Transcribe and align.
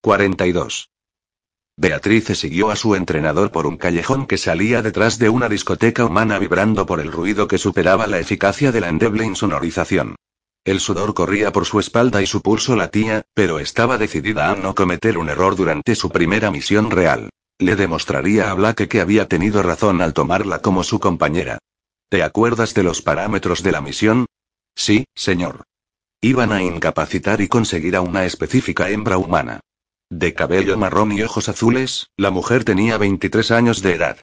42. 0.00 0.90
Beatrice 1.76 2.36
siguió 2.36 2.70
a 2.70 2.76
su 2.76 2.94
entrenador 2.94 3.50
por 3.50 3.66
un 3.66 3.76
callejón 3.76 4.26
que 4.26 4.38
salía 4.38 4.80
detrás 4.80 5.18
de 5.18 5.28
una 5.28 5.48
discoteca 5.48 6.04
humana 6.04 6.38
vibrando 6.38 6.86
por 6.86 7.00
el 7.00 7.10
ruido 7.10 7.48
que 7.48 7.58
superaba 7.58 8.06
la 8.06 8.20
eficacia 8.20 8.70
de 8.70 8.80
la 8.80 8.90
endeble 8.90 9.24
insonorización. 9.24 10.14
El 10.64 10.78
sudor 10.78 11.14
corría 11.14 11.50
por 11.50 11.64
su 11.64 11.80
espalda 11.80 12.22
y 12.22 12.26
su 12.26 12.42
pulso 12.42 12.76
latía, 12.76 13.22
pero 13.34 13.58
estaba 13.58 13.98
decidida 13.98 14.52
a 14.52 14.54
no 14.54 14.76
cometer 14.76 15.18
un 15.18 15.30
error 15.30 15.56
durante 15.56 15.96
su 15.96 16.10
primera 16.10 16.52
misión 16.52 16.92
real. 16.92 17.30
Le 17.58 17.74
demostraría 17.74 18.52
a 18.52 18.54
Blake 18.54 18.86
que 18.86 19.00
había 19.00 19.26
tenido 19.26 19.64
razón 19.64 20.00
al 20.00 20.14
tomarla 20.14 20.60
como 20.60 20.84
su 20.84 21.00
compañera. 21.00 21.58
¿Te 22.08 22.22
acuerdas 22.22 22.72
de 22.72 22.84
los 22.84 23.02
parámetros 23.02 23.64
de 23.64 23.72
la 23.72 23.80
misión? 23.80 24.26
Sí, 24.76 25.06
señor. 25.16 25.64
Iban 26.20 26.52
a 26.52 26.62
incapacitar 26.62 27.40
y 27.40 27.48
conseguir 27.48 27.96
a 27.96 28.00
una 28.00 28.24
específica 28.26 28.90
hembra 28.90 29.18
humana. 29.18 29.60
De 30.10 30.32
cabello 30.32 30.78
marrón 30.78 31.12
y 31.12 31.22
ojos 31.22 31.50
azules, 31.50 32.08
la 32.16 32.30
mujer 32.30 32.64
tenía 32.64 32.96
23 32.96 33.50
años 33.50 33.82
de 33.82 33.94
edad. 33.94 34.16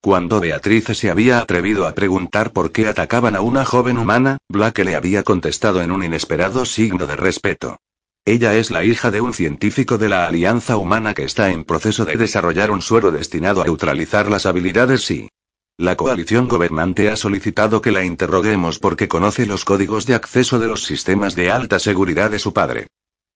Cuando 0.00 0.40
Beatrice 0.40 0.96
se 0.96 1.10
había 1.10 1.38
atrevido 1.38 1.86
a 1.86 1.94
preguntar 1.94 2.52
por 2.52 2.72
qué 2.72 2.88
atacaban 2.88 3.36
a 3.36 3.40
una 3.40 3.64
joven 3.64 3.98
humana, 3.98 4.38
Blake 4.48 4.84
le 4.84 4.96
había 4.96 5.22
contestado 5.22 5.80
en 5.80 5.92
un 5.92 6.02
inesperado 6.02 6.64
signo 6.64 7.06
de 7.06 7.14
respeto. 7.14 7.76
Ella 8.24 8.56
es 8.56 8.72
la 8.72 8.84
hija 8.84 9.12
de 9.12 9.20
un 9.20 9.32
científico 9.32 9.96
de 9.96 10.08
la 10.08 10.26
Alianza 10.26 10.76
Humana 10.76 11.14
que 11.14 11.22
está 11.22 11.50
en 11.50 11.64
proceso 11.64 12.04
de 12.04 12.16
desarrollar 12.16 12.72
un 12.72 12.82
suero 12.82 13.12
destinado 13.12 13.62
a 13.62 13.64
neutralizar 13.64 14.28
las 14.28 14.44
habilidades 14.44 15.08
y... 15.10 15.30
La 15.76 15.96
coalición 15.96 16.48
gobernante 16.48 17.10
ha 17.10 17.16
solicitado 17.16 17.80
que 17.80 17.92
la 17.92 18.04
interroguemos 18.04 18.80
porque 18.80 19.06
conoce 19.06 19.46
los 19.46 19.64
códigos 19.64 20.04
de 20.04 20.16
acceso 20.16 20.58
de 20.58 20.66
los 20.66 20.82
sistemas 20.82 21.36
de 21.36 21.52
alta 21.52 21.78
seguridad 21.78 22.32
de 22.32 22.40
su 22.40 22.52
padre. 22.52 22.88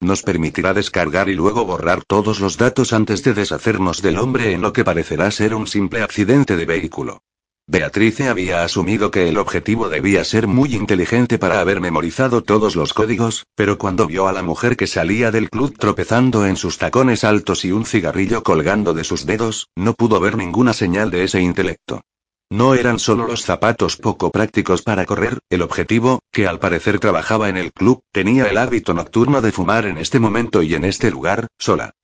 Nos 0.03 0.23
permitirá 0.23 0.75
descargar 0.75 1.29
y 1.29 1.35
luego 1.35 1.65
borrar 1.65 2.03
todos 2.05 2.41
los 2.41 2.59
datos 2.59 2.93
antes 2.93 3.23
de 3.23 3.35
deshacernos 3.35 4.03
del 4.03 4.19
hombre 4.19 4.51
en 4.51 4.61
lo 4.61 4.73
que 4.73 4.83
parecerá 4.83 5.31
ser 5.31 5.55
un 5.55 5.69
simple 5.69 6.03
accidente 6.03 6.57
de 6.57 6.67
vehículo. 6.67 7.23
Beatrice 7.69 8.29
había 8.29 8.65
asumido 8.65 9.13
que 9.13 9.29
el 9.29 9.39
objetivo 9.39 9.89
debía 9.89 10.25
ser 10.25 10.49
muy 10.49 10.75
inteligente 10.75 11.39
para 11.39 11.61
haber 11.61 11.81
memorizado 11.81 12.43
todos 12.43 12.75
los 12.75 12.95
códigos, 12.95 13.47
pero 13.55 13.79
cuando 13.79 14.09
vio 14.09 14.27
a 14.27 14.33
la 14.33 14.43
mujer 14.43 14.77
que 14.77 14.89
salía 14.89 15.31
del 15.31 15.49
club 15.49 15.79
tropezando 15.79 16.47
en 16.47 16.57
sus 16.57 16.79
tacones 16.79 17.23
altos 17.23 17.65
y 17.65 17.71
un 17.71 17.87
cigarrillo 17.87 18.43
colgando 18.43 18.95
de 18.95 19.05
sus 19.05 19.25
dedos, 19.25 19.69
no 19.77 19.95
pudo 19.95 20.19
ver 20.19 20.37
ninguna 20.37 20.73
señal 20.73 21.13
de 21.13 21.23
ese 21.23 21.41
intelecto. 21.41 22.03
No 22.53 22.75
eran 22.75 22.99
solo 22.99 23.27
los 23.27 23.47
zapatos 23.47 23.97
poco 23.97 24.31
prácticos 24.31 24.83
para 24.83 25.07
correr, 25.07 25.39
el 25.49 25.63
objetivo, 25.63 26.21
que 26.31 26.47
al 26.47 26.59
parecer 26.59 26.99
trabajaba 26.99 27.49
en 27.49 27.57
el 27.57 27.73
club, 27.73 28.03
tenía 28.13 28.45
el 28.45 28.59
hábito 28.59 28.93
nocturno 28.93 29.41
de 29.41 29.53
fumar 29.53 29.87
en 29.87 29.97
este 29.97 30.21
momento 30.21 30.63
y 30.63 30.75
en 30.75 30.85
este 30.85 31.11
lugar, 31.11 31.47
sola. 31.59 31.95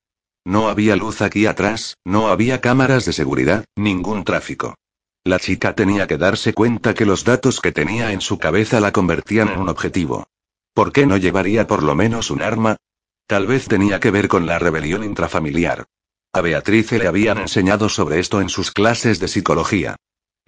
No 0.46 0.70
había 0.70 0.96
luz 0.96 1.20
aquí 1.20 1.44
atrás, 1.44 1.98
no 2.02 2.28
había 2.28 2.62
cámaras 2.62 3.04
de 3.04 3.12
seguridad, 3.12 3.66
ningún 3.76 4.24
tráfico. 4.24 4.74
La 5.22 5.38
chica 5.38 5.74
tenía 5.74 6.06
que 6.06 6.16
darse 6.16 6.54
cuenta 6.54 6.94
que 6.94 7.04
los 7.04 7.24
datos 7.24 7.60
que 7.60 7.72
tenía 7.72 8.12
en 8.12 8.22
su 8.22 8.38
cabeza 8.38 8.80
la 8.80 8.90
convertían 8.90 9.48
en 9.48 9.60
un 9.60 9.68
objetivo. 9.68 10.28
¿Por 10.72 10.92
qué 10.92 11.04
no 11.04 11.18
llevaría 11.18 11.66
por 11.66 11.82
lo 11.82 11.94
menos 11.94 12.30
un 12.30 12.40
arma? 12.40 12.78
Tal 13.26 13.46
vez 13.46 13.68
tenía 13.68 14.00
que 14.00 14.10
ver 14.10 14.28
con 14.28 14.46
la 14.46 14.58
rebelión 14.58 15.04
intrafamiliar. 15.04 15.84
A 16.32 16.40
Beatrice 16.40 16.98
le 16.98 17.06
habían 17.06 17.36
enseñado 17.36 17.90
sobre 17.90 18.18
esto 18.18 18.40
en 18.40 18.48
sus 18.48 18.70
clases 18.70 19.20
de 19.20 19.28
psicología. 19.28 19.96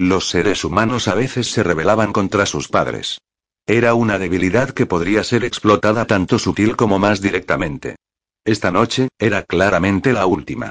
Los 0.01 0.31
seres 0.31 0.65
humanos 0.65 1.09
a 1.09 1.15
veces 1.15 1.49
se 1.53 1.63
rebelaban 1.63 2.15
contra 2.15 2.47
sus 2.47 2.69
padres. 2.69 3.21
Era 3.67 3.93
una 3.93 4.19
debilidad 4.19 4.71
que 4.71 4.87
podría 4.87 5.23
ser 5.25 5.45
explotada 5.45 6.07
tanto 6.07 6.39
sutil 6.39 6.75
como 6.75 6.99
más 6.99 7.21
directamente. 7.21 7.97
Esta 8.43 8.71
noche, 8.71 9.11
era 9.19 9.43
claramente 9.43 10.15
la 10.15 10.25
última. 10.25 10.71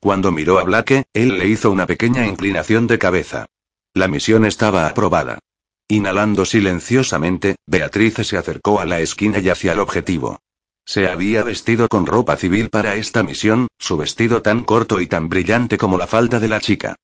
Cuando 0.00 0.30
miró 0.30 0.60
a 0.60 0.62
Blake, 0.62 1.06
él 1.12 1.40
le 1.40 1.48
hizo 1.48 1.72
una 1.72 1.88
pequeña 1.88 2.24
inclinación 2.24 2.86
de 2.86 3.00
cabeza. 3.00 3.46
La 3.94 4.06
misión 4.06 4.44
estaba 4.44 4.86
aprobada. 4.86 5.40
Inhalando 5.88 6.44
silenciosamente, 6.44 7.56
Beatriz 7.66 8.14
se 8.22 8.36
acercó 8.36 8.78
a 8.78 8.84
la 8.84 9.00
esquina 9.00 9.40
y 9.40 9.48
hacia 9.48 9.72
el 9.72 9.80
objetivo. 9.80 10.38
Se 10.86 11.08
había 11.08 11.42
vestido 11.42 11.88
con 11.88 12.06
ropa 12.06 12.36
civil 12.36 12.70
para 12.70 12.94
esta 12.94 13.24
misión, 13.24 13.66
su 13.76 13.96
vestido 13.96 14.40
tan 14.40 14.62
corto 14.62 15.00
y 15.00 15.08
tan 15.08 15.28
brillante 15.28 15.78
como 15.78 15.98
la 15.98 16.06
falda 16.06 16.38
de 16.38 16.46
la 16.46 16.60
chica. 16.60 16.94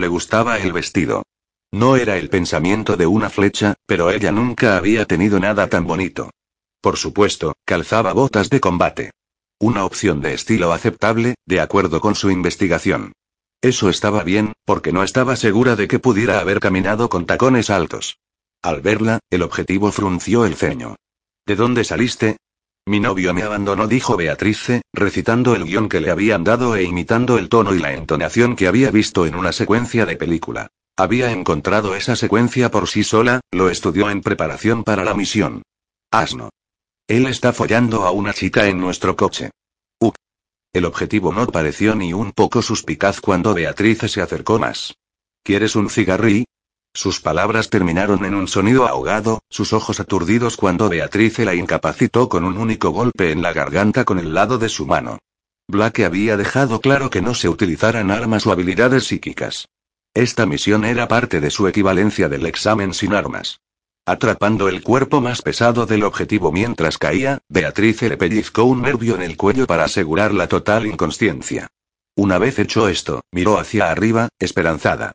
Le 0.00 0.08
gustaba 0.08 0.58
el 0.58 0.72
vestido. 0.72 1.24
No 1.72 1.94
era 1.94 2.16
el 2.16 2.30
pensamiento 2.30 2.96
de 2.96 3.06
una 3.06 3.28
flecha, 3.28 3.74
pero 3.84 4.10
ella 4.10 4.32
nunca 4.32 4.78
había 4.78 5.04
tenido 5.04 5.38
nada 5.38 5.68
tan 5.68 5.86
bonito. 5.86 6.30
Por 6.80 6.96
supuesto, 6.96 7.52
calzaba 7.66 8.14
botas 8.14 8.48
de 8.48 8.60
combate. 8.60 9.10
Una 9.58 9.84
opción 9.84 10.22
de 10.22 10.32
estilo 10.32 10.72
aceptable, 10.72 11.34
de 11.44 11.60
acuerdo 11.60 12.00
con 12.00 12.14
su 12.14 12.30
investigación. 12.30 13.12
Eso 13.60 13.90
estaba 13.90 14.24
bien, 14.24 14.54
porque 14.64 14.90
no 14.90 15.02
estaba 15.02 15.36
segura 15.36 15.76
de 15.76 15.86
que 15.86 15.98
pudiera 15.98 16.40
haber 16.40 16.60
caminado 16.60 17.10
con 17.10 17.26
tacones 17.26 17.68
altos. 17.68 18.16
Al 18.62 18.80
verla, 18.80 19.18
el 19.28 19.42
objetivo 19.42 19.92
frunció 19.92 20.46
el 20.46 20.54
ceño. 20.54 20.96
¿De 21.44 21.56
dónde 21.56 21.84
saliste? 21.84 22.38
Mi 22.86 22.98
novio 22.98 23.34
me 23.34 23.42
abandonó, 23.42 23.86
dijo 23.86 24.16
Beatrice, 24.16 24.82
recitando 24.92 25.54
el 25.54 25.64
guion 25.64 25.88
que 25.88 26.00
le 26.00 26.10
habían 26.10 26.44
dado 26.44 26.76
e 26.76 26.82
imitando 26.82 27.38
el 27.38 27.48
tono 27.48 27.74
y 27.74 27.78
la 27.78 27.92
entonación 27.92 28.56
que 28.56 28.66
había 28.66 28.90
visto 28.90 29.26
en 29.26 29.34
una 29.34 29.52
secuencia 29.52 30.06
de 30.06 30.16
película. 30.16 30.68
Había 30.96 31.30
encontrado 31.30 31.94
esa 31.94 32.16
secuencia 32.16 32.70
por 32.70 32.88
sí 32.88 33.04
sola, 33.04 33.40
lo 33.52 33.70
estudió 33.70 34.10
en 34.10 34.22
preparación 34.22 34.84
para 34.84 35.04
la 35.04 35.14
misión. 35.14 35.62
Asno. 36.10 36.50
Él 37.06 37.26
está 37.26 37.52
follando 37.52 38.04
a 38.04 38.10
una 38.10 38.32
chica 38.32 38.66
en 38.66 38.80
nuestro 38.80 39.16
coche. 39.16 39.50
Up. 40.00 40.14
El 40.72 40.84
objetivo 40.84 41.32
no 41.32 41.46
pareció 41.46 41.94
ni 41.94 42.12
un 42.12 42.32
poco 42.32 42.62
suspicaz 42.62 43.20
cuando 43.20 43.54
Beatrice 43.54 44.08
se 44.08 44.20
acercó 44.20 44.58
más. 44.58 44.94
¿Quieres 45.42 45.74
un 45.74 45.90
cigarrillo? 45.90 46.44
Sus 46.92 47.20
palabras 47.20 47.70
terminaron 47.70 48.24
en 48.24 48.34
un 48.34 48.48
sonido 48.48 48.86
ahogado, 48.86 49.40
sus 49.48 49.72
ojos 49.72 50.00
aturdidos 50.00 50.56
cuando 50.56 50.88
Beatrice 50.88 51.44
la 51.44 51.54
incapacitó 51.54 52.28
con 52.28 52.44
un 52.44 52.58
único 52.58 52.90
golpe 52.90 53.30
en 53.30 53.42
la 53.42 53.52
garganta 53.52 54.04
con 54.04 54.18
el 54.18 54.34
lado 54.34 54.58
de 54.58 54.68
su 54.68 54.86
mano. 54.86 55.18
Blake 55.68 56.04
había 56.04 56.36
dejado 56.36 56.80
claro 56.80 57.08
que 57.08 57.22
no 57.22 57.34
se 57.34 57.48
utilizaran 57.48 58.10
armas 58.10 58.44
o 58.46 58.52
habilidades 58.52 59.04
psíquicas. 59.04 59.68
Esta 60.14 60.46
misión 60.46 60.84
era 60.84 61.06
parte 61.06 61.40
de 61.40 61.50
su 61.50 61.68
equivalencia 61.68 62.28
del 62.28 62.44
examen 62.46 62.92
sin 62.92 63.14
armas. 63.14 63.60
Atrapando 64.04 64.68
el 64.68 64.82
cuerpo 64.82 65.20
más 65.20 65.42
pesado 65.42 65.86
del 65.86 66.02
objetivo 66.02 66.50
mientras 66.50 66.98
caía, 66.98 67.38
Beatrice 67.48 68.08
le 68.08 68.16
pellizcó 68.16 68.64
un 68.64 68.82
nervio 68.82 69.14
en 69.14 69.22
el 69.22 69.36
cuello 69.36 69.68
para 69.68 69.84
asegurar 69.84 70.34
la 70.34 70.48
total 70.48 70.86
inconsciencia. 70.86 71.68
Una 72.16 72.38
vez 72.38 72.58
hecho 72.58 72.88
esto, 72.88 73.22
miró 73.30 73.58
hacia 73.58 73.92
arriba, 73.92 74.28
esperanzada. 74.40 75.12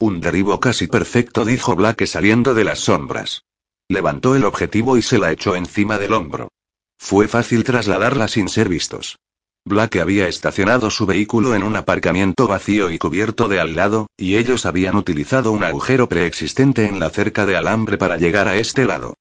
Un 0.00 0.20
derribo 0.20 0.60
casi 0.60 0.86
perfecto, 0.86 1.44
dijo 1.44 1.74
Blake 1.74 2.06
saliendo 2.06 2.54
de 2.54 2.62
las 2.62 2.78
sombras. 2.78 3.42
Levantó 3.88 4.36
el 4.36 4.44
objetivo 4.44 4.96
y 4.96 5.02
se 5.02 5.18
la 5.18 5.32
echó 5.32 5.56
encima 5.56 5.98
del 5.98 6.12
hombro. 6.12 6.52
Fue 6.98 7.26
fácil 7.26 7.64
trasladarla 7.64 8.28
sin 8.28 8.48
ser 8.48 8.68
vistos. 8.68 9.18
Blake 9.64 10.00
había 10.00 10.28
estacionado 10.28 10.90
su 10.90 11.04
vehículo 11.04 11.56
en 11.56 11.64
un 11.64 11.74
aparcamiento 11.74 12.46
vacío 12.46 12.92
y 12.92 12.98
cubierto 12.98 13.48
de 13.48 13.58
al 13.58 13.74
lado, 13.74 14.06
y 14.16 14.36
ellos 14.36 14.66
habían 14.66 14.94
utilizado 14.94 15.50
un 15.50 15.64
agujero 15.64 16.08
preexistente 16.08 16.86
en 16.86 17.00
la 17.00 17.10
cerca 17.10 17.44
de 17.44 17.56
alambre 17.56 17.98
para 17.98 18.18
llegar 18.18 18.46
a 18.46 18.56
este 18.56 18.84
lado. 18.84 19.14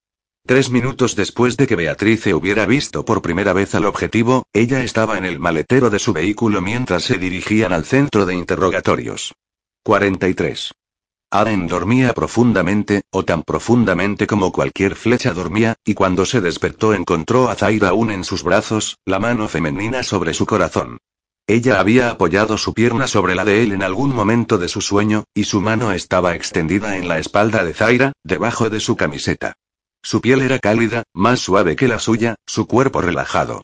Tres 0.45 0.69
minutos 0.69 1.15
después 1.15 1.57
de 1.57 1.65
que 1.65 1.75
Beatrice 1.75 2.35
hubiera 2.35 2.67
visto 2.67 3.03
por 3.03 3.23
primera 3.23 3.51
vez 3.51 3.73
al 3.73 3.85
objetivo, 3.85 4.45
ella 4.53 4.83
estaba 4.83 5.17
en 5.17 5.25
el 5.25 5.39
maletero 5.39 5.89
de 5.89 5.97
su 5.97 6.13
vehículo 6.13 6.61
mientras 6.61 7.03
se 7.03 7.17
dirigían 7.17 7.73
al 7.73 7.83
centro 7.83 8.27
de 8.27 8.35
interrogatorios. 8.35 9.33
43. 9.87 10.73
Aren 11.31 11.65
dormía 11.67 12.13
profundamente, 12.13 13.03
o 13.09 13.23
tan 13.23 13.43
profundamente 13.43 14.27
como 14.27 14.51
cualquier 14.51 14.97
flecha 14.97 15.31
dormía, 15.31 15.75
y 15.85 15.93
cuando 15.93 16.25
se 16.25 16.41
despertó 16.41 16.93
encontró 16.93 17.49
a 17.49 17.55
Zaira 17.55 17.87
aún 17.87 18.11
en 18.11 18.25
sus 18.25 18.43
brazos, 18.43 18.97
la 19.05 19.19
mano 19.19 19.47
femenina 19.47 20.03
sobre 20.03 20.33
su 20.33 20.45
corazón. 20.45 20.97
Ella 21.47 21.79
había 21.79 22.09
apoyado 22.09 22.57
su 22.57 22.73
pierna 22.73 23.07
sobre 23.07 23.33
la 23.33 23.45
de 23.45 23.63
él 23.63 23.71
en 23.71 23.81
algún 23.81 24.13
momento 24.13 24.57
de 24.57 24.67
su 24.67 24.81
sueño, 24.81 25.23
y 25.33 25.45
su 25.45 25.61
mano 25.61 25.93
estaba 25.93 26.35
extendida 26.35 26.97
en 26.97 27.07
la 27.07 27.19
espalda 27.19 27.63
de 27.63 27.73
Zaira, 27.73 28.11
debajo 28.25 28.69
de 28.69 28.81
su 28.81 28.97
camiseta. 28.97 29.53
Su 30.03 30.19
piel 30.19 30.41
era 30.41 30.59
cálida, 30.59 31.03
más 31.13 31.39
suave 31.39 31.77
que 31.77 31.87
la 31.87 31.99
suya, 31.99 32.35
su 32.45 32.67
cuerpo 32.67 32.99
relajado. 32.99 33.61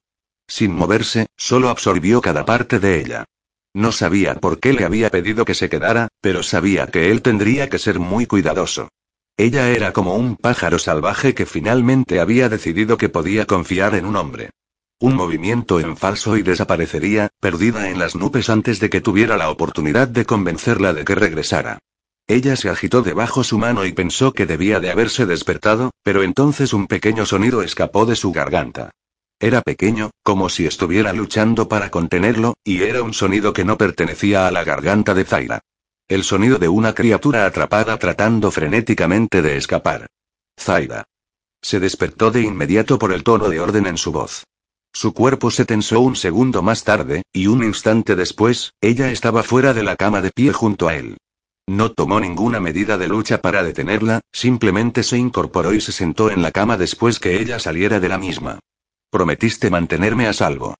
Sin 0.47 0.73
moverse, 0.73 1.25
solo 1.35 1.67
absorbió 1.67 2.21
cada 2.21 2.45
parte 2.45 2.79
de 2.79 3.01
ella. 3.01 3.25
No 3.73 3.91
sabía 3.91 4.35
por 4.35 4.59
qué 4.59 4.73
le 4.73 4.85
había 4.85 5.09
pedido 5.09 5.45
que 5.45 5.55
se 5.55 5.67
quedara, 5.67 6.09
pero 6.21 6.43
sabía 6.43 6.87
que 6.87 7.09
él 7.09 7.23
tendría 7.23 7.69
que 7.69 7.79
ser 7.79 7.99
muy 7.99 8.27
cuidadoso. 8.27 8.89
Ella 9.35 9.71
era 9.71 9.93
como 9.93 10.15
un 10.15 10.35
pájaro 10.35 10.77
salvaje 10.77 11.33
que 11.33 11.47
finalmente 11.47 12.19
había 12.19 12.49
decidido 12.49 12.97
que 12.97 13.09
podía 13.09 13.45
confiar 13.45 13.95
en 13.95 14.05
un 14.05 14.15
hombre. 14.15 14.51
Un 14.99 15.15
movimiento 15.15 15.79
en 15.79 15.97
falso 15.97 16.37
y 16.37 16.43
desaparecería, 16.43 17.29
perdida 17.39 17.89
en 17.89 17.97
las 17.97 18.15
nubes 18.15 18.49
antes 18.49 18.79
de 18.79 18.91
que 18.91 19.01
tuviera 19.01 19.37
la 19.37 19.49
oportunidad 19.49 20.07
de 20.07 20.25
convencerla 20.25 20.93
de 20.93 21.03
que 21.03 21.15
regresara. 21.15 21.79
Ella 22.27 22.55
se 22.55 22.69
agitó 22.69 23.01
debajo 23.01 23.43
su 23.43 23.57
mano 23.57 23.85
y 23.85 23.91
pensó 23.91 24.33
que 24.33 24.45
debía 24.45 24.79
de 24.79 24.91
haberse 24.91 25.25
despertado, 25.25 25.91
pero 26.03 26.21
entonces 26.21 26.71
un 26.71 26.87
pequeño 26.87 27.25
sonido 27.25 27.63
escapó 27.63 28.05
de 28.05 28.15
su 28.15 28.31
garganta. 28.31 28.91
Era 29.43 29.61
pequeño, 29.61 30.11
como 30.23 30.47
si 30.47 30.65
estuviera 30.65 31.11
luchando 31.11 31.67
para 31.67 31.91
contenerlo, 31.91 32.53
y 32.63 32.83
era 32.83 33.03
un 33.03 33.13
sonido 33.13 33.51
que 33.51 33.65
no 33.65 33.77
pertenecía 33.77 34.47
a 34.47 34.51
la 34.51 34.63
garganta 34.63 35.13
de 35.13 35.25
Zaira. 35.25 35.59
El 36.07 36.23
sonido 36.23 36.59
de 36.59 36.69
una 36.69 36.95
criatura 36.95 37.45
atrapada 37.45 37.97
tratando 37.99 38.51
frenéticamente 38.51 39.41
de 39.41 39.57
escapar. 39.57 40.07
Zaira. 40.57 41.03
Se 41.61 41.81
despertó 41.81 42.31
de 42.31 42.39
inmediato 42.39 42.97
por 42.97 43.11
el 43.11 43.25
tono 43.25 43.49
de 43.49 43.59
orden 43.59 43.85
en 43.85 43.97
su 43.97 44.13
voz. 44.13 44.45
Su 44.93 45.13
cuerpo 45.13 45.51
se 45.51 45.65
tensó 45.65 45.99
un 45.99 46.15
segundo 46.15 46.61
más 46.61 46.85
tarde, 46.85 47.23
y 47.33 47.47
un 47.47 47.65
instante 47.65 48.15
después, 48.15 48.71
ella 48.79 49.11
estaba 49.11 49.43
fuera 49.43 49.73
de 49.73 49.83
la 49.83 49.97
cama 49.97 50.21
de 50.21 50.31
pie 50.31 50.53
junto 50.53 50.87
a 50.87 50.95
él. 50.95 51.17
No 51.67 51.91
tomó 51.91 52.21
ninguna 52.21 52.61
medida 52.61 52.97
de 52.97 53.09
lucha 53.09 53.41
para 53.41 53.61
detenerla, 53.61 54.21
simplemente 54.31 55.03
se 55.03 55.17
incorporó 55.17 55.73
y 55.73 55.81
se 55.81 55.91
sentó 55.91 56.31
en 56.31 56.41
la 56.41 56.53
cama 56.53 56.77
después 56.77 57.19
que 57.19 57.41
ella 57.41 57.59
saliera 57.59 57.99
de 57.99 58.07
la 58.07 58.17
misma. 58.17 58.59
Prometiste 59.13 59.69
mantenerme 59.69 60.25
a 60.25 60.33
salvo. 60.33 60.73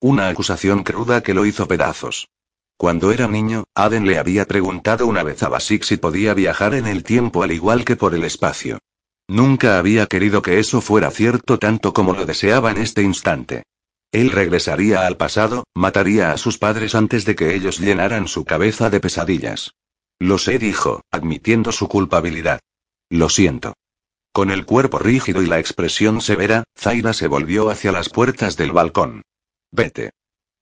Una 0.00 0.28
acusación 0.28 0.84
cruda 0.84 1.24
que 1.24 1.34
lo 1.34 1.44
hizo 1.44 1.66
pedazos. 1.66 2.28
Cuando 2.76 3.10
era 3.10 3.26
niño, 3.26 3.64
Aden 3.74 4.06
le 4.06 4.16
había 4.16 4.44
preguntado 4.44 5.08
una 5.08 5.24
vez 5.24 5.42
a 5.42 5.48
Basik 5.48 5.82
si 5.82 5.96
podía 5.96 6.32
viajar 6.32 6.74
en 6.74 6.86
el 6.86 7.02
tiempo 7.02 7.42
al 7.42 7.50
igual 7.50 7.84
que 7.84 7.96
por 7.96 8.14
el 8.14 8.22
espacio. 8.22 8.78
Nunca 9.26 9.76
había 9.76 10.06
querido 10.06 10.40
que 10.40 10.60
eso 10.60 10.80
fuera 10.80 11.10
cierto 11.10 11.58
tanto 11.58 11.92
como 11.92 12.12
lo 12.12 12.26
deseaba 12.26 12.70
en 12.70 12.78
este 12.78 13.02
instante. 13.02 13.64
Él 14.12 14.30
regresaría 14.30 15.04
al 15.04 15.16
pasado, 15.16 15.64
mataría 15.74 16.30
a 16.30 16.38
sus 16.38 16.58
padres 16.58 16.94
antes 16.94 17.24
de 17.24 17.34
que 17.34 17.56
ellos 17.56 17.80
llenaran 17.80 18.28
su 18.28 18.44
cabeza 18.44 18.88
de 18.88 19.00
pesadillas. 19.00 19.74
Lo 20.20 20.38
sé, 20.38 20.60
dijo, 20.60 21.02
admitiendo 21.10 21.72
su 21.72 21.88
culpabilidad. 21.88 22.60
Lo 23.08 23.28
siento. 23.28 23.74
Con 24.32 24.50
el 24.50 24.64
cuerpo 24.64 24.98
rígido 24.98 25.42
y 25.42 25.46
la 25.46 25.58
expresión 25.58 26.20
severa, 26.20 26.64
Zaira 26.78 27.12
se 27.12 27.26
volvió 27.26 27.68
hacia 27.68 27.90
las 27.90 28.08
puertas 28.08 28.56
del 28.56 28.70
balcón. 28.70 29.22
Vete. 29.72 30.10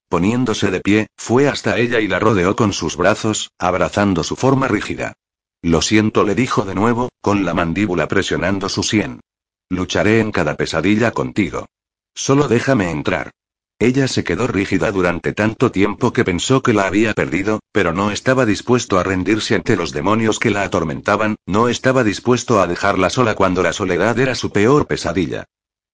Poniéndose 0.09 0.71
de 0.71 0.81
pie, 0.81 1.07
fue 1.19 1.49
hasta 1.49 1.77
ella 1.77 2.01
y 2.01 2.09
la 2.09 2.19
rodeó 2.19 2.57
con 2.57 2.73
sus 2.73 2.97
brazos, 2.97 3.51
abrazando 3.59 4.25
su 4.25 4.37
forma 4.37 4.69
rígida. 4.69 5.13
Lo 5.61 5.83
siento, 5.83 6.25
le 6.25 6.35
dijo 6.35 6.65
de 6.65 6.75
nuevo, 6.75 7.11
con 7.21 7.45
la 7.45 7.53
mandíbula 7.53 8.09
presionando 8.09 8.71
su 8.71 8.83
sien. 8.83 9.21
Lucharé 9.69 10.21
en 10.21 10.33
cada 10.33 10.57
pesadilla 10.57 11.11
contigo. 11.11 11.67
Solo 12.15 12.49
déjame 12.49 12.91
entrar. 12.91 13.33
Ella 13.81 14.09
se 14.09 14.25
quedó 14.25 14.49
rígida 14.49 14.91
durante 14.91 15.33
tanto 15.33 15.71
tiempo 15.71 16.13
que 16.13 16.25
pensó 16.25 16.63
que 16.63 16.73
la 16.73 16.89
había 16.89 17.15
perdido, 17.15 17.61
pero 17.71 17.93
no 17.93 18.11
estaba 18.11 18.45
dispuesto 18.45 18.99
a 18.99 19.05
rendirse 19.05 19.55
ante 19.55 19.77
los 19.77 19.93
demonios 19.93 20.41
que 20.41 20.51
la 20.51 20.65
atormentaban, 20.65 21.37
no 21.47 21.69
estaba 21.69 22.03
dispuesto 22.03 22.61
a 22.61 22.67
dejarla 22.67 23.09
sola 23.09 23.37
cuando 23.37 23.63
la 23.63 23.73
soledad 23.73 24.19
era 24.19 24.35
su 24.35 24.51
peor 24.51 24.89
pesadilla. 24.89 25.45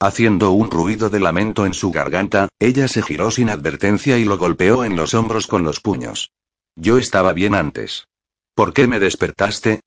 Haciendo 0.01 0.53
un 0.53 0.71
ruido 0.71 1.11
de 1.11 1.21
lamento 1.21 1.67
en 1.67 1.75
su 1.75 1.91
garganta, 1.91 2.49
ella 2.59 2.89
se 2.89 3.03
giró 3.03 3.31
sin 3.31 3.51
advertencia 3.51 4.19
y 4.19 4.25
lo 4.25 4.39
golpeó 4.39 4.85
en 4.85 4.97
los 4.97 5.13
hombros 5.13 5.47
con 5.47 5.63
los 5.63 5.81
puños. 5.81 6.31
Yo 6.77 6.97
estaba 6.97 7.35
bien 7.35 7.55
antes. 7.55 8.09
¿Por 8.55 8.73
qué 8.73 8.87
me 8.87 8.99
despertaste? 8.99 9.81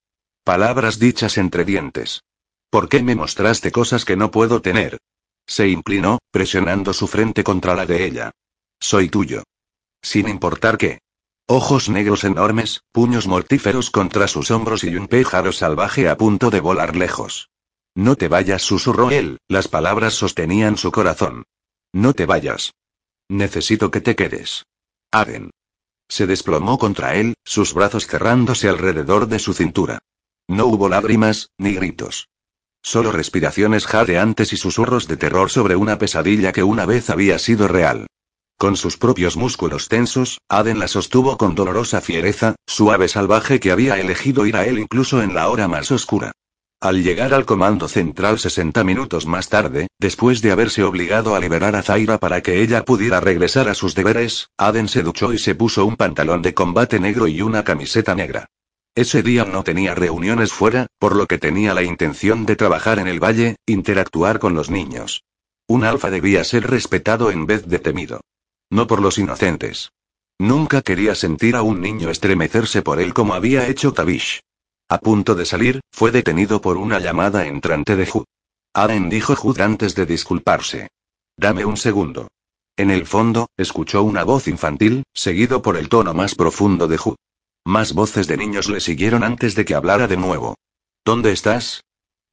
Palabras 0.44 1.00
dichas 1.00 1.38
entre 1.40 1.66
dientes. 1.66 2.24
¿Por 2.70 2.90
qué 2.90 3.02
me 3.02 3.16
mostraste 3.16 3.72
cosas 3.72 4.06
que 4.06 4.16
no 4.16 4.30
puedo 4.30 4.62
tener? 4.62 5.00
Se 5.48 5.68
inclinó, 5.70 6.20
presionando 6.32 6.94
su 6.94 7.08
frente 7.08 7.44
contra 7.44 7.74
la 7.74 7.86
de 7.86 8.06
ella. 8.06 8.32
Soy 8.80 9.10
tuyo. 9.10 9.44
Sin 10.02 10.28
importar 10.28 10.78
qué. 10.78 11.00
Ojos 11.48 11.88
negros 11.88 12.26
enormes, 12.26 12.82
puños 12.92 13.26
mortíferos 13.26 13.90
contra 13.90 14.28
sus 14.28 14.52
hombros 14.52 14.84
y 14.84 14.96
un 14.96 15.08
péjaro 15.08 15.54
salvaje 15.54 16.10
a 16.10 16.18
punto 16.18 16.50
de 16.50 16.60
volar 16.60 16.98
lejos. 16.98 17.50
No 17.96 18.16
te 18.18 18.28
vayas, 18.28 18.62
susurró 18.62 19.10
él, 19.10 19.40
las 19.48 19.70
palabras 19.70 20.14
sostenían 20.14 20.78
su 20.78 20.92
corazón. 20.92 21.46
No 21.94 22.14
te 22.14 22.26
vayas. 22.26 22.74
Necesito 23.30 23.90
que 23.90 24.02
te 24.02 24.16
quedes. 24.16 24.66
Aden. 25.12 25.52
Se 26.10 26.28
desplomó 26.28 26.78
contra 26.78 27.16
él, 27.16 27.36
sus 27.46 27.74
brazos 27.74 28.06
cerrándose 28.06 28.68
alrededor 28.68 29.28
de 29.28 29.40
su 29.40 29.54
cintura. 29.54 30.00
No 30.48 30.68
hubo 30.68 30.90
lágrimas, 30.90 31.50
ni 31.58 31.74
gritos. 31.74 32.28
Solo 32.88 33.12
respiraciones 33.12 33.86
jadeantes 33.86 34.54
y 34.54 34.56
susurros 34.56 35.10
de 35.10 35.18
terror 35.18 35.50
sobre 35.50 35.76
una 35.76 35.98
pesadilla 35.98 36.54
que 36.54 36.64
una 36.64 36.86
vez 36.86 37.10
había 37.10 37.38
sido 37.38 37.68
real. 37.68 38.08
Con 38.58 38.78
sus 38.78 38.96
propios 38.96 39.36
músculos 39.36 39.90
tensos, 39.90 40.40
Aden 40.48 40.80
la 40.80 40.88
sostuvo 40.88 41.38
con 41.38 41.54
dolorosa 41.54 42.00
fiereza, 42.00 42.56
suave 42.66 43.10
salvaje 43.10 43.60
que 43.60 43.72
había 43.72 44.00
elegido 44.00 44.46
ir 44.46 44.56
a 44.56 44.66
él 44.66 44.80
incluso 44.80 45.22
en 45.22 45.36
la 45.36 45.50
hora 45.50 45.68
más 45.68 45.92
oscura. 45.92 46.32
Al 46.80 47.04
llegar 47.04 47.34
al 47.34 47.44
comando 47.46 47.90
central 47.90 48.40
60 48.40 48.86
minutos 48.86 49.26
más 49.26 49.50
tarde, 49.50 49.88
después 50.00 50.42
de 50.42 50.52
haberse 50.52 50.84
obligado 50.84 51.36
a 51.36 51.42
liberar 51.42 51.76
a 51.76 51.84
Zaira 51.84 52.20
para 52.20 52.40
que 52.40 52.62
ella 52.62 52.86
pudiera 52.86 53.20
regresar 53.20 53.68
a 53.68 53.74
sus 53.74 53.96
deberes, 53.96 54.48
Aden 54.58 54.88
se 54.88 55.04
duchó 55.04 55.34
y 55.34 55.40
se 55.40 55.56
puso 55.56 55.86
un 55.86 55.98
pantalón 55.98 56.42
de 56.42 56.54
combate 56.54 57.02
negro 57.02 57.28
y 57.28 57.42
una 57.42 57.66
camiseta 57.66 58.16
negra. 58.16 58.48
Ese 58.98 59.22
día 59.22 59.46
no 59.46 59.64
tenía 59.64 59.94
reuniones 59.94 60.52
fuera, 60.52 60.88
por 60.98 61.16
lo 61.16 61.28
que 61.28 61.38
tenía 61.38 61.76
la 61.76 61.84
intención 61.84 62.48
de 62.48 62.56
trabajar 62.56 62.98
en 62.98 63.08
el 63.08 63.24
valle, 63.24 63.58
interactuar 63.68 64.40
con 64.40 64.56
los 64.56 64.72
niños. 64.72 65.22
Un 65.68 65.84
alfa 65.84 66.10
debía 66.10 66.44
ser 66.44 66.66
respetado 66.66 67.30
en 67.30 67.46
vez 67.46 67.68
de 67.68 67.78
temido. 67.78 68.22
No 68.72 68.88
por 68.88 69.00
los 69.00 69.20
inocentes. 69.20 69.92
Nunca 70.40 70.82
quería 70.82 71.14
sentir 71.14 71.56
a 71.56 71.62
un 71.62 71.80
niño 71.80 72.10
estremecerse 72.10 72.82
por 72.82 73.00
él 73.00 73.14
como 73.14 73.36
había 73.36 73.68
hecho 73.68 73.94
Tavish. 73.94 74.40
A 74.90 74.98
punto 74.98 75.36
de 75.36 75.46
salir, 75.46 75.82
fue 75.92 76.10
detenido 76.10 76.60
por 76.60 76.78
una 76.78 76.98
llamada 76.98 77.46
entrante 77.46 77.96
de 77.98 78.10
Hud. 78.12 78.26
Aden 78.74 79.10
dijo 79.10 79.36
Hud 79.40 79.60
antes 79.60 79.94
de 79.94 80.08
disculparse. 80.08 80.88
Dame 81.38 81.66
un 81.66 81.78
segundo. 81.78 82.30
En 82.76 82.90
el 82.90 83.06
fondo, 83.06 83.46
escuchó 83.58 84.02
una 84.02 84.24
voz 84.24 84.48
infantil, 84.48 85.04
seguido 85.14 85.62
por 85.62 85.78
el 85.78 85.88
tono 85.88 86.16
más 86.16 86.34
profundo 86.34 86.88
de 86.88 86.96
Hud. 86.96 87.16
Más 87.68 87.92
voces 87.92 88.28
de 88.28 88.38
niños 88.38 88.70
le 88.70 88.80
siguieron 88.80 89.26
antes 89.26 89.54
de 89.54 89.66
que 89.66 89.76
hablara 89.76 90.08
de 90.08 90.16
nuevo. 90.16 90.56
¿Dónde 91.04 91.34
estás? 91.34 91.84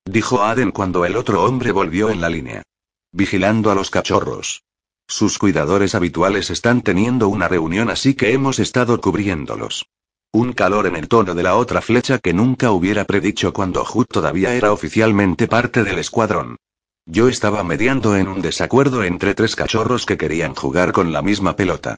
dijo 0.05 0.45
Aden 0.45 0.71
cuando 0.71 1.05
el 1.05 1.17
otro 1.17 1.43
hombre 1.43 1.73
volvió 1.73 2.11
en 2.11 2.21
la 2.21 2.29
línea. 2.29 2.63
Vigilando 3.11 3.73
a 3.73 3.75
los 3.75 3.91
cachorros. 3.91 4.63
Sus 5.09 5.39
cuidadores 5.39 5.97
habituales 5.97 6.51
están 6.51 6.83
teniendo 6.83 7.27
una 7.27 7.49
reunión 7.49 7.91
así 7.91 8.15
que 8.15 8.33
hemos 8.33 8.61
estado 8.61 9.01
cubriéndolos. 9.01 9.87
Un 10.31 10.53
calor 10.53 10.87
en 10.87 10.95
el 10.95 11.09
tono 11.09 11.35
de 11.35 11.43
la 11.43 11.57
otra 11.57 11.83
flecha 11.83 12.21
que 12.21 12.33
nunca 12.33 12.71
hubiera 12.71 13.05
predicho 13.05 13.53
cuando 13.53 13.85
Hood 13.85 14.07
todavía 14.07 14.55
era 14.55 14.73
oficialmente 14.73 15.49
parte 15.49 15.83
del 15.83 15.99
escuadrón. 15.99 16.59
Yo 17.07 17.27
estaba 17.27 17.65
mediando 17.65 18.17
en 18.17 18.29
un 18.29 18.41
desacuerdo 18.41 19.03
entre 19.03 19.35
tres 19.35 19.57
cachorros 19.57 20.07
que 20.07 20.17
querían 20.17 20.55
jugar 20.55 20.93
con 20.93 21.13
la 21.13 21.23
misma 21.23 21.57
pelota. 21.57 21.97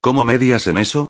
¿Cómo 0.00 0.24
medias 0.24 0.66
en 0.68 0.78
eso? 0.78 1.08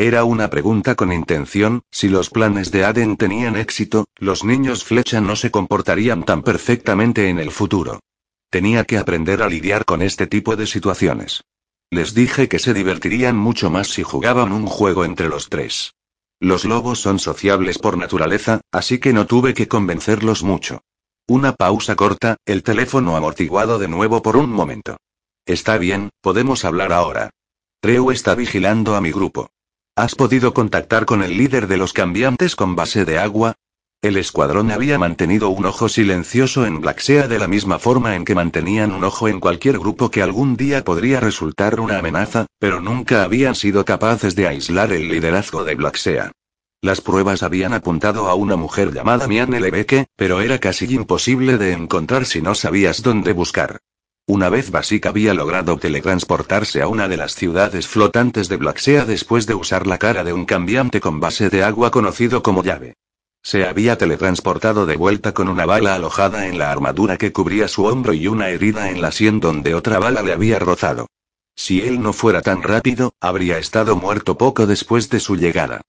Era 0.00 0.22
una 0.22 0.48
pregunta 0.48 0.94
con 0.94 1.12
intención, 1.12 1.82
si 1.90 2.08
los 2.08 2.30
planes 2.30 2.70
de 2.70 2.84
Aden 2.84 3.16
tenían 3.16 3.56
éxito, 3.56 4.04
los 4.14 4.44
niños 4.44 4.84
flecha 4.84 5.20
no 5.20 5.34
se 5.34 5.50
comportarían 5.50 6.22
tan 6.22 6.42
perfectamente 6.42 7.28
en 7.30 7.40
el 7.40 7.50
futuro. 7.50 7.98
Tenía 8.48 8.84
que 8.84 8.96
aprender 8.96 9.42
a 9.42 9.48
lidiar 9.48 9.84
con 9.84 10.00
este 10.00 10.28
tipo 10.28 10.54
de 10.54 10.68
situaciones. 10.68 11.42
Les 11.90 12.14
dije 12.14 12.48
que 12.48 12.60
se 12.60 12.74
divertirían 12.74 13.36
mucho 13.36 13.70
más 13.70 13.88
si 13.88 14.04
jugaban 14.04 14.52
un 14.52 14.68
juego 14.68 15.04
entre 15.04 15.28
los 15.28 15.48
tres. 15.48 15.96
Los 16.38 16.64
lobos 16.64 17.00
son 17.00 17.18
sociables 17.18 17.80
por 17.80 17.98
naturaleza, 17.98 18.60
así 18.70 19.00
que 19.00 19.12
no 19.12 19.26
tuve 19.26 19.52
que 19.52 19.66
convencerlos 19.66 20.44
mucho. 20.44 20.80
Una 21.26 21.54
pausa 21.54 21.96
corta, 21.96 22.36
el 22.46 22.62
teléfono 22.62 23.16
amortiguado 23.16 23.80
de 23.80 23.88
nuevo 23.88 24.22
por 24.22 24.36
un 24.36 24.48
momento. 24.48 24.96
Está 25.44 25.76
bien, 25.76 26.10
podemos 26.20 26.64
hablar 26.64 26.92
ahora. 26.92 27.30
Treu 27.80 28.12
está 28.12 28.36
vigilando 28.36 28.94
a 28.94 29.00
mi 29.00 29.10
grupo. 29.10 29.50
¿Has 29.98 30.14
podido 30.14 30.54
contactar 30.54 31.06
con 31.06 31.24
el 31.24 31.36
líder 31.36 31.66
de 31.66 31.76
los 31.76 31.92
cambiantes 31.92 32.54
con 32.54 32.76
base 32.76 33.04
de 33.04 33.18
agua? 33.18 33.56
El 34.00 34.16
escuadrón 34.16 34.70
había 34.70 34.96
mantenido 34.96 35.48
un 35.48 35.66
ojo 35.66 35.88
silencioso 35.88 36.64
en 36.66 36.80
Blacksea 36.80 37.26
de 37.26 37.40
la 37.40 37.48
misma 37.48 37.80
forma 37.80 38.14
en 38.14 38.24
que 38.24 38.36
mantenían 38.36 38.92
un 38.92 39.02
ojo 39.02 39.26
en 39.26 39.40
cualquier 39.40 39.76
grupo 39.80 40.08
que 40.08 40.22
algún 40.22 40.56
día 40.56 40.84
podría 40.84 41.18
resultar 41.18 41.80
una 41.80 41.98
amenaza, 41.98 42.46
pero 42.60 42.80
nunca 42.80 43.24
habían 43.24 43.56
sido 43.56 43.84
capaces 43.84 44.36
de 44.36 44.46
aislar 44.46 44.92
el 44.92 45.08
liderazgo 45.08 45.64
de 45.64 45.74
Blacksea. 45.74 46.30
Las 46.80 47.00
pruebas 47.00 47.42
habían 47.42 47.72
apuntado 47.72 48.28
a 48.28 48.36
una 48.36 48.54
mujer 48.54 48.94
llamada 48.94 49.26
Miane 49.26 49.58
Lebeke, 49.58 50.06
pero 50.14 50.40
era 50.40 50.60
casi 50.60 50.84
imposible 50.94 51.58
de 51.58 51.72
encontrar 51.72 52.24
si 52.24 52.40
no 52.40 52.54
sabías 52.54 53.02
dónde 53.02 53.32
buscar. 53.32 53.80
Una 54.28 54.50
vez 54.50 54.70
Basic 54.70 55.06
había 55.06 55.32
logrado 55.32 55.78
teletransportarse 55.78 56.82
a 56.82 56.86
una 56.86 57.08
de 57.08 57.16
las 57.16 57.34
ciudades 57.34 57.88
flotantes 57.88 58.50
de 58.50 58.58
Blacksea 58.58 59.06
después 59.06 59.46
de 59.46 59.54
usar 59.54 59.86
la 59.86 59.96
cara 59.96 60.22
de 60.22 60.34
un 60.34 60.44
cambiante 60.44 61.00
con 61.00 61.18
base 61.18 61.48
de 61.48 61.62
agua 61.62 61.90
conocido 61.90 62.42
como 62.42 62.62
llave. 62.62 62.92
Se 63.42 63.66
había 63.66 63.96
teletransportado 63.96 64.84
de 64.84 64.96
vuelta 64.96 65.32
con 65.32 65.48
una 65.48 65.64
bala 65.64 65.94
alojada 65.94 66.46
en 66.46 66.58
la 66.58 66.70
armadura 66.70 67.16
que 67.16 67.32
cubría 67.32 67.68
su 67.68 67.86
hombro 67.86 68.12
y 68.12 68.26
una 68.26 68.50
herida 68.50 68.90
en 68.90 69.00
la 69.00 69.12
sien 69.12 69.40
donde 69.40 69.74
otra 69.74 69.98
bala 69.98 70.20
le 70.20 70.34
había 70.34 70.58
rozado. 70.58 71.06
Si 71.56 71.80
él 71.80 72.02
no 72.02 72.12
fuera 72.12 72.42
tan 72.42 72.62
rápido, 72.62 73.14
habría 73.22 73.56
estado 73.56 73.96
muerto 73.96 74.36
poco 74.36 74.66
después 74.66 75.08
de 75.08 75.20
su 75.20 75.36
llegada. 75.36 75.80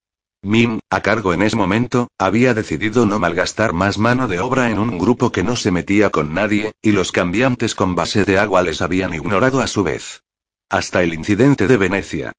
Min, 0.41 0.79
a 0.89 1.01
cargo 1.01 1.33
en 1.33 1.41
ese 1.41 1.57
momento, 1.57 2.07
había 2.17 2.53
decidido 2.53 3.05
no 3.05 3.19
malgastar 3.19 3.73
más 3.73 3.97
mano 3.97 4.27
de 4.29 4.39
obra 4.39 4.69
en 4.69 4.79
un 4.79 4.97
grupo 4.97 5.31
que 5.31 5.43
no 5.43 5.57
se 5.57 5.69
metía 5.69 6.11
con 6.11 6.33
nadie, 6.33 6.71
y 6.81 6.91
los 6.91 7.11
cambiantes 7.11 7.75
con 7.75 7.93
base 7.93 8.23
de 8.23 8.39
agua 8.39 8.61
les 8.61 8.81
habían 8.81 9.13
ignorado 9.13 9.59
a 9.59 9.67
su 9.67 9.83
vez. 9.83 10.23
Hasta 10.69 11.03
el 11.03 11.13
incidente 11.13 11.67
de 11.67 11.77
Venecia. 11.77 12.31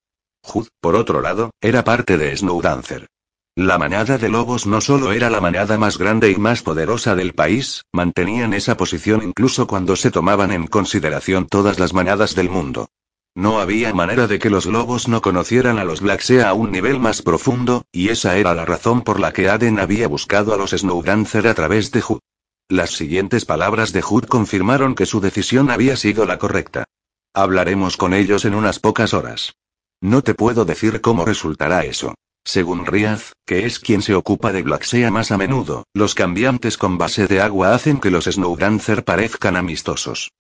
Hood, 0.42 0.68
por 0.80 0.96
otro 0.96 1.20
lado, 1.20 1.50
era 1.60 1.84
parte 1.84 2.16
de 2.16 2.34
Snowdancer. 2.34 3.06
La 3.54 3.76
manada 3.76 4.16
de 4.16 4.30
lobos 4.30 4.66
no 4.66 4.80
solo 4.80 5.12
era 5.12 5.28
la 5.28 5.42
manada 5.42 5.76
más 5.76 5.98
grande 5.98 6.30
y 6.30 6.36
más 6.36 6.62
poderosa 6.62 7.14
del 7.14 7.34
país, 7.34 7.84
mantenían 7.92 8.54
esa 8.54 8.78
posición 8.78 9.22
incluso 9.22 9.66
cuando 9.66 9.96
se 9.96 10.10
tomaban 10.10 10.52
en 10.52 10.66
consideración 10.66 11.46
todas 11.46 11.78
las 11.78 11.92
manadas 11.92 12.34
del 12.34 12.48
mundo. 12.48 12.88
No 13.34 13.60
había 13.60 13.94
manera 13.94 14.26
de 14.26 14.38
que 14.38 14.50
los 14.50 14.66
lobos 14.66 15.06
no 15.06 15.22
conocieran 15.22 15.78
a 15.78 15.84
los 15.84 16.00
Blacksea 16.00 16.48
a 16.48 16.52
un 16.54 16.72
nivel 16.72 16.98
más 16.98 17.22
profundo, 17.22 17.84
y 17.92 18.08
esa 18.08 18.36
era 18.36 18.54
la 18.54 18.64
razón 18.64 19.02
por 19.02 19.20
la 19.20 19.32
que 19.32 19.48
Aden 19.48 19.78
había 19.78 20.08
buscado 20.08 20.52
a 20.52 20.56
los 20.56 20.72
Snowdancer 20.72 21.46
a 21.46 21.54
través 21.54 21.92
de 21.92 22.00
Hood. 22.00 22.20
Las 22.68 22.90
siguientes 22.90 23.44
palabras 23.44 23.92
de 23.92 24.02
Hood 24.02 24.24
confirmaron 24.24 24.94
que 24.94 25.06
su 25.06 25.20
decisión 25.20 25.70
había 25.70 25.96
sido 25.96 26.26
la 26.26 26.38
correcta. 26.38 26.84
Hablaremos 27.32 27.96
con 27.96 28.14
ellos 28.14 28.44
en 28.44 28.54
unas 28.54 28.80
pocas 28.80 29.14
horas. 29.14 29.54
No 30.00 30.22
te 30.22 30.34
puedo 30.34 30.64
decir 30.64 31.00
cómo 31.00 31.24
resultará 31.24 31.84
eso. 31.84 32.14
Según 32.44 32.86
Riaz, 32.86 33.32
que 33.46 33.66
es 33.66 33.78
quien 33.78 34.02
se 34.02 34.14
ocupa 34.14 34.52
de 34.52 34.62
Blacksea 34.62 35.10
más 35.10 35.30
a 35.30 35.38
menudo, 35.38 35.84
los 35.94 36.14
cambiantes 36.14 36.78
con 36.78 36.98
base 36.98 37.26
de 37.26 37.40
agua 37.40 37.74
hacen 37.74 38.00
que 38.00 38.10
los 38.10 38.24
Snowdancer 38.24 39.04
parezcan 39.04 39.56
amistosos. 39.56 40.30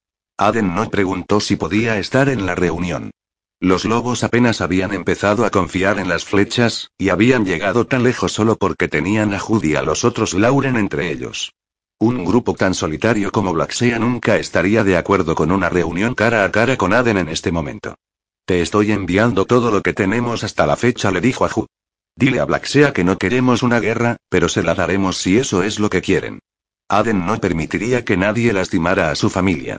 Aden 0.40 0.74
no 0.74 0.88
preguntó 0.88 1.38
si 1.38 1.56
podía 1.56 1.98
estar 1.98 2.30
en 2.30 2.46
la 2.46 2.54
reunión. 2.54 3.10
Los 3.60 3.84
lobos 3.84 4.24
apenas 4.24 4.62
habían 4.62 4.94
empezado 4.94 5.44
a 5.44 5.50
confiar 5.50 5.98
en 5.98 6.08
las 6.08 6.24
flechas, 6.24 6.92
y 6.96 7.10
habían 7.10 7.44
llegado 7.44 7.86
tan 7.86 8.04
lejos 8.04 8.32
solo 8.32 8.56
porque 8.56 8.88
tenían 8.88 9.34
a 9.34 9.38
Judy 9.38 9.72
y 9.72 9.76
a 9.76 9.82
los 9.82 10.02
otros 10.02 10.32
Lauren 10.32 10.76
entre 10.76 11.12
ellos. 11.12 11.52
Un 11.98 12.24
grupo 12.24 12.54
tan 12.54 12.72
solitario 12.72 13.30
como 13.32 13.52
Blacksea 13.52 13.98
nunca 13.98 14.38
estaría 14.38 14.82
de 14.82 14.96
acuerdo 14.96 15.34
con 15.34 15.52
una 15.52 15.68
reunión 15.68 16.14
cara 16.14 16.42
a 16.42 16.50
cara 16.50 16.78
con 16.78 16.94
Aden 16.94 17.18
en 17.18 17.28
este 17.28 17.52
momento. 17.52 17.96
Te 18.46 18.62
estoy 18.62 18.92
enviando 18.92 19.44
todo 19.44 19.70
lo 19.70 19.82
que 19.82 19.92
tenemos 19.92 20.42
hasta 20.42 20.66
la 20.66 20.76
fecha, 20.76 21.10
le 21.10 21.20
dijo 21.20 21.44
a 21.44 21.50
Ju. 21.50 21.66
Dile 22.16 22.40
a 22.40 22.46
Blacksea 22.46 22.94
que 22.94 23.04
no 23.04 23.18
queremos 23.18 23.62
una 23.62 23.78
guerra, 23.78 24.16
pero 24.30 24.48
se 24.48 24.62
la 24.62 24.74
daremos 24.74 25.18
si 25.18 25.36
eso 25.36 25.62
es 25.62 25.78
lo 25.78 25.90
que 25.90 26.00
quieren. 26.00 26.38
Aden 26.88 27.26
no 27.26 27.38
permitiría 27.38 28.06
que 28.06 28.16
nadie 28.16 28.54
lastimara 28.54 29.10
a 29.10 29.16
su 29.16 29.28
familia. 29.28 29.76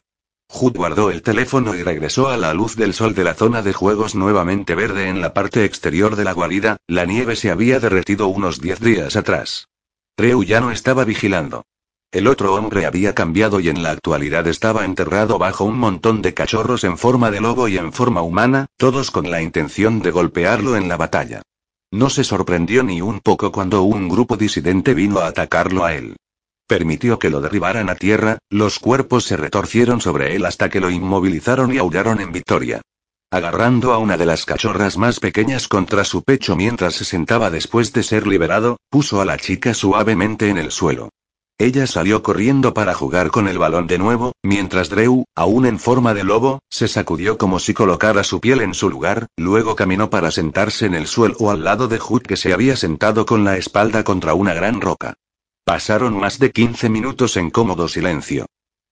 Hood 0.53 0.75
guardó 0.75 1.11
el 1.11 1.21
teléfono 1.21 1.75
y 1.75 1.81
regresó 1.81 2.27
a 2.27 2.35
la 2.35 2.53
luz 2.53 2.75
del 2.75 2.93
sol 2.93 3.15
de 3.15 3.23
la 3.23 3.33
zona 3.33 3.61
de 3.61 3.71
juegos 3.71 4.15
nuevamente 4.15 4.75
verde 4.75 5.07
en 5.07 5.21
la 5.21 5.33
parte 5.33 5.63
exterior 5.63 6.17
de 6.17 6.25
la 6.25 6.33
guarida, 6.33 6.77
la 6.87 7.05
nieve 7.05 7.37
se 7.37 7.51
había 7.51 7.79
derretido 7.79 8.27
unos 8.27 8.59
diez 8.59 8.81
días 8.81 9.15
atrás. 9.15 9.69
Treu 10.15 10.43
ya 10.43 10.59
no 10.59 10.71
estaba 10.71 11.05
vigilando. 11.05 11.63
El 12.11 12.27
otro 12.27 12.53
hombre 12.53 12.85
había 12.85 13.15
cambiado 13.15 13.61
y 13.61 13.69
en 13.69 13.81
la 13.81 13.91
actualidad 13.91 14.45
estaba 14.45 14.83
enterrado 14.83 15.39
bajo 15.39 15.63
un 15.63 15.79
montón 15.79 16.21
de 16.21 16.33
cachorros 16.33 16.83
en 16.83 16.97
forma 16.97 17.31
de 17.31 17.39
lobo 17.39 17.69
y 17.69 17.77
en 17.77 17.93
forma 17.93 18.21
humana, 18.21 18.65
todos 18.75 19.09
con 19.09 19.31
la 19.31 19.41
intención 19.41 20.01
de 20.01 20.11
golpearlo 20.11 20.75
en 20.75 20.89
la 20.89 20.97
batalla. 20.97 21.43
No 21.91 22.09
se 22.09 22.25
sorprendió 22.25 22.83
ni 22.83 23.01
un 23.01 23.21
poco 23.21 23.53
cuando 23.53 23.83
un 23.83 24.09
grupo 24.09 24.35
disidente 24.35 24.93
vino 24.93 25.19
a 25.19 25.27
atacarlo 25.27 25.85
a 25.85 25.93
él. 25.93 26.17
Permitió 26.71 27.19
que 27.19 27.29
lo 27.29 27.41
derribaran 27.41 27.89
a 27.89 27.95
tierra, 27.95 28.37
los 28.49 28.79
cuerpos 28.79 29.25
se 29.25 29.35
retorcieron 29.35 29.99
sobre 29.99 30.37
él 30.37 30.45
hasta 30.45 30.69
que 30.69 30.79
lo 30.79 30.89
inmovilizaron 30.89 31.73
y 31.73 31.77
aullaron 31.77 32.21
en 32.21 32.31
victoria. 32.31 32.79
Agarrando 33.29 33.91
a 33.91 33.97
una 33.97 34.15
de 34.15 34.25
las 34.25 34.45
cachorras 34.45 34.97
más 34.97 35.19
pequeñas 35.19 35.67
contra 35.67 36.05
su 36.05 36.23
pecho 36.23 36.55
mientras 36.55 36.93
se 36.93 37.03
sentaba 37.03 37.49
después 37.49 37.91
de 37.91 38.03
ser 38.03 38.25
liberado, 38.25 38.77
puso 38.89 39.19
a 39.19 39.25
la 39.25 39.35
chica 39.35 39.73
suavemente 39.73 40.47
en 40.47 40.57
el 40.57 40.71
suelo. 40.71 41.09
Ella 41.57 41.87
salió 41.87 42.23
corriendo 42.23 42.73
para 42.73 42.93
jugar 42.93 43.31
con 43.31 43.49
el 43.49 43.57
balón 43.57 43.87
de 43.87 43.97
nuevo, 43.97 44.31
mientras 44.41 44.87
Drew, 44.87 45.25
aún 45.35 45.65
en 45.65 45.77
forma 45.77 46.13
de 46.13 46.23
lobo, 46.23 46.59
se 46.69 46.87
sacudió 46.87 47.37
como 47.37 47.59
si 47.59 47.73
colocara 47.73 48.23
su 48.23 48.39
piel 48.39 48.61
en 48.61 48.73
su 48.73 48.89
lugar, 48.89 49.27
luego 49.35 49.75
caminó 49.75 50.09
para 50.09 50.31
sentarse 50.31 50.85
en 50.85 50.93
el 50.93 51.07
suelo 51.07 51.51
al 51.51 51.65
lado 51.65 51.89
de 51.89 51.99
Hood 51.99 52.21
que 52.21 52.37
se 52.37 52.53
había 52.53 52.77
sentado 52.77 53.25
con 53.25 53.43
la 53.43 53.57
espalda 53.57 54.05
contra 54.05 54.35
una 54.35 54.53
gran 54.53 54.79
roca. 54.79 55.15
Pasaron 55.71 56.19
más 56.19 56.37
de 56.37 56.51
15 56.51 56.89
minutos 56.89 57.37
en 57.37 57.49
cómodo 57.49 57.87
silencio. 57.87 58.45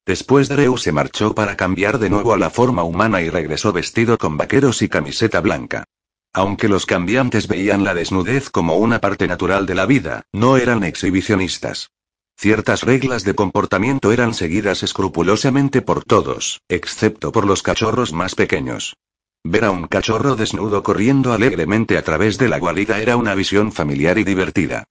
Después 0.05 0.48
Drew 0.48 0.77
se 0.77 0.93
marchó 0.93 1.36
para 1.36 1.57
cambiar 1.57 2.00
de 2.00 2.09
nuevo 2.09 2.31
a 2.31 2.38
la 2.38 2.50
forma 2.50 2.83
humana 2.83 3.21
y 3.21 3.29
regresó 3.29 3.74
vestido 3.74 4.17
con 4.17 4.38
vaqueros 4.38 4.81
y 4.81 4.88
camiseta 4.88 5.41
blanca. 5.41 5.83
Aunque 6.31 6.69
los 6.69 6.86
cambiantes 6.86 7.50
veían 7.50 7.83
la 7.83 7.93
desnudez 7.93 8.50
como 8.50 8.77
una 8.77 9.01
parte 9.01 9.27
natural 9.27 9.65
de 9.65 9.75
la 9.75 9.86
vida, 9.86 10.21
no 10.31 10.55
eran 10.55 10.86
exhibicionistas. 10.86 11.89
Ciertas 12.38 12.83
reglas 12.83 13.25
de 13.25 13.36
comportamiento 13.36 14.13
eran 14.13 14.33
seguidas 14.33 14.81
escrupulosamente 14.81 15.81
por 15.81 16.05
todos, 16.05 16.62
excepto 16.69 17.33
por 17.33 17.45
los 17.45 17.62
cachorros 17.62 18.13
más 18.13 18.36
pequeños. 18.36 18.95
Ver 19.43 19.65
a 19.65 19.71
un 19.71 19.88
cachorro 19.88 20.38
desnudo 20.38 20.81
corriendo 20.81 21.33
alegremente 21.33 21.98
a 21.98 22.03
través 22.03 22.38
de 22.38 22.48
la 22.48 22.57
guarida 22.57 23.01
era 23.01 23.17
una 23.17 23.36
visión 23.36 23.74
familiar 23.74 24.17
y 24.17 24.24
divertida. 24.24 24.86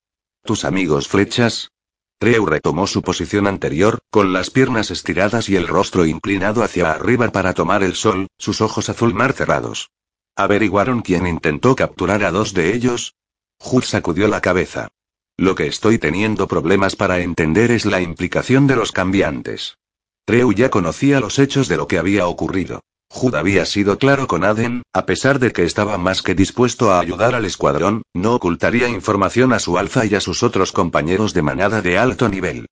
¿Tus 0.44 0.66
amigos 0.66 1.08
flechas? 1.08 1.70
Treu 2.18 2.46
retomó 2.46 2.88
su 2.88 3.02
posición 3.02 3.46
anterior, 3.46 4.00
con 4.10 4.32
las 4.32 4.50
piernas 4.50 4.90
estiradas 4.90 5.48
y 5.48 5.54
el 5.54 5.68
rostro 5.68 6.04
inclinado 6.04 6.64
hacia 6.64 6.90
arriba 6.90 7.28
para 7.30 7.54
tomar 7.54 7.84
el 7.84 7.94
sol, 7.94 8.26
sus 8.38 8.60
ojos 8.60 8.88
azul 8.88 9.14
mar 9.14 9.32
cerrados. 9.32 9.90
¿Averiguaron 10.34 11.02
quién 11.02 11.28
intentó 11.28 11.76
capturar 11.76 12.24
a 12.24 12.32
dos 12.32 12.54
de 12.54 12.74
ellos? 12.74 13.14
Hud 13.60 13.84
sacudió 13.84 14.26
la 14.26 14.40
cabeza. 14.40 14.88
Lo 15.36 15.54
que 15.54 15.68
estoy 15.68 15.98
teniendo 15.98 16.48
problemas 16.48 16.96
para 16.96 17.20
entender 17.20 17.70
es 17.70 17.84
la 17.84 18.00
implicación 18.00 18.66
de 18.66 18.74
los 18.74 18.90
cambiantes. 18.90 19.78
Treu 20.24 20.52
ya 20.52 20.70
conocía 20.70 21.20
los 21.20 21.38
hechos 21.38 21.68
de 21.68 21.76
lo 21.76 21.86
que 21.86 21.98
había 21.98 22.26
ocurrido. 22.26 22.82
Jud 23.10 23.34
había 23.34 23.64
sido 23.64 23.98
claro 23.98 24.26
con 24.26 24.44
Aden, 24.44 24.82
a 24.92 25.06
pesar 25.06 25.38
de 25.38 25.52
que 25.52 25.64
estaba 25.64 25.96
más 25.98 26.22
que 26.22 26.34
dispuesto 26.34 26.92
a 26.92 27.00
ayudar 27.00 27.34
al 27.34 27.44
escuadrón, 27.44 28.02
no 28.14 28.34
ocultaría 28.34 28.88
información 28.88 29.52
a 29.52 29.58
su 29.58 29.78
alfa 29.78 30.04
y 30.04 30.14
a 30.14 30.20
sus 30.20 30.42
otros 30.42 30.72
compañeros 30.72 31.32
de 31.34 31.42
manada 31.42 31.80
de 31.80 31.98
alto 31.98 32.28
nivel. 32.28 32.66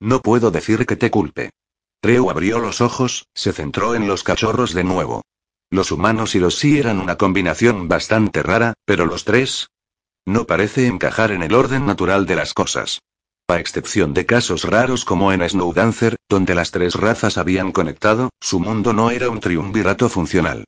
No 0.00 0.20
puedo 0.20 0.50
decir 0.50 0.86
que 0.86 0.96
te 0.96 1.10
culpe. 1.10 1.50
Treu 2.00 2.30
abrió 2.30 2.58
los 2.58 2.80
ojos, 2.80 3.26
se 3.34 3.52
centró 3.52 3.94
en 3.94 4.08
los 4.08 4.24
cachorros 4.24 4.74
de 4.74 4.82
nuevo. 4.82 5.22
Los 5.70 5.92
humanos 5.92 6.34
y 6.34 6.40
los 6.40 6.56
sí 6.56 6.78
eran 6.78 6.98
una 6.98 7.16
combinación 7.16 7.86
bastante 7.88 8.42
rara, 8.42 8.74
pero 8.84 9.06
los 9.06 9.24
tres... 9.24 9.68
No 10.24 10.46
parece 10.46 10.86
encajar 10.86 11.32
en 11.32 11.42
el 11.42 11.52
orden 11.52 11.84
natural 11.84 12.26
de 12.26 12.36
las 12.36 12.54
cosas. 12.54 13.00
A 13.52 13.60
excepción 13.60 14.14
de 14.14 14.24
casos 14.24 14.64
raros 14.64 15.04
como 15.04 15.30
en 15.30 15.46
Snowdancer, 15.46 16.16
donde 16.26 16.54
las 16.54 16.70
tres 16.70 16.94
razas 16.94 17.36
habían 17.36 17.70
conectado, 17.70 18.30
su 18.40 18.60
mundo 18.60 18.94
no 18.94 19.10
era 19.10 19.28
un 19.28 19.40
triunvirato 19.40 20.08
funcional. 20.08 20.64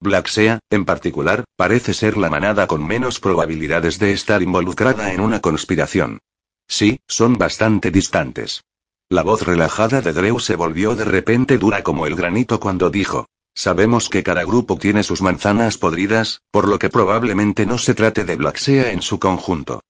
Blacksea, 0.00 0.60
en 0.70 0.84
particular, 0.84 1.42
parece 1.56 1.94
ser 1.94 2.16
la 2.16 2.30
manada 2.30 2.68
con 2.68 2.86
menos 2.86 3.18
probabilidades 3.18 3.98
de 3.98 4.12
estar 4.12 4.40
involucrada 4.40 5.12
en 5.12 5.20
una 5.20 5.40
conspiración. 5.40 6.20
Sí, 6.68 7.00
son 7.08 7.38
bastante 7.38 7.90
distantes. 7.90 8.62
La 9.08 9.24
voz 9.24 9.42
relajada 9.42 10.00
de 10.00 10.12
Drew 10.12 10.38
se 10.38 10.54
volvió 10.54 10.94
de 10.94 11.06
repente 11.06 11.58
dura 11.58 11.82
como 11.82 12.06
el 12.06 12.14
granito 12.14 12.60
cuando 12.60 12.88
dijo, 12.88 13.26
Sabemos 13.52 14.08
que 14.08 14.22
cada 14.22 14.44
grupo 14.44 14.78
tiene 14.78 15.02
sus 15.02 15.22
manzanas 15.22 15.76
podridas, 15.76 16.42
por 16.52 16.68
lo 16.68 16.78
que 16.78 16.88
probablemente 16.88 17.66
no 17.66 17.78
se 17.78 17.94
trate 17.94 18.24
de 18.24 18.36
Blacksea 18.36 18.92
en 18.92 19.02
su 19.02 19.18
conjunto. 19.18 19.80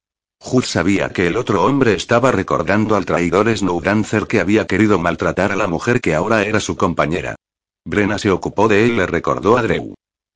Hood 0.41 0.65
sabía 0.65 1.11
que 1.11 1.27
el 1.27 1.37
otro 1.37 1.65
hombre 1.65 1.95
estaba 1.95 2.31
recordando 2.33 2.97
al 2.97 3.05
traidor 3.05 3.55
Snowdancer 3.55 4.27
que 4.27 4.41
había 4.41 4.67
querido 4.67 4.99
maltratar 4.99 5.53
a 5.53 5.57
la 5.57 5.67
mujer 5.67 6.01
que 6.01 6.15
ahora 6.15 6.45
era 6.45 6.61
su 6.61 6.77
compañera. 6.77 7.37
Brenna 7.85 8.19
se 8.19 8.31
ocupó 8.31 8.69
de 8.69 8.85
él 8.85 8.93
y 8.93 8.97
le 8.97 9.07
recordó 9.07 9.57
a 9.57 9.63
Drew. 9.63 9.95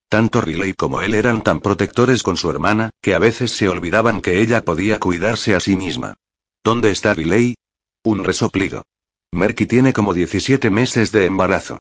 Tanto 0.09 0.41
Riley 0.41 0.75
como 0.75 1.01
él 1.01 1.15
eran 1.15 1.43
tan 1.43 1.61
protectores 1.61 2.23
con 2.23 2.37
su 2.37 2.51
hermana, 2.51 2.91
que 3.01 3.15
a 3.15 3.19
veces 3.19 3.53
se 3.53 3.69
olvidaban 3.69 4.21
que 4.21 4.41
ella 4.41 4.65
podía 4.65 5.01
cuidarse 5.01 5.55
a 5.55 5.61
sí 5.61 5.77
misma. 5.77 6.15
¿Dónde 6.63 6.91
está 6.91 7.15
Riley? 7.15 7.55
Un 8.05 8.25
resoplido. 8.25 8.83
Merky 9.33 9.67
tiene 9.67 9.95
como 9.95 10.13
17 10.13 10.69
meses 10.69 11.13
de 11.13 11.25
embarazo. 11.25 11.79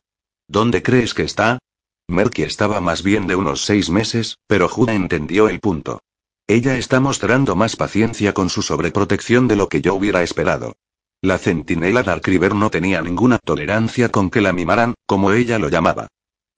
¿Dónde 0.48 0.82
crees 0.82 1.12
que 1.12 1.24
está? 1.24 1.58
Merky 2.08 2.42
estaba 2.42 2.80
más 2.80 3.02
bien 3.02 3.26
de 3.26 3.36
unos 3.36 3.64
seis 3.64 3.90
meses, 3.90 4.38
pero 4.46 4.68
Judah 4.68 4.94
entendió 4.94 5.48
el 5.48 5.60
punto. 5.60 6.00
Ella 6.52 6.76
está 6.76 7.00
mostrando 7.00 7.56
más 7.56 7.76
paciencia 7.76 8.34
con 8.34 8.50
su 8.50 8.60
sobreprotección 8.60 9.48
de 9.48 9.56
lo 9.56 9.70
que 9.70 9.80
yo 9.80 9.94
hubiera 9.94 10.22
esperado. 10.22 10.76
La 11.22 11.38
centinela 11.38 12.02
Darkriver 12.02 12.54
no 12.54 12.68
tenía 12.68 13.00
ninguna 13.00 13.38
tolerancia 13.38 14.10
con 14.10 14.28
que 14.28 14.42
la 14.42 14.52
mimaran, 14.52 14.92
como 15.06 15.32
ella 15.32 15.58
lo 15.58 15.70
llamaba. 15.70 16.08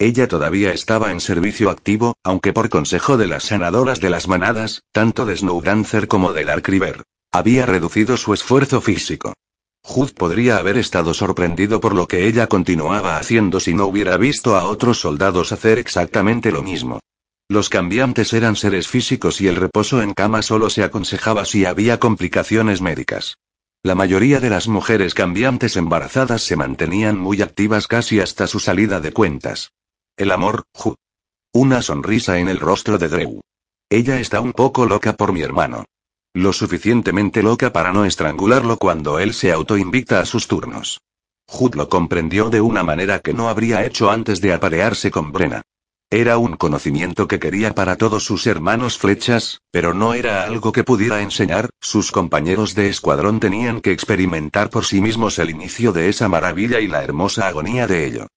Ella 0.00 0.26
todavía 0.26 0.72
estaba 0.72 1.12
en 1.12 1.20
servicio 1.20 1.70
activo, 1.70 2.16
aunque 2.24 2.52
por 2.52 2.70
consejo 2.70 3.16
de 3.16 3.28
las 3.28 3.44
sanadoras 3.44 4.00
de 4.00 4.10
las 4.10 4.26
manadas, 4.26 4.82
tanto 4.90 5.26
de 5.26 5.36
Snowdancer 5.36 6.08
como 6.08 6.32
de 6.32 6.44
Darkriver, 6.44 7.04
había 7.30 7.64
reducido 7.64 8.16
su 8.16 8.34
esfuerzo 8.34 8.80
físico. 8.80 9.32
Hood 9.84 10.14
podría 10.14 10.56
haber 10.56 10.76
estado 10.76 11.14
sorprendido 11.14 11.78
por 11.78 11.94
lo 11.94 12.08
que 12.08 12.26
ella 12.26 12.48
continuaba 12.48 13.16
haciendo 13.16 13.60
si 13.60 13.74
no 13.74 13.86
hubiera 13.86 14.16
visto 14.16 14.56
a 14.56 14.64
otros 14.64 14.98
soldados 14.98 15.52
hacer 15.52 15.78
exactamente 15.78 16.50
lo 16.50 16.64
mismo. 16.64 16.98
Los 17.48 17.68
cambiantes 17.68 18.32
eran 18.32 18.56
seres 18.56 18.88
físicos 18.88 19.40
y 19.40 19.48
el 19.48 19.56
reposo 19.56 20.00
en 20.00 20.14
cama 20.14 20.40
solo 20.40 20.70
se 20.70 20.82
aconsejaba 20.82 21.44
si 21.44 21.66
había 21.66 22.00
complicaciones 22.00 22.80
médicas. 22.80 23.36
La 23.82 23.94
mayoría 23.94 24.40
de 24.40 24.48
las 24.48 24.66
mujeres 24.66 25.12
cambiantes 25.12 25.76
embarazadas 25.76 26.42
se 26.42 26.56
mantenían 26.56 27.18
muy 27.18 27.42
activas 27.42 27.86
casi 27.86 28.18
hasta 28.18 28.46
su 28.46 28.60
salida 28.60 29.00
de 29.00 29.12
cuentas. 29.12 29.72
El 30.16 30.30
amor, 30.30 30.64
Ju. 30.72 30.94
Una 31.52 31.82
sonrisa 31.82 32.38
en 32.38 32.48
el 32.48 32.60
rostro 32.60 32.96
de 32.96 33.08
Drew. 33.08 33.40
Ella 33.90 34.18
está 34.18 34.40
un 34.40 34.54
poco 34.54 34.86
loca 34.86 35.12
por 35.12 35.34
mi 35.34 35.42
hermano. 35.42 35.84
Lo 36.32 36.54
suficientemente 36.54 37.42
loca 37.42 37.74
para 37.74 37.92
no 37.92 38.06
estrangularlo 38.06 38.78
cuando 38.78 39.18
él 39.18 39.34
se 39.34 39.52
autoinvita 39.52 40.18
a 40.18 40.24
sus 40.24 40.48
turnos. 40.48 41.02
Jud 41.46 41.74
lo 41.74 41.90
comprendió 41.90 42.48
de 42.48 42.62
una 42.62 42.82
manera 42.82 43.18
que 43.18 43.34
no 43.34 43.50
habría 43.50 43.84
hecho 43.84 44.10
antes 44.10 44.40
de 44.40 44.54
aparearse 44.54 45.10
con 45.10 45.30
Brena. 45.30 45.62
Era 46.16 46.38
un 46.38 46.54
conocimiento 46.54 47.26
que 47.26 47.40
quería 47.40 47.74
para 47.74 47.96
todos 47.96 48.22
sus 48.22 48.46
hermanos 48.46 48.98
flechas, 48.98 49.62
pero 49.72 49.94
no 49.94 50.14
era 50.14 50.44
algo 50.44 50.70
que 50.70 50.84
pudiera 50.84 51.20
enseñar, 51.22 51.70
sus 51.80 52.12
compañeros 52.12 52.76
de 52.76 52.88
escuadrón 52.88 53.40
tenían 53.40 53.80
que 53.80 53.90
experimentar 53.90 54.70
por 54.70 54.84
sí 54.84 55.00
mismos 55.00 55.40
el 55.40 55.50
inicio 55.50 55.90
de 55.90 56.08
esa 56.08 56.28
maravilla 56.28 56.78
y 56.78 56.86
la 56.86 57.02
hermosa 57.02 57.48
agonía 57.48 57.88
de 57.88 58.06
ello. 58.06 58.28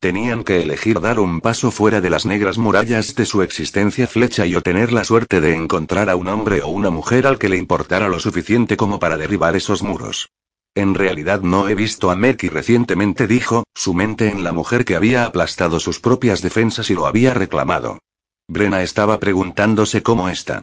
Tenían 0.00 0.44
que 0.44 0.62
elegir 0.62 0.98
dar 0.98 1.20
un 1.20 1.42
paso 1.42 1.70
fuera 1.70 2.00
de 2.00 2.08
las 2.08 2.24
negras 2.24 2.56
murallas 2.56 3.14
de 3.14 3.26
su 3.26 3.42
existencia 3.42 4.06
flecha 4.06 4.46
y 4.46 4.56
o 4.56 4.62
tener 4.62 4.90
la 4.94 5.04
suerte 5.04 5.42
de 5.42 5.54
encontrar 5.54 6.08
a 6.08 6.16
un 6.16 6.28
hombre 6.28 6.62
o 6.62 6.68
una 6.68 6.88
mujer 6.88 7.26
al 7.26 7.38
que 7.38 7.50
le 7.50 7.58
importara 7.58 8.08
lo 8.08 8.18
suficiente 8.18 8.78
como 8.78 8.98
para 8.98 9.18
derribar 9.18 9.56
esos 9.56 9.82
muros. 9.82 10.30
En 10.76 10.94
realidad 10.94 11.40
no 11.40 11.70
he 11.70 11.74
visto 11.74 12.10
a 12.10 12.16
Meki 12.16 12.50
recientemente, 12.50 13.26
dijo, 13.26 13.64
su 13.74 13.94
mente 13.94 14.28
en 14.28 14.44
la 14.44 14.52
mujer 14.52 14.84
que 14.84 14.94
había 14.94 15.24
aplastado 15.24 15.80
sus 15.80 16.00
propias 16.00 16.42
defensas 16.42 16.90
y 16.90 16.94
lo 16.94 17.06
había 17.06 17.32
reclamado. 17.32 17.98
Brena 18.46 18.82
estaba 18.82 19.18
preguntándose 19.18 20.02
cómo 20.02 20.28
está. 20.28 20.60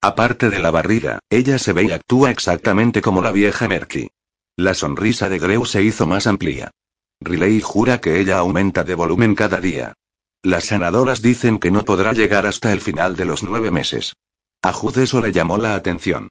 Aparte 0.00 0.50
de 0.50 0.60
la 0.60 0.70
barriga, 0.70 1.18
ella 1.30 1.58
se 1.58 1.72
ve 1.72 1.82
y 1.82 1.90
actúa 1.90 2.30
exactamente 2.30 3.02
como 3.02 3.22
la 3.22 3.32
vieja 3.32 3.66
Merky. 3.66 4.08
La 4.56 4.72
sonrisa 4.72 5.28
de 5.28 5.40
Greu 5.40 5.66
se 5.66 5.82
hizo 5.82 6.06
más 6.06 6.28
amplia. 6.28 6.70
Riley 7.20 7.60
jura 7.60 8.00
que 8.00 8.20
ella 8.20 8.38
aumenta 8.38 8.84
de 8.84 8.94
volumen 8.94 9.34
cada 9.34 9.60
día. 9.60 9.94
Las 10.44 10.66
sanadoras 10.66 11.22
dicen 11.22 11.58
que 11.58 11.72
no 11.72 11.84
podrá 11.84 12.12
llegar 12.12 12.46
hasta 12.46 12.72
el 12.72 12.80
final 12.80 13.16
de 13.16 13.24
los 13.24 13.42
nueve 13.42 13.72
meses. 13.72 14.14
A 14.62 14.72
Jud 14.72 14.96
eso 14.98 15.20
le 15.20 15.32
llamó 15.32 15.58
la 15.58 15.74
atención. 15.74 16.28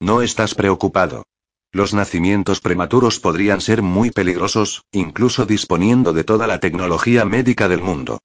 No 0.00 0.22
estás 0.22 0.54
preocupado. 0.54 1.24
Los 1.70 1.92
nacimientos 1.92 2.60
prematuros 2.60 3.20
podrían 3.20 3.60
ser 3.60 3.82
muy 3.82 4.10
peligrosos, 4.10 4.84
incluso 4.90 5.44
disponiendo 5.44 6.14
de 6.14 6.24
toda 6.24 6.46
la 6.46 6.60
tecnología 6.60 7.26
médica 7.26 7.68
del 7.68 7.82
mundo. 7.82 8.20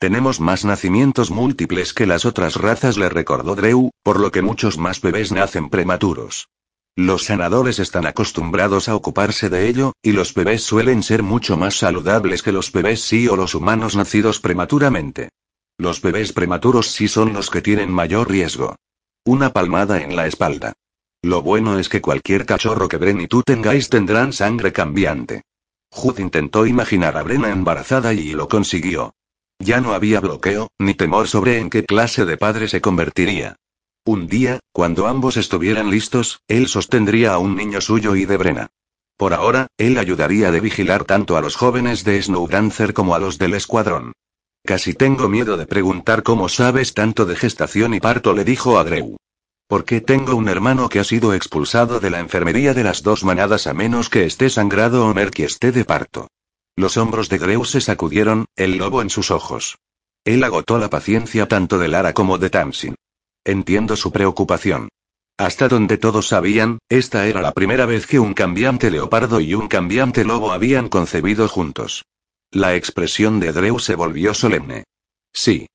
Tenemos 0.00 0.40
más 0.40 0.64
nacimientos 0.64 1.30
múltiples 1.30 1.92
que 1.92 2.06
las 2.06 2.24
otras 2.24 2.56
razas, 2.56 2.96
le 2.98 3.08
recordó 3.08 3.54
Drew, 3.54 3.90
por 4.02 4.18
lo 4.18 4.32
que 4.32 4.42
muchos 4.42 4.78
más 4.78 5.00
bebés 5.00 5.32
nacen 5.32 5.70
prematuros. 5.70 6.48
Los 6.96 7.26
sanadores 7.26 7.78
están 7.78 8.06
acostumbrados 8.06 8.88
a 8.88 8.96
ocuparse 8.96 9.48
de 9.48 9.68
ello, 9.68 9.92
y 10.02 10.10
los 10.10 10.34
bebés 10.34 10.64
suelen 10.64 11.04
ser 11.04 11.22
mucho 11.22 11.56
más 11.56 11.76
saludables 11.76 12.42
que 12.42 12.50
los 12.50 12.72
bebés 12.72 13.02
sí 13.02 13.28
o 13.28 13.36
los 13.36 13.54
humanos 13.54 13.94
nacidos 13.94 14.40
prematuramente. 14.40 15.28
Los 15.78 16.02
bebés 16.02 16.32
prematuros 16.32 16.88
sí 16.88 17.06
son 17.06 17.32
los 17.32 17.50
que 17.50 17.62
tienen 17.62 17.92
mayor 17.92 18.28
riesgo. 18.28 18.74
Una 19.24 19.52
palmada 19.52 20.02
en 20.02 20.16
la 20.16 20.26
espalda. 20.26 20.72
Lo 21.22 21.42
bueno 21.42 21.78
es 21.78 21.88
que 21.88 22.00
cualquier 22.00 22.46
cachorro 22.46 22.88
que 22.88 22.96
Bren 22.96 23.20
y 23.20 23.26
tú 23.26 23.42
tengáis 23.42 23.88
tendrán 23.88 24.32
sangre 24.32 24.72
cambiante. 24.72 25.42
Jud 25.90 26.18
intentó 26.20 26.66
imaginar 26.66 27.16
a 27.16 27.22
Brena 27.22 27.50
embarazada 27.50 28.14
y 28.14 28.32
lo 28.32 28.48
consiguió. 28.48 29.14
Ya 29.58 29.80
no 29.80 29.94
había 29.94 30.20
bloqueo, 30.20 30.68
ni 30.78 30.94
temor 30.94 31.26
sobre 31.26 31.58
en 31.58 31.70
qué 31.70 31.84
clase 31.84 32.24
de 32.24 32.36
padre 32.36 32.68
se 32.68 32.80
convertiría. 32.80 33.56
Un 34.04 34.28
día, 34.28 34.60
cuando 34.72 35.08
ambos 35.08 35.36
estuvieran 35.36 35.90
listos, 35.90 36.40
él 36.46 36.68
sostendría 36.68 37.34
a 37.34 37.38
un 37.38 37.56
niño 37.56 37.80
suyo 37.80 38.14
y 38.14 38.24
de 38.24 38.36
Brena. 38.36 38.68
Por 39.16 39.34
ahora, 39.34 39.66
él 39.76 39.98
ayudaría 39.98 40.52
de 40.52 40.60
vigilar 40.60 41.04
tanto 41.04 41.36
a 41.36 41.40
los 41.40 41.56
jóvenes 41.56 42.04
de 42.04 42.22
Snowdancer 42.22 42.94
como 42.94 43.16
a 43.16 43.18
los 43.18 43.38
del 43.38 43.54
escuadrón. 43.54 44.12
Casi 44.64 44.94
tengo 44.94 45.28
miedo 45.28 45.56
de 45.56 45.66
preguntar 45.66 46.22
cómo 46.22 46.48
sabes 46.48 46.94
tanto 46.94 47.26
de 47.26 47.34
gestación 47.34 47.94
y 47.94 48.00
parto, 48.00 48.32
le 48.34 48.44
dijo 48.44 48.78
a 48.78 48.84
Greu. 48.84 49.16
Porque 49.68 50.00
tengo 50.00 50.34
un 50.34 50.48
hermano 50.48 50.88
que 50.88 50.98
ha 50.98 51.04
sido 51.04 51.34
expulsado 51.34 52.00
de 52.00 52.10
la 52.10 52.20
enfermería 52.20 52.72
de 52.74 52.82
las 52.82 53.02
dos 53.02 53.22
manadas 53.22 53.66
a 53.66 53.74
menos 53.74 54.08
que 54.08 54.24
esté 54.24 54.48
sangrado 54.48 55.06
o 55.06 55.14
Merky 55.14 55.44
esté 55.44 55.72
de 55.72 55.84
parto. 55.84 56.28
Los 56.74 56.96
hombros 56.96 57.28
de 57.28 57.38
Greu 57.38 57.64
se 57.64 57.80
sacudieron, 57.80 58.46
el 58.56 58.78
lobo 58.78 59.02
en 59.02 59.10
sus 59.10 59.30
ojos. 59.30 59.78
Él 60.24 60.42
agotó 60.42 60.78
la 60.78 60.88
paciencia 60.88 61.46
tanto 61.46 61.78
de 61.78 61.88
Lara 61.88 62.14
como 62.14 62.38
de 62.38 62.48
Tamsin. 62.50 62.94
Entiendo 63.44 63.94
su 63.96 64.10
preocupación. 64.10 64.88
Hasta 65.36 65.68
donde 65.68 65.98
todos 65.98 66.28
sabían, 66.28 66.78
esta 66.88 67.26
era 67.26 67.42
la 67.42 67.52
primera 67.52 67.86
vez 67.86 68.06
que 68.06 68.18
un 68.18 68.34
cambiante 68.34 68.90
leopardo 68.90 69.40
y 69.40 69.54
un 69.54 69.68
cambiante 69.68 70.24
lobo 70.24 70.50
habían 70.50 70.88
concebido 70.88 71.46
juntos. 71.46 72.04
La 72.50 72.74
expresión 72.74 73.38
de 73.38 73.52
Drew 73.52 73.78
se 73.78 73.94
volvió 73.94 74.32
solemne. 74.32 74.84
Sí. 75.32 75.66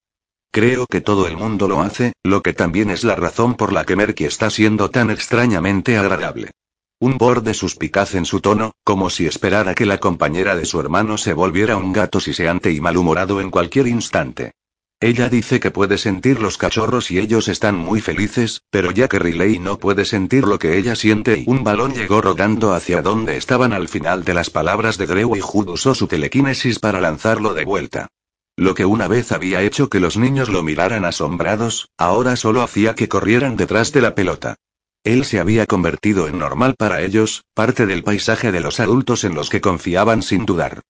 Creo 0.53 0.85
que 0.85 1.01
todo 1.01 1.25
el 1.25 1.35
mundo 1.35 1.67
lo 1.67 1.81
hace, 1.81 2.13
lo 2.23 2.43
que 2.43 2.53
también 2.53 2.91
es 2.91 3.03
la 3.03 3.15
razón 3.15 3.55
por 3.55 3.73
la 3.73 3.85
que 3.85 3.95
Merky 3.95 4.25
está 4.25 4.51
siendo 4.51 4.91
tan 4.91 5.09
extrañamente 5.09 5.97
agradable. 5.97 6.51
Un 6.99 7.17
borde 7.17 7.55
suspicaz 7.55 8.13
en 8.13 8.25
su 8.25 8.39
tono, 8.39 8.73
como 8.83 9.09
si 9.09 9.25
esperara 9.25 9.73
que 9.73 9.87
la 9.87 9.97
compañera 9.97 10.55
de 10.55 10.65
su 10.65 10.79
hermano 10.79 11.17
se 11.17 11.33
volviera 11.33 11.75
un 11.75 11.91
gato 11.91 12.19
siseante 12.19 12.71
y 12.71 12.79
malhumorado 12.81 13.41
en 13.41 13.49
cualquier 13.49 13.87
instante. 13.87 14.51
Ella 14.99 15.27
dice 15.27 15.59
que 15.59 15.71
puede 15.71 15.97
sentir 15.97 16.39
los 16.39 16.59
cachorros 16.59 17.09
y 17.09 17.17
ellos 17.17 17.47
están 17.47 17.75
muy 17.75 17.99
felices, 17.99 18.61
pero 18.69 18.91
ya 18.91 19.07
que 19.07 19.17
Riley 19.17 19.57
no 19.57 19.79
puede 19.79 20.05
sentir 20.05 20.43
lo 20.43 20.59
que 20.59 20.77
ella 20.77 20.95
siente 20.95 21.39
y 21.39 21.45
un 21.47 21.63
balón 21.63 21.95
llegó 21.95 22.21
rodando 22.21 22.75
hacia 22.75 23.01
donde 23.01 23.37
estaban 23.37 23.73
al 23.73 23.87
final 23.87 24.23
de 24.23 24.35
las 24.35 24.51
palabras 24.51 24.99
de 24.99 25.07
Greu 25.07 25.35
y 25.35 25.39
Jude 25.39 25.71
usó 25.71 25.95
su 25.95 26.05
telequinesis 26.05 26.77
para 26.77 27.01
lanzarlo 27.01 27.55
de 27.55 27.65
vuelta. 27.65 28.09
Lo 28.55 28.75
que 28.75 28.85
una 28.85 29.07
vez 29.07 29.31
había 29.31 29.61
hecho 29.63 29.89
que 29.89 29.99
los 29.99 30.15
niños 30.15 30.49
lo 30.49 30.61
miraran 30.61 31.05
asombrados, 31.05 31.89
ahora 31.97 32.35
solo 32.35 32.61
hacía 32.61 32.93
que 32.93 33.09
corrieran 33.09 33.57
detrás 33.57 33.91
de 33.91 34.01
la 34.01 34.13
pelota. 34.13 34.55
Él 35.03 35.25
se 35.25 35.39
había 35.39 35.65
convertido 35.65 36.27
en 36.27 36.37
normal 36.37 36.75
para 36.77 37.01
ellos, 37.01 37.43
parte 37.53 37.85
del 37.85 38.03
paisaje 38.03 38.51
de 38.51 38.61
los 38.61 38.79
adultos 38.79 39.23
en 39.23 39.33
los 39.33 39.49
que 39.49 39.59
confiaban 39.59 40.21
sin 40.21 40.45
dudar. 40.45 40.81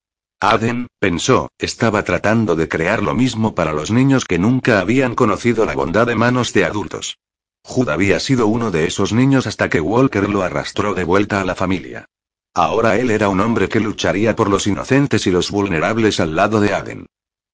Aden, 0.41 0.87
pensó, 0.99 1.49
estaba 1.57 2.03
tratando 2.03 2.57
de 2.57 2.67
crear 2.67 3.01
lo 3.01 3.15
mismo 3.15 3.55
para 3.55 3.71
los 3.71 3.91
niños 3.91 4.25
que 4.25 4.37
nunca 4.37 4.81
habían 4.81 5.15
conocido 5.15 5.65
la 5.65 5.73
bondad 5.73 6.05
de 6.05 6.15
manos 6.15 6.51
de 6.51 6.65
adultos. 6.65 7.17
Jude 7.63 7.93
había 7.93 8.19
sido 8.19 8.47
uno 8.47 8.69
de 8.69 8.85
esos 8.85 9.13
niños 9.13 9.47
hasta 9.47 9.69
que 9.69 9.79
Walker 9.79 10.29
lo 10.29 10.41
arrastró 10.41 10.93
de 10.93 11.05
vuelta 11.05 11.39
a 11.39 11.45
la 11.45 11.55
familia. 11.55 12.09
Ahora 12.53 12.97
él 12.97 13.09
era 13.09 13.29
un 13.29 13.39
hombre 13.39 13.69
que 13.69 13.79
lucharía 13.79 14.35
por 14.35 14.49
los 14.49 14.67
inocentes 14.67 15.25
y 15.27 15.31
los 15.31 15.49
vulnerables 15.49 16.19
al 16.19 16.35
lado 16.35 16.59
de 16.59 16.73
Aden. 16.73 17.05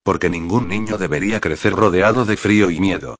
Porque 0.09 0.31
ningún 0.31 0.67
niño 0.67 0.97
debería 0.97 1.39
crecer 1.39 1.73
rodeado 1.73 2.25
de 2.25 2.35
frío 2.35 2.71
y 2.71 2.79
miedo. 2.79 3.15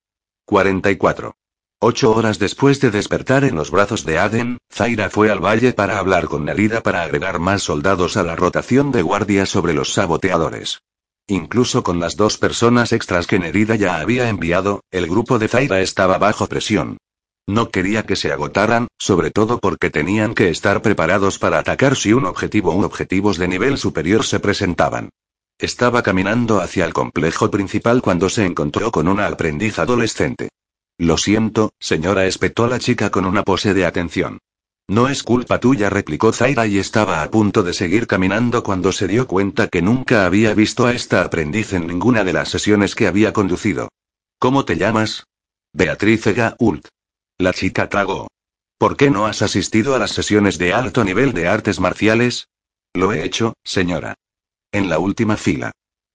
44. 0.45 1.36
Ocho 1.80 2.15
horas 2.15 2.39
después 2.39 2.82
de 2.82 2.89
despertar 2.89 3.43
en 3.43 3.54
los 3.54 3.69
brazos 3.69 4.06
de 4.06 4.17
Aden, 4.17 4.58
Zaira 4.73 5.12
fue 5.12 5.30
al 5.30 5.38
valle 5.38 5.73
para 5.73 5.99
hablar 5.99 6.25
con 6.25 6.45
Nerida 6.45 6.82
para 6.82 7.04
agregar 7.04 7.38
más 7.38 7.62
soldados 7.62 8.17
a 8.17 8.23
la 8.23 8.36
rotación 8.36 8.91
de 8.91 9.04
guardia 9.04 9.45
sobre 9.45 9.75
los 9.75 9.93
saboteadores. 9.93 10.82
Incluso 11.28 11.84
con 11.84 11.99
las 11.99 12.15
dos 12.17 12.39
personas 12.39 12.91
extras 12.91 13.28
que 13.28 13.38
Nerida 13.38 13.75
ya 13.75 13.99
había 13.99 14.28
enviado, 14.28 14.82
el 14.89 15.06
grupo 15.06 15.38
de 15.38 15.47
Zaira 15.47 15.82
estaba 15.82 16.17
bajo 16.17 16.47
presión. 16.47 16.97
No 17.45 17.69
quería 17.69 18.08
que 18.08 18.15
se 18.15 18.32
agotaran, 18.32 18.88
sobre 18.97 19.30
todo 19.30 19.60
porque 19.60 19.91
tenían 19.91 20.34
que 20.34 20.49
estar 20.49 20.82
preparados 20.82 21.38
para 21.38 21.60
atacar 21.60 21.95
si 21.95 22.13
un 22.13 22.25
objetivo 22.25 22.73
u 22.73 22.82
objetivos 22.82 23.38
de 23.38 23.47
nivel 23.47 23.78
superior 23.78 24.23
se 24.25 24.39
presentaban. 24.39 25.12
Estaba 25.60 26.04
caminando 26.04 26.62
hacia 26.62 26.86
el 26.86 26.93
complejo 26.93 27.52
principal 27.52 28.02
cuando 28.02 28.30
se 28.30 28.45
encontró 28.45 28.91
con 28.91 29.10
una 29.10 29.28
aprendiz 29.28 29.78
adolescente. 29.78 30.48
Lo 30.98 31.17
siento, 31.17 31.74
señora, 31.80 32.26
espetó 32.28 32.67
la 32.67 32.80
chica 32.80 33.10
con 33.10 33.26
una 33.26 33.43
pose 33.43 33.74
de 33.74 33.86
atención. 33.86 34.39
No 34.88 35.10
es 35.10 35.22
culpa 35.22 35.60
tuya, 35.60 35.89
replicó 35.89 36.32
Zaira 36.32 36.65
y 36.65 36.80
estaba 36.80 37.22
a 37.22 37.30
punto 37.30 37.62
de 37.62 37.74
seguir 37.74 38.08
caminando 38.08 38.63
cuando 38.63 38.93
se 38.93 39.10
dio 39.10 39.28
cuenta 39.28 39.67
que 39.67 39.82
nunca 39.82 40.26
había 40.26 40.54
visto 40.54 40.86
a 40.86 40.93
esta 40.93 41.24
aprendiz 41.24 41.74
en 41.74 41.88
ninguna 41.88 42.24
de 42.24 42.32
las 42.32 42.48
sesiones 42.48 42.95
que 42.95 43.08
había 43.08 43.34
conducido. 43.34 43.89
¿Cómo 44.39 44.63
te 44.63 44.78
llamas? 44.78 45.26
Beatriz 45.74 46.24
Gault. 46.26 46.88
La 47.38 47.52
chica 47.52 47.89
tragó. 47.89 48.30
¿Por 48.78 48.95
qué 48.95 49.10
no 49.10 49.26
has 49.26 49.41
asistido 49.41 49.93
a 49.93 50.00
las 50.00 50.12
sesiones 50.12 50.58
de 50.58 50.74
alto 50.74 51.04
nivel 51.04 51.34
de 51.34 51.50
artes 51.50 51.82
marciales? 51.82 52.48
Lo 52.93 53.12
he 53.12 53.26
hecho, 53.26 53.54
señora. 53.65 54.15
En 54.71 54.88
la 54.88 54.99
última 54.99 55.36
fila. 55.36 55.71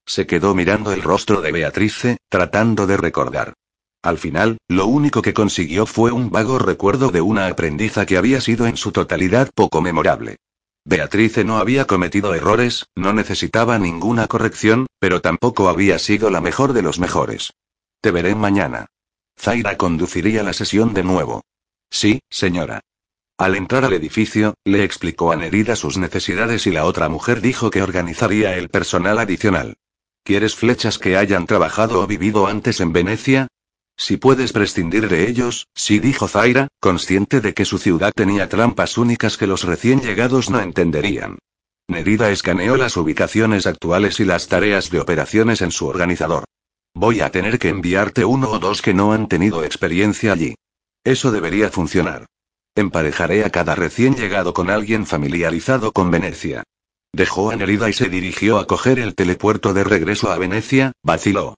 Se 0.07 0.27
quedó 0.27 0.55
mirando 0.55 0.93
el 0.93 1.03
rostro 1.03 1.41
de 1.41 1.51
Beatrice, 1.51 2.19
tratando 2.29 2.87
de 2.87 2.97
recordar. 2.97 3.55
Al 4.03 4.19
final, 4.19 4.59
lo 4.69 4.87
único 4.87 5.23
que 5.23 5.35
consiguió 5.35 5.87
fue 5.87 6.13
un 6.13 6.31
vago 6.31 6.59
recuerdo 6.59 7.11
de 7.11 7.21
una 7.21 7.47
aprendiza 7.49 8.07
que 8.07 8.17
había 8.17 8.41
sido 8.41 8.67
en 8.67 8.77
su 8.77 8.93
totalidad 8.93 9.51
poco 9.55 9.81
memorable. 9.81 10.37
Beatrice 10.85 11.43
no 11.43 11.57
había 11.57 11.87
cometido 11.87 12.35
errores, 12.35 12.87
no 12.95 13.13
necesitaba 13.13 13.79
ninguna 13.79 14.29
corrección, 14.29 14.87
pero 15.01 15.21
tampoco 15.21 15.69
había 15.69 15.99
sido 15.99 16.31
la 16.31 16.41
mejor 16.41 16.75
de 16.75 16.83
los 16.83 17.01
mejores. 17.01 17.55
Te 18.01 18.11
veré 18.11 18.35
mañana. 18.35 18.87
Zaira 19.37 19.77
conduciría 19.77 20.43
la 20.43 20.53
sesión 20.53 20.95
de 20.95 21.03
nuevo. 21.03 21.43
Sí, 21.91 22.21
señora. 22.31 22.83
Al 23.37 23.57
entrar 23.57 23.85
al 23.85 23.93
edificio, 23.93 24.55
le 24.65 24.85
explicó 24.85 25.33
a 25.33 25.37
Nerida 25.37 25.75
sus 25.75 25.99
necesidades 25.99 26.69
y 26.69 26.71
la 26.71 26.85
otra 26.85 27.09
mujer 27.09 27.41
dijo 27.41 27.71
que 27.71 27.83
organizaría 27.83 28.57
el 28.57 28.69
personal 28.69 29.19
adicional. 29.19 29.75
¿Quieres 30.23 30.55
flechas 30.55 30.99
que 30.99 31.17
hayan 31.17 31.47
trabajado 31.47 32.01
o 32.01 32.07
vivido 32.07 32.47
antes 32.47 32.81
en 32.81 32.93
Venecia? 32.93 33.49
Si 33.97 34.17
puedes 34.17 34.53
prescindir 34.53 35.09
de 35.09 35.29
ellos, 35.29 35.67
sí 35.75 35.99
dijo 35.99 36.29
Zaira, 36.29 36.69
consciente 36.81 37.41
de 37.41 37.55
que 37.55 37.65
su 37.65 37.79
ciudad 37.79 38.13
tenía 38.15 38.49
trampas 38.49 38.99
únicas 38.99 39.37
que 39.37 39.49
los 39.49 39.65
recién 39.65 40.01
llegados 40.01 40.49
no 40.49 40.61
entenderían. 40.61 41.39
Nerida 41.89 42.31
escaneó 42.31 42.77
las 42.77 42.97
ubicaciones 42.97 43.67
actuales 43.67 44.21
y 44.21 44.25
las 44.25 44.47
tareas 44.47 44.91
de 44.91 45.01
operaciones 45.01 45.61
en 45.61 45.73
su 45.73 45.87
organizador. 45.87 46.45
Voy 46.95 47.21
a 47.21 47.31
tener 47.31 47.59
que 47.59 47.69
enviarte 47.69 48.25
uno 48.25 48.51
o 48.51 48.59
dos 48.61 48.81
que 48.81 48.95
no 48.95 49.13
han 49.13 49.29
tenido 49.29 49.65
experiencia 49.65 50.33
allí. 50.33 50.55
Eso 51.03 51.33
debería 51.33 51.69
funcionar. 51.71 52.27
Emparejaré 52.77 53.45
a 53.45 53.51
cada 53.51 53.77
recién 53.77 54.17
llegado 54.17 54.53
con 54.53 54.69
alguien 54.69 55.07
familiarizado 55.07 55.93
con 55.93 56.11
Venecia. 56.11 56.65
Dejó 57.13 57.53
a 57.53 57.57
Nerida 57.57 57.89
y 57.89 57.93
se 57.93 58.09
dirigió 58.09 58.59
a 58.59 58.67
coger 58.67 58.99
el 58.99 59.15
telepuerto 59.15 59.73
de 59.73 59.85
regreso 59.85 60.33
a 60.33 60.39
Venecia, 60.39 60.91
vaciló. 61.05 61.55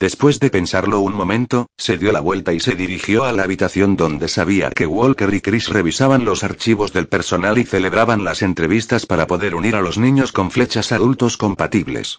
Después 0.00 0.40
de 0.40 0.50
pensarlo 0.50 0.98
un 0.98 1.14
momento, 1.14 1.68
se 1.76 1.96
dio 1.96 2.10
la 2.10 2.18
vuelta 2.18 2.52
y 2.52 2.58
se 2.58 2.74
dirigió 2.74 3.22
a 3.24 3.30
la 3.30 3.44
habitación 3.44 3.96
donde 3.96 4.26
sabía 4.26 4.70
que 4.70 4.86
Walker 4.86 5.32
y 5.32 5.40
Chris 5.40 5.68
revisaban 5.68 6.24
los 6.24 6.42
archivos 6.42 6.92
del 6.92 7.06
personal 7.06 7.58
y 7.58 7.64
celebraban 7.64 8.24
las 8.24 8.42
entrevistas 8.42 9.06
para 9.06 9.28
poder 9.28 9.54
unir 9.54 9.76
a 9.76 9.80
los 9.80 9.96
niños 9.96 10.32
con 10.32 10.50
flechas 10.50 10.90
adultos 10.90 11.36
compatibles. 11.36 12.18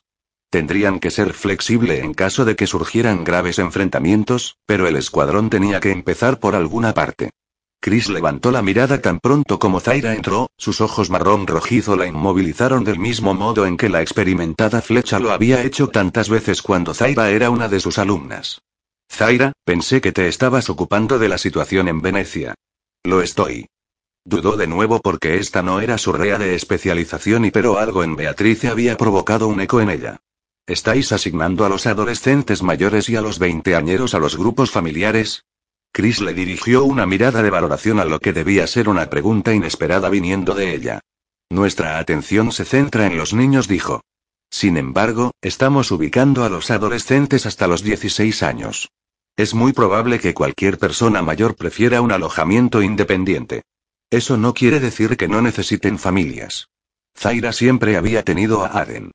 Tendrían 0.49 1.01
que 1.01 1.11
ser 1.11 1.33
flexible 1.33 1.99
en 1.99 2.13
caso 2.13 2.45
de 2.45 2.55
que 2.55 2.67
surgieran 2.67 3.25
graves 3.25 3.59
enfrentamientos, 3.59 4.55
pero 4.65 4.87
el 4.87 4.95
escuadrón 4.95 5.49
tenía 5.49 5.81
que 5.81 5.91
empezar 5.91 6.39
por 6.39 6.55
alguna 6.55 6.93
parte. 6.93 7.31
Chris 7.81 8.09
levantó 8.09 8.51
la 8.51 8.61
mirada 8.61 9.01
tan 9.01 9.19
pronto 9.19 9.57
como 9.57 9.79
Zaira 9.79 10.13
entró, 10.13 10.49
sus 10.57 10.81
ojos 10.81 11.09
marrón 11.09 11.47
rojizo 11.47 11.95
la 11.95 12.07
inmovilizaron 12.07 12.83
del 12.83 12.99
mismo 12.99 13.33
modo 13.33 13.65
en 13.65 13.77
que 13.77 13.87
la 13.87 14.01
experimentada 14.01 14.81
flecha 14.81 15.17
lo 15.17 15.31
había 15.31 15.63
hecho 15.63 15.87
tantas 15.87 16.27
veces 16.27 16.61
cuando 16.61 16.93
Zaira 16.93 17.29
era 17.29 17.49
una 17.49 17.69
de 17.69 17.79
sus 17.79 17.97
alumnas. 17.97 18.61
Zaira, 19.09 19.53
pensé 19.63 20.01
que 20.01 20.11
te 20.11 20.27
estabas 20.27 20.69
ocupando 20.69 21.19
de 21.19 21.29
la 21.29 21.37
situación 21.37 21.87
en 21.87 22.01
Venecia. 22.01 22.55
Lo 23.03 23.21
estoy. 23.21 23.67
Dudó 24.25 24.57
de 24.57 24.67
nuevo 24.67 24.99
porque 24.99 25.37
esta 25.37 25.63
no 25.63 25.79
era 25.79 25.97
su 25.97 26.11
rea 26.11 26.37
de 26.37 26.55
especialización 26.55 27.45
y 27.45 27.51
pero 27.51 27.79
algo 27.79 28.03
en 28.03 28.17
Beatriz 28.17 28.65
había 28.65 28.97
provocado 28.97 29.47
un 29.47 29.61
eco 29.61 29.79
en 29.79 29.89
ella. 29.89 30.17
¿Estáis 30.67 31.13
asignando 31.13 31.65
a 31.65 31.69
los 31.69 31.87
adolescentes 31.87 32.61
mayores 32.61 33.09
y 33.09 33.15
a 33.15 33.21
los 33.21 33.39
veinteañeros 33.39 34.13
a 34.13 34.19
los 34.19 34.37
grupos 34.37 34.69
familiares? 34.69 35.45
Chris 35.91 36.21
le 36.21 36.33
dirigió 36.33 36.83
una 36.83 37.05
mirada 37.05 37.41
de 37.41 37.49
valoración 37.49 37.99
a 37.99 38.05
lo 38.05 38.19
que 38.19 38.33
debía 38.33 38.67
ser 38.67 38.89
una 38.89 39.09
pregunta 39.09 39.53
inesperada 39.53 40.09
viniendo 40.09 40.53
de 40.53 40.73
ella. 40.73 40.99
Nuestra 41.49 41.97
atención 41.97 42.51
se 42.51 42.65
centra 42.65 43.07
en 43.07 43.17
los 43.17 43.33
niños, 43.33 43.67
dijo. 43.67 44.01
Sin 44.51 44.77
embargo, 44.77 45.31
estamos 45.41 45.91
ubicando 45.91 46.43
a 46.43 46.49
los 46.49 46.71
adolescentes 46.71 47.45
hasta 47.45 47.67
los 47.67 47.83
16 47.83 48.43
años. 48.43 48.89
Es 49.35 49.53
muy 49.53 49.73
probable 49.73 50.19
que 50.19 50.33
cualquier 50.33 50.77
persona 50.77 51.21
mayor 51.21 51.55
prefiera 51.55 52.01
un 52.01 52.11
alojamiento 52.11 52.81
independiente. 52.81 53.63
Eso 54.09 54.37
no 54.37 54.53
quiere 54.53 54.79
decir 54.79 55.17
que 55.17 55.27
no 55.27 55.41
necesiten 55.41 55.97
familias. 55.97 56.67
Zaira 57.17 57.53
siempre 57.53 57.95
había 57.95 58.23
tenido 58.23 58.63
a 58.63 58.79
Aden. 58.79 59.11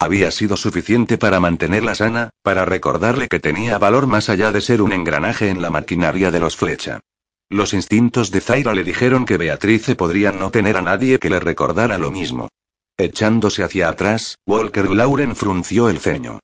Había 0.00 0.30
sido 0.30 0.56
suficiente 0.56 1.18
para 1.18 1.40
mantenerla 1.40 1.94
sana, 1.94 2.30
para 2.42 2.64
recordarle 2.64 3.28
que 3.28 3.40
tenía 3.40 3.78
valor 3.78 4.06
más 4.06 4.28
allá 4.28 4.52
de 4.52 4.60
ser 4.60 4.80
un 4.80 4.92
engranaje 4.92 5.48
en 5.48 5.60
la 5.60 5.70
maquinaria 5.70 6.30
de 6.30 6.38
los 6.38 6.56
flecha. 6.56 7.00
Los 7.48 7.74
instintos 7.74 8.30
de 8.30 8.40
Zaira 8.40 8.74
le 8.74 8.84
dijeron 8.84 9.24
que 9.24 9.38
Beatrice 9.38 9.96
podría 9.96 10.30
no 10.30 10.50
tener 10.50 10.76
a 10.76 10.82
nadie 10.82 11.18
que 11.18 11.30
le 11.30 11.40
recordara 11.40 11.98
lo 11.98 12.10
mismo. 12.12 12.48
Echándose 12.96 13.62
hacia 13.64 13.88
atrás, 13.88 14.38
Walker 14.46 14.88
Lauren 14.90 15.34
frunció 15.34 15.88
el 15.88 15.98
ceño. 15.98 16.40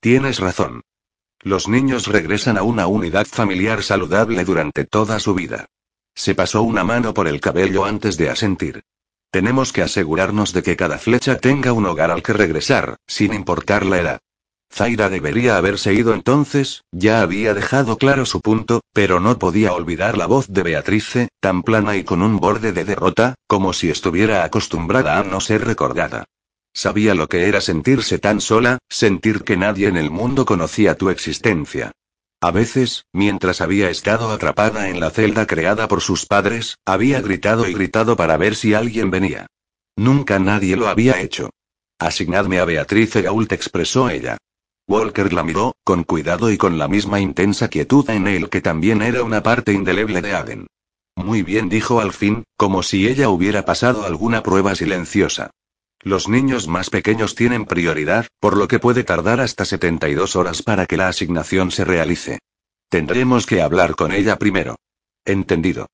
Tienes 0.00 0.38
razón. 0.38 0.82
Los 1.40 1.68
niños 1.68 2.08
regresan 2.08 2.58
a 2.58 2.62
una 2.62 2.88
unidad 2.88 3.26
familiar 3.26 3.82
saludable 3.82 4.44
durante 4.44 4.84
toda 4.84 5.18
su 5.20 5.34
vida. 5.34 5.66
Se 6.14 6.34
pasó 6.34 6.62
una 6.62 6.82
mano 6.82 7.14
por 7.14 7.28
el 7.28 7.40
cabello 7.40 7.84
antes 7.84 8.16
de 8.16 8.28
asentir. 8.28 8.82
Tenemos 9.30 9.72
que 9.72 9.82
asegurarnos 9.82 10.52
de 10.52 10.62
que 10.62 10.76
cada 10.76 10.98
flecha 10.98 11.36
tenga 11.36 11.72
un 11.72 11.84
hogar 11.86 12.10
al 12.10 12.22
que 12.22 12.32
regresar, 12.32 12.96
sin 13.06 13.34
importar 13.34 13.84
la 13.84 13.98
edad. 13.98 14.18
Zaira 14.72 15.08
debería 15.08 15.56
haberse 15.56 15.92
ido 15.94 16.14
entonces, 16.14 16.84
ya 16.92 17.20
había 17.20 17.54
dejado 17.54 17.96
claro 17.96 18.26
su 18.26 18.40
punto, 18.40 18.80
pero 18.92 19.20
no 19.20 19.38
podía 19.38 19.72
olvidar 19.72 20.16
la 20.16 20.26
voz 20.26 20.46
de 20.48 20.62
Beatrice, 20.62 21.28
tan 21.40 21.62
plana 21.62 21.96
y 21.96 22.04
con 22.04 22.22
un 22.22 22.38
borde 22.38 22.72
de 22.72 22.84
derrota, 22.84 23.34
como 23.46 23.72
si 23.72 23.90
estuviera 23.90 24.44
acostumbrada 24.44 25.18
a 25.18 25.24
no 25.24 25.40
ser 25.40 25.64
recordada. 25.64 26.24
Sabía 26.74 27.14
lo 27.14 27.28
que 27.28 27.48
era 27.48 27.60
sentirse 27.60 28.18
tan 28.18 28.40
sola, 28.40 28.78
sentir 28.88 29.42
que 29.42 29.56
nadie 29.56 29.88
en 29.88 29.96
el 29.96 30.10
mundo 30.10 30.44
conocía 30.44 30.96
tu 30.96 31.10
existencia. 31.10 31.92
A 32.40 32.52
veces, 32.52 33.04
mientras 33.12 33.60
había 33.60 33.90
estado 33.90 34.30
atrapada 34.30 34.88
en 34.88 35.00
la 35.00 35.10
celda 35.10 35.46
creada 35.46 35.88
por 35.88 36.00
sus 36.00 36.26
padres, 36.26 36.76
había 36.86 37.20
gritado 37.20 37.68
y 37.68 37.74
gritado 37.74 38.16
para 38.16 38.36
ver 38.36 38.54
si 38.54 38.74
alguien 38.74 39.10
venía. 39.10 39.48
Nunca 39.96 40.38
nadie 40.38 40.76
lo 40.76 40.86
había 40.86 41.20
hecho. 41.20 41.50
Asignadme 41.98 42.60
a 42.60 42.64
Beatriz 42.64 43.16
Gault, 43.16 43.52
expresó 43.52 44.08
ella. 44.08 44.36
Walker 44.86 45.32
la 45.32 45.42
miró, 45.42 45.74
con 45.82 46.04
cuidado 46.04 46.52
y 46.52 46.56
con 46.56 46.78
la 46.78 46.86
misma 46.86 47.18
intensa 47.20 47.68
quietud 47.68 48.08
en 48.08 48.28
él 48.28 48.48
que 48.48 48.60
también 48.60 49.02
era 49.02 49.24
una 49.24 49.42
parte 49.42 49.72
indeleble 49.72 50.22
de 50.22 50.34
Aden. 50.34 50.66
Muy 51.16 51.42
bien, 51.42 51.68
dijo 51.68 52.00
al 52.00 52.12
fin, 52.12 52.44
como 52.56 52.84
si 52.84 53.08
ella 53.08 53.28
hubiera 53.28 53.64
pasado 53.64 54.06
alguna 54.06 54.44
prueba 54.44 54.76
silenciosa. 54.76 55.50
Los 56.02 56.28
niños 56.28 56.68
más 56.68 56.90
pequeños 56.90 57.34
tienen 57.34 57.66
prioridad, 57.66 58.26
por 58.40 58.56
lo 58.56 58.68
que 58.68 58.78
puede 58.78 59.02
tardar 59.02 59.40
hasta 59.40 59.64
72 59.64 60.36
horas 60.36 60.62
para 60.62 60.86
que 60.86 60.96
la 60.96 61.08
asignación 61.08 61.70
se 61.70 61.84
realice. 61.84 62.38
Tendremos 62.88 63.46
que 63.46 63.60
hablar 63.60 63.96
con 63.96 64.12
ella 64.12 64.38
primero. 64.38 64.76
Entendido. 65.24 65.88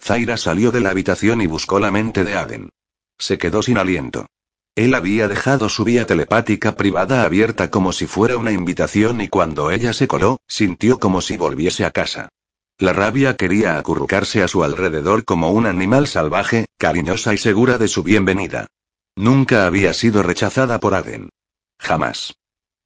Zaira 0.00 0.36
salió 0.36 0.72
de 0.72 0.80
la 0.80 0.90
habitación 0.90 1.42
y 1.42 1.46
buscó 1.46 1.78
la 1.78 1.90
mente 1.90 2.24
de 2.24 2.34
Aden. 2.34 2.70
Se 3.18 3.38
quedó 3.38 3.62
sin 3.62 3.78
aliento. 3.78 4.26
Él 4.74 4.94
había 4.94 5.28
dejado 5.28 5.68
su 5.68 5.84
vía 5.84 6.06
telepática 6.06 6.74
privada 6.76 7.22
abierta 7.22 7.70
como 7.70 7.92
si 7.92 8.06
fuera 8.06 8.38
una 8.38 8.52
invitación 8.52 9.20
y 9.20 9.28
cuando 9.28 9.70
ella 9.70 9.92
se 9.92 10.08
coló, 10.08 10.40
sintió 10.48 10.98
como 10.98 11.20
si 11.20 11.36
volviese 11.36 11.84
a 11.84 11.90
casa. 11.90 12.30
La 12.78 12.94
rabia 12.94 13.36
quería 13.36 13.76
acurrucarse 13.76 14.42
a 14.42 14.48
su 14.48 14.64
alrededor 14.64 15.24
como 15.24 15.50
un 15.52 15.66
animal 15.66 16.08
salvaje, 16.08 16.64
cariñosa 16.78 17.34
y 17.34 17.38
segura 17.38 17.76
de 17.76 17.86
su 17.86 18.02
bienvenida. 18.02 18.66
Nunca 19.16 19.66
había 19.66 19.92
sido 19.92 20.22
rechazada 20.22 20.80
por 20.80 20.94
Aden. 20.94 21.28
Jamás. 21.78 22.34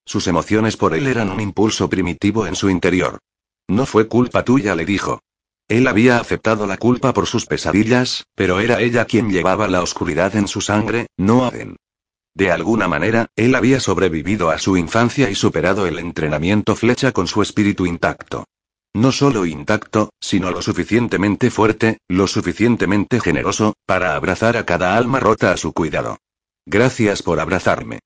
Sus 0.05 0.27
emociones 0.27 0.77
por 0.77 0.95
él 0.95 1.07
eran 1.07 1.31
un 1.31 1.41
impulso 1.41 1.89
primitivo 1.89 2.47
en 2.47 2.57
su 2.57 2.71
interior. 2.71 3.19
No 3.69 3.87
fue 3.87 4.09
culpa 4.09 4.45
tuya, 4.45 4.75
le 4.75 4.85
dijo. 4.85 5.21
Él 5.69 5.89
había 5.89 6.19
aceptado 6.19 6.67
la 6.67 6.77
culpa 6.77 7.13
por 7.13 7.27
sus 7.27 7.47
pesadillas, 7.47 8.25
pero 8.35 8.61
era 8.61 8.81
ella 8.81 9.05
quien 9.05 9.31
llevaba 9.31 9.67
la 9.67 9.83
oscuridad 9.83 10.37
en 10.37 10.47
su 10.47 10.61
sangre, 10.61 11.09
no 11.17 11.45
Aden. 11.45 11.77
De 12.35 12.53
alguna 12.53 12.87
manera, 12.87 13.29
él 13.35 13.55
había 13.55 13.81
sobrevivido 13.81 14.51
a 14.51 14.59
su 14.59 14.77
infancia 14.77 15.31
y 15.31 15.35
superado 15.35 15.87
el 15.87 15.99
entrenamiento 15.99 16.77
flecha 16.77 17.13
con 17.13 17.27
su 17.27 17.43
espíritu 17.43 17.87
intacto. 17.87 18.45
No 18.97 19.13
solo 19.13 19.45
intacto, 19.45 20.09
sino 20.19 20.51
lo 20.51 20.63
suficientemente 20.63 21.51
fuerte, 21.51 21.99
lo 22.09 22.27
suficientemente 22.27 23.21
generoso, 23.21 23.75
para 23.85 24.17
abrazar 24.17 24.57
a 24.57 24.65
cada 24.65 24.97
alma 24.97 25.21
rota 25.21 25.53
a 25.53 25.59
su 25.59 25.75
cuidado. 25.75 26.17
Gracias 26.65 27.23
por 27.23 27.39
abrazarme. 27.39 27.99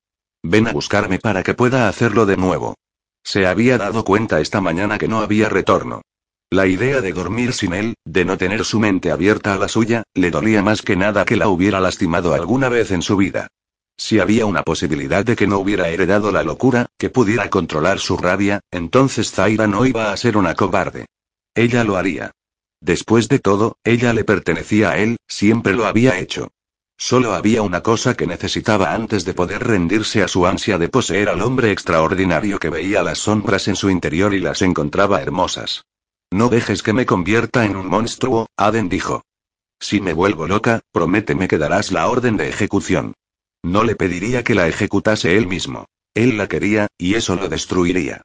Ven 0.42 0.66
a 0.66 0.72
buscarme 0.72 1.20
para 1.20 1.44
que 1.44 1.54
pueda 1.54 1.88
hacerlo 1.88 2.26
de 2.26 2.36
nuevo. 2.36 2.74
Se 3.22 3.46
había 3.46 3.78
dado 3.78 4.04
cuenta 4.04 4.40
esta 4.40 4.60
mañana 4.60 4.98
que 4.98 5.06
no 5.06 5.20
había 5.20 5.48
retorno. 5.48 6.02
La 6.50 6.66
idea 6.66 7.00
de 7.00 7.12
dormir 7.12 7.52
sin 7.52 7.72
él, 7.72 7.94
de 8.04 8.24
no 8.24 8.36
tener 8.36 8.64
su 8.64 8.80
mente 8.80 9.12
abierta 9.12 9.54
a 9.54 9.58
la 9.58 9.68
suya, 9.68 10.02
le 10.14 10.32
dolía 10.32 10.60
más 10.60 10.82
que 10.82 10.96
nada 10.96 11.24
que 11.24 11.36
la 11.36 11.46
hubiera 11.46 11.78
lastimado 11.78 12.34
alguna 12.34 12.68
vez 12.68 12.90
en 12.90 13.02
su 13.02 13.16
vida. 13.16 13.46
Si 14.00 14.18
había 14.18 14.46
una 14.46 14.62
posibilidad 14.62 15.26
de 15.26 15.36
que 15.36 15.46
no 15.46 15.58
hubiera 15.58 15.90
heredado 15.90 16.32
la 16.32 16.42
locura, 16.42 16.86
que 16.96 17.10
pudiera 17.10 17.50
controlar 17.50 17.98
su 17.98 18.16
rabia, 18.16 18.60
entonces 18.70 19.30
Zaira 19.30 19.66
no 19.66 19.84
iba 19.84 20.10
a 20.10 20.16
ser 20.16 20.38
una 20.38 20.54
cobarde. 20.54 21.04
Ella 21.54 21.84
lo 21.84 21.98
haría. 21.98 22.30
Después 22.80 23.28
de 23.28 23.40
todo, 23.40 23.76
ella 23.84 24.14
le 24.14 24.24
pertenecía 24.24 24.92
a 24.92 24.96
él, 24.96 25.18
siempre 25.28 25.74
lo 25.74 25.84
había 25.84 26.18
hecho. 26.18 26.48
Solo 26.96 27.34
había 27.34 27.60
una 27.60 27.82
cosa 27.82 28.14
que 28.14 28.26
necesitaba 28.26 28.94
antes 28.94 29.26
de 29.26 29.34
poder 29.34 29.64
rendirse 29.64 30.22
a 30.22 30.28
su 30.28 30.46
ansia 30.46 30.78
de 30.78 30.88
poseer 30.88 31.28
al 31.28 31.42
hombre 31.42 31.70
extraordinario 31.70 32.58
que 32.58 32.70
veía 32.70 33.02
las 33.02 33.18
sombras 33.18 33.68
en 33.68 33.76
su 33.76 33.90
interior 33.90 34.32
y 34.32 34.40
las 34.40 34.62
encontraba 34.62 35.20
hermosas. 35.20 35.84
No 36.30 36.48
dejes 36.48 36.82
que 36.82 36.94
me 36.94 37.04
convierta 37.04 37.66
en 37.66 37.76
un 37.76 37.86
monstruo, 37.86 38.46
Aden 38.56 38.88
dijo. 38.88 39.20
Si 39.78 40.00
me 40.00 40.14
vuelvo 40.14 40.46
loca, 40.46 40.80
prométeme 40.90 41.48
que 41.48 41.58
darás 41.58 41.92
la 41.92 42.08
orden 42.08 42.38
de 42.38 42.48
ejecución. 42.48 43.12
No 43.62 43.84
le 43.84 43.96
pediría 43.96 44.42
que 44.42 44.54
la 44.54 44.68
ejecutase 44.68 45.36
él 45.36 45.46
mismo. 45.46 45.86
Él 46.14 46.36
la 46.36 46.48
quería, 46.48 46.88
y 46.98 47.14
eso 47.14 47.36
lo 47.36 47.48
destruiría. 47.48 48.22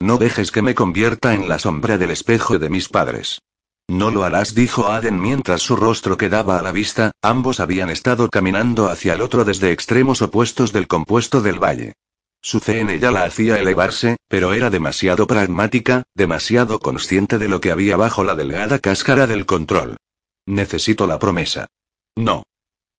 No 0.00 0.16
dejes 0.16 0.50
que 0.50 0.62
me 0.62 0.74
convierta 0.74 1.34
en 1.34 1.48
la 1.48 1.58
sombra 1.58 1.98
del 1.98 2.10
espejo 2.10 2.58
de 2.58 2.68
mis 2.68 2.88
padres. 2.88 3.40
No 3.88 4.10
lo 4.10 4.24
harás, 4.24 4.54
dijo 4.54 4.88
Aden 4.88 5.20
mientras 5.20 5.62
su 5.62 5.74
rostro 5.74 6.16
quedaba 6.16 6.58
a 6.58 6.62
la 6.62 6.72
vista, 6.72 7.12
ambos 7.22 7.58
habían 7.58 7.90
estado 7.90 8.28
caminando 8.28 8.88
hacia 8.88 9.14
el 9.14 9.22
otro 9.22 9.44
desde 9.44 9.72
extremos 9.72 10.20
opuestos 10.20 10.72
del 10.72 10.86
compuesto 10.86 11.40
del 11.40 11.58
valle. 11.58 11.94
Su 12.40 12.62
en 12.66 12.90
ella 12.90 13.10
la 13.10 13.24
hacía 13.24 13.58
elevarse, 13.58 14.16
pero 14.28 14.52
era 14.52 14.70
demasiado 14.70 15.26
pragmática, 15.26 16.04
demasiado 16.14 16.78
consciente 16.78 17.38
de 17.38 17.48
lo 17.48 17.60
que 17.60 17.72
había 17.72 17.96
bajo 17.96 18.22
la 18.24 18.36
delgada 18.36 18.78
cáscara 18.78 19.26
del 19.26 19.46
control. 19.46 19.96
Necesito 20.46 21.06
la 21.06 21.18
promesa. 21.18 21.66
No. 22.14 22.44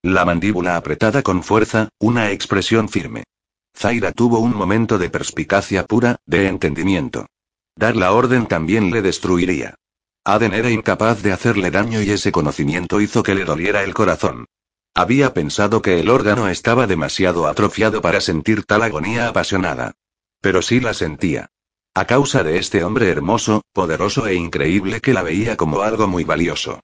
La 0.02 0.24
mandíbula 0.24 0.76
apretada 0.76 1.22
con 1.22 1.42
fuerza, 1.42 1.90
una 1.98 2.30
expresión 2.30 2.88
firme. 2.88 3.24
Zaira 3.76 4.12
tuvo 4.12 4.38
un 4.38 4.56
momento 4.56 4.96
de 4.96 5.10
perspicacia 5.10 5.84
pura, 5.84 6.16
de 6.24 6.46
entendimiento. 6.46 7.26
Dar 7.76 7.96
la 7.96 8.12
orden 8.12 8.46
también 8.46 8.90
le 8.90 9.02
destruiría. 9.02 9.74
Aden 10.24 10.54
era 10.54 10.70
incapaz 10.70 11.22
de 11.22 11.32
hacerle 11.32 11.70
daño 11.70 12.00
y 12.02 12.10
ese 12.10 12.32
conocimiento 12.32 13.00
hizo 13.00 13.22
que 13.22 13.34
le 13.34 13.44
doliera 13.44 13.82
el 13.84 13.92
corazón. 13.92 14.46
Había 14.94 15.34
pensado 15.34 15.82
que 15.82 16.00
el 16.00 16.08
órgano 16.08 16.48
estaba 16.48 16.86
demasiado 16.86 17.46
atrofiado 17.46 18.00
para 18.00 18.22
sentir 18.22 18.64
tal 18.64 18.82
agonía 18.82 19.28
apasionada. 19.28 19.92
Pero 20.40 20.62
sí 20.62 20.80
la 20.80 20.94
sentía. 20.94 21.50
A 21.94 22.06
causa 22.06 22.42
de 22.42 22.56
este 22.58 22.84
hombre 22.84 23.10
hermoso, 23.10 23.62
poderoso 23.72 24.26
e 24.26 24.34
increíble 24.34 25.00
que 25.00 25.12
la 25.12 25.22
veía 25.22 25.56
como 25.56 25.82
algo 25.82 26.06
muy 26.06 26.24
valioso. 26.24 26.80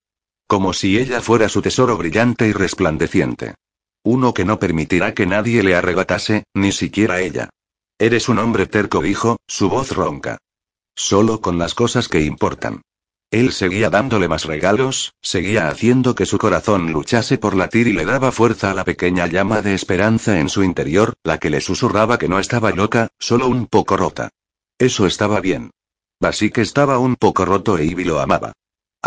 Como 0.46 0.72
si 0.72 0.98
ella 0.98 1.20
fuera 1.20 1.48
su 1.48 1.60
tesoro 1.60 1.96
brillante 1.96 2.46
y 2.46 2.52
resplandeciente. 2.52 3.54
Uno 4.04 4.32
que 4.32 4.44
no 4.44 4.60
permitirá 4.60 5.14
que 5.14 5.26
nadie 5.26 5.62
le 5.62 5.74
arrebatase, 5.74 6.44
ni 6.54 6.70
siquiera 6.70 7.20
ella. 7.20 7.50
Eres 7.98 8.28
un 8.28 8.38
hombre 8.38 8.66
terco, 8.66 9.00
dijo, 9.02 9.38
su 9.48 9.68
voz 9.68 9.90
ronca. 9.90 10.38
Solo 10.94 11.40
con 11.40 11.58
las 11.58 11.74
cosas 11.74 12.08
que 12.08 12.20
importan. 12.20 12.82
Él 13.32 13.52
seguía 13.52 13.90
dándole 13.90 14.28
más 14.28 14.44
regalos, 14.44 15.12
seguía 15.20 15.68
haciendo 15.68 16.14
que 16.14 16.26
su 16.26 16.38
corazón 16.38 16.92
luchase 16.92 17.38
por 17.38 17.56
latir 17.56 17.88
y 17.88 17.92
le 17.92 18.04
daba 18.04 18.30
fuerza 18.30 18.70
a 18.70 18.74
la 18.74 18.84
pequeña 18.84 19.26
llama 19.26 19.62
de 19.62 19.74
esperanza 19.74 20.38
en 20.38 20.48
su 20.48 20.62
interior, 20.62 21.14
la 21.24 21.38
que 21.38 21.50
le 21.50 21.60
susurraba 21.60 22.18
que 22.18 22.28
no 22.28 22.38
estaba 22.38 22.70
loca, 22.70 23.08
solo 23.18 23.48
un 23.48 23.66
poco 23.66 23.96
rota. 23.96 24.28
Eso 24.78 25.06
estaba 25.06 25.40
bien. 25.40 25.70
que 26.20 26.60
estaba 26.60 26.98
un 26.98 27.16
poco 27.16 27.44
roto 27.44 27.76
e 27.78 27.84
Ivy 27.86 28.04
lo 28.04 28.20
amaba. 28.20 28.52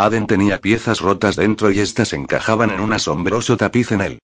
Aden 0.01 0.27
tenía 0.27 0.62
piezas 0.62 1.01
rotas 1.01 1.35
dentro 1.35 1.71
y 1.71 1.81
éstas 1.81 2.13
encajaban 2.13 2.69
en 2.69 2.79
un 2.79 2.93
asombroso 2.93 3.57
tapiz 3.57 3.91
en 3.91 3.99
él. 3.99 4.19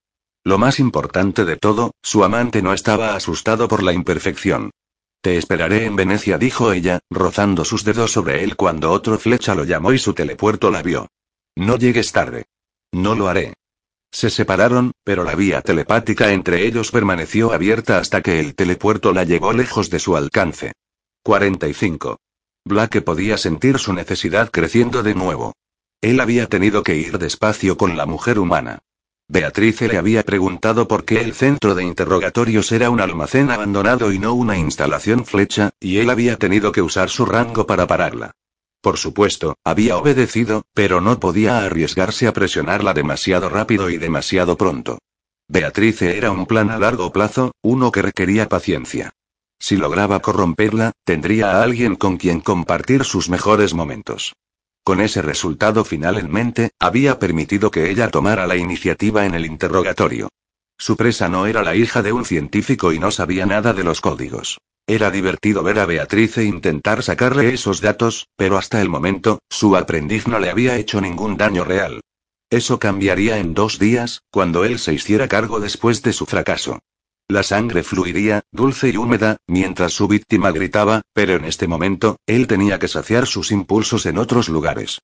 Lo 0.46 0.58
más 0.58 0.80
importante 0.80 1.44
de 1.44 1.58
todo, 1.58 1.92
su 2.02 2.24
amante 2.24 2.62
no 2.62 2.72
estaba 2.72 3.14
asustado 3.14 3.68
por 3.68 3.84
la 3.84 3.92
imperfección. 3.92 4.72
Te 5.20 5.36
esperaré 5.36 5.84
en 5.84 5.98
Venecia, 5.98 6.38
dijo 6.38 6.72
ella, 6.72 7.00
rozando 7.10 7.66
sus 7.66 7.84
dedos 7.84 8.14
sobre 8.14 8.46
él 8.46 8.56
cuando 8.56 8.90
otro 8.90 9.18
flecha 9.18 9.54
lo 9.54 9.66
llamó 9.66 9.92
y 9.92 10.00
su 10.00 10.14
telepuerto 10.14 10.72
la 10.72 10.82
vio. 10.82 11.08
No 11.58 11.76
llegues 11.78 12.14
tarde. 12.14 12.46
No 12.94 13.14
lo 13.14 13.28
haré. 13.28 13.54
Se 14.14 14.30
separaron, 14.30 14.94
pero 15.04 15.26
la 15.26 15.36
vía 15.36 15.62
telepática 15.62 16.32
entre 16.32 16.66
ellos 16.66 16.90
permaneció 16.90 17.52
abierta 17.52 17.98
hasta 17.98 18.22
que 18.22 18.40
el 18.40 18.56
telepuerto 18.56 19.12
la 19.12 19.26
llevó 19.26 19.52
lejos 19.52 19.90
de 19.90 20.00
su 20.00 20.16
alcance. 20.16 20.72
45. 21.24 22.18
Blake 22.64 23.02
podía 23.02 23.38
sentir 23.38 23.78
su 23.78 23.92
necesidad 23.92 24.50
creciendo 24.52 25.04
de 25.04 25.16
nuevo. 25.16 25.52
Él 26.06 26.20
había 26.20 26.46
tenido 26.46 26.84
que 26.84 26.96
ir 26.96 27.18
despacio 27.18 27.78
con 27.78 27.98
la 27.98 28.06
mujer 28.06 28.38
humana. 28.38 28.84
Beatrice 29.28 29.88
le 29.88 29.98
había 29.98 30.22
preguntado 30.22 30.88
por 30.88 31.04
qué 31.04 31.20
el 31.20 31.34
centro 31.34 31.74
de 31.74 31.84
interrogatorios 31.84 32.72
era 32.72 32.92
un 32.92 33.02
almacén 33.02 33.50
abandonado 33.50 34.12
y 34.12 34.20
no 34.20 34.36
una 34.36 34.56
instalación 34.56 35.26
flecha, 35.26 35.72
y 35.80 35.98
él 35.98 36.12
había 36.12 36.38
tenido 36.38 36.72
que 36.72 36.84
usar 36.84 37.10
su 37.10 37.26
rango 37.26 37.66
para 37.66 37.88
pararla. 37.88 38.34
Por 38.82 38.98
supuesto, 39.00 39.56
había 39.64 39.98
obedecido, 39.98 40.62
pero 40.76 41.02
no 41.02 41.20
podía 41.20 41.66
arriesgarse 41.66 42.28
a 42.28 42.34
presionarla 42.34 42.94
demasiado 42.94 43.50
rápido 43.50 43.90
y 43.90 43.98
demasiado 43.98 44.58
pronto. 44.58 45.00
Beatrice 45.48 46.20
era 46.20 46.30
un 46.30 46.46
plan 46.46 46.70
a 46.70 46.78
largo 46.78 47.12
plazo, 47.12 47.56
uno 47.64 47.92
que 47.92 48.04
requería 48.04 48.48
paciencia. 48.48 49.16
Si 49.58 49.76
lograba 49.76 50.20
corromperla, 50.20 50.92
tendría 51.04 51.54
a 51.54 51.64
alguien 51.64 51.96
con 51.96 52.18
quien 52.18 52.42
compartir 52.42 53.06
sus 53.06 53.28
mejores 53.28 53.74
momentos. 53.74 54.36
Con 54.86 55.02
ese 55.02 55.24
resultado 55.24 55.84
final 55.84 56.20
en 56.20 56.32
mente, 56.32 56.70
había 56.80 57.18
permitido 57.18 57.72
que 57.72 57.90
ella 57.90 58.10
tomara 58.10 58.46
la 58.46 58.56
iniciativa 58.56 59.26
en 59.26 59.34
el 59.34 59.48
interrogatorio. 59.48 60.30
Su 60.78 60.96
presa 60.96 61.28
no 61.28 61.48
era 61.48 61.64
la 61.64 61.76
hija 61.76 62.04
de 62.04 62.14
un 62.14 62.24
científico 62.24 62.94
y 62.94 63.00
no 63.00 63.10
sabía 63.10 63.48
nada 63.48 63.74
de 63.74 63.84
los 63.84 64.00
códigos. 64.00 64.60
Era 64.86 65.10
divertido 65.10 65.64
ver 65.64 65.80
a 65.80 65.88
Beatriz 65.88 66.38
e 66.38 66.44
intentar 66.44 67.02
sacarle 67.02 67.52
esos 67.52 67.82
datos, 67.82 68.28
pero 68.36 68.60
hasta 68.60 68.80
el 68.80 68.90
momento, 68.90 69.40
su 69.50 69.76
aprendiz 69.76 70.28
no 70.28 70.38
le 70.38 70.52
había 70.52 70.78
hecho 70.78 71.02
ningún 71.02 71.36
daño 71.36 71.64
real. 71.64 72.02
Eso 72.52 72.78
cambiaría 72.78 73.40
en 73.40 73.56
dos 73.56 73.80
días, 73.80 74.22
cuando 74.30 74.66
él 74.66 74.78
se 74.78 74.94
hiciera 74.94 75.28
cargo 75.28 75.60
después 75.60 76.04
de 76.04 76.14
su 76.14 76.28
fracaso. 76.28 76.78
La 77.28 77.42
sangre 77.42 77.82
fluiría, 77.82 78.44
dulce 78.52 78.90
y 78.90 78.98
húmeda, 78.98 79.38
mientras 79.48 79.94
su 79.94 80.08
víctima 80.08 80.52
gritaba, 80.52 81.02
pero 81.12 81.34
en 81.34 81.46
este 81.46 81.68
momento, 81.68 82.18
él 82.28 82.46
tenía 82.46 82.78
que 82.78 82.88
saciar 82.88 83.26
sus 83.26 83.52
impulsos 83.52 84.06
en 84.06 84.20
otros 84.20 84.48
lugares. 84.48 85.00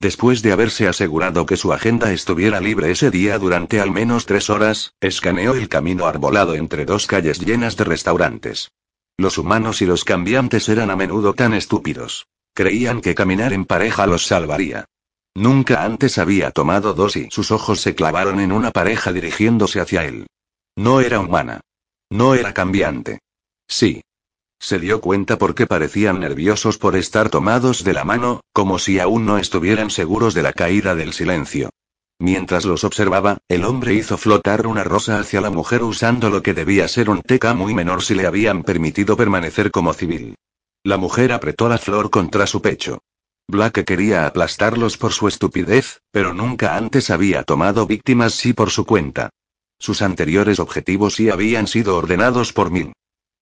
Después 0.00 0.40
de 0.40 0.52
haberse 0.52 0.88
asegurado 0.88 1.44
que 1.44 1.58
su 1.58 1.74
agenda 1.74 2.12
estuviera 2.12 2.60
libre 2.60 2.90
ese 2.90 3.10
día 3.10 3.38
durante 3.38 3.80
al 3.80 3.90
menos 3.90 4.24
tres 4.24 4.48
horas, 4.48 4.94
escaneó 5.00 5.54
el 5.54 5.68
camino 5.68 6.06
arbolado 6.06 6.54
entre 6.54 6.86
dos 6.86 7.06
calles 7.06 7.40
llenas 7.40 7.76
de 7.76 7.84
restaurantes. 7.84 8.70
Los 9.18 9.36
humanos 9.36 9.82
y 9.82 9.86
los 9.86 10.04
cambiantes 10.04 10.70
eran 10.70 10.90
a 10.90 10.96
menudo 10.96 11.34
tan 11.34 11.52
estúpidos. 11.52 12.26
Creían 12.54 13.02
que 13.02 13.14
caminar 13.14 13.52
en 13.52 13.66
pareja 13.66 14.06
los 14.06 14.26
salvaría. 14.26 14.86
Nunca 15.34 15.84
antes 15.84 16.16
había 16.16 16.52
tomado 16.52 16.94
dos 16.94 17.16
y 17.16 17.28
sus 17.30 17.50
ojos 17.50 17.82
se 17.82 17.94
clavaron 17.94 18.40
en 18.40 18.52
una 18.52 18.70
pareja 18.70 19.12
dirigiéndose 19.12 19.80
hacia 19.80 20.04
él. 20.04 20.26
No 20.74 21.00
era 21.00 21.20
humana. 21.20 21.60
No 22.10 22.34
era 22.34 22.54
cambiante. 22.54 23.20
Sí. 23.68 24.02
Se 24.58 24.78
dio 24.78 25.00
cuenta 25.00 25.38
porque 25.38 25.66
parecían 25.66 26.20
nerviosos 26.20 26.78
por 26.78 26.96
estar 26.96 27.28
tomados 27.28 27.84
de 27.84 27.92
la 27.92 28.04
mano, 28.04 28.40
como 28.52 28.78
si 28.78 28.98
aún 28.98 29.26
no 29.26 29.38
estuvieran 29.38 29.90
seguros 29.90 30.32
de 30.32 30.42
la 30.42 30.52
caída 30.52 30.94
del 30.94 31.12
silencio. 31.12 31.70
Mientras 32.18 32.64
los 32.64 32.84
observaba, 32.84 33.38
el 33.48 33.64
hombre 33.64 33.92
hizo 33.92 34.16
flotar 34.16 34.66
una 34.66 34.84
rosa 34.84 35.18
hacia 35.18 35.42
la 35.42 35.50
mujer 35.50 35.82
usando 35.82 36.30
lo 36.30 36.42
que 36.42 36.54
debía 36.54 36.88
ser 36.88 37.10
un 37.10 37.20
teca 37.20 37.52
muy 37.52 37.74
menor 37.74 38.02
si 38.02 38.14
le 38.14 38.26
habían 38.26 38.62
permitido 38.62 39.16
permanecer 39.16 39.70
como 39.70 39.92
civil. 39.92 40.34
La 40.82 40.96
mujer 40.96 41.32
apretó 41.32 41.68
la 41.68 41.78
flor 41.78 42.10
contra 42.10 42.46
su 42.46 42.62
pecho. 42.62 43.00
Black 43.48 43.84
quería 43.84 44.26
aplastarlos 44.26 44.96
por 44.96 45.12
su 45.12 45.28
estupidez, 45.28 46.00
pero 46.10 46.32
nunca 46.32 46.76
antes 46.76 47.10
había 47.10 47.42
tomado 47.42 47.86
víctimas 47.86 48.32
sí 48.32 48.54
por 48.54 48.70
su 48.70 48.86
cuenta. 48.86 49.30
Sus 49.78 50.02
anteriores 50.02 50.58
objetivos 50.58 51.14
sí 51.14 51.30
habían 51.30 51.66
sido 51.66 51.96
ordenados 51.96 52.52
por 52.52 52.70
Ming. 52.70 52.92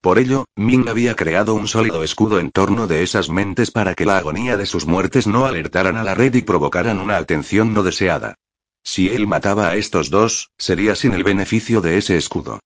Por 0.01 0.19
ello, 0.19 0.45
Ming 0.57 0.89
había 0.89 1.15
creado 1.17 1.55
un 1.55 1.67
sólido 1.67 2.03
escudo 2.03 2.39
en 2.39 2.51
torno 2.51 2.87
de 2.87 3.03
esas 3.03 3.31
mentes 3.31 3.71
para 3.71 3.95
que 3.95 4.05
la 4.05 4.19
agonía 4.19 4.57
de 4.57 4.67
sus 4.67 4.85
muertes 4.85 5.27
no 5.27 5.47
alertaran 5.47 5.97
a 5.97 6.05
la 6.05 6.15
red 6.15 6.35
y 6.35 6.43
provocaran 6.43 7.01
una 7.01 7.17
atención 7.17 7.73
no 7.73 7.83
deseada. 7.83 8.35
Si 8.83 9.09
él 9.09 9.27
mataba 9.27 9.69
a 9.69 9.77
estos 9.77 10.11
dos, 10.11 10.51
sería 10.59 10.95
sin 10.95 11.15
el 11.15 11.25
beneficio 11.25 11.81
de 11.81 11.97
ese 11.97 12.19
escudo. 12.19 12.61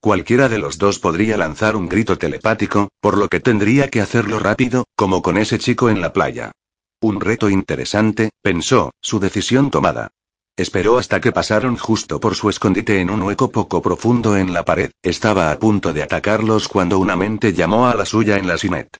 Cualquiera 0.00 0.48
de 0.48 0.58
los 0.58 0.78
dos 0.78 1.00
podría 1.00 1.36
lanzar 1.36 1.74
un 1.74 1.88
grito 1.88 2.16
telepático, 2.16 2.90
por 3.00 3.18
lo 3.18 3.28
que 3.28 3.40
tendría 3.40 3.88
que 3.88 4.00
hacerlo 4.00 4.38
rápido, 4.38 4.84
como 4.94 5.22
con 5.22 5.36
ese 5.36 5.58
chico 5.58 5.88
en 5.90 6.00
la 6.00 6.12
playa. 6.12 6.52
Un 7.00 7.20
reto 7.20 7.50
interesante, 7.50 8.30
pensó, 8.40 8.92
su 9.00 9.18
decisión 9.18 9.70
tomada. 9.70 10.10
Esperó 10.56 10.98
hasta 10.98 11.20
que 11.20 11.32
pasaron 11.32 11.76
justo 11.76 12.20
por 12.20 12.36
su 12.36 12.48
escondite 12.48 13.00
en 13.00 13.10
un 13.10 13.22
hueco 13.22 13.50
poco 13.50 13.82
profundo 13.82 14.36
en 14.36 14.52
la 14.52 14.64
pared. 14.64 14.92
Estaba 15.02 15.50
a 15.50 15.58
punto 15.58 15.92
de 15.92 16.04
atacarlos 16.04 16.68
cuando 16.68 17.00
una 17.00 17.16
mente 17.16 17.52
llamó 17.52 17.88
a 17.88 17.94
la 17.96 18.06
suya 18.06 18.36
en 18.36 18.46
la 18.46 18.56
sinet. 18.56 18.96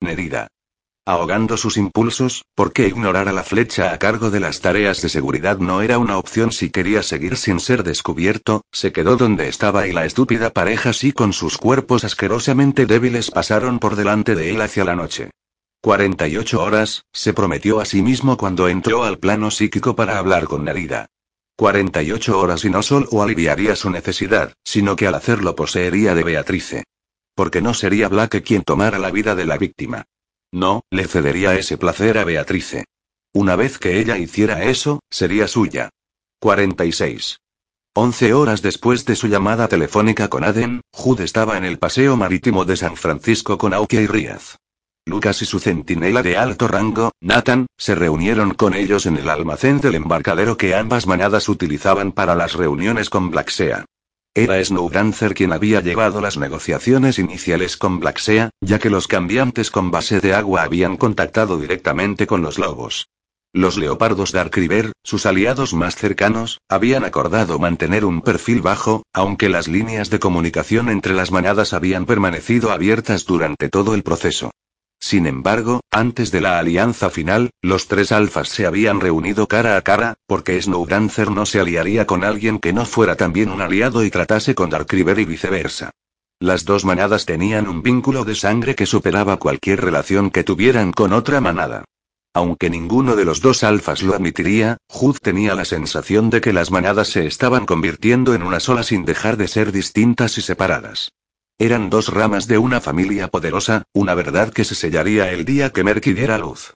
Nerida. 0.00 0.48
Ahogando 1.06 1.56
sus 1.56 1.78
impulsos, 1.78 2.44
porque 2.54 2.86
ignorar 2.86 3.26
a 3.26 3.32
la 3.32 3.42
flecha 3.42 3.94
a 3.94 3.98
cargo 3.98 4.30
de 4.30 4.40
las 4.40 4.60
tareas 4.60 5.00
de 5.00 5.08
seguridad 5.08 5.56
no 5.56 5.80
era 5.80 5.96
una 5.96 6.18
opción 6.18 6.52
si 6.52 6.68
quería 6.68 7.02
seguir 7.02 7.38
sin 7.38 7.58
ser 7.58 7.84
descubierto, 7.84 8.60
se 8.70 8.92
quedó 8.92 9.16
donde 9.16 9.48
estaba 9.48 9.86
y 9.86 9.92
la 9.92 10.04
estúpida 10.04 10.50
pareja 10.50 10.92
sí 10.92 11.12
con 11.12 11.32
sus 11.32 11.56
cuerpos 11.56 12.04
asquerosamente 12.04 12.84
débiles 12.84 13.30
pasaron 13.30 13.78
por 13.78 13.96
delante 13.96 14.34
de 14.34 14.50
él 14.50 14.60
hacia 14.60 14.84
la 14.84 14.94
noche. 14.94 15.30
48 15.80 16.60
horas, 16.60 17.04
se 17.12 17.32
prometió 17.32 17.78
a 17.80 17.84
sí 17.84 18.02
mismo 18.02 18.36
cuando 18.36 18.68
entró 18.68 19.04
al 19.04 19.18
plano 19.18 19.50
psíquico 19.50 19.94
para 19.94 20.18
hablar 20.18 20.44
con 20.44 20.64
Nerida. 20.64 21.06
48 21.56 22.38
horas 22.38 22.64
y 22.64 22.70
no 22.70 22.82
solo 22.82 23.22
aliviaría 23.22 23.76
su 23.76 23.88
necesidad, 23.90 24.52
sino 24.64 24.96
que 24.96 25.06
al 25.06 25.14
hacerlo 25.14 25.54
poseería 25.54 26.14
de 26.14 26.24
Beatrice. 26.24 26.84
Porque 27.34 27.62
no 27.62 27.74
sería 27.74 28.08
Black 28.08 28.42
quien 28.42 28.62
tomara 28.62 28.98
la 28.98 29.12
vida 29.12 29.36
de 29.36 29.46
la 29.46 29.56
víctima. 29.56 30.04
No, 30.52 30.82
le 30.90 31.06
cedería 31.06 31.54
ese 31.54 31.78
placer 31.78 32.18
a 32.18 32.24
Beatrice. 32.24 32.84
Una 33.32 33.54
vez 33.54 33.78
que 33.78 34.00
ella 34.00 34.18
hiciera 34.18 34.64
eso, 34.64 35.00
sería 35.10 35.46
suya. 35.46 35.90
46. 36.40 37.38
Once 37.94 38.32
horas 38.32 38.62
después 38.62 39.04
de 39.04 39.16
su 39.16 39.28
llamada 39.28 39.68
telefónica 39.68 40.28
con 40.28 40.44
Aden, 40.44 40.80
Jude 40.92 41.24
estaba 41.24 41.56
en 41.56 41.64
el 41.64 41.78
paseo 41.78 42.16
marítimo 42.16 42.64
de 42.64 42.76
San 42.76 42.96
Francisco 42.96 43.58
con 43.58 43.74
Aukia 43.74 44.00
y 44.00 44.06
Riaz. 44.06 44.56
Lucas 45.08 45.40
y 45.40 45.46
su 45.46 45.58
centinela 45.58 46.22
de 46.22 46.36
alto 46.36 46.68
rango, 46.68 47.12
Nathan, 47.20 47.66
se 47.78 47.94
reunieron 47.94 48.52
con 48.52 48.74
ellos 48.74 49.06
en 49.06 49.16
el 49.16 49.30
almacén 49.30 49.80
del 49.80 49.94
embarcadero 49.94 50.58
que 50.58 50.74
ambas 50.74 51.06
manadas 51.06 51.48
utilizaban 51.48 52.12
para 52.12 52.34
las 52.34 52.52
reuniones 52.52 53.08
con 53.08 53.30
Blacksea. 53.30 53.86
Era 54.34 54.62
Snowdancer 54.62 55.32
quien 55.32 55.52
había 55.52 55.80
llevado 55.80 56.20
las 56.20 56.36
negociaciones 56.36 57.18
iniciales 57.18 57.78
con 57.78 58.00
Blacksea, 58.00 58.50
ya 58.60 58.78
que 58.78 58.90
los 58.90 59.08
cambiantes 59.08 59.70
con 59.70 59.90
base 59.90 60.20
de 60.20 60.34
agua 60.34 60.62
habían 60.62 60.98
contactado 60.98 61.58
directamente 61.58 62.26
con 62.26 62.42
los 62.42 62.58
lobos. 62.58 63.08
Los 63.54 63.78
leopardos 63.78 64.32
Dark 64.32 64.54
River, 64.54 64.92
sus 65.02 65.24
aliados 65.24 65.72
más 65.72 65.96
cercanos, 65.96 66.60
habían 66.68 67.04
acordado 67.04 67.58
mantener 67.58 68.04
un 68.04 68.20
perfil 68.20 68.60
bajo, 68.60 69.04
aunque 69.14 69.48
las 69.48 69.68
líneas 69.68 70.10
de 70.10 70.18
comunicación 70.18 70.90
entre 70.90 71.14
las 71.14 71.32
manadas 71.32 71.72
habían 71.72 72.04
permanecido 72.04 72.70
abiertas 72.72 73.24
durante 73.24 73.70
todo 73.70 73.94
el 73.94 74.02
proceso. 74.02 74.50
Sin 75.00 75.26
embargo, 75.26 75.80
antes 75.90 76.30
de 76.32 76.40
la 76.40 76.58
alianza 76.58 77.08
final, 77.08 77.50
los 77.62 77.86
tres 77.86 78.10
alfas 78.10 78.48
se 78.48 78.66
habían 78.66 79.00
reunido 79.00 79.46
cara 79.46 79.76
a 79.76 79.82
cara, 79.82 80.14
porque 80.26 80.60
Snowdancer 80.60 81.30
no 81.30 81.46
se 81.46 81.60
aliaría 81.60 82.06
con 82.06 82.24
alguien 82.24 82.58
que 82.58 82.72
no 82.72 82.84
fuera 82.84 83.16
también 83.16 83.50
un 83.50 83.60
aliado 83.60 84.04
y 84.04 84.10
tratase 84.10 84.54
con 84.54 84.70
Darkriver 84.70 85.18
y 85.18 85.24
viceversa. 85.24 85.92
Las 86.40 86.64
dos 86.64 86.84
manadas 86.84 87.26
tenían 87.26 87.68
un 87.68 87.82
vínculo 87.82 88.24
de 88.24 88.34
sangre 88.34 88.74
que 88.74 88.86
superaba 88.86 89.38
cualquier 89.38 89.80
relación 89.80 90.30
que 90.30 90.44
tuvieran 90.44 90.92
con 90.92 91.12
otra 91.12 91.40
manada. 91.40 91.84
Aunque 92.34 92.70
ninguno 92.70 93.16
de 93.16 93.24
los 93.24 93.40
dos 93.40 93.64
alfas 93.64 94.02
lo 94.02 94.14
admitiría, 94.14 94.76
Hood 94.88 95.18
tenía 95.20 95.54
la 95.54 95.64
sensación 95.64 96.30
de 96.30 96.40
que 96.40 96.52
las 96.52 96.70
manadas 96.70 97.08
se 97.08 97.26
estaban 97.26 97.66
convirtiendo 97.66 98.34
en 98.34 98.42
una 98.42 98.60
sola 98.60 98.82
sin 98.82 99.04
dejar 99.04 99.36
de 99.36 99.48
ser 99.48 99.72
distintas 99.72 100.38
y 100.38 100.42
separadas. 100.42 101.10
Eran 101.60 101.90
dos 101.90 102.08
ramas 102.08 102.46
de 102.46 102.56
una 102.56 102.80
familia 102.80 103.28
poderosa, 103.28 103.82
una 103.92 104.14
verdad 104.14 104.52
que 104.52 104.64
se 104.64 104.76
sellaría 104.76 105.32
el 105.32 105.44
día 105.44 105.70
que 105.70 105.82
Merky 105.82 106.12
diera 106.12 106.38
luz. 106.38 106.74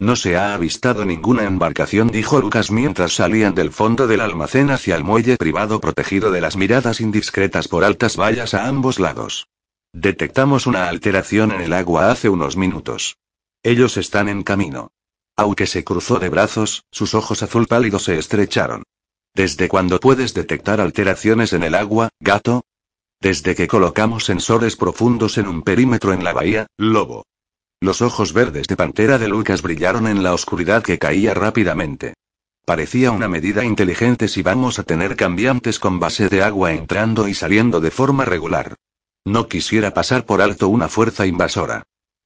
No 0.00 0.16
se 0.16 0.36
ha 0.36 0.54
avistado 0.54 1.04
ninguna 1.04 1.44
embarcación, 1.44 2.08
dijo 2.08 2.40
Lucas 2.40 2.72
mientras 2.72 3.12
salían 3.12 3.54
del 3.54 3.70
fondo 3.70 4.08
del 4.08 4.20
almacén 4.20 4.70
hacia 4.70 4.96
el 4.96 5.04
muelle 5.04 5.36
privado 5.36 5.80
protegido 5.80 6.32
de 6.32 6.40
las 6.40 6.56
miradas 6.56 7.00
indiscretas 7.00 7.68
por 7.68 7.84
altas 7.84 8.16
vallas 8.16 8.54
a 8.54 8.66
ambos 8.66 8.98
lados. 8.98 9.46
Detectamos 9.92 10.66
una 10.66 10.88
alteración 10.88 11.52
en 11.52 11.60
el 11.60 11.72
agua 11.72 12.10
hace 12.10 12.28
unos 12.28 12.56
minutos. 12.56 13.18
Ellos 13.62 13.96
están 13.96 14.28
en 14.28 14.42
camino. 14.42 14.90
Aunque 15.36 15.68
se 15.68 15.84
cruzó 15.84 16.18
de 16.18 16.28
brazos, 16.28 16.82
sus 16.90 17.14
ojos 17.14 17.44
azul 17.44 17.68
pálido 17.68 18.00
se 18.00 18.18
estrecharon. 18.18 18.82
¿Desde 19.32 19.68
cuándo 19.68 20.00
puedes 20.00 20.34
detectar 20.34 20.80
alteraciones 20.80 21.52
en 21.52 21.62
el 21.62 21.76
agua, 21.76 22.08
gato? 22.18 22.64
Desde 23.24 23.54
que 23.54 23.66
colocamos 23.66 24.26
sensores 24.26 24.76
profundos 24.76 25.38
en 25.38 25.48
un 25.48 25.62
perímetro 25.62 26.12
en 26.12 26.24
la 26.24 26.34
bahía, 26.34 26.66
lobo. 26.76 27.24
Los 27.80 28.02
ojos 28.02 28.34
verdes 28.34 28.66
de 28.66 28.76
pantera 28.76 29.16
de 29.16 29.28
Lucas 29.28 29.62
brillaron 29.62 30.06
en 30.08 30.22
la 30.22 30.34
oscuridad 30.34 30.82
que 30.82 30.98
caía 30.98 31.32
rápidamente. 31.32 32.12
Parecía 32.66 33.12
una 33.12 33.26
medida 33.26 33.64
inteligente 33.64 34.28
si 34.28 34.42
vamos 34.42 34.78
a 34.78 34.82
tener 34.82 35.16
cambiantes 35.16 35.78
con 35.78 36.00
base 36.00 36.28
de 36.28 36.42
agua 36.42 36.74
entrando 36.74 37.26
y 37.26 37.32
saliendo 37.32 37.80
de 37.80 37.90
forma 37.90 38.26
regular. 38.26 38.74
No 39.24 39.48
quisiera 39.48 39.94
pasar 39.94 40.26
por 40.26 40.42
alto 40.42 40.68
una 40.68 40.90
fuerza 40.90 41.24
invasora. 41.24 41.82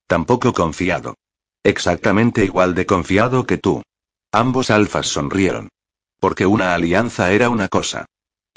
Tampoco 0.08 0.52
confiado. 0.52 1.14
Exactamente 1.62 2.44
igual 2.44 2.74
de 2.74 2.87
confiado 2.87 3.46
que 3.46 3.56
tú. 3.56 3.82
Ambos 4.32 4.68
alfas 4.72 5.06
sonrieron. 5.06 5.68
Porque 6.18 6.44
una 6.44 6.74
alianza 6.74 7.30
era 7.30 7.50
una 7.50 7.68
cosa. 7.68 8.06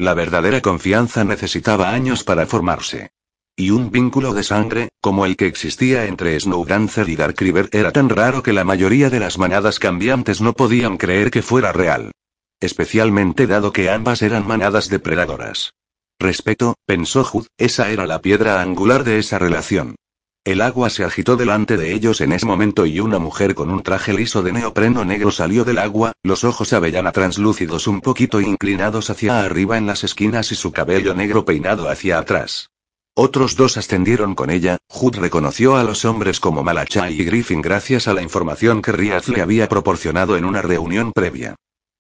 La 0.02 0.16
verdadera 0.16 0.62
confianza 0.62 1.24
necesitaba 1.24 1.92
años 1.92 2.24
para 2.24 2.48
formarse. 2.48 3.12
Y 3.56 3.70
un 3.70 3.92
vínculo 3.92 4.34
de 4.34 4.42
sangre, 4.42 4.90
como 5.00 5.28
el 5.28 5.38
que 5.38 5.46
existía 5.46 6.06
entre 6.06 6.40
Snowdancer 6.40 7.08
y 7.08 7.16
Darkriver, 7.16 7.70
era 7.72 7.92
tan 7.92 8.10
raro 8.10 8.42
que 8.42 8.52
la 8.52 8.64
mayoría 8.64 9.12
de 9.12 9.20
las 9.20 9.38
manadas 9.38 9.78
cambiantes 9.78 10.42
no 10.42 10.54
podían 10.54 10.98
creer 10.98 11.30
que 11.30 11.44
fuera 11.44 11.72
real. 11.72 12.14
Especialmente 12.60 13.46
dado 13.46 13.72
que 13.72 13.92
ambas 13.92 14.24
eran 14.24 14.48
manadas 14.48 14.90
depredadoras. 14.90 15.76
Respeto, 16.20 16.74
pensó 16.88 17.24
Hood, 17.24 17.46
esa 17.60 17.92
era 17.92 18.08
la 18.08 18.22
piedra 18.22 18.60
angular 18.60 19.04
de 19.04 19.20
esa 19.20 19.38
relación. 19.38 19.98
El 20.44 20.62
agua 20.62 20.90
se 20.90 21.04
agitó 21.04 21.38
delante 21.38 21.78
de 21.78 21.94
ellos 21.94 22.20
en 22.20 22.32
ese 22.32 22.48
momento 22.48 22.88
y 22.88 23.00
una 23.00 23.20
mujer 23.20 23.54
con 23.54 23.70
un 23.70 23.84
traje 23.84 24.12
liso 24.12 24.42
de 24.42 24.52
neopreno 24.52 25.06
negro 25.06 25.30
salió 25.30 25.64
del 25.64 25.78
agua, 25.78 26.14
los 26.24 26.44
ojos 26.44 26.74
avellana 26.74 27.12
translúcidos 27.12 27.86
un 27.86 28.02
poquito 28.02 28.42
inclinados 28.42 29.12
hacia 29.12 29.44
arriba 29.44 29.78
en 29.78 29.86
las 29.86 30.04
esquinas 30.04 30.52
y 30.52 30.56
su 30.56 30.72
cabello 30.72 31.14
negro 31.14 31.46
peinado 31.46 31.90
hacia 31.90 32.18
atrás. 32.18 32.72
Otros 33.14 33.56
dos 33.56 33.78
ascendieron 33.78 34.34
con 34.34 34.50
ella, 34.50 34.78
Hood 34.90 35.18
reconoció 35.18 35.76
a 35.76 35.84
los 35.84 36.06
hombres 36.06 36.40
como 36.40 36.64
Malachai 36.64 37.22
y 37.22 37.24
Griffin 37.24 37.62
gracias 37.62 38.08
a 38.08 38.16
la 38.16 38.24
información 38.24 38.82
que 38.82 38.94
Riaz 38.94 39.28
le 39.28 39.44
había 39.44 39.70
proporcionado 39.70 40.38
en 40.38 40.46
una 40.46 40.64
reunión 40.64 41.12
previa. 41.12 41.54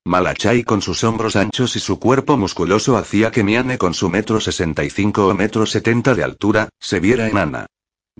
Malachai 0.03 0.63
con 0.63 0.81
sus 0.81 1.03
hombros 1.03 1.35
anchos 1.35 1.75
y 1.75 1.79
su 1.79 1.99
cuerpo 1.99 2.37
musculoso 2.37 2.97
hacía 2.97 3.29
que 3.29 3.43
Miane 3.43 3.77
con 3.77 3.93
su 3.93 4.09
metro 4.09 4.39
sesenta 4.39 4.83
y 4.83 4.89
cinco 4.89 5.27
o 5.27 5.35
metro 5.35 5.67
setenta 5.67 6.15
de 6.15 6.23
altura, 6.23 6.69
se 6.79 6.99
viera 6.99 7.27
enana. 7.27 7.67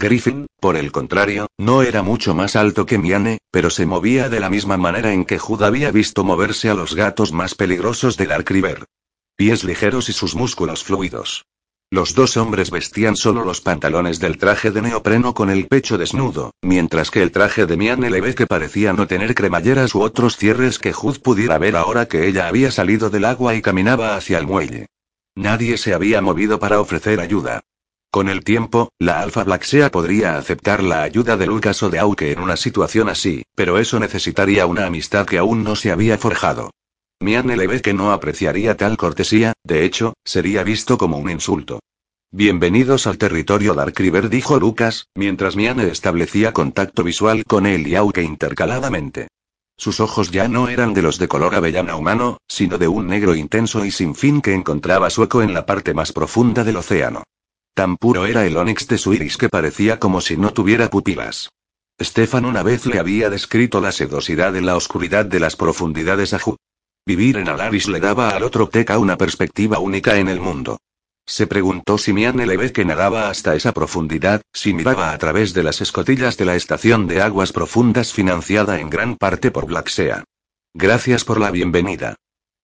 Griffin, 0.01 0.47
por 0.59 0.77
el 0.77 0.91
contrario, 0.91 1.45
no 1.59 1.83
era 1.83 2.01
mucho 2.01 2.33
más 2.33 2.55
alto 2.55 2.87
que 2.87 2.97
Miane, 2.97 3.37
pero 3.51 3.69
se 3.69 3.85
movía 3.85 4.29
de 4.29 4.39
la 4.39 4.49
misma 4.49 4.75
manera 4.75 5.13
en 5.13 5.25
que 5.25 5.37
Judd 5.37 5.61
había 5.61 5.91
visto 5.91 6.23
moverse 6.23 6.71
a 6.71 6.73
los 6.73 6.95
gatos 6.95 7.31
más 7.31 7.53
peligrosos 7.53 8.17
del 8.17 8.29
Dark 8.29 8.49
River. 8.49 8.85
Pies 9.35 9.63
ligeros 9.63 10.09
y 10.09 10.13
sus 10.13 10.33
músculos 10.33 10.83
fluidos. 10.83 11.45
Los 11.91 12.15
dos 12.15 12.35
hombres 12.35 12.71
vestían 12.71 13.15
solo 13.15 13.45
los 13.45 13.61
pantalones 13.61 14.19
del 14.19 14.39
traje 14.39 14.71
de 14.71 14.81
neopreno 14.81 15.35
con 15.35 15.51
el 15.51 15.67
pecho 15.67 15.99
desnudo, 15.99 16.49
mientras 16.63 17.11
que 17.11 17.21
el 17.21 17.31
traje 17.31 17.67
de 17.67 17.77
Miane 17.77 18.09
le 18.09 18.21
ve 18.21 18.33
que 18.33 18.47
parecía 18.47 18.93
no 18.93 19.05
tener 19.05 19.35
cremalleras 19.35 19.93
u 19.93 20.01
otros 20.01 20.35
cierres 20.35 20.79
que 20.79 20.93
Judd 20.93 21.19
pudiera 21.19 21.59
ver 21.59 21.75
ahora 21.75 22.07
que 22.07 22.27
ella 22.27 22.47
había 22.47 22.71
salido 22.71 23.11
del 23.11 23.25
agua 23.25 23.53
y 23.53 23.61
caminaba 23.61 24.15
hacia 24.15 24.39
el 24.39 24.47
muelle. 24.47 24.87
Nadie 25.35 25.77
se 25.77 25.93
había 25.93 26.21
movido 26.21 26.57
para 26.57 26.81
ofrecer 26.81 27.19
ayuda. 27.19 27.61
Con 28.13 28.27
el 28.27 28.43
tiempo, 28.43 28.91
la 28.99 29.21
Alpha 29.21 29.45
Black 29.45 29.89
podría 29.89 30.37
aceptar 30.37 30.83
la 30.83 31.01
ayuda 31.01 31.37
de 31.37 31.47
Lucas 31.47 31.81
o 31.81 31.89
de 31.89 31.99
Auke 31.99 32.33
en 32.33 32.41
una 32.41 32.57
situación 32.57 33.07
así, 33.07 33.43
pero 33.55 33.77
eso 33.77 34.01
necesitaría 34.01 34.65
una 34.65 34.85
amistad 34.85 35.25
que 35.25 35.37
aún 35.37 35.63
no 35.63 35.77
se 35.77 35.93
había 35.93 36.17
forjado. 36.17 36.71
Miane 37.21 37.55
le 37.55 37.67
ve 37.67 37.81
que 37.81 37.93
no 37.93 38.11
apreciaría 38.11 38.75
tal 38.75 38.97
cortesía, 38.97 39.53
de 39.63 39.85
hecho, 39.85 40.13
sería 40.25 40.63
visto 40.63 40.97
como 40.97 41.19
un 41.19 41.29
insulto. 41.29 41.79
Bienvenidos 42.33 43.07
al 43.07 43.17
territorio 43.17 43.75
Dark 43.75 43.93
River, 43.95 44.27
dijo 44.27 44.59
Lucas, 44.59 45.07
mientras 45.15 45.55
Miane 45.55 45.87
establecía 45.87 46.51
contacto 46.51 47.05
visual 47.05 47.45
con 47.45 47.65
él 47.65 47.87
y 47.87 47.95
Auke 47.95 48.23
intercaladamente. 48.23 49.29
Sus 49.77 50.01
ojos 50.01 50.31
ya 50.31 50.49
no 50.49 50.67
eran 50.67 50.93
de 50.93 51.01
los 51.01 51.17
de 51.17 51.29
color 51.29 51.55
avellana 51.55 51.95
humano, 51.95 52.39
sino 52.45 52.77
de 52.77 52.89
un 52.89 53.07
negro 53.07 53.35
intenso 53.35 53.85
y 53.85 53.91
sin 53.91 54.15
fin 54.15 54.41
que 54.41 54.53
encontraba 54.53 55.09
su 55.09 55.23
eco 55.23 55.41
en 55.41 55.53
la 55.53 55.65
parte 55.65 55.93
más 55.93 56.11
profunda 56.11 56.65
del 56.65 56.75
océano. 56.75 57.23
Tan 57.73 57.97
puro 57.97 58.25
era 58.25 58.45
el 58.45 58.57
onix 58.57 58.87
de 58.87 58.97
su 58.97 59.13
iris 59.13 59.37
que 59.37 59.49
parecía 59.49 59.99
como 59.99 60.19
si 60.19 60.35
no 60.37 60.51
tuviera 60.51 60.89
pupilas. 60.89 61.49
Stefan 62.01 62.45
una 62.45 62.63
vez 62.63 62.85
le 62.85 62.99
había 62.99 63.29
descrito 63.29 63.79
la 63.79 63.91
sedosidad 63.91 64.55
en 64.55 64.65
la 64.65 64.75
oscuridad 64.75 65.25
de 65.25 65.39
las 65.39 65.55
profundidades 65.55 66.33
a 66.33 66.39
Ju. 66.39 66.57
Vivir 67.05 67.37
en 67.37 67.47
Alaris 67.47 67.87
le 67.87 67.99
daba 67.99 68.29
al 68.29 68.43
otro 68.43 68.67
Teca 68.69 68.99
una 68.99 69.17
perspectiva 69.17 69.79
única 69.79 70.17
en 70.17 70.27
el 70.27 70.39
mundo. 70.39 70.79
Se 71.25 71.47
preguntó 71.47 71.97
si 71.97 72.13
Miane 72.13 72.45
le 72.45 72.57
ve 72.57 72.71
que 72.71 72.83
nadaba 72.83 73.29
hasta 73.29 73.55
esa 73.55 73.71
profundidad, 73.71 74.41
si 74.51 74.73
miraba 74.73 75.13
a 75.13 75.17
través 75.17 75.53
de 75.53 75.63
las 75.63 75.79
escotillas 75.79 76.37
de 76.37 76.45
la 76.45 76.55
estación 76.55 77.07
de 77.07 77.21
aguas 77.21 77.53
profundas 77.53 78.11
financiada 78.11 78.79
en 78.79 78.89
gran 78.89 79.15
parte 79.15 79.49
por 79.49 79.65
Blacksea. 79.65 80.23
Gracias 80.73 81.23
por 81.23 81.39
la 81.39 81.51
bienvenida. 81.51 82.15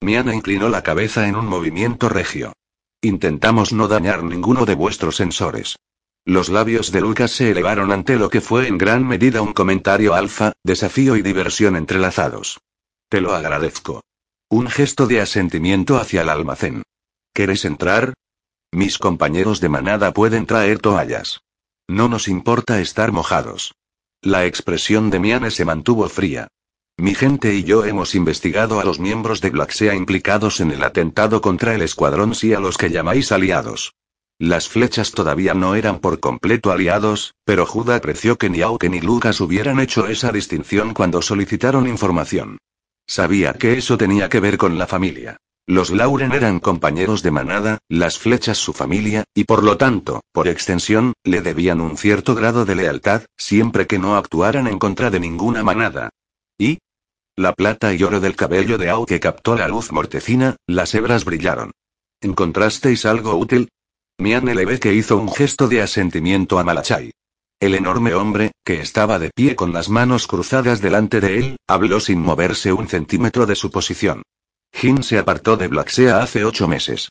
Miane 0.02 0.36
inclinó 0.36 0.70
la 0.70 0.84
cabeza 0.84 1.28
en 1.28 1.36
un 1.36 1.48
movimiento 1.48 2.10
regio. 2.10 2.54
Intentamos 3.08 3.72
no 3.72 3.88
dañar 3.88 4.22
ninguno 4.22 4.66
de 4.66 4.76
vuestros 4.76 5.16
sensores. 5.16 5.78
Los 6.26 6.50
labios 6.50 6.92
de 6.92 7.00
Lucas 7.00 7.32
se 7.32 7.52
elevaron 7.52 7.94
ante 7.94 8.18
lo 8.18 8.30
que 8.30 8.42
fue 8.42 8.68
en 8.68 8.78
gran 8.78 9.08
medida 9.08 9.42
un 9.42 9.54
comentario 9.54 10.14
alfa, 10.14 10.52
desafío 10.62 11.16
y 11.16 11.22
diversión 11.22 11.78
entrelazados. 11.78 12.60
Te 13.08 13.22
lo 13.22 13.34
agradezco. 13.34 14.04
Un 14.50 14.68
gesto 14.68 15.08
de 15.08 15.22
asentimiento 15.22 15.96
hacia 15.96 16.24
el 16.24 16.28
almacén. 16.28 16.84
¿Quieres 17.32 17.64
entrar? 17.64 18.14
Mis 18.74 18.98
compañeros 18.98 19.62
de 19.62 19.70
manada 19.70 20.12
pueden 20.12 20.46
traer 20.46 20.80
toallas. 20.80 21.40
No 21.88 22.10
nos 22.10 22.28
importa 22.28 22.82
estar 22.82 23.14
mojados. 23.14 23.74
La 24.22 24.46
expresión 24.46 25.12
de 25.12 25.20
Miane 25.20 25.50
se 25.50 25.64
mantuvo 25.64 26.10
fría. 26.10 26.50
Mi 27.00 27.14
gente 27.14 27.54
y 27.54 27.64
yo 27.64 27.86
hemos 27.86 28.16
investigado 28.16 28.80
a 28.80 28.84
los 28.84 29.00
miembros 29.00 29.40
de 29.40 29.52
Blacksea 29.52 29.94
implicados 29.94 30.60
en 30.60 30.72
el 30.72 30.84
atentado 30.84 31.42
contra 31.42 31.76
el 31.76 31.84
escuadrón 31.84 32.34
sí 32.34 32.56
a 32.56 32.60
los 32.60 32.76
que 32.76 32.90
llamáis 32.90 33.32
aliados. 33.32 33.94
Las 34.40 34.68
flechas 34.68 35.12
todavía 35.12 35.54
no 35.54 35.76
eran 35.76 36.00
por 36.00 36.20
completo 36.20 36.72
aliados, 36.72 37.36
pero 37.46 37.68
Judah 37.68 37.98
apreció 37.98 38.40
que 38.40 38.50
ni 38.50 38.62
Auke 38.62 38.90
ni 38.90 39.00
Lucas 39.00 39.40
hubieran 39.42 39.80
hecho 39.80 40.08
esa 40.08 40.32
distinción 40.32 40.96
cuando 40.96 41.22
solicitaron 41.22 41.88
información. 41.88 42.58
Sabía 43.06 43.54
que 43.54 43.78
eso 43.78 43.96
tenía 44.00 44.28
que 44.28 44.40
ver 44.40 44.58
con 44.58 44.80
la 44.80 44.88
familia. 44.88 45.38
Los 45.68 45.92
Lauren 45.92 46.32
eran 46.32 46.60
compañeros 46.60 47.22
de 47.22 47.30
manada, 47.30 47.78
las 47.90 48.18
flechas 48.18 48.58
su 48.58 48.74
familia, 48.74 49.24
y 49.36 49.44
por 49.44 49.64
lo 49.64 49.78
tanto, 49.78 50.22
por 50.32 50.48
extensión, 50.48 51.14
le 51.24 51.42
debían 51.42 51.80
un 51.80 51.96
cierto 51.96 52.34
grado 52.34 52.66
de 52.66 52.74
lealtad, 52.74 53.24
siempre 53.38 53.86
que 53.86 54.00
no 54.00 54.16
actuaran 54.16 54.66
en 54.66 54.80
contra 54.80 55.12
de 55.12 55.20
ninguna 55.20 55.64
manada. 55.64 56.10
¿Y? 56.58 56.80
La 57.40 57.54
plata 57.54 57.94
y 57.94 58.02
oro 58.02 58.20
del 58.20 58.36
cabello 58.36 58.80
de 58.80 58.90
Au 58.90 59.06
que 59.06 59.20
captó 59.20 59.56
la 59.56 59.68
luz 59.68 59.92
mortecina, 59.92 60.56
las 60.66 60.96
hebras 60.96 61.24
brillaron. 61.24 61.70
¿Encontrasteis 62.20 63.06
algo 63.06 63.36
útil? 63.36 63.70
Miane 64.18 64.56
le 64.56 64.66
ve 64.66 64.80
que 64.80 64.96
hizo 64.96 65.18
un 65.18 65.32
gesto 65.32 65.68
de 65.68 65.84
asentimiento 65.84 66.58
a 66.58 66.64
Malachai. 66.64 67.12
El 67.60 67.76
enorme 67.76 68.16
hombre, 68.16 68.54
que 68.66 68.82
estaba 68.82 69.20
de 69.20 69.30
pie 69.30 69.56
con 69.56 69.72
las 69.72 69.88
manos 69.88 70.26
cruzadas 70.26 70.82
delante 70.82 71.22
de 71.22 71.38
él, 71.38 71.58
habló 71.68 72.00
sin 72.00 72.22
moverse 72.22 72.74
un 72.74 72.88
centímetro 72.88 73.46
de 73.46 73.56
su 73.56 73.70
posición. 73.70 74.24
Jin 74.74 75.04
se 75.04 75.20
apartó 75.20 75.58
de 75.58 75.68
Blacksea 75.68 76.24
hace 76.24 76.44
ocho 76.44 76.68
meses. 76.68 77.10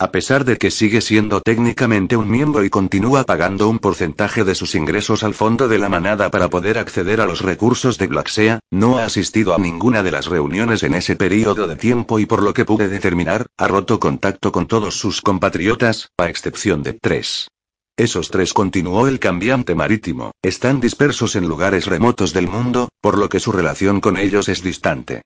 A 0.00 0.12
pesar 0.12 0.44
de 0.44 0.58
que 0.58 0.70
sigue 0.70 1.00
siendo 1.00 1.40
técnicamente 1.40 2.16
un 2.16 2.30
miembro 2.30 2.62
y 2.62 2.70
continúa 2.70 3.24
pagando 3.24 3.68
un 3.68 3.80
porcentaje 3.80 4.44
de 4.44 4.54
sus 4.54 4.76
ingresos 4.76 5.24
al 5.24 5.34
fondo 5.34 5.66
de 5.66 5.78
la 5.78 5.88
manada 5.88 6.30
para 6.30 6.48
poder 6.48 6.78
acceder 6.78 7.20
a 7.20 7.26
los 7.26 7.40
recursos 7.40 7.98
de 7.98 8.06
Blacksea, 8.06 8.60
no 8.70 8.98
ha 8.98 9.04
asistido 9.06 9.56
a 9.56 9.58
ninguna 9.58 10.04
de 10.04 10.12
las 10.12 10.26
reuniones 10.26 10.84
en 10.84 10.94
ese 10.94 11.16
periodo 11.16 11.66
de 11.66 11.74
tiempo 11.74 12.20
y 12.20 12.26
por 12.26 12.44
lo 12.44 12.54
que 12.54 12.64
pude 12.64 12.88
determinar, 12.88 13.46
ha 13.56 13.66
roto 13.66 13.98
contacto 13.98 14.52
con 14.52 14.68
todos 14.68 15.00
sus 15.00 15.20
compatriotas, 15.20 16.12
a 16.16 16.28
excepción 16.28 16.84
de 16.84 16.92
tres. 16.92 17.48
Esos 17.96 18.30
tres 18.30 18.52
continuó 18.52 19.08
el 19.08 19.18
cambiante 19.18 19.74
marítimo, 19.74 20.30
están 20.42 20.78
dispersos 20.78 21.34
en 21.34 21.48
lugares 21.48 21.86
remotos 21.86 22.32
del 22.32 22.46
mundo, 22.46 22.88
por 23.00 23.18
lo 23.18 23.28
que 23.28 23.40
su 23.40 23.50
relación 23.50 24.00
con 24.00 24.16
ellos 24.16 24.48
es 24.48 24.62
distante. 24.62 25.22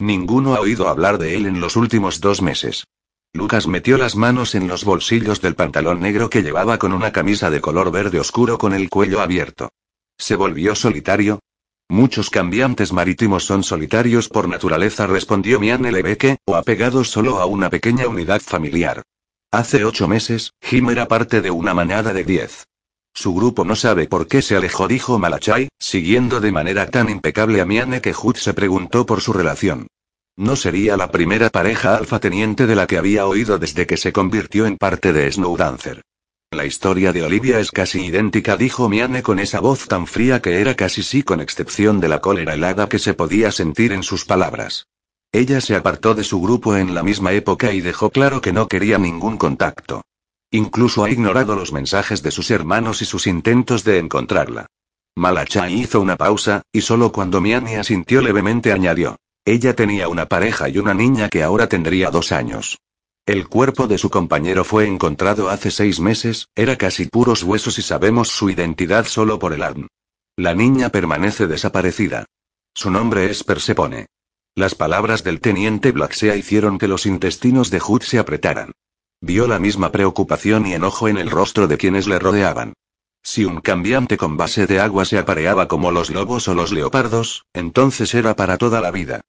Ninguno 0.00 0.56
ha 0.56 0.60
oído 0.60 0.88
hablar 0.88 1.18
de 1.18 1.36
él 1.36 1.46
en 1.46 1.60
los 1.60 1.76
últimos 1.76 2.20
dos 2.20 2.42
meses. 2.42 2.86
Lucas 3.36 3.66
metió 3.66 3.98
las 3.98 4.16
manos 4.16 4.54
en 4.54 4.66
los 4.66 4.84
bolsillos 4.84 5.42
del 5.42 5.54
pantalón 5.54 6.00
negro 6.00 6.30
que 6.30 6.42
llevaba 6.42 6.78
con 6.78 6.92
una 6.92 7.12
camisa 7.12 7.50
de 7.50 7.60
color 7.60 7.92
verde 7.92 8.18
oscuro 8.18 8.56
con 8.56 8.72
el 8.72 8.88
cuello 8.88 9.20
abierto. 9.20 9.68
¿Se 10.16 10.36
volvió 10.36 10.74
solitario? 10.74 11.40
Muchos 11.88 12.30
cambiantes 12.30 12.92
marítimos 12.92 13.44
son 13.44 13.62
solitarios 13.62 14.28
por 14.28 14.48
naturaleza, 14.48 15.06
respondió 15.06 15.60
Mian 15.60 15.82
Lebeque, 15.82 16.38
o 16.46 16.56
apegados 16.56 17.10
solo 17.10 17.38
a 17.38 17.46
una 17.46 17.68
pequeña 17.68 18.08
unidad 18.08 18.40
familiar. 18.40 19.02
Hace 19.52 19.84
ocho 19.84 20.08
meses, 20.08 20.52
Jim 20.62 20.88
era 20.88 21.06
parte 21.06 21.42
de 21.42 21.50
una 21.50 21.74
manada 21.74 22.12
de 22.12 22.24
diez. 22.24 22.66
Su 23.14 23.34
grupo 23.34 23.64
no 23.64 23.76
sabe 23.76 24.08
por 24.08 24.26
qué 24.26 24.42
se 24.42 24.56
alejó, 24.56 24.88
dijo 24.88 25.18
Malachai, 25.18 25.68
siguiendo 25.78 26.40
de 26.40 26.52
manera 26.52 26.90
tan 26.90 27.08
impecable 27.10 27.60
a 27.60 27.66
Miane 27.66 28.00
que 28.00 28.12
Hood 28.12 28.36
se 28.36 28.54
preguntó 28.54 29.06
por 29.06 29.20
su 29.20 29.32
relación. 29.32 29.86
No 30.36 30.54
sería 30.54 30.98
la 30.98 31.10
primera 31.10 31.48
pareja 31.48 31.96
alfa 31.96 32.20
teniente 32.20 32.66
de 32.66 32.74
la 32.74 32.86
que 32.86 32.98
había 32.98 33.26
oído 33.26 33.58
desde 33.58 33.86
que 33.86 33.96
se 33.96 34.12
convirtió 34.12 34.66
en 34.66 34.76
parte 34.76 35.14
de 35.14 35.32
Snowdancer. 35.32 36.02
La 36.50 36.66
historia 36.66 37.12
de 37.12 37.22
Olivia 37.22 37.58
es 37.58 37.70
casi 37.70 38.04
idéntica, 38.04 38.56
dijo 38.56 38.88
Miane 38.88 39.22
con 39.22 39.38
esa 39.38 39.60
voz 39.60 39.88
tan 39.88 40.06
fría 40.06 40.42
que 40.42 40.60
era 40.60 40.74
casi 40.74 41.02
sí 41.02 41.22
con 41.22 41.40
excepción 41.40 42.00
de 42.00 42.08
la 42.08 42.20
cólera 42.20 42.54
helada 42.54 42.88
que 42.88 42.98
se 42.98 43.14
podía 43.14 43.50
sentir 43.50 43.92
en 43.92 44.02
sus 44.02 44.26
palabras. 44.26 44.86
Ella 45.32 45.60
se 45.60 45.74
apartó 45.74 46.14
de 46.14 46.22
su 46.22 46.40
grupo 46.40 46.76
en 46.76 46.94
la 46.94 47.02
misma 47.02 47.32
época 47.32 47.72
y 47.72 47.80
dejó 47.80 48.10
claro 48.10 48.40
que 48.40 48.52
no 48.52 48.68
quería 48.68 48.98
ningún 48.98 49.38
contacto. 49.38 50.02
Incluso 50.50 51.02
ha 51.02 51.10
ignorado 51.10 51.56
los 51.56 51.72
mensajes 51.72 52.22
de 52.22 52.30
sus 52.30 52.50
hermanos 52.50 53.02
y 53.02 53.06
sus 53.06 53.26
intentos 53.26 53.84
de 53.84 53.98
encontrarla. 53.98 54.66
Malacha 55.16 55.68
hizo 55.70 56.00
una 56.00 56.16
pausa, 56.16 56.62
y 56.72 56.82
solo 56.82 57.10
cuando 57.10 57.40
Miani 57.40 57.74
asintió 57.74 58.20
levemente 58.20 58.72
añadió. 58.72 59.16
Ella 59.48 59.76
tenía 59.76 60.08
una 60.08 60.26
pareja 60.26 60.68
y 60.68 60.78
una 60.78 60.92
niña 60.92 61.28
que 61.28 61.44
ahora 61.44 61.68
tendría 61.68 62.10
dos 62.10 62.32
años. 62.32 62.80
El 63.26 63.46
cuerpo 63.48 63.86
de 63.86 63.96
su 63.96 64.10
compañero 64.10 64.64
fue 64.64 64.88
encontrado 64.88 65.50
hace 65.50 65.70
seis 65.70 66.00
meses, 66.00 66.48
era 66.56 66.74
casi 66.76 67.06
puros 67.06 67.44
huesos 67.44 67.78
y 67.78 67.82
sabemos 67.82 68.26
su 68.26 68.50
identidad 68.50 69.06
solo 69.06 69.38
por 69.38 69.52
el 69.52 69.62
ADN. 69.62 69.86
La 70.36 70.52
niña 70.56 70.88
permanece 70.88 71.46
desaparecida. 71.46 72.26
Su 72.74 72.90
nombre 72.90 73.30
es 73.30 73.44
Persepone. 73.44 74.06
Las 74.56 74.74
palabras 74.74 75.22
del 75.22 75.40
teniente 75.40 75.92
Blacksea 75.92 76.34
hicieron 76.34 76.76
que 76.76 76.88
los 76.88 77.06
intestinos 77.06 77.70
de 77.70 77.78
Hood 77.78 78.02
se 78.02 78.18
apretaran. 78.18 78.72
Vio 79.20 79.46
la 79.46 79.60
misma 79.60 79.92
preocupación 79.92 80.66
y 80.66 80.74
enojo 80.74 81.06
en 81.06 81.18
el 81.18 81.30
rostro 81.30 81.68
de 81.68 81.78
quienes 81.78 82.08
le 82.08 82.18
rodeaban. 82.18 82.72
Si 83.22 83.44
un 83.44 83.60
cambiante 83.60 84.16
con 84.16 84.36
base 84.36 84.66
de 84.66 84.80
agua 84.80 85.04
se 85.04 85.18
apareaba 85.18 85.68
como 85.68 85.92
los 85.92 86.10
lobos 86.10 86.48
o 86.48 86.54
los 86.54 86.72
leopardos, 86.72 87.44
entonces 87.54 88.12
era 88.12 88.34
para 88.34 88.58
toda 88.58 88.80
la 88.80 88.90
vida. 88.90 89.20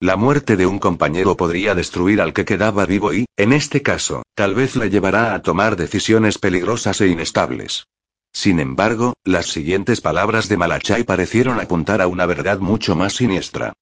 La 0.00 0.16
muerte 0.16 0.58
de 0.58 0.66
un 0.66 0.78
compañero 0.78 1.38
podría 1.38 1.74
destruir 1.74 2.20
al 2.20 2.34
que 2.34 2.44
quedaba 2.44 2.84
vivo 2.84 3.14
y, 3.14 3.24
en 3.38 3.54
este 3.54 3.80
caso, 3.80 4.24
tal 4.34 4.54
vez 4.54 4.76
le 4.76 4.90
llevará 4.90 5.32
a 5.32 5.40
tomar 5.40 5.74
decisiones 5.76 6.36
peligrosas 6.36 7.00
e 7.00 7.08
inestables. 7.08 7.86
Sin 8.30 8.60
embargo, 8.60 9.14
las 9.24 9.46
siguientes 9.46 10.02
palabras 10.02 10.50
de 10.50 10.58
Malachai 10.58 11.04
parecieron 11.04 11.60
apuntar 11.60 12.02
a 12.02 12.08
una 12.08 12.26
verdad 12.26 12.58
mucho 12.58 12.94
más 12.94 13.14
siniestra. 13.14 13.72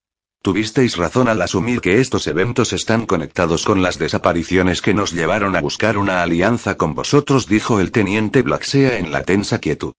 Tuvisteis 0.40 0.96
razón 0.96 1.26
al 1.26 1.42
asumir 1.42 1.80
que 1.80 2.00
estos 2.00 2.28
eventos 2.28 2.72
están 2.72 3.06
conectados 3.06 3.64
con 3.64 3.82
las 3.82 3.98
desapariciones 3.98 4.82
que 4.82 4.94
nos 4.94 5.10
llevaron 5.10 5.56
a 5.56 5.60
buscar 5.60 5.98
una 5.98 6.22
alianza 6.22 6.76
con 6.76 6.94
vosotros, 6.94 7.48
dijo 7.48 7.80
el 7.80 7.90
teniente 7.90 8.42
Blacksea 8.42 8.98
en 8.98 9.10
la 9.10 9.24
tensa 9.24 9.58
quietud. 9.58 9.94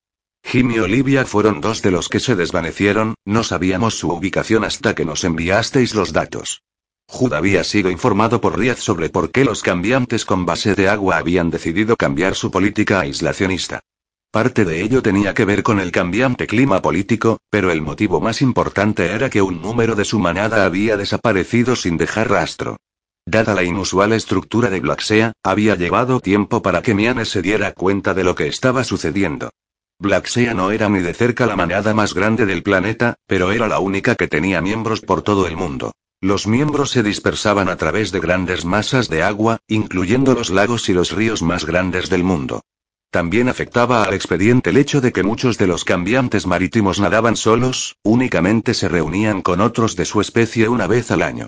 Jim 0.45 0.69
y 0.69 0.77
Olivia 0.77 1.25
fueron 1.25 1.59
dos 1.59 1.81
de 1.81 1.89
los 1.89 2.07
que 2.07 2.19
se 2.19 2.35
desvanecieron, 2.35 3.15
no 3.25 3.43
sabíamos 3.43 3.95
su 3.95 4.11
ubicación 4.11 4.63
hasta 4.63 4.93
que 4.93 5.03
nos 5.03 5.23
enviasteis 5.23 5.95
los 5.95 6.13
datos. 6.13 6.61
Jud 7.07 7.33
había 7.33 7.63
sido 7.63 7.89
informado 7.89 8.39
por 8.41 8.57
Riaz 8.57 8.79
sobre 8.79 9.09
por 9.09 9.31
qué 9.31 9.43
los 9.43 9.63
cambiantes 9.63 10.23
con 10.23 10.45
base 10.45 10.75
de 10.75 10.87
agua 10.87 11.17
habían 11.17 11.49
decidido 11.49 11.95
cambiar 11.95 12.35
su 12.35 12.51
política 12.51 12.99
aislacionista. 12.99 13.79
Parte 14.31 14.65
de 14.65 14.83
ello 14.83 15.01
tenía 15.01 15.33
que 15.33 15.45
ver 15.45 15.63
con 15.63 15.79
el 15.79 15.91
cambiante 15.91 16.45
clima 16.45 16.79
político, 16.79 17.39
pero 17.49 17.71
el 17.71 17.81
motivo 17.81 18.21
más 18.21 18.41
importante 18.43 19.11
era 19.11 19.31
que 19.31 19.41
un 19.41 19.63
número 19.63 19.95
de 19.95 20.05
su 20.05 20.19
manada 20.19 20.65
había 20.65 20.95
desaparecido 20.95 21.75
sin 21.75 21.97
dejar 21.97 22.29
rastro. 22.29 22.77
Dada 23.25 23.55
la 23.55 23.63
inusual 23.63 24.13
estructura 24.13 24.69
de 24.69 24.79
Blacksea, 24.79 25.33
había 25.43 25.75
llevado 25.75 26.19
tiempo 26.19 26.61
para 26.61 26.83
que 26.83 26.93
Miane 26.93 27.25
se 27.25 27.41
diera 27.41 27.73
cuenta 27.73 28.13
de 28.13 28.23
lo 28.23 28.35
que 28.35 28.47
estaba 28.47 28.83
sucediendo. 28.83 29.49
Blacksea 29.99 30.53
no 30.53 30.71
era 30.71 30.89
ni 30.89 30.99
de 30.99 31.13
cerca 31.13 31.45
la 31.45 31.55
manada 31.55 31.93
más 31.93 32.13
grande 32.13 32.45
del 32.45 32.63
planeta, 32.63 33.15
pero 33.27 33.51
era 33.51 33.67
la 33.67 33.79
única 33.79 34.15
que 34.15 34.27
tenía 34.27 34.61
miembros 34.61 35.01
por 35.01 35.21
todo 35.21 35.47
el 35.47 35.55
mundo. 35.55 35.93
Los 36.21 36.47
miembros 36.47 36.91
se 36.91 37.01
dispersaban 37.01 37.69
a 37.69 37.77
través 37.77 38.11
de 38.11 38.19
grandes 38.19 38.65
masas 38.65 39.09
de 39.09 39.23
agua, 39.23 39.59
incluyendo 39.67 40.33
los 40.33 40.49
lagos 40.49 40.89
y 40.89 40.93
los 40.93 41.11
ríos 41.11 41.41
más 41.41 41.65
grandes 41.65 42.09
del 42.09 42.23
mundo. 42.23 42.61
También 43.09 43.47
afectaba 43.47 44.03
al 44.03 44.13
expediente 44.13 44.71
el 44.71 44.77
hecho 44.77 44.99
de 44.99 45.13
que 45.13 45.23
muchos 45.23 45.57
de 45.57 45.67
los 45.67 45.85
cambiantes 45.85 46.45
marítimos 46.45 46.99
nadaban 46.99 47.37
solos, 47.37 47.95
únicamente 48.03 48.73
se 48.73 48.89
reunían 48.89 49.41
con 49.41 49.61
otros 49.61 49.95
de 49.95 50.03
su 50.03 50.19
especie 50.19 50.67
una 50.67 50.87
vez 50.87 51.11
al 51.11 51.21
año. 51.21 51.47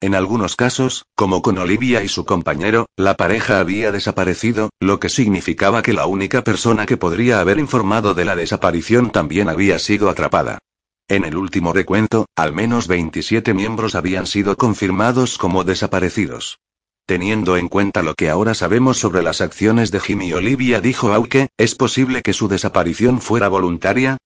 En 0.00 0.14
algunos 0.14 0.54
casos, 0.54 1.06
como 1.16 1.42
con 1.42 1.58
Olivia 1.58 2.04
y 2.04 2.08
su 2.08 2.24
compañero, 2.24 2.86
la 2.96 3.16
pareja 3.16 3.58
había 3.58 3.90
desaparecido, 3.90 4.70
lo 4.78 5.00
que 5.00 5.08
significaba 5.08 5.82
que 5.82 5.92
la 5.92 6.06
única 6.06 6.44
persona 6.44 6.86
que 6.86 6.96
podría 6.96 7.40
haber 7.40 7.58
informado 7.58 8.14
de 8.14 8.24
la 8.24 8.36
desaparición 8.36 9.10
también 9.10 9.48
había 9.48 9.80
sido 9.80 10.08
atrapada. 10.08 10.60
En 11.08 11.24
el 11.24 11.36
último 11.36 11.72
recuento, 11.72 12.26
al 12.36 12.52
menos 12.52 12.86
27 12.86 13.54
miembros 13.54 13.96
habían 13.96 14.26
sido 14.26 14.56
confirmados 14.56 15.36
como 15.36 15.64
desaparecidos. 15.64 16.60
Teniendo 17.04 17.56
en 17.56 17.68
cuenta 17.68 18.02
lo 18.02 18.14
que 18.14 18.30
ahora 18.30 18.54
sabemos 18.54 18.98
sobre 18.98 19.22
las 19.22 19.40
acciones 19.40 19.90
de 19.90 19.98
Jimmy 19.98 20.32
Olivia, 20.32 20.80
dijo 20.80 21.12
Auke, 21.12 21.48
¿es 21.56 21.74
posible 21.74 22.22
que 22.22 22.34
su 22.34 22.46
desaparición 22.46 23.20
fuera 23.20 23.48
voluntaria? 23.48 24.18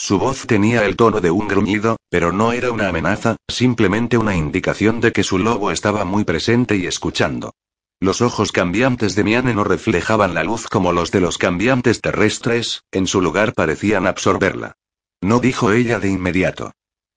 Su 0.00 0.20
voz 0.20 0.46
tenía 0.46 0.86
el 0.86 0.94
tono 0.94 1.20
de 1.20 1.32
un 1.32 1.48
gruñido, 1.48 1.96
pero 2.08 2.32
no 2.32 2.52
era 2.52 2.70
una 2.70 2.88
amenaza, 2.88 3.36
simplemente 3.50 4.16
una 4.16 4.36
indicación 4.36 5.00
de 5.00 5.10
que 5.10 5.24
su 5.24 5.38
lobo 5.38 5.72
estaba 5.72 6.04
muy 6.04 6.22
presente 6.22 6.76
y 6.76 6.86
escuchando. 6.86 7.52
Los 8.00 8.20
ojos 8.20 8.52
cambiantes 8.52 9.16
de 9.16 9.24
Miane 9.24 9.54
no 9.54 9.64
reflejaban 9.64 10.34
la 10.34 10.44
luz 10.44 10.68
como 10.68 10.92
los 10.92 11.10
de 11.10 11.20
los 11.20 11.36
cambiantes 11.36 12.00
terrestres, 12.00 12.84
en 12.92 13.08
su 13.08 13.20
lugar 13.20 13.54
parecían 13.54 14.06
absorberla. 14.06 14.74
No 15.20 15.40
dijo 15.40 15.72
ella 15.72 15.98
de 15.98 16.10
inmediato. 16.10 16.70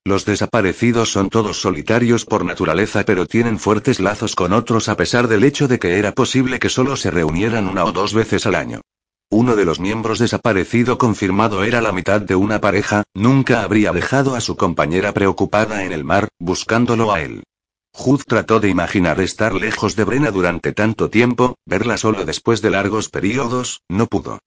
Los 0.04 0.24
desaparecidos 0.24 1.12
son 1.12 1.30
todos 1.30 1.60
solitarios 1.60 2.24
por 2.24 2.44
naturaleza 2.44 3.04
pero 3.04 3.26
tienen 3.26 3.60
fuertes 3.60 4.00
lazos 4.00 4.34
con 4.34 4.52
otros 4.52 4.88
a 4.88 4.96
pesar 4.96 5.28
del 5.28 5.44
hecho 5.44 5.68
de 5.68 5.78
que 5.78 5.98
era 5.98 6.10
posible 6.10 6.58
que 6.58 6.68
solo 6.68 6.96
se 6.96 7.12
reunieran 7.12 7.68
una 7.68 7.84
o 7.84 7.92
dos 7.92 8.12
veces 8.12 8.44
al 8.44 8.56
año. 8.56 8.80
Uno 9.34 9.56
de 9.56 9.64
los 9.64 9.80
miembros 9.80 10.18
desaparecido 10.18 10.98
confirmado 10.98 11.64
era 11.64 11.80
la 11.80 11.90
mitad 11.90 12.20
de 12.20 12.34
una 12.34 12.60
pareja, 12.60 13.04
nunca 13.14 13.62
habría 13.62 13.90
dejado 13.90 14.34
a 14.34 14.42
su 14.42 14.58
compañera 14.58 15.12
preocupada 15.14 15.84
en 15.84 15.92
el 15.92 16.04
mar, 16.04 16.28
buscándolo 16.38 17.14
a 17.14 17.22
él. 17.22 17.42
Hood 17.94 18.24
trató 18.26 18.60
de 18.60 18.68
imaginar 18.68 19.22
estar 19.22 19.54
lejos 19.54 19.96
de 19.96 20.04
Brena 20.04 20.30
durante 20.30 20.72
tanto 20.72 21.08
tiempo, 21.08 21.54
verla 21.64 21.96
solo 21.96 22.26
después 22.26 22.60
de 22.60 22.68
largos 22.68 23.08
periodos, 23.08 23.80
no 23.88 24.06
pudo. 24.06 24.38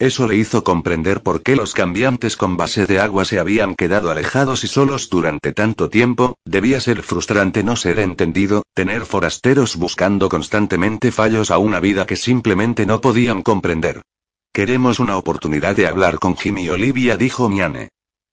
Eso 0.00 0.26
le 0.26 0.34
hizo 0.34 0.64
comprender 0.64 1.22
por 1.22 1.44
qué 1.44 1.54
los 1.54 1.72
cambiantes 1.72 2.36
con 2.36 2.56
base 2.56 2.86
de 2.86 2.98
agua 2.98 3.24
se 3.24 3.38
habían 3.38 3.76
quedado 3.76 4.10
alejados 4.10 4.64
y 4.64 4.66
solos 4.66 5.10
durante 5.10 5.52
tanto 5.52 5.88
tiempo, 5.90 6.38
debía 6.44 6.80
ser 6.80 7.04
frustrante 7.04 7.62
no 7.62 7.76
ser 7.76 8.00
entendido, 8.00 8.64
tener 8.74 9.06
forasteros 9.06 9.76
buscando 9.76 10.28
constantemente 10.28 11.12
fallos 11.12 11.52
a 11.52 11.58
una 11.58 11.78
vida 11.78 12.04
que 12.04 12.16
simplemente 12.16 12.84
no 12.84 13.00
podían 13.00 13.42
comprender. 13.42 14.02
Queremos 14.54 15.00
una 15.00 15.16
oportunidad 15.16 15.74
de 15.74 15.88
hablar 15.88 16.20
con 16.20 16.36
Jimmy 16.36 16.66
y 16.66 16.68
Olivia, 16.68 17.16
dijo 17.16 17.48
Miane. 17.48 17.88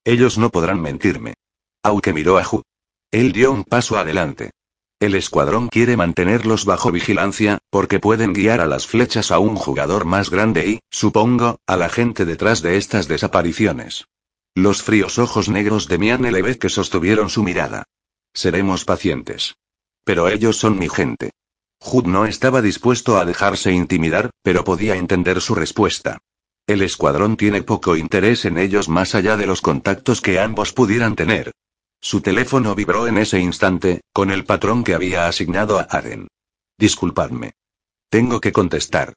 Ellos 0.05 0.37
no 0.37 0.51
podrán 0.51 0.79
mentirme. 0.79 1.33
Aunque 1.81 2.13
miró 2.13 2.37
a 2.37 2.43
Ju. 2.43 2.61
Él 3.09 3.31
dio 3.31 3.51
un 3.51 3.63
paso 3.63 3.97
adelante. 3.97 4.51
El 4.99 5.15
escuadrón 5.15 5.67
quiere 5.67 5.97
mantenerlos 5.97 6.65
bajo 6.65 6.91
vigilancia, 6.91 7.57
porque 7.71 7.99
pueden 7.99 8.33
guiar 8.33 8.61
a 8.61 8.67
las 8.67 8.85
flechas 8.85 9.31
a 9.31 9.39
un 9.39 9.55
jugador 9.55 10.05
más 10.05 10.29
grande 10.29 10.69
y, 10.69 10.79
supongo, 10.91 11.57
a 11.65 11.75
la 11.75 11.89
gente 11.89 12.23
detrás 12.23 12.61
de 12.61 12.77
estas 12.77 13.07
desapariciones. 13.07 14.05
Los 14.53 14.83
fríos 14.83 15.17
ojos 15.17 15.49
negros 15.49 15.87
de 15.87 15.97
Mian 15.97 16.21
que 16.59 16.69
sostuvieron 16.69 17.31
su 17.31 17.41
mirada. 17.41 17.85
Seremos 18.31 18.85
pacientes. 18.85 19.55
Pero 20.03 20.27
ellos 20.27 20.57
son 20.57 20.77
mi 20.77 20.87
gente. 20.87 21.31
Hood 21.83 22.05
no 22.05 22.25
estaba 22.25 22.61
dispuesto 22.61 23.17
a 23.17 23.25
dejarse 23.25 23.71
intimidar, 23.71 24.29
pero 24.43 24.63
podía 24.63 24.95
entender 24.95 25.41
su 25.41 25.55
respuesta. 25.55 26.19
El 26.67 26.83
escuadrón 26.83 27.37
tiene 27.37 27.63
poco 27.63 27.95
interés 27.95 28.45
en 28.45 28.59
ellos 28.59 28.87
más 28.87 29.15
allá 29.15 29.35
de 29.35 29.47
los 29.47 29.61
contactos 29.61 30.21
que 30.21 30.39
ambos 30.39 30.73
pudieran 30.73 31.15
tener. 31.15 31.51
Su 31.99 32.21
teléfono 32.21 32.75
vibró 32.75 33.07
en 33.07 33.17
ese 33.17 33.39
instante, 33.39 34.01
con 34.13 34.31
el 34.31 34.45
patrón 34.45 34.83
que 34.83 34.93
había 34.93 35.27
asignado 35.27 35.79
a 35.79 35.87
Aden. 35.89 36.27
Disculpadme. 36.77 37.53
Tengo 38.09 38.39
que 38.39 38.51
contestar. 38.51 39.13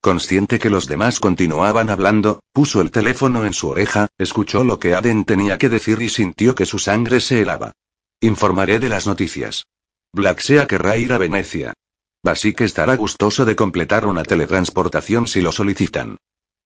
Consciente 0.00 0.58
que 0.58 0.70
los 0.70 0.86
demás 0.86 1.20
continuaban 1.20 1.88
hablando, 1.88 2.40
puso 2.52 2.80
el 2.80 2.90
teléfono 2.90 3.44
en 3.44 3.54
su 3.54 3.68
oreja, 3.68 4.08
escuchó 4.18 4.64
lo 4.64 4.78
que 4.78 4.94
Aden 4.94 5.24
tenía 5.24 5.56
que 5.58 5.68
decir 5.68 6.02
y 6.02 6.08
sintió 6.08 6.54
que 6.54 6.66
su 6.66 6.78
sangre 6.78 7.20
se 7.20 7.42
helaba. 7.42 7.72
Informaré 8.20 8.80
de 8.80 8.88
las 8.88 9.06
noticias. 9.06 9.66
Blacksea 10.12 10.66
querrá 10.66 10.96
ir 10.96 11.12
a 11.12 11.18
Venecia. 11.18 11.74
Que 12.22 12.64
estará 12.64 12.96
gustoso 12.96 13.44
de 13.44 13.56
completar 13.56 14.06
una 14.06 14.22
teletransportación 14.22 15.26
si 15.26 15.40
lo 15.40 15.52
solicitan. 15.52 16.16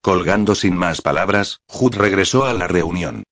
Colgando 0.01 0.55
sin 0.55 0.77
más 0.77 1.03
palabras, 1.03 1.61
Hood 1.69 1.95
regresó 1.97 2.45
a 2.45 2.53
la 2.53 2.67
reunión. 2.67 3.23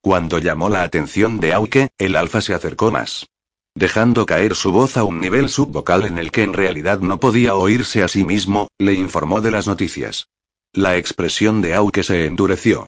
Cuando 0.00 0.38
llamó 0.38 0.68
la 0.68 0.82
atención 0.82 1.40
de 1.40 1.52
Auke, 1.52 1.88
el 1.98 2.16
alfa 2.16 2.40
se 2.40 2.54
acercó 2.54 2.90
más. 2.90 3.26
Dejando 3.74 4.26
caer 4.26 4.54
su 4.54 4.72
voz 4.72 4.96
a 4.96 5.04
un 5.04 5.20
nivel 5.20 5.48
subvocal 5.48 6.04
en 6.04 6.18
el 6.18 6.30
que 6.30 6.42
en 6.42 6.52
realidad 6.52 7.00
no 7.00 7.18
podía 7.18 7.54
oírse 7.54 8.02
a 8.02 8.08
sí 8.08 8.24
mismo, 8.24 8.68
le 8.78 8.94
informó 8.94 9.40
de 9.40 9.50
las 9.50 9.66
noticias. 9.66 10.28
La 10.72 10.96
expresión 10.96 11.60
de 11.60 11.74
Auke 11.74 12.02
se 12.02 12.26
endureció. 12.26 12.86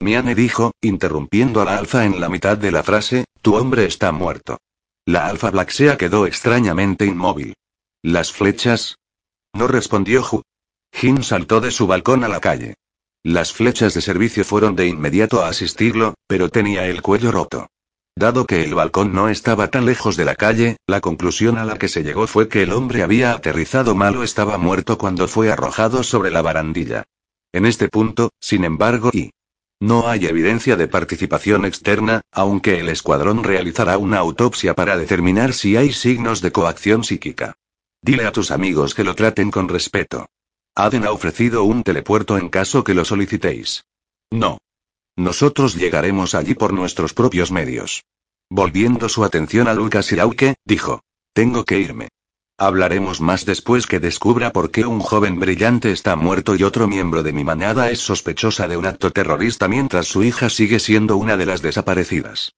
Miane 0.00 0.34
dijo, 0.34 0.72
interrumpiendo 0.80 1.60
a 1.60 1.64
la 1.64 1.78
alfa 1.78 2.04
en 2.04 2.20
la 2.20 2.28
mitad 2.28 2.56
de 2.56 2.70
la 2.70 2.82
frase, 2.82 3.24
tu 3.42 3.56
hombre 3.56 3.86
está 3.86 4.12
muerto. 4.12 4.58
La 5.06 5.26
alfa 5.26 5.50
Blacksea 5.50 5.96
quedó 5.96 6.26
extrañamente 6.26 7.06
inmóvil. 7.06 7.54
¿Las 8.06 8.32
flechas? 8.32 8.98
No 9.54 9.66
respondió 9.66 10.22
Hu. 10.22 10.42
Jin 10.92 11.22
saltó 11.22 11.62
de 11.62 11.70
su 11.70 11.86
balcón 11.86 12.22
a 12.22 12.28
la 12.28 12.38
calle. 12.38 12.74
Las 13.22 13.54
flechas 13.54 13.94
de 13.94 14.02
servicio 14.02 14.44
fueron 14.44 14.76
de 14.76 14.86
inmediato 14.86 15.42
a 15.42 15.48
asistirlo, 15.48 16.12
pero 16.26 16.50
tenía 16.50 16.86
el 16.86 17.00
cuello 17.00 17.32
roto. 17.32 17.66
Dado 18.14 18.44
que 18.44 18.62
el 18.62 18.74
balcón 18.74 19.14
no 19.14 19.30
estaba 19.30 19.68
tan 19.68 19.86
lejos 19.86 20.18
de 20.18 20.26
la 20.26 20.34
calle, 20.34 20.76
la 20.86 21.00
conclusión 21.00 21.56
a 21.56 21.64
la 21.64 21.78
que 21.78 21.88
se 21.88 22.02
llegó 22.02 22.26
fue 22.26 22.46
que 22.46 22.64
el 22.64 22.74
hombre 22.74 23.02
había 23.02 23.32
aterrizado 23.32 23.94
mal 23.94 24.18
o 24.18 24.22
estaba 24.22 24.58
muerto 24.58 24.98
cuando 24.98 25.26
fue 25.26 25.50
arrojado 25.50 26.02
sobre 26.02 26.30
la 26.30 26.42
barandilla. 26.42 27.04
En 27.54 27.64
este 27.64 27.88
punto, 27.88 28.32
sin 28.38 28.66
embargo, 28.66 29.12
y 29.14 29.30
no 29.80 30.08
hay 30.08 30.26
evidencia 30.26 30.76
de 30.76 30.88
participación 30.88 31.64
externa, 31.64 32.20
aunque 32.32 32.80
el 32.80 32.90
escuadrón 32.90 33.44
realizará 33.44 33.96
una 33.96 34.18
autopsia 34.18 34.74
para 34.74 34.98
determinar 34.98 35.54
si 35.54 35.78
hay 35.78 35.94
signos 35.94 36.42
de 36.42 36.52
coacción 36.52 37.02
psíquica. 37.02 37.54
Dile 38.04 38.26
a 38.26 38.32
tus 38.32 38.50
amigos 38.50 38.94
que 38.94 39.02
lo 39.02 39.14
traten 39.14 39.50
con 39.50 39.66
respeto. 39.66 40.26
Aden 40.74 41.06
ha 41.06 41.10
ofrecido 41.10 41.64
un 41.64 41.82
telepuerto 41.82 42.36
en 42.36 42.50
caso 42.50 42.84
que 42.84 42.92
lo 42.92 43.02
solicitéis. 43.02 43.82
No. 44.30 44.58
Nosotros 45.16 45.74
llegaremos 45.74 46.34
allí 46.34 46.54
por 46.54 46.74
nuestros 46.74 47.14
propios 47.14 47.50
medios. 47.50 48.04
Volviendo 48.50 49.08
su 49.08 49.24
atención 49.24 49.68
a 49.68 49.72
Lucas 49.72 50.12
y 50.12 50.16
dijo. 50.66 51.00
Tengo 51.32 51.64
que 51.64 51.78
irme. 51.78 52.08
Hablaremos 52.58 53.22
más 53.22 53.46
después 53.46 53.86
que 53.86 54.00
descubra 54.00 54.52
por 54.52 54.70
qué 54.70 54.84
un 54.84 55.00
joven 55.00 55.40
brillante 55.40 55.90
está 55.90 56.14
muerto 56.14 56.56
y 56.56 56.62
otro 56.62 56.86
miembro 56.86 57.22
de 57.22 57.32
mi 57.32 57.42
manada 57.42 57.90
es 57.90 58.00
sospechosa 58.00 58.68
de 58.68 58.76
un 58.76 58.84
acto 58.84 59.12
terrorista 59.12 59.66
mientras 59.66 60.08
su 60.08 60.22
hija 60.22 60.50
sigue 60.50 60.78
siendo 60.78 61.16
una 61.16 61.38
de 61.38 61.46
las 61.46 61.62
desaparecidas. 61.62 62.52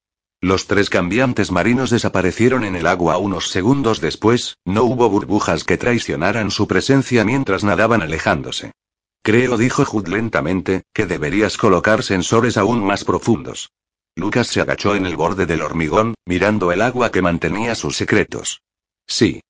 Los 0.46 0.68
tres 0.68 0.90
cambiantes 0.90 1.50
marinos 1.50 1.90
desaparecieron 1.90 2.62
en 2.62 2.76
el 2.76 2.86
agua 2.86 3.18
unos 3.18 3.48
segundos 3.48 4.00
después, 4.00 4.58
no 4.64 4.84
hubo 4.84 5.10
burbujas 5.10 5.64
que 5.64 5.76
traicionaran 5.76 6.52
su 6.52 6.68
presencia 6.68 7.24
mientras 7.24 7.64
nadaban 7.64 8.00
alejándose. 8.00 8.70
Creo, 9.24 9.56
dijo 9.56 9.84
Hood 9.84 10.06
lentamente, 10.06 10.84
que 10.94 11.06
deberías 11.06 11.56
colocar 11.56 12.04
sensores 12.04 12.56
aún 12.56 12.84
más 12.84 13.02
profundos. 13.02 13.72
Lucas 14.14 14.46
se 14.46 14.60
agachó 14.60 14.94
en 14.94 15.06
el 15.06 15.16
borde 15.16 15.46
del 15.46 15.62
hormigón, 15.62 16.14
mirando 16.24 16.70
el 16.70 16.80
agua 16.80 17.10
que 17.10 17.22
mantenía 17.22 17.74
sus 17.74 17.96
secretos. 17.96 18.62
Sí. 19.04 19.40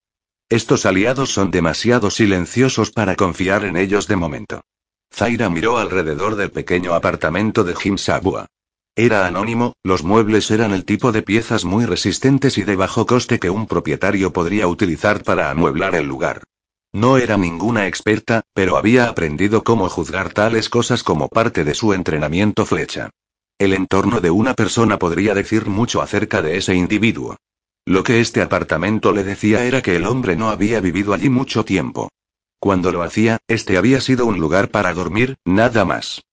Estos 0.49 0.87
aliados 0.87 1.31
son 1.31 1.51
demasiado 1.51 2.09
silenciosos 2.09 2.89
para 2.89 3.15
confiar 3.15 3.65
en 3.65 3.77
ellos 3.77 4.07
de 4.07 4.15
momento. 4.15 4.61
Zaira 5.13 5.47
miró 5.51 5.77
alrededor 5.77 6.35
del 6.37 6.49
pequeño 6.49 6.95
apartamento 6.95 7.63
de 7.63 7.75
Jim 7.75 7.99
Sabua. 7.99 8.47
Era 8.99 9.27
anónimo, 9.27 9.73
los 9.83 10.03
muebles 10.03 10.49
eran 10.49 10.73
el 10.73 10.83
tipo 10.83 11.11
de 11.11 11.21
piezas 11.21 11.65
muy 11.65 11.85
resistentes 11.85 12.57
y 12.57 12.63
de 12.63 12.75
bajo 12.75 13.05
coste 13.05 13.37
que 13.37 13.51
un 13.51 13.67
propietario 13.67 14.33
podría 14.33 14.67
utilizar 14.67 15.23
para 15.23 15.51
amueblar 15.51 15.93
el 15.93 16.07
lugar. 16.07 16.41
No 16.93 17.19
era 17.19 17.37
ninguna 17.37 17.85
experta, 17.85 18.41
pero 18.55 18.75
había 18.75 19.07
aprendido 19.07 19.63
cómo 19.63 19.87
juzgar 19.87 20.33
tales 20.33 20.67
cosas 20.67 21.03
como 21.03 21.27
parte 21.27 21.63
de 21.63 21.75
su 21.75 21.93
entrenamiento 21.93 22.65
flecha. 22.65 23.11
El 23.59 23.73
entorno 23.73 24.19
de 24.19 24.31
una 24.31 24.55
persona 24.55 24.97
podría 24.97 25.35
decir 25.35 25.67
mucho 25.67 26.01
acerca 26.01 26.41
de 26.41 26.57
ese 26.57 26.73
individuo. 26.73 27.37
Lo 27.85 28.01
que 28.01 28.19
este 28.19 28.41
apartamento 28.41 29.11
le 29.11 29.23
decía 29.23 29.63
era 29.65 29.83
que 29.83 29.95
el 29.95 30.07
hombre 30.07 30.35
no 30.35 30.49
había 30.49 30.81
vivido 30.81 31.13
allí 31.13 31.29
mucho 31.29 31.63
tiempo. 31.63 32.09
Cuando 32.59 32.91
lo 32.91 33.03
hacía, 33.03 33.37
este 33.47 33.77
había 33.77 34.01
sido 34.01 34.25
un 34.25 34.39
lugar 34.39 34.69
para 34.69 34.91
dormir, 34.95 35.35
nada 35.45 35.85
más. 35.85 36.23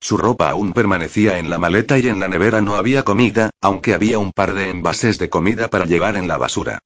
Su 0.00 0.16
ropa 0.16 0.50
aún 0.50 0.72
permanecía 0.72 1.38
en 1.38 1.50
la 1.50 1.58
maleta 1.58 1.98
y 1.98 2.08
en 2.08 2.20
la 2.20 2.28
nevera 2.28 2.60
no 2.60 2.76
había 2.76 3.02
comida, 3.02 3.50
aunque 3.60 3.94
había 3.94 4.18
un 4.18 4.32
par 4.32 4.54
de 4.54 4.70
envases 4.70 5.18
de 5.18 5.28
comida 5.28 5.68
para 5.68 5.86
llevar 5.86 6.16
en 6.16 6.28
la 6.28 6.38
basura. 6.38 6.78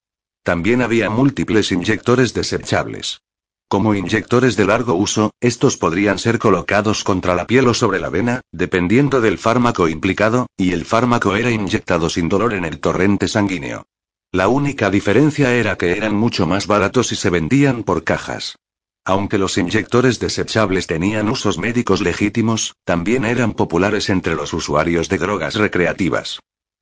También 0.42 0.82
había 0.82 1.10
múltiples 1.10 1.70
inyectores 1.70 2.34
desechables. 2.34 3.20
Como 3.68 3.94
inyectores 3.94 4.56
de 4.56 4.66
largo 4.66 4.94
uso, 4.94 5.30
estos 5.40 5.78
podrían 5.78 6.18
ser 6.18 6.38
colocados 6.38 7.04
contra 7.04 7.34
la 7.34 7.46
piel 7.46 7.68
o 7.68 7.74
sobre 7.74 8.00
la 8.00 8.10
vena, 8.10 8.42
dependiendo 8.52 9.20
del 9.20 9.38
fármaco 9.38 9.88
implicado, 9.88 10.46
y 10.58 10.72
el 10.72 10.84
fármaco 10.84 11.36
era 11.36 11.50
inyectado 11.50 12.10
sin 12.10 12.28
dolor 12.28 12.52
en 12.54 12.64
el 12.64 12.80
torrente 12.80 13.28
sanguíneo. 13.28 13.86
La 14.30 14.48
única 14.48 14.90
diferencia 14.90 15.54
era 15.54 15.76
que 15.76 15.96
eran 15.96 16.14
mucho 16.14 16.46
más 16.46 16.66
baratos 16.66 17.12
y 17.12 17.16
se 17.16 17.30
vendían 17.30 17.82
por 17.82 18.04
cajas. 18.04 18.56
Aunque 19.04 19.36
los 19.36 19.58
inyectores 19.58 20.20
desechables 20.20 20.86
tenían 20.86 21.28
usos 21.28 21.58
médicos 21.58 22.00
legítimos, 22.00 22.74
también 22.84 23.24
eran 23.24 23.52
populares 23.52 24.08
entre 24.10 24.36
los 24.36 24.52
usuarios 24.52 25.08
de 25.08 25.18
drogas 25.18 25.56
recreativas. 25.56 26.38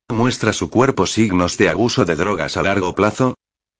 ¿Muestra 0.09 0.53
su 0.53 0.69
cuerpo 0.69 1.07
signos 1.07 1.57
de 1.57 1.69
abuso 1.69 2.05
de 2.05 2.15
drogas 2.15 2.57
a 2.57 2.63
largo 2.63 2.93
plazo? 2.93 3.33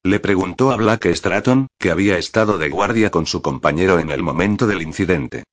Le 0.03 0.19
preguntó 0.19 0.71
a 0.71 0.77
Black 0.77 1.05
Stratton, 1.05 1.67
que 1.77 1.91
había 1.91 2.17
estado 2.17 2.57
de 2.57 2.69
guardia 2.69 3.11
con 3.11 3.27
su 3.27 3.43
compañero 3.43 3.99
en 3.99 4.09
el 4.09 4.23
momento 4.23 4.65
del 4.65 4.81
incidente. 4.81 5.43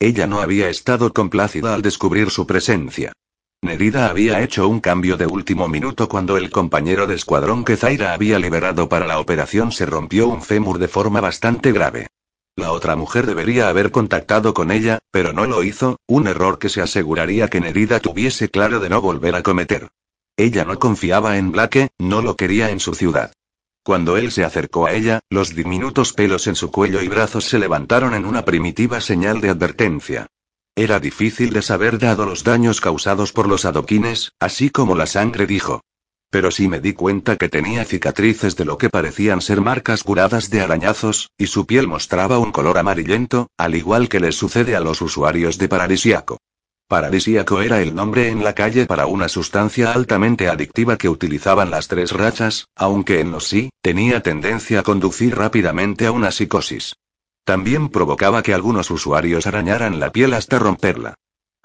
Ella 0.00 0.26
no 0.26 0.40
había 0.40 0.70
estado 0.70 1.12
complacida 1.12 1.74
al 1.74 1.82
descubrir 1.82 2.30
su 2.30 2.46
presencia. 2.46 3.12
Nerida 3.60 4.08
había 4.08 4.40
hecho 4.40 4.68
un 4.68 4.80
cambio 4.80 5.16
de 5.16 5.26
último 5.26 5.68
minuto 5.68 6.08
cuando 6.08 6.36
el 6.36 6.50
compañero 6.50 7.06
de 7.06 7.16
escuadrón 7.16 7.64
que 7.64 7.76
Zaira 7.76 8.14
había 8.14 8.38
liberado 8.38 8.88
para 8.88 9.06
la 9.06 9.18
operación 9.18 9.72
se 9.72 9.84
rompió 9.84 10.28
un 10.28 10.40
fémur 10.42 10.78
de 10.78 10.88
forma 10.88 11.20
bastante 11.20 11.72
grave. 11.72 12.06
La 12.58 12.72
otra 12.72 12.96
mujer 12.96 13.24
debería 13.24 13.68
haber 13.68 13.92
contactado 13.92 14.52
con 14.52 14.72
ella, 14.72 14.98
pero 15.12 15.32
no 15.32 15.46
lo 15.46 15.62
hizo, 15.62 16.00
un 16.08 16.26
error 16.26 16.58
que 16.58 16.68
se 16.68 16.80
aseguraría 16.80 17.46
que 17.46 17.60
Nerida 17.60 18.00
tuviese 18.00 18.48
claro 18.48 18.80
de 18.80 18.88
no 18.88 19.00
volver 19.00 19.36
a 19.36 19.44
cometer. 19.44 19.90
Ella 20.36 20.64
no 20.64 20.76
confiaba 20.76 21.38
en 21.38 21.52
Blake, 21.52 21.90
no 22.00 22.20
lo 22.20 22.34
quería 22.34 22.70
en 22.70 22.80
su 22.80 22.96
ciudad. 22.96 23.32
Cuando 23.84 24.16
él 24.16 24.32
se 24.32 24.42
acercó 24.42 24.86
a 24.86 24.92
ella, 24.92 25.20
los 25.30 25.54
diminutos 25.54 26.12
pelos 26.12 26.48
en 26.48 26.56
su 26.56 26.72
cuello 26.72 27.00
y 27.00 27.06
brazos 27.06 27.44
se 27.44 27.60
levantaron 27.60 28.12
en 28.12 28.26
una 28.26 28.44
primitiva 28.44 29.00
señal 29.00 29.40
de 29.40 29.50
advertencia. 29.50 30.26
Era 30.74 30.98
difícil 30.98 31.52
de 31.52 31.62
saber 31.62 32.00
dado 32.00 32.26
los 32.26 32.42
daños 32.42 32.80
causados 32.80 33.32
por 33.32 33.46
los 33.46 33.66
adoquines, 33.66 34.32
así 34.40 34.70
como 34.70 34.96
la 34.96 35.06
sangre 35.06 35.46
dijo. 35.46 35.82
Pero 36.30 36.50
sí 36.50 36.68
me 36.68 36.80
di 36.80 36.92
cuenta 36.92 37.36
que 37.36 37.48
tenía 37.48 37.84
cicatrices 37.84 38.54
de 38.56 38.66
lo 38.66 38.76
que 38.76 38.90
parecían 38.90 39.40
ser 39.40 39.62
marcas 39.62 40.02
curadas 40.02 40.50
de 40.50 40.60
arañazos, 40.60 41.30
y 41.38 41.46
su 41.46 41.66
piel 41.66 41.88
mostraba 41.88 42.38
un 42.38 42.52
color 42.52 42.76
amarillento, 42.76 43.48
al 43.56 43.74
igual 43.74 44.08
que 44.08 44.20
les 44.20 44.36
sucede 44.36 44.76
a 44.76 44.80
los 44.80 45.00
usuarios 45.00 45.56
de 45.56 45.68
paradisiaco. 45.68 46.38
Paradisíaco 46.86 47.60
era 47.60 47.82
el 47.82 47.94
nombre 47.94 48.28
en 48.28 48.42
la 48.42 48.54
calle 48.54 48.86
para 48.86 49.06
una 49.06 49.28
sustancia 49.28 49.92
altamente 49.92 50.48
adictiva 50.48 50.96
que 50.96 51.10
utilizaban 51.10 51.70
las 51.70 51.86
tres 51.86 52.12
rachas, 52.12 52.66
aunque 52.76 53.20
en 53.20 53.30
los 53.30 53.46
sí, 53.46 53.70
tenía 53.82 54.22
tendencia 54.22 54.80
a 54.80 54.82
conducir 54.82 55.36
rápidamente 55.36 56.06
a 56.06 56.12
una 56.12 56.30
psicosis. 56.30 56.94
También 57.44 57.88
provocaba 57.88 58.42
que 58.42 58.54
algunos 58.54 58.90
usuarios 58.90 59.46
arañaran 59.46 60.00
la 60.00 60.12
piel 60.12 60.34
hasta 60.34 60.58
romperla. 60.58 61.14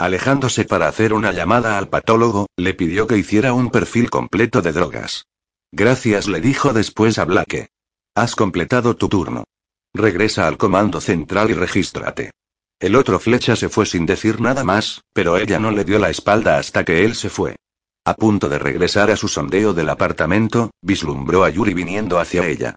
Alejándose 0.04 0.66
para 0.66 0.90
hacer 0.90 1.14
una 1.14 1.32
llamada 1.32 1.78
al 1.78 1.88
patólogo, 1.88 2.48
le 2.58 2.74
pidió 2.74 3.08
que 3.08 3.18
hiciera 3.18 3.54
un 3.54 3.70
perfil 3.70 4.10
completo 4.10 4.62
de 4.62 4.74
drogas. 4.74 5.28
Gracias, 5.72 6.28
le 6.28 6.42
dijo 6.42 6.74
después 6.74 7.18
a 7.20 7.24
Blake. 7.24 7.70
Has 8.14 8.36
completado 8.36 8.98
tu 8.98 9.08
turno. 9.08 9.46
Regresa 9.94 10.46
al 10.46 10.58
comando 10.58 11.00
central 11.00 11.52
y 11.52 11.54
regístrate. 11.54 12.32
El 12.82 12.98
otro 12.98 13.18
flecha 13.18 13.56
se 13.56 13.70
fue 13.70 13.86
sin 13.86 14.06
decir 14.06 14.42
nada 14.42 14.66
más, 14.66 15.04
pero 15.14 15.38
ella 15.38 15.58
no 15.58 15.72
le 15.72 15.86
dio 15.86 16.00
la 16.00 16.10
espalda 16.10 16.58
hasta 16.58 16.84
que 16.84 17.06
él 17.06 17.16
se 17.16 17.30
fue. 17.30 17.56
A 18.04 18.14
punto 18.16 18.50
de 18.50 18.60
regresar 18.60 19.10
a 19.10 19.16
su 19.16 19.30
sondeo 19.30 19.74
del 19.74 19.88
apartamento, 19.88 20.72
vislumbró 20.82 21.46
a 21.46 21.50
Yuri 21.50 21.74
viniendo 21.74 22.20
hacia 22.20 22.46
ella. 22.46 22.76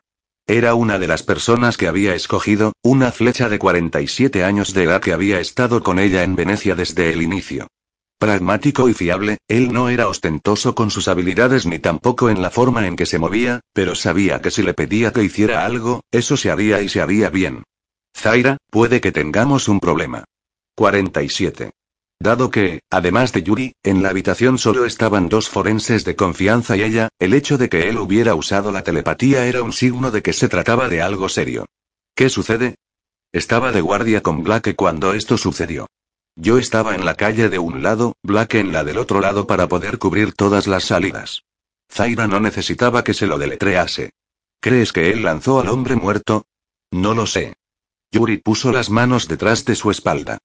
Era 0.49 0.75
una 0.75 1.01
de 1.01 1.09
las 1.09 1.25
personas 1.25 1.77
que 1.77 1.89
había 1.89 2.15
escogido, 2.15 2.73
una 2.81 3.11
flecha 3.11 3.49
de 3.49 3.59
47 3.59 4.45
años 4.45 4.73
de 4.75 4.85
edad 4.85 5.01
que 5.01 5.13
había 5.13 5.41
estado 5.41 5.83
con 5.83 5.99
ella 5.99 6.23
en 6.23 6.37
Venecia 6.37 6.77
desde 6.77 7.13
el 7.13 7.21
inicio. 7.21 7.67
Pragmático 8.19 8.89
y 8.89 8.95
fiable, 8.95 9.39
él 9.49 9.73
no 9.73 9.89
era 9.89 10.07
ostentoso 10.07 10.77
con 10.77 10.93
sus 10.93 11.09
habilidades 11.09 11.67
ni 11.67 11.81
tampoco 11.81 12.31
en 12.31 12.43
la 12.43 12.51
forma 12.51 12.87
en 12.87 12.95
que 12.95 13.07
se 13.07 13.19
movía, 13.19 13.61
pero 13.73 13.97
sabía 13.97 14.41
que 14.41 14.53
si 14.53 14.63
le 14.63 14.73
pedía 14.73 15.13
que 15.13 15.25
hiciera 15.25 15.67
algo, 15.67 16.03
eso 16.13 16.37
se 16.37 16.51
haría 16.51 16.81
y 16.81 16.89
se 16.89 17.01
haría 17.01 17.29
bien. 17.29 17.65
Zaira, 18.17 18.57
puede 18.71 19.01
que 19.01 19.11
tengamos 19.11 19.69
un 19.69 19.81
problema. 19.81 20.25
47. 20.77 21.73
Dado 22.19 22.51
que, 22.51 22.81
además 22.91 23.33
de 23.33 23.43
Yuri, 23.43 23.75
en 23.83 24.03
la 24.03 24.09
habitación 24.09 24.59
solo 24.59 24.87
estaban 24.87 25.29
dos 25.29 25.49
forenses 25.49 26.05
de 26.05 26.17
confianza 26.17 26.77
y 26.77 26.83
ella, 26.83 27.09
el 27.19 27.35
hecho 27.35 27.59
de 27.59 27.69
que 27.69 27.89
él 27.89 27.99
hubiera 27.99 28.35
usado 28.35 28.73
la 28.73 28.83
telepatía 28.83 29.47
era 29.47 29.63
un 29.63 29.73
signo 29.73 30.11
de 30.11 30.23
que 30.23 30.33
se 30.33 30.49
trataba 30.49 30.89
de 30.89 31.03
algo 31.03 31.29
serio. 31.29 31.67
¿Qué 32.15 32.31
sucede? 32.31 32.77
Estaba 33.33 33.71
de 33.71 33.83
guardia 33.83 34.23
con 34.23 34.43
Blake 34.43 34.75
cuando 34.75 35.13
esto 35.13 35.37
sucedió. 35.37 35.89
Yo 36.37 36.59
estaba 36.59 36.95
en 36.95 37.05
la 37.05 37.15
calle 37.15 37.49
de 37.49 37.59
un 37.59 37.83
lado, 37.83 38.15
Blake 38.23 38.61
en 38.61 38.73
la 38.73 38.85
del 38.85 38.99
otro 38.99 39.21
lado 39.21 39.47
para 39.47 39.69
poder 39.69 39.99
cubrir 39.99 40.33
todas 40.33 40.67
las 40.67 40.85
salidas. 40.85 41.43
Zaira 41.91 42.27
no 42.27 42.41
necesitaba 42.41 43.05
que 43.05 43.15
se 43.15 43.27
lo 43.27 43.39
deletrease. 43.39 44.11
¿Crees 44.61 44.93
que 44.93 45.11
él 45.11 45.23
lanzó 45.23 45.61
al 45.61 45.69
hombre 45.69 45.97
muerto? 45.97 46.47
No 46.91 47.15
lo 47.15 47.27
sé. 47.27 47.55
Yuri 48.11 48.39
puso 48.39 48.73
las 48.73 48.91
manos 48.91 49.29
detrás 49.29 49.65
de 49.65 49.75
su 49.75 49.91
espalda. 49.91 50.39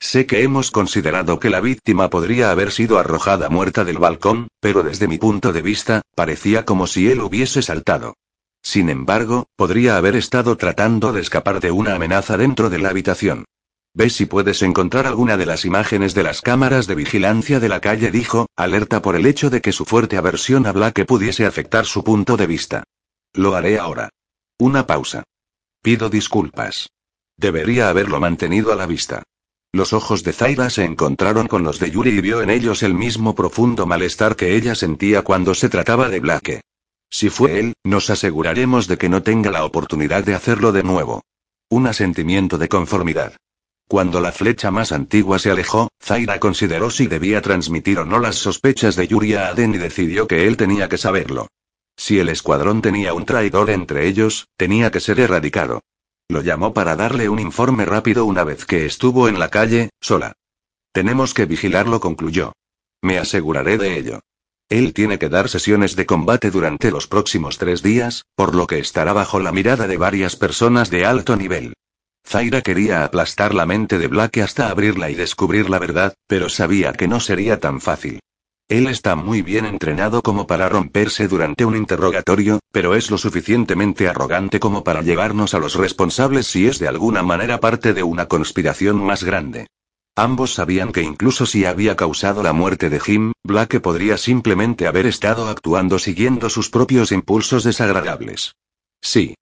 Sé 0.00 0.26
que 0.26 0.42
hemos 0.42 0.70
considerado 0.70 1.40
que 1.40 1.50
la 1.50 1.60
víctima 1.60 2.08
podría 2.08 2.50
haber 2.50 2.70
sido 2.70 2.98
arrojada 2.98 3.48
muerta 3.48 3.84
del 3.84 3.98
balcón, 3.98 4.48
pero 4.60 4.82
desde 4.82 5.08
mi 5.08 5.18
punto 5.18 5.52
de 5.52 5.62
vista, 5.62 6.02
parecía 6.14 6.64
como 6.64 6.86
si 6.86 7.10
él 7.10 7.20
hubiese 7.20 7.62
saltado. 7.62 8.14
Sin 8.62 8.90
embargo, 8.90 9.46
podría 9.56 9.96
haber 9.96 10.14
estado 10.14 10.56
tratando 10.56 11.12
de 11.12 11.20
escapar 11.20 11.60
de 11.60 11.70
una 11.70 11.94
amenaza 11.94 12.36
dentro 12.36 12.70
de 12.70 12.78
la 12.78 12.90
habitación. 12.90 13.44
Ve 13.94 14.10
si 14.10 14.26
puedes 14.26 14.62
encontrar 14.62 15.06
alguna 15.06 15.36
de 15.36 15.46
las 15.46 15.64
imágenes 15.64 16.14
de 16.14 16.22
las 16.22 16.42
cámaras 16.42 16.86
de 16.86 16.94
vigilancia 16.94 17.58
de 17.58 17.68
la 17.68 17.80
calle, 17.80 18.10
dijo, 18.12 18.46
alerta 18.54 19.02
por 19.02 19.16
el 19.16 19.26
hecho 19.26 19.50
de 19.50 19.60
que 19.60 19.72
su 19.72 19.84
fuerte 19.84 20.16
aversión 20.16 20.66
a 20.66 20.72
Black 20.72 21.04
pudiese 21.06 21.46
afectar 21.46 21.86
su 21.86 22.04
punto 22.04 22.36
de 22.36 22.46
vista. 22.46 22.84
Lo 23.32 23.56
haré 23.56 23.78
ahora. 23.78 24.10
Una 24.58 24.86
pausa. 24.86 25.24
Pido 25.82 26.10
disculpas. 26.10 26.90
Debería 27.36 27.88
haberlo 27.88 28.20
mantenido 28.20 28.72
a 28.72 28.76
la 28.76 28.86
vista. 28.86 29.22
Los 29.72 29.92
ojos 29.92 30.24
de 30.24 30.32
Zaira 30.32 30.70
se 30.70 30.84
encontraron 30.84 31.46
con 31.46 31.62
los 31.62 31.78
de 31.78 31.90
Yuri 31.90 32.10
y 32.10 32.20
vio 32.20 32.40
en 32.40 32.48
ellos 32.48 32.82
el 32.82 32.94
mismo 32.94 33.34
profundo 33.34 33.86
malestar 33.86 34.34
que 34.34 34.56
ella 34.56 34.74
sentía 34.74 35.22
cuando 35.22 35.54
se 35.54 35.68
trataba 35.68 36.08
de 36.08 36.20
Blake. 36.20 36.60
Si 37.10 37.28
fue 37.28 37.58
él, 37.58 37.74
nos 37.84 38.08
aseguraremos 38.08 38.88
de 38.88 38.96
que 38.96 39.08
no 39.08 39.22
tenga 39.22 39.50
la 39.50 39.64
oportunidad 39.64 40.24
de 40.24 40.34
hacerlo 40.34 40.72
de 40.72 40.82
nuevo. 40.82 41.22
Un 41.68 41.86
asentimiento 41.86 42.56
de 42.56 42.68
conformidad. 42.68 43.34
Cuando 43.88 44.20
la 44.20 44.32
flecha 44.32 44.70
más 44.70 44.92
antigua 44.92 45.38
se 45.38 45.50
alejó, 45.50 45.88
Zaira 46.02 46.40
consideró 46.40 46.90
si 46.90 47.06
debía 47.06 47.42
transmitir 47.42 47.98
o 47.98 48.04
no 48.06 48.18
las 48.20 48.36
sospechas 48.36 48.96
de 48.96 49.08
Yuri 49.08 49.34
a 49.34 49.48
Aden 49.48 49.74
y 49.74 49.78
decidió 49.78 50.26
que 50.26 50.46
él 50.46 50.56
tenía 50.56 50.88
que 50.88 50.98
saberlo. 50.98 51.48
Si 51.96 52.18
el 52.18 52.28
escuadrón 52.28 52.80
tenía 52.80 53.12
un 53.12 53.26
traidor 53.26 53.70
entre 53.70 54.06
ellos, 54.06 54.48
tenía 54.56 54.90
que 54.90 55.00
ser 55.00 55.20
erradicado. 55.20 55.82
Lo 56.28 56.42
llamó 56.42 56.74
para 56.74 56.94
darle 56.94 57.28
un 57.30 57.38
informe 57.38 57.86
rápido 57.86 58.26
una 58.26 58.44
vez 58.44 58.66
que 58.66 58.84
estuvo 58.84 59.28
en 59.28 59.38
la 59.38 59.48
calle, 59.48 59.88
sola. 60.00 60.34
Tenemos 60.92 61.32
que 61.32 61.46
vigilarlo, 61.46 62.00
concluyó. 62.00 62.52
Me 63.00 63.18
aseguraré 63.18 63.78
de 63.78 63.98
ello. 63.98 64.20
Él 64.68 64.92
tiene 64.92 65.18
que 65.18 65.30
dar 65.30 65.48
sesiones 65.48 65.96
de 65.96 66.04
combate 66.04 66.50
durante 66.50 66.90
los 66.90 67.06
próximos 67.06 67.56
tres 67.56 67.82
días, 67.82 68.26
por 68.34 68.54
lo 68.54 68.66
que 68.66 68.78
estará 68.78 69.14
bajo 69.14 69.40
la 69.40 69.52
mirada 69.52 69.86
de 69.86 69.96
varias 69.96 70.36
personas 70.36 70.90
de 70.90 71.06
alto 71.06 71.36
nivel. 71.36 71.72
Zaira 72.26 72.60
quería 72.60 73.04
aplastar 73.04 73.54
la 73.54 73.64
mente 73.64 73.98
de 73.98 74.08
Blake 74.08 74.42
hasta 74.42 74.68
abrirla 74.68 75.08
y 75.08 75.14
descubrir 75.14 75.70
la 75.70 75.78
verdad, 75.78 76.12
pero 76.26 76.50
sabía 76.50 76.92
que 76.92 77.08
no 77.08 77.20
sería 77.20 77.58
tan 77.58 77.80
fácil. 77.80 78.20
Él 78.68 78.86
está 78.86 79.16
muy 79.16 79.40
bien 79.40 79.64
entrenado 79.64 80.20
como 80.20 80.46
para 80.46 80.68
romperse 80.68 81.26
durante 81.26 81.64
un 81.64 81.74
interrogatorio, 81.74 82.60
pero 82.70 82.94
es 82.94 83.10
lo 83.10 83.16
suficientemente 83.16 84.08
arrogante 84.08 84.60
como 84.60 84.84
para 84.84 85.00
llevarnos 85.00 85.54
a 85.54 85.58
los 85.58 85.74
responsables 85.74 86.46
si 86.48 86.66
es 86.66 86.78
de 86.78 86.86
alguna 86.86 87.22
manera 87.22 87.60
parte 87.60 87.94
de 87.94 88.02
una 88.02 88.26
conspiración 88.26 89.02
más 89.02 89.24
grande. 89.24 89.68
Ambos 90.16 90.52
sabían 90.52 90.92
que 90.92 91.00
incluso 91.00 91.46
si 91.46 91.64
había 91.64 91.96
causado 91.96 92.42
la 92.42 92.52
muerte 92.52 92.90
de 92.90 93.00
Jim, 93.00 93.32
Blake 93.42 93.80
podría 93.80 94.18
simplemente 94.18 94.86
haber 94.86 95.06
estado 95.06 95.48
actuando 95.48 95.98
siguiendo 95.98 96.50
sus 96.50 96.68
propios 96.68 97.10
impulsos 97.10 97.64
desagradables. 97.64 98.54
Sí. 99.00 99.34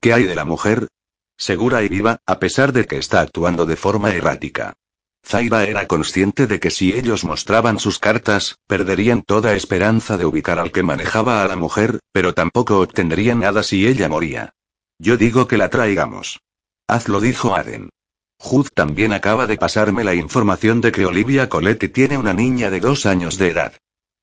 ¿Qué 0.00 0.12
hay 0.12 0.24
de 0.24 0.34
la 0.34 0.44
mujer? 0.44 0.88
Segura 1.36 1.82
y 1.84 1.88
viva, 1.88 2.18
a 2.26 2.40
pesar 2.40 2.72
de 2.72 2.86
que 2.86 2.96
está 2.96 3.20
actuando 3.20 3.66
de 3.66 3.76
forma 3.76 4.12
errática. 4.12 4.72
Zaira 5.26 5.64
era 5.64 5.86
consciente 5.86 6.46
de 6.46 6.60
que 6.60 6.70
si 6.70 6.92
ellos 6.92 7.24
mostraban 7.24 7.78
sus 7.78 7.98
cartas, 7.98 8.58
perderían 8.66 9.22
toda 9.22 9.54
esperanza 9.54 10.18
de 10.18 10.26
ubicar 10.26 10.58
al 10.58 10.70
que 10.70 10.82
manejaba 10.82 11.42
a 11.42 11.48
la 11.48 11.56
mujer, 11.56 12.00
pero 12.12 12.34
tampoco 12.34 12.80
obtendrían 12.80 13.40
nada 13.40 13.62
si 13.62 13.86
ella 13.86 14.08
moría. 14.08 14.50
Yo 14.98 15.16
digo 15.16 15.48
que 15.48 15.56
la 15.56 15.70
traigamos. 15.70 16.40
Hazlo, 16.86 17.20
dijo 17.20 17.56
Aden. 17.56 17.88
Hood 18.38 18.68
también 18.74 19.14
acaba 19.14 19.46
de 19.46 19.56
pasarme 19.56 20.04
la 20.04 20.14
información 20.14 20.82
de 20.82 20.92
que 20.92 21.06
Olivia 21.06 21.48
Coletti 21.48 21.88
tiene 21.88 22.18
una 22.18 22.34
niña 22.34 22.70
de 22.70 22.80
dos 22.80 23.06
años 23.06 23.38
de 23.38 23.48
edad. 23.48 23.72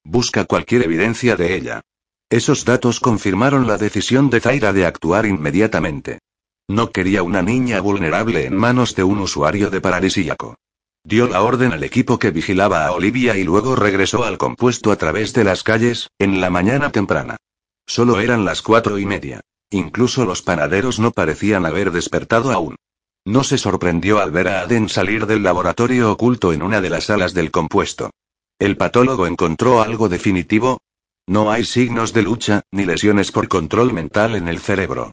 Busca 0.03 0.45
cualquier 0.45 0.83
evidencia 0.83 1.35
de 1.35 1.55
ella. 1.55 1.81
Esos 2.29 2.63
datos 2.63 2.99
confirmaron 2.99 3.65
la 3.65 3.77
decisión 3.77 4.29
de 4.29 4.39
Zaira 4.39 4.71
de 4.71 4.85
actuar 4.85 5.25
inmediatamente. 5.25 6.19
No 6.67 6.91
quería 6.91 7.23
una 7.23 7.41
niña 7.41 7.81
vulnerable 7.81 8.45
en 8.45 8.55
manos 8.55 8.95
de 8.95 9.03
un 9.03 9.19
usuario 9.19 9.69
de 9.71 9.81
paradisíaco. 9.81 10.55
Dio 11.03 11.27
la 11.27 11.41
orden 11.41 11.73
al 11.73 11.83
equipo 11.83 12.19
que 12.19 12.31
vigilaba 12.31 12.85
a 12.85 12.91
Olivia 12.91 13.35
y 13.35 13.43
luego 13.43 13.75
regresó 13.75 14.23
al 14.23 14.37
compuesto 14.37 14.91
a 14.91 14.97
través 14.97 15.33
de 15.33 15.43
las 15.43 15.63
calles, 15.63 16.09
en 16.19 16.39
la 16.39 16.49
mañana 16.49 16.91
temprana. 16.91 17.37
Solo 17.87 18.19
eran 18.19 18.45
las 18.45 18.61
cuatro 18.61 18.99
y 18.99 19.05
media. 19.05 19.41
Incluso 19.71 20.25
los 20.25 20.41
panaderos 20.41 20.99
no 20.99 21.11
parecían 21.11 21.65
haber 21.65 21.91
despertado 21.91 22.51
aún. 22.51 22.75
No 23.25 23.43
se 23.43 23.57
sorprendió 23.57 24.19
al 24.19 24.31
ver 24.31 24.47
a 24.47 24.61
Aden 24.61 24.89
salir 24.89 25.25
del 25.25 25.43
laboratorio 25.43 26.11
oculto 26.11 26.53
en 26.53 26.61
una 26.61 26.81
de 26.81 26.89
las 26.89 27.05
salas 27.05 27.33
del 27.33 27.51
compuesto. 27.51 28.11
¿El 28.59 28.77
patólogo 28.77 29.27
encontró 29.27 29.81
algo 29.81 30.07
definitivo? 30.07 30.79
No 31.27 31.51
hay 31.51 31.65
signos 31.65 32.13
de 32.13 32.21
lucha, 32.23 32.61
ni 32.71 32.85
lesiones 32.85 33.31
por 33.31 33.47
control 33.47 33.93
mental 33.93 34.35
en 34.35 34.47
el 34.47 34.59
cerebro. 34.59 35.11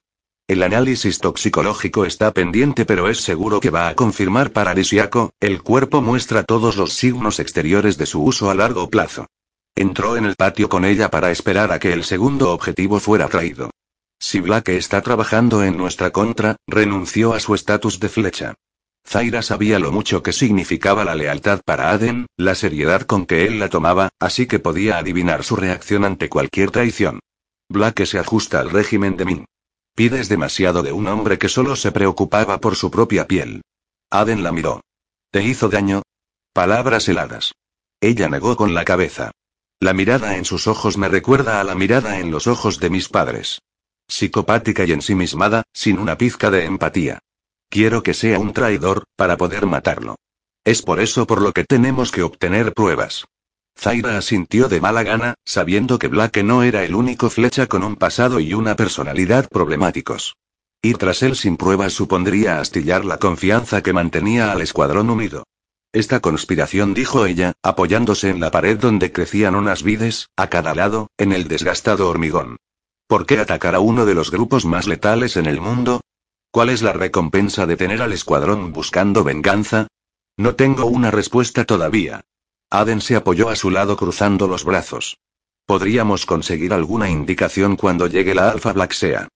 El 0.49 0.63
análisis 0.63 1.19
toxicológico 1.19 2.07
está 2.07 2.33
pendiente 2.33 2.87
pero 2.87 3.11
es 3.11 3.21
seguro 3.21 3.61
que 3.61 3.69
va 3.69 3.89
a 3.89 3.95
confirmar 3.95 4.51
paradisiaco, 4.51 5.35
el 5.41 5.63
cuerpo 5.63 6.01
muestra 6.01 6.43
todos 6.43 6.79
los 6.79 6.95
signos 6.95 7.39
exteriores 7.39 7.99
de 7.99 8.07
su 8.07 8.25
uso 8.25 8.51
a 8.51 8.55
largo 8.55 8.89
plazo. 8.89 9.27
Entró 9.77 10.17
en 10.17 10.25
el 10.25 10.37
patio 10.37 10.71
con 10.71 10.87
ella 10.87 11.11
para 11.11 11.31
esperar 11.31 11.71
a 11.71 11.79
que 11.79 11.93
el 11.93 12.03
segundo 12.03 12.51
objetivo 12.51 12.99
fuera 12.99 13.29
traído. 13.29 13.69
Si 14.19 14.41
Black 14.41 14.71
está 14.71 15.03
trabajando 15.03 15.63
en 15.63 15.77
nuestra 15.77 16.13
contra, 16.13 16.57
renunció 16.67 17.35
a 17.35 17.41
su 17.41 17.55
estatus 17.55 18.01
de 18.01 18.09
flecha. 18.09 18.55
Zaira 19.07 19.43
sabía 19.43 19.79
lo 19.79 19.93
mucho 19.93 20.23
que 20.23 20.33
significaba 20.33 21.05
la 21.05 21.15
lealtad 21.15 21.61
para 21.63 21.91
Aden, 21.91 22.27
la 22.39 22.55
seriedad 22.55 23.03
con 23.03 23.27
que 23.27 23.45
él 23.45 23.59
la 23.59 23.69
tomaba, 23.69 24.09
así 24.19 24.47
que 24.47 24.61
podía 24.61 24.97
adivinar 24.97 25.45
su 25.45 25.57
reacción 25.57 26.07
ante 26.07 26.31
cualquier 26.31 26.71
traición. 26.71 27.21
Black 27.69 28.03
se 28.07 28.19
ajusta 28.19 28.61
al 28.61 28.71
régimen 28.71 29.19
de 29.19 29.25
Min. 29.27 29.45
Pides 29.99 30.29
demasiado 30.29 30.85
de 30.85 30.93
un 30.93 31.09
hombre 31.09 31.41
que 31.41 31.49
solo 31.49 31.75
se 31.75 31.91
preocupaba 31.91 32.61
por 32.61 32.77
su 32.77 32.89
propia 32.89 33.27
piel. 33.27 33.63
Aden 34.13 34.45
la 34.45 34.53
miró. 34.53 34.81
¿Te 35.33 35.43
hizo 35.43 35.69
daño? 35.69 36.03
Palabras 36.53 37.09
heladas. 37.09 37.51
Ella 38.01 38.29
negó 38.29 38.57
con 38.57 38.75
la 38.75 38.85
cabeza. 38.85 39.33
La 39.81 39.95
mirada 39.95 40.37
en 40.37 40.45
sus 40.45 40.69
ojos 40.69 40.97
me 40.99 41.09
recuerda 41.09 41.61
a 41.61 41.65
la 41.65 41.75
mirada 41.75 42.21
en 42.21 42.31
los 42.31 42.47
ojos 42.47 42.79
de 42.79 42.91
mis 42.91 43.09
padres. 43.09 43.61
Psicopática 44.07 44.85
y 44.85 44.93
ensimismada, 44.93 45.65
sin 45.73 45.99
una 45.99 46.17
pizca 46.17 46.53
de 46.53 46.65
empatía. 46.65 47.19
Quiero 47.69 48.05
que 48.05 48.15
sea 48.15 48.39
un 48.39 48.53
traidor, 48.53 49.03
para 49.17 49.37
poder 49.37 49.67
matarlo. 49.67 50.15
Es 50.65 50.81
por 50.81 51.01
eso 51.01 51.27
por 51.27 51.43
lo 51.43 51.53
que 51.53 51.65
tenemos 51.65 52.13
que 52.13 52.23
obtener 52.23 52.73
pruebas. 52.73 53.25
Zaira 53.81 54.19
asintió 54.19 54.69
de 54.69 54.81
mala 54.81 55.05
gana, 55.05 55.35
sabiendo 55.45 56.01
que 56.01 56.09
Blake 56.09 56.43
no 56.43 56.65
era 56.65 56.83
el 56.85 56.97
único 56.97 57.31
flecha 57.31 57.69
con 57.69 57.85
un 57.85 57.95
pasado 57.95 58.41
y 58.41 58.53
una 58.53 58.75
personalidad 58.75 59.49
problemáticos. 59.49 60.35
Ir 60.83 60.99
tras 60.99 61.23
él 61.23 61.37
sin 61.37 61.57
pruebas 61.57 61.93
supondría 61.93 62.59
astillar 62.59 63.05
la 63.05 63.19
confianza 63.19 63.81
que 63.81 63.93
mantenía 63.93 64.51
al 64.51 64.63
escuadrón 64.63 65.11
unido. 65.11 65.45
Esta 65.93 66.19
conspiración, 66.19 66.93
dijo 66.93 67.25
ella, 67.25 67.53
apoyándose 67.63 68.31
en 68.31 68.41
la 68.41 68.51
pared 68.51 68.79
donde 68.79 69.13
crecían 69.13 69.55
unas 69.55 69.85
vides, 69.85 70.29
a 70.37 70.49
cada 70.49 70.75
lado, 70.75 71.09
en 71.17 71.33
el 71.33 71.47
desgastado 71.47 72.09
hormigón. 72.09 72.57
¿Por 73.07 73.27
qué 73.27 73.39
atacar 73.39 73.77
a 73.77 73.81
uno 73.81 74.07
de 74.07 74.15
los 74.15 74.33
grupos 74.33 74.65
más 74.65 74.89
letales 74.89 75.37
en 75.37 75.47
el 75.47 75.61
mundo? 75.61 76.01
¿Cuál 76.51 76.71
es 76.71 76.83
la 76.83 76.93
recompensa 76.93 77.65
de 77.67 77.77
tener 77.77 78.03
al 78.03 78.13
escuadrón 78.13 78.73
buscando 78.73 79.23
venganza? 79.23 79.87
No 80.37 80.57
tengo 80.57 80.87
una 80.87 81.13
respuesta 81.13 81.65
todavía. 81.65 82.23
Aden 82.71 83.01
se 83.01 83.17
apoyó 83.17 83.49
a 83.49 83.57
su 83.57 83.71
lado 83.71 83.97
cruzando 83.97 84.47
los 84.47 84.65
brazos. 84.65 85.17
Podríamos 85.67 86.27
conseguir 86.27 86.75
alguna 86.75 87.09
indicación 87.09 87.77
cuando 87.77 88.07
llegue 88.07 88.35
la 88.35 88.51
Alpha 88.51 88.75
Black 88.75 88.93
Sea. 88.93 89.29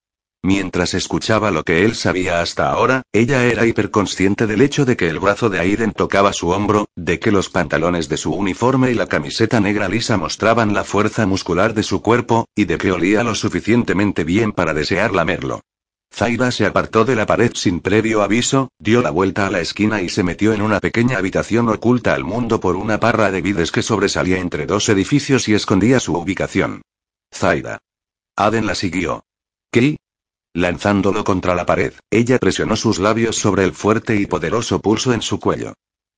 Mientras 0.43 0.93
escuchaba 0.93 1.49
lo 1.49 1.63
que 1.63 1.83
él 1.83 1.95
sabía 1.95 2.41
hasta 2.41 2.69
ahora, 2.69 3.01
ella 3.11 3.45
era 3.45 3.65
hiperconsciente 3.65 4.45
del 4.45 4.61
hecho 4.61 4.85
de 4.85 4.97
que 4.97 5.07
el 5.09 5.19
brazo 5.19 5.49
de 5.49 5.59
Aiden 5.59 5.93
tocaba 5.93 6.31
su 6.31 6.49
hombro, 6.49 6.85
de 6.95 7.17
que 7.19 7.31
los 7.31 7.49
pantalones 7.49 8.07
de 8.07 8.17
su 8.17 8.33
uniforme 8.33 8.91
y 8.91 8.93
la 8.93 9.07
camiseta 9.07 9.59
negra 9.59 9.87
lisa 9.87 10.17
mostraban 10.17 10.73
la 10.73 10.83
fuerza 10.83 11.25
muscular 11.25 11.73
de 11.73 11.83
su 11.83 12.01
cuerpo, 12.01 12.45
y 12.55 12.65
de 12.65 12.77
que 12.77 12.91
olía 12.91 13.23
lo 13.23 13.33
suficientemente 13.33 14.23
bien 14.25 14.51
para 14.51 14.73
desear 14.73 15.13
lamerlo. 15.13 15.61
Zaira 16.15 16.51
se 16.51 16.67
apartó 16.67 17.05
de 17.05 17.15
la 17.15 17.25
pared 17.25 17.51
sin 17.55 17.79
previo 17.79 18.21
aviso, 18.21 18.69
dio 18.77 19.01
la 19.01 19.09
vuelta 19.09 19.47
a 19.47 19.49
la 19.49 19.61
esquina 19.61 20.03
y 20.03 20.09
se 20.09 20.21
metió 20.21 20.53
en 20.53 20.61
una 20.61 20.79
pequeña 20.79 21.17
habitación 21.17 21.67
oculta 21.69 22.13
al 22.13 22.23
mundo 22.23 22.59
por 22.59 22.75
una 22.75 22.99
parra 22.99 23.31
de 23.31 23.41
vides 23.41 23.71
que 23.71 23.81
sobresalía 23.81 24.37
entre 24.37 24.67
dos 24.67 24.87
edificios 24.89 25.47
y 25.47 25.55
escondía 25.55 25.99
su 25.99 26.15
ubicación. 26.15 26.83
Zaira. 27.33 27.79
Aden 28.35 28.67
la 28.67 28.75
siguió. 28.75 29.23
¿Qué? 29.71 29.97
Lanzándolo 30.53 31.23
contra 31.23 31.55
la 31.55 31.65
pared, 31.65 31.93
ella 32.11 32.37
presionó 32.37 32.75
sus 32.75 32.99
labios 32.99 33.37
sobre 33.37 33.63
el 33.63 33.73
fuerte 33.73 34.15
y 34.15 34.27
poderoso 34.27 34.79
pulso 34.81 35.13
en 35.13 35.23
su 35.23 35.39
cuello. 35.39 35.73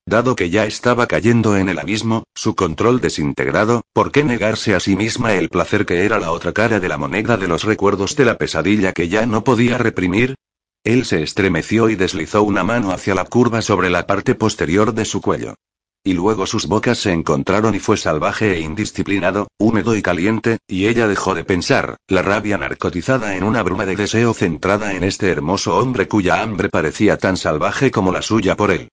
Dado 0.08 0.36
que 0.36 0.50
ya 0.50 0.66
estaba 0.66 1.08
cayendo 1.08 1.56
en 1.56 1.68
el 1.68 1.80
abismo, 1.80 2.22
su 2.32 2.54
control 2.54 3.00
desintegrado, 3.00 3.82
¿por 3.92 4.12
qué 4.12 4.22
negarse 4.22 4.76
a 4.76 4.78
sí 4.78 4.94
misma 4.94 5.34
el 5.34 5.48
placer 5.48 5.84
que 5.84 6.04
era 6.04 6.20
la 6.20 6.30
otra 6.30 6.52
cara 6.52 6.78
de 6.78 6.88
la 6.88 6.96
moneda 6.96 7.36
de 7.36 7.48
los 7.48 7.64
recuerdos 7.64 8.14
de 8.14 8.24
la 8.24 8.38
pesadilla 8.38 8.92
que 8.92 9.08
ya 9.08 9.26
no 9.26 9.42
podía 9.42 9.78
reprimir? 9.78 10.36
Él 10.84 11.04
se 11.06 11.24
estremeció 11.24 11.90
y 11.90 11.96
deslizó 11.96 12.44
una 12.44 12.62
mano 12.62 12.92
hacia 12.92 13.16
la 13.16 13.24
curva 13.24 13.62
sobre 13.62 13.90
la 13.90 14.06
parte 14.06 14.36
posterior 14.36 14.94
de 14.94 15.04
su 15.06 15.20
cuello. 15.20 15.56
Y 16.04 16.12
luego 16.12 16.46
sus 16.46 16.68
bocas 16.68 16.98
se 16.98 17.10
encontraron 17.10 17.74
y 17.74 17.80
fue 17.80 17.96
salvaje 17.96 18.54
e 18.54 18.60
indisciplinado, 18.60 19.48
húmedo 19.58 19.96
y 19.96 20.02
caliente, 20.02 20.58
y 20.68 20.86
ella 20.86 21.08
dejó 21.08 21.34
de 21.34 21.42
pensar, 21.42 21.96
la 22.06 22.22
rabia 22.22 22.58
narcotizada 22.58 23.34
en 23.34 23.42
una 23.42 23.64
bruma 23.64 23.86
de 23.86 23.96
deseo 23.96 24.34
centrada 24.34 24.94
en 24.94 25.02
este 25.02 25.28
hermoso 25.28 25.76
hombre 25.76 26.06
cuya 26.06 26.42
hambre 26.42 26.68
parecía 26.68 27.16
tan 27.16 27.36
salvaje 27.36 27.90
como 27.90 28.12
la 28.12 28.22
suya 28.22 28.54
por 28.54 28.70
él. 28.70 28.88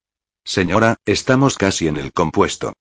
Señora, 0.45 0.97
estamos 1.05 1.57
casi 1.57 1.87
en 1.87 1.97
el 1.97 2.11
compuesto. 2.11 2.73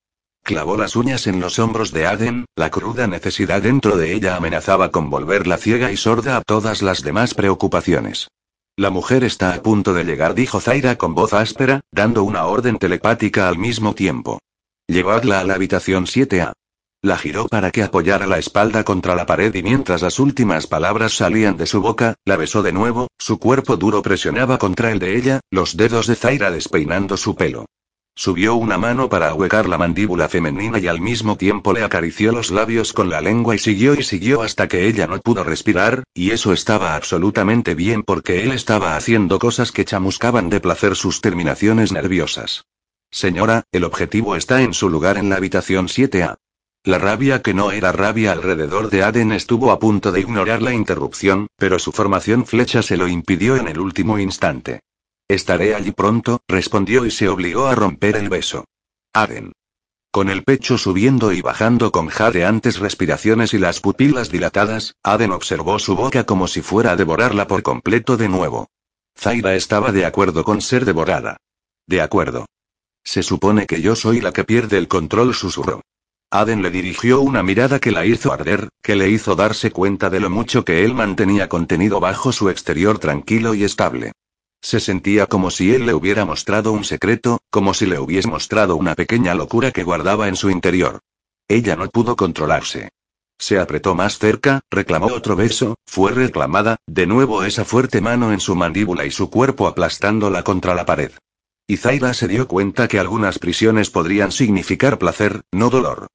Clavó 0.44 0.76
las 0.76 0.96
uñas 0.96 1.28
en 1.28 1.40
los 1.40 1.60
hombros 1.60 1.92
de 1.92 2.06
Aden, 2.06 2.46
la 2.56 2.70
cruda 2.70 3.06
necesidad 3.06 3.62
dentro 3.62 3.96
de 3.96 4.12
ella 4.12 4.36
amenazaba 4.36 4.90
con 4.90 5.08
volverla 5.08 5.56
ciega 5.56 5.92
y 5.92 5.96
sorda 5.96 6.36
a 6.36 6.42
todas 6.42 6.82
las 6.82 7.02
demás 7.02 7.34
preocupaciones. 7.34 8.28
La 8.76 8.90
mujer 8.90 9.22
está 9.22 9.54
a 9.54 9.62
punto 9.62 9.94
de 9.94 10.02
llegar, 10.04 10.34
dijo 10.34 10.60
Zaira 10.60 10.96
con 10.96 11.14
voz 11.14 11.32
áspera, 11.34 11.82
dando 11.92 12.24
una 12.24 12.46
orden 12.46 12.78
telepática 12.78 13.48
al 13.48 13.58
mismo 13.58 13.94
tiempo. 13.94 14.40
Llevadla 14.88 15.40
a 15.40 15.44
la 15.44 15.54
habitación 15.54 16.06
7A. 16.06 16.52
La 17.04 17.18
giró 17.18 17.48
para 17.48 17.72
que 17.72 17.82
apoyara 17.82 18.28
la 18.28 18.38
espalda 18.38 18.84
contra 18.84 19.16
la 19.16 19.26
pared 19.26 19.52
y 19.56 19.64
mientras 19.64 20.02
las 20.02 20.20
últimas 20.20 20.68
palabras 20.68 21.12
salían 21.12 21.56
de 21.56 21.66
su 21.66 21.80
boca, 21.80 22.14
la 22.24 22.36
besó 22.36 22.62
de 22.62 22.72
nuevo, 22.72 23.08
su 23.18 23.40
cuerpo 23.40 23.76
duro 23.76 24.02
presionaba 24.02 24.56
contra 24.56 24.92
el 24.92 25.00
de 25.00 25.16
ella, 25.16 25.40
los 25.50 25.76
dedos 25.76 26.06
de 26.06 26.14
Zaira 26.14 26.52
despeinando 26.52 27.16
su 27.16 27.34
pelo. 27.34 27.66
Subió 28.14 28.54
una 28.54 28.78
mano 28.78 29.08
para 29.08 29.30
ahuecar 29.30 29.68
la 29.68 29.78
mandíbula 29.78 30.28
femenina 30.28 30.78
y 30.78 30.86
al 30.86 31.00
mismo 31.00 31.36
tiempo 31.36 31.72
le 31.72 31.82
acarició 31.82 32.30
los 32.30 32.52
labios 32.52 32.92
con 32.92 33.10
la 33.10 33.20
lengua 33.20 33.56
y 33.56 33.58
siguió 33.58 33.94
y 33.94 34.04
siguió 34.04 34.42
hasta 34.42 34.68
que 34.68 34.86
ella 34.86 35.08
no 35.08 35.18
pudo 35.18 35.42
respirar, 35.42 36.04
y 36.14 36.30
eso 36.30 36.52
estaba 36.52 36.94
absolutamente 36.94 37.74
bien 37.74 38.04
porque 38.04 38.44
él 38.44 38.52
estaba 38.52 38.94
haciendo 38.94 39.40
cosas 39.40 39.72
que 39.72 39.84
chamuscaban 39.84 40.50
de 40.50 40.60
placer 40.60 40.94
sus 40.94 41.20
terminaciones 41.20 41.90
nerviosas. 41.90 42.64
Señora, 43.10 43.64
el 43.72 43.82
objetivo 43.82 44.36
está 44.36 44.62
en 44.62 44.72
su 44.72 44.88
lugar 44.88 45.18
en 45.18 45.30
la 45.30 45.36
habitación 45.36 45.88
7A. 45.88 46.36
La 46.84 46.98
rabia 46.98 47.42
que 47.42 47.54
no 47.54 47.70
era 47.70 47.92
rabia 47.92 48.32
alrededor 48.32 48.90
de 48.90 49.04
Aden 49.04 49.30
estuvo 49.30 49.70
a 49.70 49.78
punto 49.78 50.10
de 50.10 50.18
ignorar 50.18 50.62
la 50.62 50.74
interrupción, 50.74 51.46
pero 51.56 51.78
su 51.78 51.92
formación 51.92 52.44
flecha 52.44 52.82
se 52.82 52.96
lo 52.96 53.06
impidió 53.06 53.54
en 53.54 53.68
el 53.68 53.78
último 53.78 54.18
instante. 54.18 54.80
Estaré 55.28 55.76
allí 55.76 55.92
pronto, 55.92 56.40
respondió 56.48 57.06
y 57.06 57.12
se 57.12 57.28
obligó 57.28 57.66
a 57.66 57.76
romper 57.76 58.16
el 58.16 58.28
beso. 58.28 58.64
Aden. 59.12 59.52
Con 60.10 60.28
el 60.28 60.42
pecho 60.42 60.76
subiendo 60.76 61.32
y 61.32 61.40
bajando 61.40 61.92
con 61.92 62.08
jadeantes 62.08 62.80
respiraciones 62.80 63.54
y 63.54 63.58
las 63.58 63.78
pupilas 63.78 64.28
dilatadas, 64.28 64.96
Aden 65.04 65.30
observó 65.30 65.78
su 65.78 65.94
boca 65.94 66.24
como 66.24 66.48
si 66.48 66.62
fuera 66.62 66.90
a 66.90 66.96
devorarla 66.96 67.46
por 67.46 67.62
completo 67.62 68.16
de 68.16 68.28
nuevo. 68.28 68.68
Zaira 69.16 69.54
estaba 69.54 69.92
de 69.92 70.04
acuerdo 70.04 70.42
con 70.42 70.60
ser 70.60 70.84
devorada. 70.84 71.36
De 71.86 72.00
acuerdo. 72.00 72.46
Se 73.04 73.22
supone 73.22 73.66
que 73.66 73.80
yo 73.80 73.94
soy 73.94 74.20
la 74.20 74.32
que 74.32 74.42
pierde 74.42 74.78
el 74.78 74.88
control, 74.88 75.32
susurró. 75.32 75.80
Aden 76.34 76.62
le 76.62 76.70
dirigió 76.70 77.20
una 77.20 77.42
mirada 77.42 77.78
que 77.78 77.90
la 77.90 78.06
hizo 78.06 78.32
arder, 78.32 78.70
que 78.82 78.96
le 78.96 79.10
hizo 79.10 79.36
darse 79.36 79.70
cuenta 79.70 80.08
de 80.08 80.18
lo 80.18 80.30
mucho 80.30 80.64
que 80.64 80.82
él 80.82 80.94
mantenía 80.94 81.50
contenido 81.50 82.00
bajo 82.00 82.32
su 82.32 82.48
exterior 82.48 82.98
tranquilo 82.98 83.52
y 83.52 83.64
estable. 83.64 84.12
Se 84.62 84.80
sentía 84.80 85.26
como 85.26 85.50
si 85.50 85.74
él 85.74 85.84
le 85.84 85.92
hubiera 85.92 86.24
mostrado 86.24 86.72
un 86.72 86.84
secreto, 86.84 87.42
como 87.50 87.74
si 87.74 87.84
le 87.84 87.98
hubiese 87.98 88.28
mostrado 88.28 88.76
una 88.76 88.94
pequeña 88.94 89.34
locura 89.34 89.72
que 89.72 89.82
guardaba 89.82 90.26
en 90.26 90.36
su 90.36 90.48
interior. 90.48 91.00
Ella 91.48 91.76
no 91.76 91.86
pudo 91.90 92.16
controlarse. 92.16 92.88
Se 93.38 93.58
apretó 93.58 93.94
más 93.94 94.18
cerca, 94.18 94.60
reclamó 94.70 95.08
otro 95.08 95.36
beso, 95.36 95.74
fue 95.84 96.12
reclamada, 96.12 96.76
de 96.86 97.06
nuevo 97.06 97.44
esa 97.44 97.66
fuerte 97.66 98.00
mano 98.00 98.32
en 98.32 98.40
su 98.40 98.54
mandíbula 98.54 99.04
y 99.04 99.10
su 99.10 99.28
cuerpo 99.28 99.66
aplastándola 99.66 100.42
contra 100.44 100.74
la 100.74 100.86
pared. 100.86 101.12
Y 101.66 101.76
Zaira 101.76 102.14
se 102.14 102.26
dio 102.26 102.48
cuenta 102.48 102.88
que 102.88 102.98
algunas 102.98 103.38
prisiones 103.38 103.90
podrían 103.90 104.32
significar 104.32 104.98
placer, 104.98 105.42
no 105.52 105.68
dolor. 105.68 106.06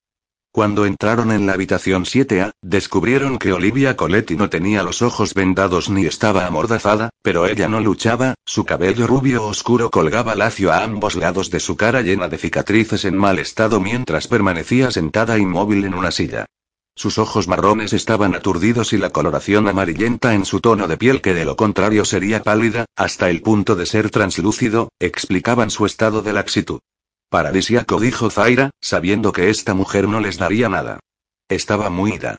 Cuando 0.57 0.87
entraron 0.87 1.31
en 1.31 1.45
la 1.45 1.53
habitación 1.53 2.03
7A, 2.03 2.53
descubrieron 2.63 3.37
que 3.37 3.53
Olivia 3.53 3.95
Coletti 3.95 4.35
no 4.35 4.49
tenía 4.49 4.81
los 4.81 5.03
ojos 5.03 5.35
vendados 5.35 5.87
ni 5.87 6.07
estaba 6.07 6.47
amordazada, 6.47 7.11
pero 7.21 7.45
ella 7.45 7.69
no 7.69 7.79
luchaba, 7.79 8.33
su 8.43 8.65
cabello 8.65 9.05
rubio 9.05 9.45
oscuro 9.45 9.91
colgaba 9.91 10.33
lacio 10.33 10.71
a 10.71 10.83
ambos 10.83 11.15
lados 11.15 11.51
de 11.51 11.59
su 11.59 11.77
cara 11.77 12.01
llena 12.01 12.27
de 12.27 12.39
cicatrices 12.39 13.05
en 13.05 13.15
mal 13.15 13.37
estado 13.37 13.79
mientras 13.79 14.27
permanecía 14.27 14.89
sentada 14.89 15.37
inmóvil 15.37 15.85
en 15.85 15.93
una 15.93 16.09
silla. 16.09 16.47
Sus 16.95 17.19
ojos 17.19 17.47
marrones 17.47 17.93
estaban 17.93 18.33
aturdidos 18.33 18.93
y 18.93 18.97
la 18.97 19.11
coloración 19.11 19.67
amarillenta 19.67 20.33
en 20.33 20.43
su 20.43 20.59
tono 20.59 20.87
de 20.87 20.97
piel 20.97 21.21
que 21.21 21.35
de 21.35 21.45
lo 21.45 21.55
contrario 21.55 22.03
sería 22.03 22.41
pálida, 22.41 22.85
hasta 22.95 23.29
el 23.29 23.43
punto 23.43 23.75
de 23.75 23.85
ser 23.85 24.09
translúcido, 24.09 24.89
explicaban 24.99 25.69
su 25.69 25.85
estado 25.85 26.23
de 26.23 26.33
laxitud. 26.33 26.79
Paradisiaco 27.29 27.99
dijo 27.99 28.29
Zaira, 28.29 28.69
sabiendo 28.79 29.33
que 29.33 29.49
esta 29.49 29.73
mujer 29.73 30.07
no 30.07 30.19
les 30.21 30.37
daría 30.37 30.69
nada. 30.69 30.99
Estaba 31.49 31.89
muy 31.89 32.13
ida. 32.13 32.37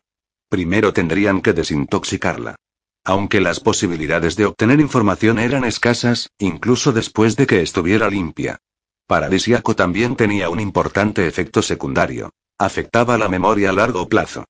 Primero 0.48 0.92
tendrían 0.94 1.42
que 1.42 1.52
desintoxicarla. 1.52 2.56
Aunque 3.04 3.40
las 3.40 3.60
posibilidades 3.60 4.36
de 4.36 4.46
obtener 4.46 4.80
información 4.80 5.38
eran 5.38 5.64
escasas, 5.64 6.30
incluso 6.38 6.92
después 6.92 7.36
de 7.36 7.46
que 7.46 7.60
estuviera 7.60 8.08
limpia. 8.08 8.58
Paradisiaco 9.06 9.76
también 9.76 10.16
tenía 10.16 10.48
un 10.50 10.60
importante 10.60 11.26
efecto 11.26 11.62
secundario. 11.62 12.30
Afectaba 12.58 13.18
la 13.18 13.28
memoria 13.28 13.70
a 13.70 13.72
largo 13.72 14.08
plazo. 14.08 14.44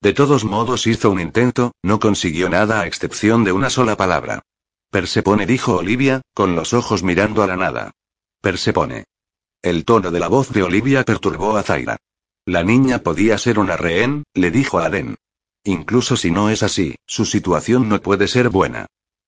De 0.00 0.12
todos 0.12 0.44
modos 0.44 0.86
hizo 0.86 1.10
un 1.10 1.20
intento, 1.20 1.72
no 1.82 1.98
consiguió 1.98 2.48
nada 2.50 2.80
a 2.80 2.86
excepción 2.86 3.42
de 3.42 3.52
una 3.52 3.70
sola 3.70 3.96
palabra. 3.96 4.42
Persepone 4.90 5.46
dijo 5.46 5.76
Olivia, 5.76 6.20
con 6.34 6.54
los 6.54 6.74
ojos 6.74 7.02
mirando 7.02 7.42
a 7.42 7.46
la 7.46 7.56
nada. 7.56 7.92
Persepone. 8.40 9.04
El 9.64 9.86
tono 9.86 10.10
de 10.10 10.20
la 10.20 10.28
voz 10.28 10.50
de 10.50 10.62
Olivia 10.62 11.04
perturbó 11.04 11.56
a 11.56 11.62
Zaira. 11.62 11.96
La 12.44 12.62
niña 12.62 12.98
podía 12.98 13.38
ser 13.38 13.58
una 13.58 13.78
rehén, 13.78 14.24
le 14.34 14.50
dijo 14.50 14.78
a 14.78 14.84
Aden. 14.84 15.16
Incluso 15.64 16.18
si 16.18 16.30
no 16.30 16.50
es 16.50 16.62
así, 16.62 16.96
su 17.06 17.24
situación 17.24 17.88
no 17.88 17.98
puede 18.02 18.28
ser 18.28 18.50
buena. 18.50 18.84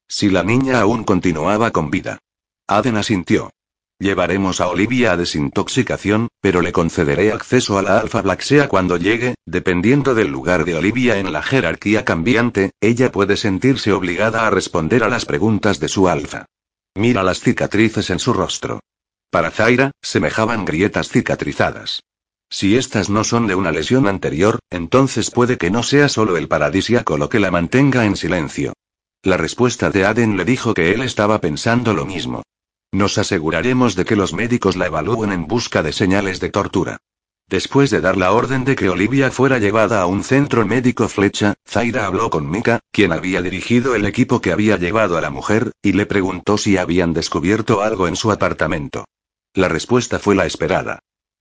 Si 0.06 0.28
la 0.28 0.42
niña 0.42 0.82
aún 0.82 1.04
continuaba 1.04 1.70
con 1.70 1.90
vida. 1.90 2.18
Aden 2.68 2.98
asintió. 2.98 3.50
Llevaremos 3.98 4.60
a 4.60 4.68
Olivia 4.68 5.12
a 5.12 5.16
desintoxicación, 5.16 6.28
pero 6.42 6.60
le 6.60 6.70
concederé 6.70 7.32
acceso 7.32 7.78
a 7.78 7.82
la 7.82 7.98
Alpha 7.98 8.20
Blacksea 8.20 8.68
cuando 8.68 8.98
llegue, 8.98 9.36
dependiendo 9.46 10.14
del 10.14 10.28
lugar 10.28 10.66
de 10.66 10.74
Olivia 10.74 11.16
en 11.16 11.32
la 11.32 11.42
jerarquía 11.42 12.04
cambiante, 12.04 12.72
ella 12.82 13.10
puede 13.10 13.38
sentirse 13.38 13.90
obligada 13.90 14.46
a 14.46 14.50
responder 14.50 15.02
a 15.02 15.08
las 15.08 15.24
preguntas 15.24 15.80
de 15.80 15.88
su 15.88 16.10
alfa. 16.10 16.44
Mira 16.94 17.22
las 17.22 17.40
cicatrices 17.40 18.10
en 18.10 18.18
su 18.18 18.34
rostro. 18.34 18.80
Para 19.36 19.50
Zaira, 19.50 19.90
semejaban 20.00 20.64
grietas 20.64 21.10
cicatrizadas. 21.10 22.02
Si 22.48 22.74
estas 22.78 23.10
no 23.10 23.22
son 23.22 23.46
de 23.46 23.54
una 23.54 23.70
lesión 23.70 24.08
anterior, 24.08 24.60
entonces 24.70 25.30
puede 25.30 25.58
que 25.58 25.70
no 25.70 25.82
sea 25.82 26.08
solo 26.08 26.38
el 26.38 26.48
paradisiaco 26.48 27.18
lo 27.18 27.28
que 27.28 27.38
la 27.38 27.50
mantenga 27.50 28.06
en 28.06 28.16
silencio. 28.16 28.72
La 29.22 29.36
respuesta 29.36 29.90
de 29.90 30.06
Aden 30.06 30.38
le 30.38 30.46
dijo 30.46 30.72
que 30.72 30.94
él 30.94 31.02
estaba 31.02 31.38
pensando 31.42 31.92
lo 31.92 32.06
mismo. 32.06 32.44
Nos 32.92 33.18
aseguraremos 33.18 33.94
de 33.94 34.06
que 34.06 34.16
los 34.16 34.32
médicos 34.32 34.74
la 34.74 34.86
evalúen 34.86 35.32
en 35.32 35.46
busca 35.46 35.82
de 35.82 35.92
señales 35.92 36.40
de 36.40 36.48
tortura. 36.48 36.96
Después 37.46 37.90
de 37.90 38.00
dar 38.00 38.16
la 38.16 38.32
orden 38.32 38.64
de 38.64 38.74
que 38.74 38.88
Olivia 38.88 39.30
fuera 39.30 39.58
llevada 39.58 40.00
a 40.00 40.06
un 40.06 40.24
centro 40.24 40.64
médico 40.64 41.10
flecha, 41.10 41.52
Zaira 41.68 42.06
habló 42.06 42.30
con 42.30 42.50
Mika, 42.50 42.80
quien 42.90 43.12
había 43.12 43.42
dirigido 43.42 43.94
el 43.96 44.06
equipo 44.06 44.40
que 44.40 44.52
había 44.52 44.78
llevado 44.78 45.18
a 45.18 45.20
la 45.20 45.28
mujer, 45.28 45.72
y 45.82 45.92
le 45.92 46.06
preguntó 46.06 46.56
si 46.56 46.78
habían 46.78 47.12
descubierto 47.12 47.82
algo 47.82 48.08
en 48.08 48.16
su 48.16 48.32
apartamento. 48.32 49.04
La 49.56 49.70
respuesta 49.70 50.18
fue 50.18 50.34
la 50.34 50.44
esperada. 50.44 50.98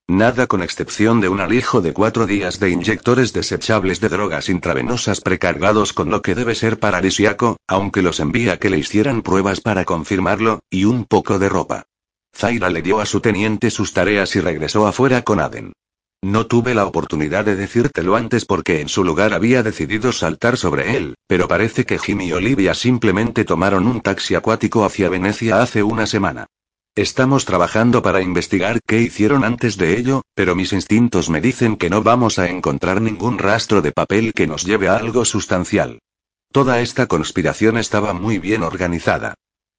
Nada 0.08 0.48
con 0.48 0.64
excepción 0.64 1.20
de 1.20 1.28
un 1.28 1.42
alijo 1.42 1.82
de 1.82 1.92
cuatro 1.92 2.26
días 2.26 2.62
de 2.62 2.70
inyectores 2.70 3.34
desechables 3.34 4.00
de 4.00 4.08
drogas 4.08 4.48
intravenosas 4.48 5.20
precargados 5.20 5.92
con 5.92 6.10
lo 6.10 6.22
que 6.22 6.34
debe 6.34 6.56
ser 6.56 6.80
paradisiaco, 6.80 7.58
aunque 7.68 8.02
los 8.02 8.22
envía 8.22 8.58
que 8.58 8.70
le 8.70 8.78
hicieran 8.78 9.22
pruebas 9.22 9.60
para 9.60 9.84
confirmarlo, 9.84 10.62
y 10.70 10.86
un 10.86 11.04
poco 11.04 11.40
de 11.40 11.50
ropa. 11.50 11.88
Zaira 12.34 12.70
le 12.70 12.82
dio 12.82 13.02
a 13.02 13.06
su 13.06 13.20
teniente 13.20 13.70
sus 13.70 13.92
tareas 13.92 14.34
y 14.38 14.40
regresó 14.40 14.88
afuera 14.88 15.24
con 15.24 15.42
Aden. 15.42 15.74
No 16.22 16.48
tuve 16.48 16.74
la 16.74 16.86
oportunidad 16.86 17.44
de 17.44 17.58
decírtelo 17.58 18.16
antes 18.16 18.46
porque 18.46 18.80
en 18.80 18.88
su 18.88 19.04
lugar 19.04 19.34
había 19.34 19.62
decidido 19.62 20.14
saltar 20.14 20.56
sobre 20.56 20.96
él, 20.96 21.16
pero 21.28 21.50
parece 21.50 21.86
que 21.86 22.00
Jim 22.00 22.22
y 22.22 22.32
Olivia 22.32 22.76
simplemente 22.76 23.44
tomaron 23.44 23.86
un 23.88 24.00
taxi 24.00 24.36
acuático 24.36 24.86
hacia 24.86 25.10
Venecia 25.10 25.62
hace 25.62 25.84
una 25.84 26.08
semana. 26.08 26.48
Estamos 26.98 27.44
trabajando 27.44 28.02
para 28.02 28.22
investigar 28.22 28.80
qué 28.88 29.02
hicieron 29.02 29.44
antes 29.44 29.76
de 29.76 29.98
ello, 29.98 30.22
pero 30.34 30.56
mis 30.56 30.72
instintos 30.72 31.30
me 31.30 31.42
dicen 31.42 31.76
que 31.76 31.90
no 31.90 32.02
vamos 32.04 32.40
a 32.40 32.50
encontrar 32.50 33.02
ningún 33.02 33.38
rastro 33.38 33.82
de 33.82 33.92
papel 33.92 34.32
que 34.32 34.48
nos 34.48 34.64
lleve 34.64 34.88
a 34.88 34.96
algo 34.96 35.26
sustancial. 35.26 36.00
Toda 36.54 36.80
esta 36.80 37.08
conspiración 37.08 37.78
estaba 37.78 38.14
muy 38.14 38.40
bien 38.40 38.64
organizada. 38.64 39.34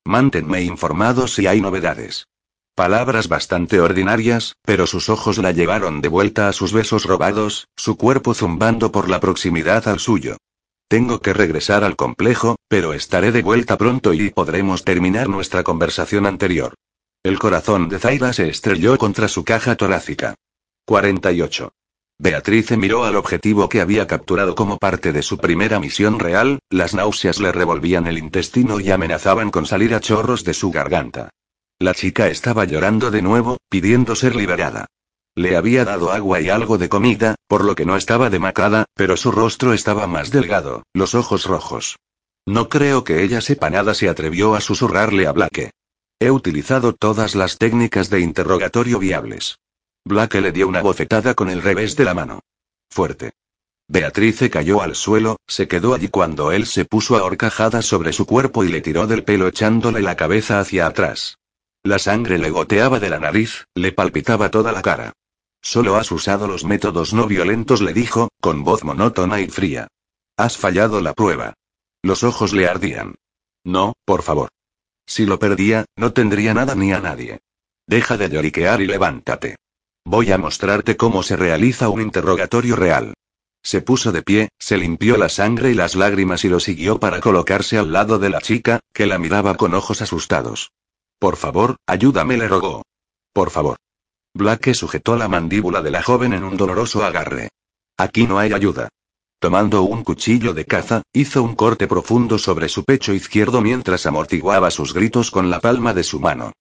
Mántenme 0.05 0.61
informado 0.61 1.27
si 1.27 1.47
hay 1.47 1.62
novedades. 1.62 2.27
Palabras 2.75 3.29
bastante 3.29 3.81
ordinarias, 3.81 4.53
pero 4.62 4.87
sus 4.87 5.09
ojos 5.09 5.39
la 5.39 5.53
llevaron 5.53 6.03
de 6.03 6.09
vuelta 6.09 6.49
a 6.49 6.53
sus 6.53 6.75
besos 6.75 7.07
robados, 7.07 7.67
su 7.77 7.97
cuerpo 7.97 8.35
zumbando 8.35 8.93
por 8.93 9.09
la 9.09 9.21
proximidad 9.21 9.89
al 9.89 10.01
suyo. 10.01 10.37
Tengo 10.87 11.21
que 11.21 11.33
regresar 11.33 11.83
al 11.83 11.97
complejo, 11.97 12.57
pero 12.69 12.93
estaré 12.93 13.33
de 13.33 13.41
vuelta 13.41 13.79
pronto 13.79 14.12
y 14.12 14.29
podremos 14.29 14.85
terminar 14.85 15.31
nuestra 15.31 15.62
conversación 15.62 16.27
anterior. 16.27 16.75
El 17.27 17.41
corazón 17.41 17.89
de 17.89 17.99
Zaira 17.99 18.33
se 18.33 18.49
estrelló 18.49 18.97
contra 18.99 19.27
su 19.27 19.43
caja 19.43 19.74
torácica. 19.74 20.37
48. 20.85 21.72
Beatrice 22.20 22.77
miró 22.77 23.03
al 23.03 23.16
objetivo 23.16 23.68
que 23.68 23.81
había 23.81 24.07
capturado 24.07 24.55
como 24.55 24.79
parte 24.79 25.12
de 25.12 25.24
su 25.24 25.37
primera 25.37 25.81
misión 25.81 26.20
real, 26.20 26.61
las 26.70 26.95
náuseas 26.95 27.41
le 27.41 27.51
revolvían 27.51 28.07
el 28.07 28.18
intestino 28.18 28.79
y 28.79 28.93
amenazaban 28.93 29.51
con 29.51 29.66
salir 29.66 29.93
a 29.97 29.99
chorros 29.99 30.45
de 30.45 30.55
su 30.55 30.70
garganta. 30.70 31.31
La 31.81 31.95
chica 31.95 32.29
estaba 32.29 32.64
llorando 32.64 33.11
de 33.11 33.22
nuevo, 33.22 33.57
pidiendo 33.68 34.14
ser 34.14 34.37
liberada. 34.37 34.87
Le 35.35 35.57
había 35.57 35.85
dado 35.85 36.12
agua 36.12 36.41
y 36.41 36.49
algo 36.49 36.79
de 36.79 36.89
comida, 36.89 37.35
por 37.49 37.64
lo 37.64 37.74
que 37.74 37.87
no 37.87 37.97
estaba 37.97 38.31
demacrada, 38.31 38.85
pero 38.95 39.16
su 39.16 39.33
rostro 39.33 39.72
estaba 39.72 40.07
más 40.07 40.31
delgado, 40.31 40.85
los 40.95 41.16
ojos 41.16 41.47
rojos. 41.47 41.97
No 42.47 42.68
creo 42.68 43.03
que 43.03 43.24
ella 43.24 43.41
sepa 43.41 43.68
nada, 43.68 43.95
se 43.95 44.09
atrevió 44.09 44.55
a 44.55 44.61
susurrarle 44.61 45.27
a 45.27 45.33
Blake. 45.33 45.72
He 46.19 46.31
utilizado 46.31 46.95
todas 46.95 47.35
las 47.35 47.59
técnicas 47.59 48.09
de 48.09 48.21
interrogatorio 48.21 48.99
viables. 48.99 49.59
Blake 50.05 50.41
le 50.41 50.51
dio 50.51 50.67
una 50.67 50.81
bofetada 50.81 51.35
con 51.35 51.51
el 51.51 51.61
revés 51.61 51.95
de 51.95 52.05
la 52.05 52.14
mano. 52.14 52.41
Fuerte. 52.91 53.33
Beatrice 53.89 54.49
cayó 54.49 54.81
al 54.81 54.95
suelo, 54.95 55.37
se 55.47 55.69
quedó 55.69 55.93
allí 55.93 56.09
cuando 56.09 56.53
él 56.53 56.67
se 56.67 56.87
puso 56.87 57.17
a 57.17 57.23
horcajadas 57.23 57.85
sobre 57.85 58.14
su 58.14 58.25
cuerpo 58.25 58.64
y 58.64 58.69
le 58.69 58.81
tiró 58.81 59.07
del 59.07 59.25
pelo 59.25 59.47
echándole 59.47 60.01
la 60.01 60.17
cabeza 60.17 60.59
hacia 60.59 60.87
atrás. 60.87 61.37
La 61.83 61.99
sangre 61.99 62.39
le 62.39 62.51
goteaba 62.51 62.99
de 62.99 63.11
la 63.11 63.21
nariz, 63.21 63.67
le 63.75 63.93
palpitaba 63.93 64.51
toda 64.51 64.73
la 64.73 64.81
cara. 64.81 65.12
Solo 65.61 65.97
has 65.97 66.11
usado 66.11 66.49
los 66.49 66.64
métodos 66.64 67.12
no 67.12 67.27
violentos, 67.27 67.83
le 67.83 67.93
dijo, 67.93 68.31
con 68.41 68.64
voz 68.64 68.85
monótona 68.85 69.41
y 69.41 69.49
fría. 69.49 69.89
Has 70.39 70.57
fallado 70.57 71.01
la 71.03 71.12
prueba. 71.12 71.55
Los 72.03 72.25
ojos 72.25 72.55
le 72.55 72.69
ardían. 72.69 73.17
No, 73.64 73.93
por 74.05 74.23
favor. 74.23 74.49
Si 75.07 75.25
lo 75.25 75.39
perdía, 75.39 75.85
no 75.97 76.13
tendría 76.13 76.53
nada 76.53 76.75
ni 76.75 76.93
a 76.93 77.01
nadie. 77.01 77.39
Deja 77.87 78.17
de 78.17 78.29
lloriquear 78.29 78.81
y 78.81 78.87
levántate. 78.87 79.57
Voy 80.05 80.33
a 80.33 80.39
mostrarte 80.39 80.97
cómo 80.97 81.23
se 81.23 81.37
realiza 81.37 81.89
un 81.89 82.01
interrogatorio 82.01 82.77
real. 82.77 83.15
Se 83.63 83.81
puso 83.81 84.13
de 84.13 84.23
pie, 84.23 84.49
se 84.59 84.77
limpió 84.77 85.17
la 85.17 85.29
sangre 85.29 85.71
y 85.71 85.75
las 85.75 85.97
lágrimas 85.97 86.45
y 86.45 86.49
lo 86.49 86.61
siguió 86.61 87.01
para 87.01 87.21
colocarse 87.21 87.79
al 87.79 87.93
lado 87.93 88.19
de 88.19 88.31
la 88.31 88.41
chica, 88.41 88.81
que 88.93 89.07
la 89.07 89.19
miraba 89.19 89.57
con 89.57 89.75
ojos 89.75 90.03
asustados. 90.03 90.71
Por 91.19 91.37
favor, 91.37 91.77
ayúdame, 91.87 92.37
le 92.37 92.47
rogó. 92.47 92.83
Por 93.33 93.51
favor. 93.51 93.77
Blake 94.35 94.75
sujetó 94.75 95.17
la 95.17 95.29
mandíbula 95.29 95.83
de 95.83 95.91
la 95.91 96.03
joven 96.03 96.33
en 96.33 96.45
un 96.45 96.57
doloroso 96.57 97.05
agarre. 97.05 97.49
Aquí 97.97 98.27
no 98.27 98.39
hay 98.39 98.53
ayuda. 98.53 98.89
Tomando 99.39 99.82
un 99.82 100.03
cuchillo 100.03 100.55
de 100.55 100.64
caza, 100.64 101.03
hizo 101.12 101.43
un 101.43 101.55
corte 101.55 101.87
profundo 101.87 102.39
sobre 102.39 102.68
su 102.68 102.84
pecho 102.84 103.12
izquierdo 103.12 103.61
mientras 103.61 104.07
amortiguaba 104.07 104.70
sus 104.70 104.95
gritos 104.95 105.30
con 105.30 105.51
la 105.51 105.61
palma 105.61 105.93
de 105.93 106.05
su 106.05 106.20
mano. 106.20 106.53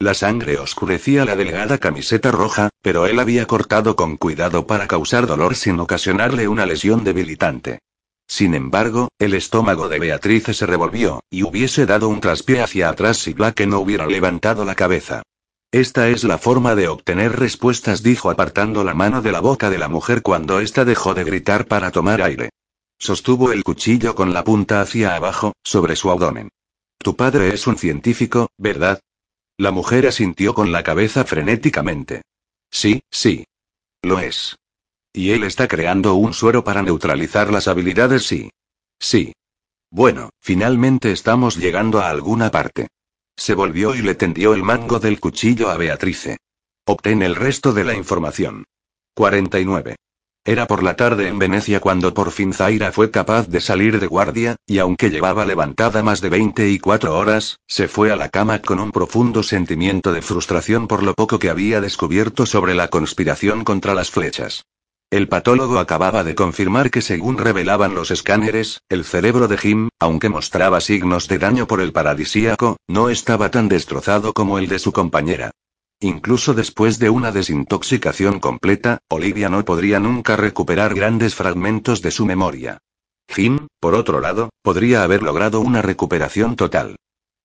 La 0.00 0.14
sangre 0.14 0.58
oscurecía 0.58 1.24
la 1.24 1.36
delgada 1.36 1.78
camiseta 1.78 2.32
roja, 2.32 2.70
pero 2.82 3.06
él 3.06 3.20
había 3.20 3.46
cortado 3.46 3.94
con 3.94 4.16
cuidado 4.16 4.66
para 4.66 4.88
causar 4.88 5.26
dolor 5.26 5.54
sin 5.54 5.78
ocasionarle 5.78 6.48
una 6.48 6.66
lesión 6.66 7.04
debilitante. 7.04 7.78
Sin 8.26 8.54
embargo, 8.54 9.08
el 9.18 9.34
estómago 9.34 9.88
de 9.88 10.00
Beatriz 10.00 10.44
se 10.44 10.66
revolvió, 10.66 11.22
y 11.30 11.44
hubiese 11.44 11.86
dado 11.86 12.08
un 12.08 12.20
traspié 12.20 12.62
hacia 12.62 12.88
atrás 12.88 13.18
si 13.18 13.32
Blake 13.32 13.66
no 13.66 13.78
hubiera 13.78 14.06
levantado 14.06 14.64
la 14.64 14.74
cabeza. 14.74 15.22
Esta 15.74 16.08
es 16.08 16.22
la 16.22 16.38
forma 16.38 16.76
de 16.76 16.86
obtener 16.86 17.36
respuestas, 17.36 18.04
dijo 18.04 18.30
apartando 18.30 18.84
la 18.84 18.94
mano 18.94 19.22
de 19.22 19.32
la 19.32 19.40
boca 19.40 19.70
de 19.70 19.78
la 19.78 19.88
mujer 19.88 20.22
cuando 20.22 20.60
ésta 20.60 20.84
dejó 20.84 21.14
de 21.14 21.24
gritar 21.24 21.66
para 21.66 21.90
tomar 21.90 22.22
aire. 22.22 22.50
Sostuvo 22.96 23.50
el 23.50 23.64
cuchillo 23.64 24.14
con 24.14 24.32
la 24.32 24.44
punta 24.44 24.80
hacia 24.80 25.16
abajo, 25.16 25.54
sobre 25.64 25.96
su 25.96 26.12
abdomen. 26.12 26.50
Tu 26.98 27.16
padre 27.16 27.52
es 27.52 27.66
un 27.66 27.76
científico, 27.76 28.50
¿verdad? 28.56 29.00
La 29.58 29.72
mujer 29.72 30.06
asintió 30.06 30.54
con 30.54 30.70
la 30.70 30.84
cabeza 30.84 31.24
frenéticamente. 31.24 32.22
Sí, 32.70 33.02
sí. 33.10 33.44
Lo 34.00 34.20
es. 34.20 34.54
Y 35.12 35.32
él 35.32 35.42
está 35.42 35.66
creando 35.66 36.14
un 36.14 36.34
suero 36.34 36.62
para 36.62 36.82
neutralizar 36.82 37.52
las 37.52 37.66
habilidades, 37.66 38.24
sí. 38.28 38.48
Sí. 39.00 39.32
Bueno, 39.90 40.30
finalmente 40.40 41.10
estamos 41.10 41.56
llegando 41.56 41.98
a 41.98 42.10
alguna 42.10 42.52
parte. 42.52 42.86
Se 43.36 43.54
volvió 43.54 43.94
y 43.94 44.02
le 44.02 44.14
tendió 44.14 44.54
el 44.54 44.62
mango 44.62 44.98
del 44.98 45.20
cuchillo 45.20 45.70
a 45.70 45.76
Beatrice. 45.76 46.38
Obtén 46.86 47.22
el 47.22 47.34
resto 47.34 47.72
de 47.72 47.84
la 47.84 47.94
información. 47.94 48.64
49. 49.14 49.96
Era 50.46 50.66
por 50.66 50.82
la 50.82 50.94
tarde 50.94 51.28
en 51.28 51.38
Venecia 51.38 51.80
cuando 51.80 52.12
por 52.12 52.30
fin 52.30 52.52
Zaira 52.52 52.92
fue 52.92 53.10
capaz 53.10 53.48
de 53.48 53.62
salir 53.62 53.98
de 53.98 54.06
guardia, 54.06 54.56
y 54.66 54.78
aunque 54.78 55.08
llevaba 55.08 55.46
levantada 55.46 56.02
más 56.02 56.20
de 56.20 56.28
24 56.28 57.16
horas, 57.16 57.58
se 57.66 57.88
fue 57.88 58.12
a 58.12 58.16
la 58.16 58.28
cama 58.28 58.60
con 58.60 58.78
un 58.78 58.92
profundo 58.92 59.42
sentimiento 59.42 60.12
de 60.12 60.20
frustración 60.20 60.86
por 60.86 61.02
lo 61.02 61.14
poco 61.14 61.38
que 61.38 61.48
había 61.48 61.80
descubierto 61.80 62.44
sobre 62.44 62.74
la 62.74 62.88
conspiración 62.88 63.64
contra 63.64 63.94
las 63.94 64.10
flechas. 64.10 64.66
El 65.14 65.28
patólogo 65.28 65.78
acababa 65.78 66.24
de 66.24 66.34
confirmar 66.34 66.90
que 66.90 67.00
según 67.00 67.38
revelaban 67.38 67.94
los 67.94 68.10
escáneres, 68.10 68.80
el 68.88 69.04
cerebro 69.04 69.46
de 69.46 69.56
Jim, 69.56 69.88
aunque 70.00 70.28
mostraba 70.28 70.80
signos 70.80 71.28
de 71.28 71.38
daño 71.38 71.68
por 71.68 71.80
el 71.80 71.92
paradisíaco, 71.92 72.78
no 72.88 73.10
estaba 73.10 73.48
tan 73.52 73.68
destrozado 73.68 74.32
como 74.32 74.58
el 74.58 74.66
de 74.66 74.80
su 74.80 74.90
compañera. 74.90 75.52
Incluso 76.00 76.52
después 76.52 76.98
de 76.98 77.10
una 77.10 77.30
desintoxicación 77.30 78.40
completa, 78.40 78.98
Olivia 79.08 79.48
no 79.48 79.64
podría 79.64 80.00
nunca 80.00 80.34
recuperar 80.34 80.94
grandes 80.94 81.36
fragmentos 81.36 82.02
de 82.02 82.10
su 82.10 82.26
memoria. 82.26 82.78
Jim, 83.28 83.68
por 83.78 83.94
otro 83.94 84.20
lado, 84.20 84.50
podría 84.62 85.04
haber 85.04 85.22
logrado 85.22 85.60
una 85.60 85.80
recuperación 85.80 86.56
total. 86.56 86.96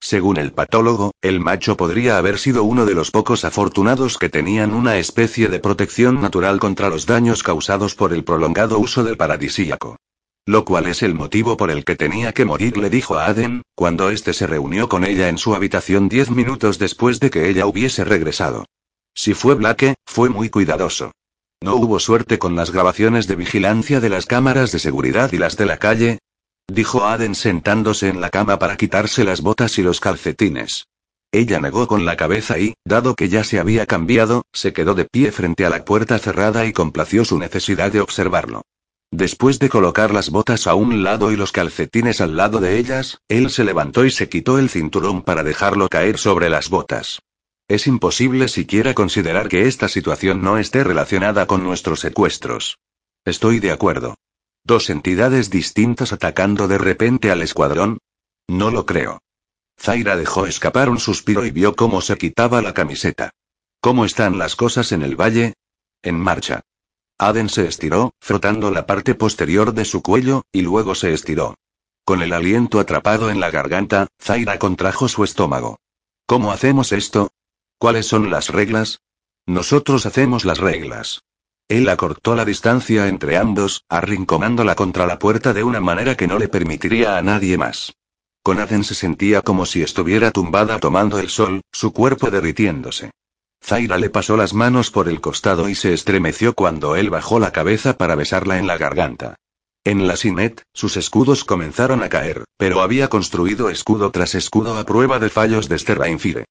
Según 0.02 0.38
el 0.38 0.54
patólogo, 0.54 1.12
el 1.22 1.40
macho 1.40 1.76
podría 1.76 2.18
haber 2.18 2.40
sido 2.40 2.64
uno 2.64 2.86
de 2.86 2.96
los 2.96 3.12
pocos 3.12 3.44
afortunados 3.44 4.18
que 4.18 4.30
tenían 4.30 4.74
una 4.74 4.98
especie 4.98 5.50
de 5.50 5.60
protección 5.60 6.22
natural 6.22 6.60
contra 6.60 6.90
los 6.90 7.06
daños 7.06 7.44
causados 7.44 7.96
por 7.96 8.14
el 8.14 8.24
prolongado 8.24 8.80
uso 8.80 9.04
del 9.04 9.18
paradisíaco. 9.18 9.98
Lo 10.46 10.66
cual 10.66 10.88
es 10.88 11.04
el 11.04 11.14
motivo 11.14 11.58
por 11.58 11.70
el 11.70 11.84
que 11.84 11.96
tenía 11.96 12.34
que 12.34 12.46
morir, 12.46 12.78
le 12.78 12.90
dijo 12.90 13.16
a 13.16 13.26
Aden, 13.28 13.62
cuando 13.76 14.10
éste 14.10 14.34
se 14.34 14.48
reunió 14.48 14.90
con 14.90 15.04
ella 15.04 15.30
en 15.30 15.38
su 15.38 15.54
habitación 15.54 16.10
diez 16.10 16.32
minutos 16.32 16.80
después 16.80 17.20
de 17.20 17.30
que 17.30 17.50
ella 17.50 17.68
hubiese 17.68 18.04
regresado. 18.04 18.66
Si 19.14 19.34
fue 19.34 19.56
Blake, 19.56 19.96
fue 20.06 20.30
muy 20.30 20.50
cuidadoso. 20.50 21.12
¿No 21.62 21.76
hubo 21.76 22.00
suerte 22.00 22.40
con 22.40 22.56
las 22.56 22.72
grabaciones 22.72 23.28
de 23.28 23.36
vigilancia 23.36 24.00
de 24.00 24.10
las 24.10 24.26
cámaras 24.26 24.72
de 24.72 24.80
seguridad 24.80 25.34
y 25.34 25.38
las 25.38 25.58
de 25.58 25.66
la 25.66 25.78
calle? 25.78 26.20
Dijo 26.72 27.06
Aden 27.06 27.34
sentándose 27.34 28.10
en 28.10 28.22
la 28.22 28.30
cama 28.30 28.60
para 28.60 28.78
quitarse 28.78 29.24
las 29.24 29.42
botas 29.42 29.80
y 29.80 29.82
los 29.82 30.00
calcetines. 30.00 30.86
Ella 31.32 31.60
negó 31.60 31.88
con 31.88 32.06
la 32.06 32.16
cabeza 32.16 32.60
y, 32.60 32.76
dado 32.86 33.16
que 33.16 33.28
ya 33.28 33.44
se 33.44 33.60
había 33.60 33.88
cambiado, 33.88 34.44
se 34.54 34.72
quedó 34.72 34.94
de 34.94 35.06
pie 35.06 35.32
frente 35.32 35.66
a 35.66 35.70
la 35.70 35.84
puerta 35.84 36.20
cerrada 36.20 36.68
y 36.68 36.74
complació 36.74 37.26
su 37.26 37.40
necesidad 37.40 37.92
de 37.92 38.02
observarlo. 38.02 38.62
Después 39.12 39.58
de 39.58 39.70
colocar 39.70 40.14
las 40.14 40.30
botas 40.30 40.68
a 40.68 40.76
un 40.76 41.04
lado 41.04 41.32
y 41.32 41.36
los 41.36 41.52
calcetines 41.52 42.22
al 42.22 42.38
lado 42.38 42.60
de 42.60 42.78
ellas, 42.78 43.18
él 43.28 43.50
se 43.50 43.64
levantó 43.64 44.06
y 44.06 44.12
se 44.12 44.30
quitó 44.30 44.60
el 44.60 44.70
cinturón 44.70 45.24
para 45.24 45.44
dejarlo 45.44 45.90
caer 45.90 46.20
sobre 46.20 46.50
las 46.50 46.70
botas. 46.70 47.20
Es 47.68 47.88
imposible 47.88 48.48
siquiera 48.48 48.94
considerar 48.94 49.48
que 49.48 49.68
esta 49.68 49.88
situación 49.88 50.44
no 50.44 50.60
esté 50.60 50.84
relacionada 50.84 51.48
con 51.48 51.64
nuestros 51.64 52.00
secuestros. 52.00 52.78
Estoy 53.26 53.60
de 53.60 53.72
acuerdo. 53.72 54.16
¿Dos 54.64 54.90
entidades 54.90 55.50
distintas 55.50 56.14
atacando 56.14 56.68
de 56.68 56.78
repente 56.78 57.32
al 57.32 57.42
escuadrón? 57.42 58.00
No 58.48 58.72
lo 58.72 58.86
creo. 58.86 59.22
Zaira 59.80 60.18
dejó 60.18 60.46
escapar 60.46 60.90
un 60.90 61.00
suspiro 61.00 61.46
y 61.46 61.52
vio 61.52 61.76
cómo 61.76 62.02
se 62.02 62.18
quitaba 62.18 62.62
la 62.62 62.74
camiseta. 62.74 63.32
¿Cómo 63.82 64.06
están 64.06 64.38
las 64.38 64.56
cosas 64.56 64.92
en 64.92 65.04
el 65.04 65.16
valle? 65.16 65.54
En 66.02 66.20
marcha. 66.20 66.62
Aden 67.18 67.50
se 67.50 67.68
estiró, 67.68 68.14
frotando 68.20 68.72
la 68.72 68.86
parte 68.86 69.16
posterior 69.16 69.74
de 69.74 69.86
su 69.86 70.02
cuello, 70.02 70.44
y 70.52 70.62
luego 70.62 70.96
se 70.96 71.14
estiró. 71.14 71.56
Con 72.06 72.22
el 72.22 72.34
aliento 72.34 72.80
atrapado 72.80 73.30
en 73.30 73.40
la 73.40 73.52
garganta, 73.52 74.08
Zaira 74.22 74.58
contrajo 74.58 75.08
su 75.08 75.24
estómago. 75.24 75.80
¿Cómo 76.26 76.52
hacemos 76.52 76.92
esto? 76.92 77.30
¿Cuáles 77.78 78.08
son 78.08 78.30
las 78.30 78.50
reglas? 78.50 79.02
Nosotros 79.46 80.06
hacemos 80.06 80.46
las 80.46 80.60
reglas. 80.60 81.24
Él 81.70 81.88
acortó 81.88 82.34
la 82.34 82.46
distancia 82.46 83.08
entre 83.08 83.38
ambos, 83.38 83.84
arrinconándola 83.90 84.74
contra 84.74 85.06
la 85.06 85.20
puerta 85.20 85.54
de 85.54 85.64
una 85.64 85.80
manera 85.80 86.18
que 86.18 86.26
no 86.26 86.40
le 86.40 86.48
permitiría 86.48 87.16
a 87.16 87.22
nadie 87.22 87.60
más. 87.60 87.94
Con 88.42 88.60
Aden 88.60 88.84
se 88.84 88.96
sentía 88.96 89.44
como 89.44 89.68
si 89.68 89.84
estuviera 89.84 90.32
tumbada 90.32 90.80
tomando 90.80 91.20
el 91.20 91.30
sol, 91.30 91.62
su 91.72 91.94
cuerpo 91.94 92.32
derritiéndose. 92.32 93.12
Zaira 93.64 94.00
le 94.00 94.10
pasó 94.10 94.36
las 94.36 94.56
manos 94.56 94.90
por 94.90 95.08
el 95.08 95.22
costado 95.22 95.70
y 95.70 95.76
se 95.76 95.94
estremeció 95.94 96.56
cuando 96.56 96.96
él 96.96 97.12
bajó 97.12 97.40
la 97.40 97.52
cabeza 97.52 97.96
para 97.96 98.16
besarla 98.16 98.58
en 98.58 98.66
la 98.66 98.80
garganta. 98.80 99.36
En 99.84 100.08
la 100.08 100.16
Sinet, 100.16 100.64
sus 100.74 100.98
escudos 100.98 101.44
comenzaron 101.44 102.02
a 102.02 102.10
caer, 102.10 102.46
pero 102.58 102.82
había 102.82 103.10
construido 103.10 103.70
escudo 103.70 104.10
tras 104.10 104.34
escudo 104.34 104.76
a 104.76 104.86
prueba 104.86 105.20
de 105.20 105.30
fallos 105.30 105.70
de 105.70 105.78
Sterrainfire. 105.78 106.46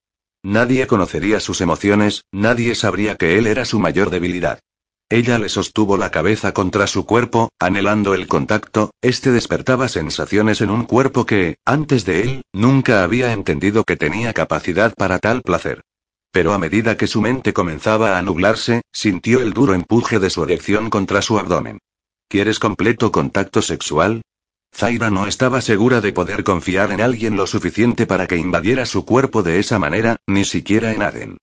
Nadie 0.44 0.86
conocería 0.86 1.40
sus 1.40 1.60
emociones, 1.60 2.22
nadie 2.30 2.76
sabría 2.76 3.16
que 3.16 3.36
él 3.36 3.48
era 3.48 3.64
su 3.64 3.80
mayor 3.80 4.10
debilidad. 4.10 4.60
Ella 5.10 5.38
le 5.38 5.48
sostuvo 5.48 5.96
la 5.96 6.10
cabeza 6.10 6.52
contra 6.52 6.86
su 6.86 7.06
cuerpo, 7.06 7.48
anhelando 7.58 8.12
el 8.12 8.26
contacto, 8.26 8.90
este 9.00 9.32
despertaba 9.32 9.88
sensaciones 9.88 10.60
en 10.60 10.68
un 10.68 10.84
cuerpo 10.84 11.24
que, 11.24 11.56
antes 11.64 12.04
de 12.04 12.20
él, 12.20 12.42
nunca 12.52 13.02
había 13.02 13.32
entendido 13.32 13.84
que 13.84 13.96
tenía 13.96 14.34
capacidad 14.34 14.92
para 14.94 15.18
tal 15.18 15.40
placer. 15.40 15.80
Pero 16.30 16.52
a 16.52 16.58
medida 16.58 16.98
que 16.98 17.06
su 17.06 17.22
mente 17.22 17.54
comenzaba 17.54 18.18
a 18.18 18.22
nublarse, 18.22 18.82
sintió 18.92 19.40
el 19.40 19.54
duro 19.54 19.72
empuje 19.72 20.18
de 20.18 20.28
su 20.28 20.44
erección 20.44 20.90
contra 20.90 21.22
su 21.22 21.38
abdomen. 21.38 21.78
¿Quieres 22.28 22.58
completo 22.58 23.10
contacto 23.10 23.62
sexual? 23.62 24.20
Zaira 24.76 25.10
no 25.10 25.26
estaba 25.26 25.62
segura 25.62 26.02
de 26.02 26.12
poder 26.12 26.44
confiar 26.44 26.92
en 26.92 27.00
alguien 27.00 27.34
lo 27.34 27.46
suficiente 27.46 28.06
para 28.06 28.26
que 28.26 28.36
invadiera 28.36 28.84
su 28.84 29.06
cuerpo 29.06 29.42
de 29.42 29.58
esa 29.58 29.78
manera, 29.78 30.18
ni 30.26 30.44
siquiera 30.44 30.92
en 30.92 31.02
Aden. 31.02 31.38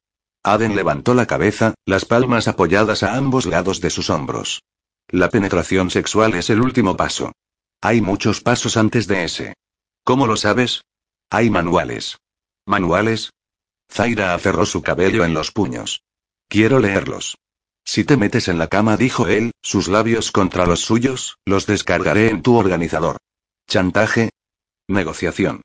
Aden 0.46 0.76
levantó 0.76 1.16
la 1.16 1.26
cabeza, 1.26 1.74
las 1.88 2.06
palmas 2.06 2.48
apoyadas 2.48 3.02
a 3.02 3.16
ambos 3.16 3.48
lados 3.48 3.82
de 3.82 3.90
sus 3.90 4.12
hombros. 4.12 4.62
La 5.08 5.30
penetración 5.30 5.90
sexual 5.90 6.36
es 6.36 6.52
el 6.52 6.62
último 6.62 6.96
paso. 6.96 7.32
Hay 7.82 8.00
muchos 8.00 8.42
pasos 8.42 8.78
antes 8.78 9.08
de 9.08 9.24
ese. 9.24 9.56
¿Cómo 10.04 10.28
lo 10.28 10.38
sabes? 10.38 10.82
Hay 11.32 11.50
manuales. 11.50 12.20
¿Manuales? 12.68 13.32
Zaira 13.92 14.36
aferró 14.36 14.68
su 14.68 14.84
cabello 14.84 15.26
en 15.26 15.34
los 15.34 15.52
puños. 15.52 16.04
Quiero 16.48 16.80
leerlos. 16.80 17.40
Si 17.84 18.04
te 18.04 18.16
metes 18.16 18.48
en 18.48 18.60
la 18.60 18.68
cama, 18.68 18.98
dijo 18.98 19.28
él, 19.28 19.50
sus 19.64 19.88
labios 19.88 20.32
contra 20.32 20.68
los 20.68 20.82
suyos, 20.82 21.38
los 21.46 21.66
descargaré 21.66 22.30
en 22.30 22.44
tu 22.44 22.56
organizador. 22.56 23.18
¿Chantaje? 23.68 24.30
Negociación. 24.88 25.62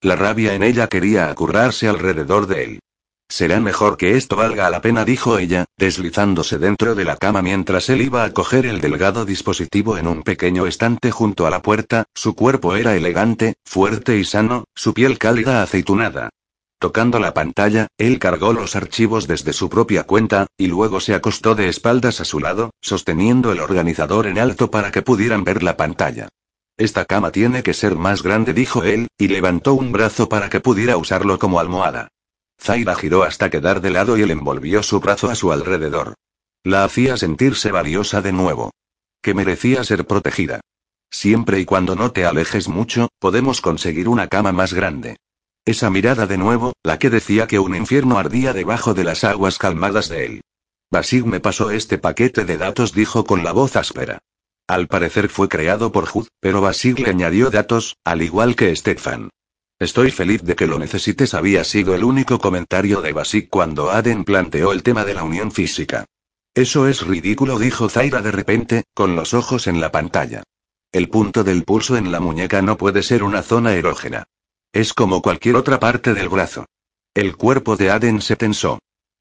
La 0.00 0.16
rabia 0.16 0.54
en 0.54 0.64
ella 0.64 0.88
quería 0.88 1.30
acurrarse 1.30 1.86
alrededor 1.86 2.48
de 2.48 2.64
él. 2.64 2.80
Será 3.28 3.60
mejor 3.60 3.96
que 3.96 4.16
esto 4.16 4.36
valga 4.36 4.70
la 4.70 4.80
pena, 4.80 5.04
dijo 5.04 5.38
ella, 5.38 5.64
deslizándose 5.76 6.58
dentro 6.58 6.94
de 6.94 7.04
la 7.04 7.16
cama 7.16 7.42
mientras 7.42 7.90
él 7.90 8.02
iba 8.02 8.24
a 8.24 8.32
coger 8.32 8.66
el 8.66 8.80
delgado 8.80 9.24
dispositivo 9.24 9.98
en 9.98 10.06
un 10.06 10.22
pequeño 10.22 10.66
estante 10.66 11.10
junto 11.10 11.46
a 11.46 11.50
la 11.50 11.60
puerta, 11.60 12.04
su 12.14 12.34
cuerpo 12.34 12.76
era 12.76 12.94
elegante, 12.94 13.54
fuerte 13.64 14.16
y 14.16 14.24
sano, 14.24 14.64
su 14.74 14.94
piel 14.94 15.18
cálida 15.18 15.62
aceitunada. 15.62 16.30
Tocando 16.78 17.18
la 17.18 17.34
pantalla, 17.34 17.88
él 17.98 18.18
cargó 18.18 18.52
los 18.52 18.76
archivos 18.76 19.26
desde 19.26 19.52
su 19.52 19.68
propia 19.68 20.04
cuenta, 20.04 20.46
y 20.56 20.68
luego 20.68 21.00
se 21.00 21.14
acostó 21.14 21.54
de 21.54 21.68
espaldas 21.68 22.20
a 22.20 22.24
su 22.24 22.38
lado, 22.38 22.70
sosteniendo 22.80 23.50
el 23.50 23.60
organizador 23.60 24.26
en 24.26 24.38
alto 24.38 24.70
para 24.70 24.92
que 24.92 25.02
pudieran 25.02 25.42
ver 25.42 25.62
la 25.62 25.76
pantalla. 25.76 26.28
Esta 26.76 27.06
cama 27.06 27.32
tiene 27.32 27.62
que 27.62 27.72
ser 27.72 27.96
más 27.96 28.22
grande, 28.22 28.52
dijo 28.52 28.84
él, 28.84 29.08
y 29.18 29.28
levantó 29.28 29.74
un 29.74 29.90
brazo 29.90 30.28
para 30.28 30.50
que 30.50 30.60
pudiera 30.60 30.98
usarlo 30.98 31.38
como 31.38 31.58
almohada. 31.58 32.08
Zaira 32.60 32.94
giró 32.94 33.22
hasta 33.22 33.50
quedar 33.50 33.80
de 33.80 33.90
lado 33.90 34.16
y 34.16 34.22
él 34.22 34.30
envolvió 34.30 34.82
su 34.82 35.00
brazo 35.00 35.30
a 35.30 35.34
su 35.34 35.52
alrededor. 35.52 36.14
La 36.64 36.84
hacía 36.84 37.16
sentirse 37.16 37.70
valiosa 37.70 38.22
de 38.22 38.32
nuevo. 38.32 38.72
Que 39.22 39.34
merecía 39.34 39.84
ser 39.84 40.06
protegida. 40.06 40.60
Siempre 41.10 41.60
y 41.60 41.64
cuando 41.64 41.94
no 41.94 42.12
te 42.12 42.26
alejes 42.26 42.68
mucho, 42.68 43.08
podemos 43.18 43.60
conseguir 43.60 44.08
una 44.08 44.28
cama 44.28 44.52
más 44.52 44.74
grande. 44.74 45.16
Esa 45.64 45.90
mirada 45.90 46.26
de 46.26 46.38
nuevo, 46.38 46.72
la 46.82 46.98
que 46.98 47.10
decía 47.10 47.46
que 47.46 47.58
un 47.58 47.74
infierno 47.74 48.18
ardía 48.18 48.52
debajo 48.52 48.94
de 48.94 49.04
las 49.04 49.24
aguas 49.24 49.58
calmadas 49.58 50.08
de 50.08 50.26
él. 50.26 50.40
Basig 50.90 51.24
me 51.24 51.40
pasó 51.40 51.70
este 51.70 51.98
paquete 51.98 52.44
de 52.44 52.56
datos, 52.56 52.92
dijo 52.92 53.24
con 53.24 53.42
la 53.42 53.52
voz 53.52 53.74
áspera. 53.76 54.18
Al 54.68 54.88
parecer 54.88 55.28
fue 55.28 55.48
creado 55.48 55.92
por 55.92 56.08
Hud, 56.12 56.28
pero 56.40 56.60
Basig 56.60 57.00
le 57.00 57.10
añadió 57.10 57.50
datos, 57.50 57.96
al 58.04 58.22
igual 58.22 58.56
que 58.56 58.74
Stefan. 58.74 59.30
Estoy 59.78 60.10
feliz 60.10 60.42
de 60.42 60.56
que 60.56 60.66
lo 60.66 60.78
necesites, 60.78 61.34
había 61.34 61.62
sido 61.62 61.94
el 61.94 62.02
único 62.02 62.38
comentario 62.38 63.02
de 63.02 63.12
Basig 63.12 63.50
cuando 63.50 63.90
Aden 63.90 64.24
planteó 64.24 64.72
el 64.72 64.82
tema 64.82 65.04
de 65.04 65.12
la 65.12 65.22
unión 65.22 65.52
física. 65.52 66.06
Eso 66.54 66.88
es 66.88 67.06
ridículo, 67.06 67.58
dijo 67.58 67.90
Zaira 67.90 68.22
de 68.22 68.32
repente, 68.32 68.84
con 68.94 69.14
los 69.14 69.34
ojos 69.34 69.66
en 69.66 69.82
la 69.82 69.92
pantalla. 69.92 70.42
El 70.92 71.10
punto 71.10 71.44
del 71.44 71.64
pulso 71.64 71.98
en 71.98 72.10
la 72.10 72.20
muñeca 72.20 72.62
no 72.62 72.78
puede 72.78 73.02
ser 73.02 73.22
una 73.22 73.42
zona 73.42 73.74
erógena. 73.74 74.24
Es 74.72 74.94
como 74.94 75.20
cualquier 75.20 75.56
otra 75.56 75.78
parte 75.78 76.14
del 76.14 76.30
brazo. 76.30 76.64
El 77.12 77.36
cuerpo 77.36 77.76
de 77.76 77.90
Aden 77.90 78.22
se 78.22 78.36
tensó. 78.36 78.78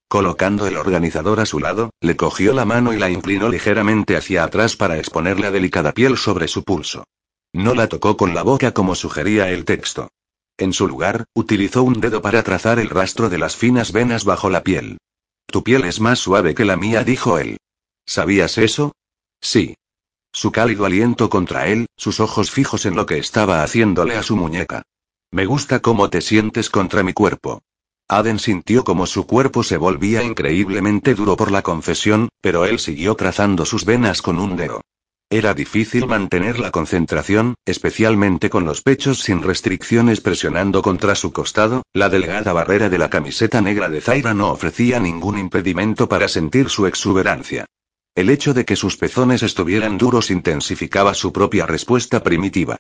Colocando 0.08 0.68
el 0.68 0.78
organizador 0.78 1.42
a 1.42 1.46
su 1.46 1.60
lado, 1.60 1.90
le 2.00 2.16
cogió 2.16 2.54
la 2.54 2.64
mano 2.64 2.94
y 2.94 2.98
la 2.98 3.10
inclinó 3.10 3.50
ligeramente 3.50 4.16
hacia 4.16 4.46
atrás 4.46 4.78
para 4.78 4.98
exponer 4.98 5.38
la 5.38 5.52
delicada 5.52 5.92
piel 5.92 6.16
sobre 6.16 6.48
su 6.48 6.64
pulso. 6.64 7.04
No 7.52 7.74
la 7.76 7.90
tocó 7.90 8.16
con 8.16 8.34
la 8.34 8.44
boca 8.44 8.72
como 8.72 8.96
sugería 8.96 9.50
el 9.50 9.66
texto. 9.66 10.08
En 10.58 10.72
su 10.72 10.88
lugar, 10.88 11.26
utilizó 11.34 11.84
un 11.84 12.00
dedo 12.00 12.22
para 12.22 12.42
trazar 12.44 12.80
el 12.80 12.90
rastro 12.90 13.30
de 13.30 13.38
las 13.38 13.58
finas 13.58 13.92
venas 13.92 14.24
bajo 14.24 14.50
la 14.50 14.64
piel. 14.64 14.98
Tu 15.48 15.64
piel 15.64 15.84
es 15.84 16.00
más 16.00 16.20
suave 16.20 16.56
que 16.56 16.66
la 16.66 16.78
mía, 16.78 17.04
dijo 17.04 17.40
él. 17.40 17.58
¿Sabías 18.06 18.58
eso? 18.58 18.94
Sí. 19.42 19.76
Su 20.32 20.52
cálido 20.52 20.86
aliento 20.86 21.30
contra 21.30 21.68
él, 21.68 21.88
sus 21.98 22.20
ojos 22.20 22.52
fijos 22.52 22.86
en 22.86 22.96
lo 22.96 23.06
que 23.06 23.18
estaba 23.18 23.64
haciéndole 23.64 24.16
a 24.16 24.24
su 24.24 24.36
muñeca. 24.36 24.84
Me 25.32 25.46
gusta 25.46 25.82
cómo 25.82 26.10
te 26.10 26.22
sientes 26.22 26.70
contra 26.70 27.04
mi 27.04 27.14
cuerpo. 27.14 27.62
Aden 28.08 28.40
sintió 28.40 28.84
como 28.84 29.08
su 29.08 29.26
cuerpo 29.26 29.64
se 29.64 29.78
volvía 29.78 30.24
increíblemente 30.24 31.16
duro 31.16 31.36
por 31.36 31.52
la 31.52 31.64
confesión, 31.64 32.30
pero 32.40 32.66
él 32.66 32.80
siguió 32.80 33.16
trazando 33.16 33.66
sus 33.66 33.84
venas 33.84 34.22
con 34.22 34.40
un 34.40 34.56
dedo. 34.56 34.82
Era 35.32 35.56
difícil 35.56 36.06
mantener 36.06 36.60
la 36.60 36.70
concentración, 36.70 37.56
especialmente 37.66 38.52
con 38.52 38.64
los 38.64 38.84
pechos 38.84 39.22
sin 39.22 39.42
restricciones 39.42 40.22
presionando 40.22 40.84
contra 40.84 41.16
su 41.16 41.34
costado, 41.34 41.82
la 41.94 42.10
delgada 42.10 42.54
barrera 42.54 42.90
de 42.90 43.00
la 43.00 43.10
camiseta 43.10 43.60
negra 43.60 43.90
de 43.90 44.02
Zaira 44.02 44.36
no 44.36 44.52
ofrecía 44.52 45.00
ningún 45.00 45.40
impedimento 45.40 46.08
para 46.08 46.28
sentir 46.28 46.70
su 46.70 46.86
exuberancia. 46.86 47.66
El 48.14 48.30
hecho 48.30 48.54
de 48.54 48.66
que 48.66 48.76
sus 48.76 48.98
pezones 48.98 49.42
estuvieran 49.42 49.98
duros 49.98 50.30
intensificaba 50.30 51.16
su 51.16 51.34
propia 51.34 51.66
respuesta 51.66 52.22
primitiva. 52.22 52.78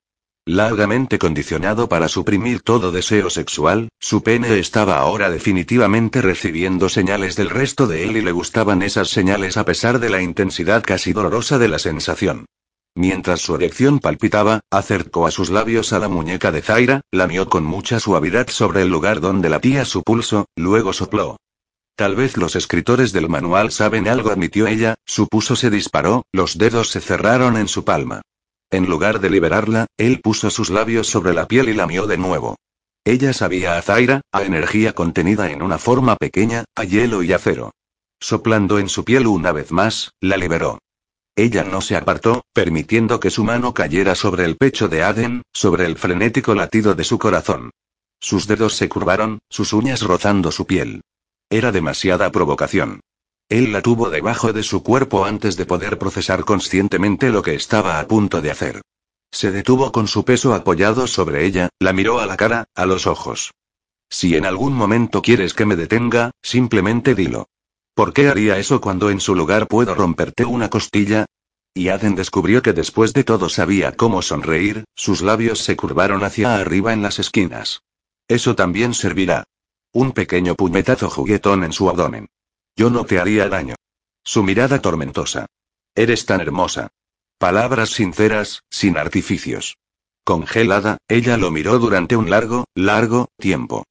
Largamente 0.48 1.18
condicionado 1.18 1.89
para 1.89 2.08
suprimir 2.08 2.62
todo 2.62 2.91
deseo 2.91 3.32
sexual, 3.32 3.89
su 4.00 4.22
pene 4.22 4.60
estaba 4.60 5.00
ahora 5.00 5.32
definitivamente 5.32 6.22
recibiendo 6.22 6.88
señales 6.88 7.36
del 7.36 7.50
resto 7.50 7.88
de 7.88 8.04
él 8.04 8.16
y 8.18 8.22
le 8.22 8.32
gustaban 8.32 8.84
esas 8.84 9.10
señales 9.10 9.58
a 9.58 9.66
pesar 9.66 9.98
de 9.98 10.12
la 10.12 10.22
intensidad 10.22 10.84
casi 10.84 11.14
dolorosa 11.14 11.58
de 11.58 11.68
la 11.68 11.80
sensación. 11.80 12.46
Mientras 12.93 13.41
su 13.41 13.56
erección 13.56 13.98
palpitaba, 13.98 14.60
acercó 14.70 15.26
a 15.26 15.32
sus 15.32 15.50
labios 15.50 15.93
a 15.93 16.00
la 16.00 16.10
muñeca 16.10 16.52
de 16.52 16.62
Zaira, 16.62 17.02
lamió 17.12 17.50
con 17.50 17.66
mucha 17.66 18.00
suavidad 18.00 18.48
sobre 18.48 18.84
el 18.84 18.89
lugar 18.89 19.22
donde 19.22 19.50
latía 19.50 19.84
su 19.84 20.04
pulso, 20.04 20.46
luego 20.56 20.93
sopló. 20.93 21.38
Tal 21.96 22.16
vez 22.16 22.38
los 22.38 22.56
escritores 22.56 23.14
del 23.14 23.30
manual 23.30 23.72
saben 23.72 24.08
algo, 24.08 24.30
admitió 24.30 24.68
ella, 24.68 24.93
su 25.06 25.28
pulso 25.28 25.56
se 25.56 25.72
disparó, 25.72 26.24
los 26.32 26.60
dedos 26.60 26.91
se 26.91 27.02
cerraron 27.02 27.58
en 27.58 27.68
su 27.68 27.84
palma. 27.84 28.22
En 28.76 28.89
lugar 28.89 29.21
de 29.21 29.30
liberarla, 29.30 29.86
él 29.95 30.19
puso 30.19 30.49
sus 30.49 30.69
labios 30.69 31.07
sobre 31.07 31.34
la 31.34 31.47
piel 31.47 31.69
y 31.69 31.73
lamió 31.73 32.07
de 32.07 32.17
nuevo. 32.17 32.57
Ella 33.05 33.32
sabía 33.32 33.78
a 33.78 33.82
Zaira, 33.82 34.19
a 34.34 34.43
energía 34.43 34.91
contenida 34.91 35.49
en 35.49 35.61
una 35.61 35.78
forma 35.78 36.17
pequeña, 36.17 36.65
a 36.76 36.84
hielo 36.84 37.23
y 37.23 37.32
acero. 37.32 37.71
Soplando 38.19 38.78
en 38.78 38.89
su 38.89 39.05
piel 39.05 39.28
una 39.28 39.53
vez 39.53 39.71
más, 39.71 40.11
la 40.19 40.36
liberó. 40.36 40.80
Ella 41.38 41.63
no 41.63 41.80
se 41.80 41.95
apartó, 41.95 42.43
permitiendo 42.51 43.21
que 43.21 43.30
su 43.30 43.45
mano 43.45 43.73
cayera 43.73 44.13
sobre 44.13 44.43
el 44.43 44.57
pecho 44.57 44.89
de 44.89 45.03
Aden, 45.03 45.43
sobre 45.53 45.86
el 45.86 45.97
frenético 45.97 46.53
latido 46.53 46.95
de 46.95 47.05
su 47.05 47.17
corazón. 47.17 47.71
Sus 48.19 48.45
dedos 48.45 48.73
se 48.76 48.89
curvaron, 48.89 49.39
sus 49.49 49.71
uñas 49.71 50.01
rozando 50.01 50.51
su 50.51 50.65
piel. 50.65 50.99
Era 51.49 51.71
demasiada 51.71 52.30
provocación. 52.30 52.99
Él 53.50 53.72
la 53.72 53.82
tuvo 53.82 54.10
debajo 54.10 54.54
de 54.54 54.64
su 54.64 54.82
cuerpo 54.82 55.26
antes 55.26 55.56
de 55.56 55.66
poder 55.66 56.00
procesar 56.00 56.46
conscientemente 56.46 57.30
lo 57.30 57.43
que 57.43 57.54
estaba 57.54 58.00
a 58.00 58.08
punto 58.08 58.41
de 58.41 58.50
hacer. 58.50 58.82
Se 59.32 59.52
detuvo 59.52 59.91
con 59.91 60.08
su 60.08 60.26
peso 60.26 60.54
apoyado 60.54 61.06
sobre 61.08 61.46
ella, 61.46 61.70
la 61.80 61.93
miró 61.93 62.20
a 62.20 62.26
la 62.26 62.38
cara, 62.38 62.66
a 62.74 62.86
los 62.86 63.06
ojos. 63.06 63.54
Si 64.10 64.36
en 64.36 64.46
algún 64.46 64.74
momento 64.74 65.22
quieres 65.22 65.54
que 65.54 65.66
me 65.66 65.76
detenga, 65.76 66.32
simplemente 66.41 67.14
dilo. 67.14 67.48
¿Por 67.93 68.14
qué 68.14 68.30
haría 68.30 68.58
eso 68.58 68.82
cuando 68.82 69.10
en 69.10 69.20
su 69.20 69.36
lugar 69.36 69.68
puedo 69.68 69.93
romperte 69.93 70.43
una 70.46 70.70
costilla? 70.70 71.26
Y 71.74 71.89
Aden 71.89 72.16
descubrió 72.16 72.62
que 72.62 72.74
después 72.74 73.14
de 73.14 73.24
todo 73.24 73.50
sabía 73.50 73.91
cómo 73.96 74.22
sonreír, 74.22 74.86
sus 74.96 75.22
labios 75.22 75.60
se 75.60 75.76
curvaron 75.76 76.24
hacia 76.24 76.56
arriba 76.56 76.93
en 76.93 77.02
las 77.02 77.20
esquinas. 77.20 77.82
Eso 78.28 78.56
también 78.56 78.93
servirá. 78.93 79.43
Un 79.91 80.14
pequeño 80.14 80.56
puñetazo 80.56 81.10
juguetón 81.10 81.64
en 81.64 81.74
su 81.74 81.89
abdomen. 81.89 82.28
Yo 82.76 82.89
no 82.89 83.05
te 83.05 83.19
haría 83.19 83.47
daño. 83.47 83.76
Su 84.23 84.43
mirada 84.43 84.82
tormentosa. 84.82 85.45
Eres 85.95 86.26
tan 86.26 86.41
hermosa. 86.41 86.89
Palabras 87.38 87.89
sinceras, 87.91 88.61
sin 88.69 88.97
artificios. 88.97 89.78
Congelada, 90.23 90.97
ella 91.07 91.38
lo 91.38 91.51
miró 91.51 91.80
durante 91.80 92.15
un 92.15 92.30
largo, 92.30 92.65
largo, 92.73 93.28
tiempo. 93.38 93.86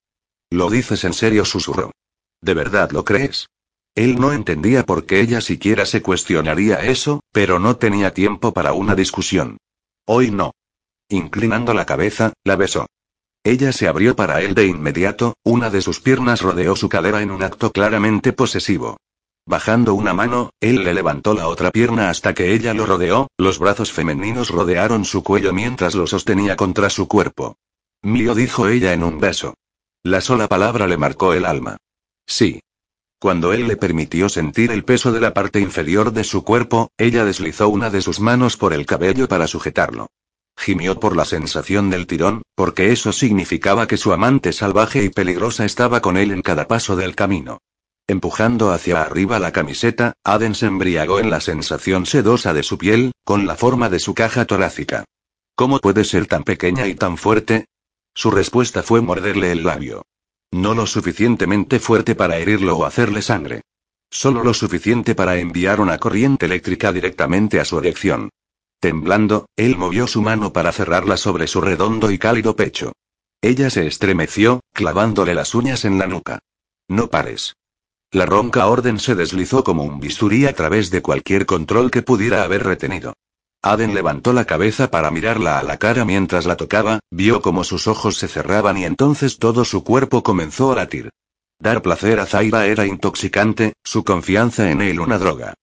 ¿Lo 0.51 0.69
dices 0.71 1.05
en 1.05 1.15
serio? 1.15 1.45
susurró. 1.45 1.93
¿De 2.41 2.55
verdad 2.55 2.91
lo 2.91 3.05
crees? 3.05 3.49
Él 3.95 4.17
no 4.17 4.33
entendía 4.33 4.85
por 4.85 5.07
qué 5.07 5.21
ella 5.21 5.41
siquiera 5.41 5.87
se 5.87 6.03
cuestionaría 6.03 6.77
eso, 6.85 7.21
pero 7.33 7.59
no 7.59 7.77
tenía 7.77 8.13
tiempo 8.13 8.53
para 8.53 8.73
una 8.73 8.95
discusión. 8.95 9.59
Hoy 10.07 10.31
no. 10.31 10.53
Inclinando 11.09 11.73
la 11.75 11.87
cabeza, 11.87 12.33
la 12.43 12.57
besó. 12.57 12.87
Ella 13.47 13.73
se 13.73 13.87
abrió 13.89 14.17
para 14.17 14.41
él 14.41 14.55
de 14.55 14.67
inmediato, 14.67 15.35
una 15.45 15.69
de 15.69 15.83
sus 15.83 16.01
piernas 16.01 16.41
rodeó 16.41 16.77
su 16.77 16.89
cadera 16.89 17.21
en 17.21 17.31
un 17.31 17.43
acto 17.43 17.73
claramente 17.73 18.33
posesivo. 18.33 18.97
Bajando 19.45 19.93
una 19.93 20.15
mano, 20.15 20.49
él 20.61 20.83
le 20.83 20.95
levantó 20.95 21.35
la 21.35 21.49
otra 21.49 21.71
pierna 21.71 22.09
hasta 22.09 22.33
que 22.33 22.55
ella 22.55 22.73
lo 22.73 22.87
rodeó, 22.87 23.29
los 23.37 23.59
brazos 23.59 23.93
femeninos 23.93 24.49
rodearon 24.49 25.05
su 25.05 25.23
cuello 25.23 25.53
mientras 25.53 25.95
lo 25.95 26.07
sostenía 26.07 26.57
contra 26.57 26.89
su 26.89 27.07
cuerpo. 27.07 27.59
Mío 28.01 28.35
dijo 28.35 28.69
ella 28.69 28.95
en 28.95 29.05
un 29.05 29.21
beso. 29.21 29.53
La 30.03 30.23
sola 30.23 30.49
palabra 30.49 30.87
le 30.87 30.97
marcó 30.97 31.35
el 31.35 31.45
alma. 31.45 31.77
Sí. 32.27 32.61
Cuando 33.19 33.53
él 33.53 33.69
le 33.69 33.77
permitió 33.77 34.31
sentir 34.31 34.73
el 34.73 34.85
peso 34.85 35.13
de 35.13 35.21
la 35.21 35.35
parte 35.35 35.61
inferior 35.61 36.13
de 36.13 36.25
su 36.25 36.45
cuerpo, 36.45 36.91
ella 36.97 37.27
deslizó 37.27 37.69
una 37.69 37.91
de 37.91 38.01
sus 38.01 38.21
manos 38.21 38.57
por 38.57 38.73
el 38.73 38.87
cabello 38.87 39.29
para 39.29 39.47
sujetarlo. 39.47 40.09
Gimió 40.57 40.99
por 41.01 41.17
la 41.17 41.25
sensación 41.25 41.91
del 41.91 42.07
tirón, 42.07 42.43
porque 42.55 42.93
eso 42.93 43.13
significaba 43.13 43.87
que 43.87 43.97
su 43.97 44.13
amante 44.13 44.53
salvaje 44.53 45.05
y 45.05 45.09
peligrosa 45.09 45.65
estaba 45.65 46.01
con 46.01 46.17
él 46.17 46.31
en 46.31 46.43
cada 46.43 46.69
paso 46.69 46.97
del 46.97 47.15
camino. 47.15 47.59
Empujando 48.07 48.71
hacia 48.71 49.01
arriba 49.01 49.39
la 49.39 49.53
camiseta, 49.53 50.13
Aden 50.25 50.55
se 50.55 50.67
embriagó 50.67 51.21
en 51.21 51.31
la 51.31 51.41
sensación 51.41 52.05
sedosa 52.05 52.53
de 52.53 52.63
su 52.63 52.77
piel, 52.77 53.13
con 53.25 53.47
la 53.47 53.57
forma 53.57 53.89
de 53.89 53.99
su 53.99 54.15
caja 54.15 54.45
torácica. 54.45 55.05
¿Cómo 55.55 55.79
puede 55.79 56.05
ser 56.05 56.27
tan 56.27 56.45
pequeña 56.45 56.87
y 56.87 56.95
tan 56.95 57.17
fuerte? 57.17 57.67
Su 58.15 58.31
respuesta 58.31 58.83
fue 58.83 59.01
morderle 59.01 59.53
el 59.53 59.65
labio. 59.65 60.03
No 60.53 60.75
lo 60.75 60.87
suficientemente 60.87 61.81
fuerte 61.81 62.15
para 62.15 62.37
herirlo 62.37 62.77
o 62.77 62.85
hacerle 62.85 63.23
sangre. 63.23 63.63
Solo 64.11 64.45
lo 64.45 64.55
suficiente 64.55 65.15
para 65.15 65.37
enviar 65.39 65.81
una 65.81 65.99
corriente 65.99 66.47
eléctrica 66.47 66.93
directamente 66.93 67.59
a 67.59 67.65
su 67.65 67.79
erección. 67.79 68.31
Temblando, 68.85 69.47
él 69.57 69.79
movió 69.79 70.07
su 70.07 70.21
mano 70.21 70.53
para 70.53 70.71
cerrarla 70.71 71.17
sobre 71.17 71.47
su 71.47 71.63
redondo 71.63 72.11
y 72.11 72.19
cálido 72.19 72.55
pecho. 72.55 72.93
Ella 73.41 73.71
se 73.71 73.87
estremeció, 73.87 74.61
clavándole 74.75 75.35
las 75.35 75.55
uñas 75.55 75.87
en 75.87 75.99
la 75.99 76.07
nuca. 76.07 76.41
No 76.87 77.09
pares. 77.09 77.55
La 78.13 78.27
ronca 78.27 78.67
orden 78.67 78.99
se 78.99 79.15
deslizó 79.15 79.65
como 79.65 79.85
un 79.85 80.01
bisturí 80.01 80.45
a 80.45 80.53
través 80.53 80.91
de 80.91 81.01
cualquier 81.01 81.47
control 81.47 81.91
que 81.91 82.03
pudiera 82.03 82.45
haber 82.45 82.63
retenido. 82.63 83.15
Aden 83.63 83.95
levantó 83.95 84.35
la 84.35 84.45
cabeza 84.45 84.91
para 84.91 85.11
mirarla 85.11 85.59
a 85.59 85.63
la 85.63 85.79
cara 85.79 86.05
mientras 86.05 86.45
la 86.45 86.57
tocaba, 86.59 87.01
vio 87.11 87.41
como 87.41 87.65
sus 87.65 87.87
ojos 87.87 88.19
se 88.19 88.29
cerraban 88.29 88.77
y 88.77 88.85
entonces 88.85 89.39
todo 89.39 89.65
su 89.65 89.83
cuerpo 89.83 90.23
comenzó 90.23 90.73
a 90.73 90.75
latir. 90.75 91.09
Dar 91.59 91.81
placer 91.81 92.21
a 92.21 92.27
Zaira 92.27 92.67
era 92.67 92.85
intoxicante, 92.85 93.73
su 93.83 94.05
confianza 94.05 94.71
en 94.71 94.83
él 94.83 95.01
una 95.01 95.17
droga. 95.17 95.55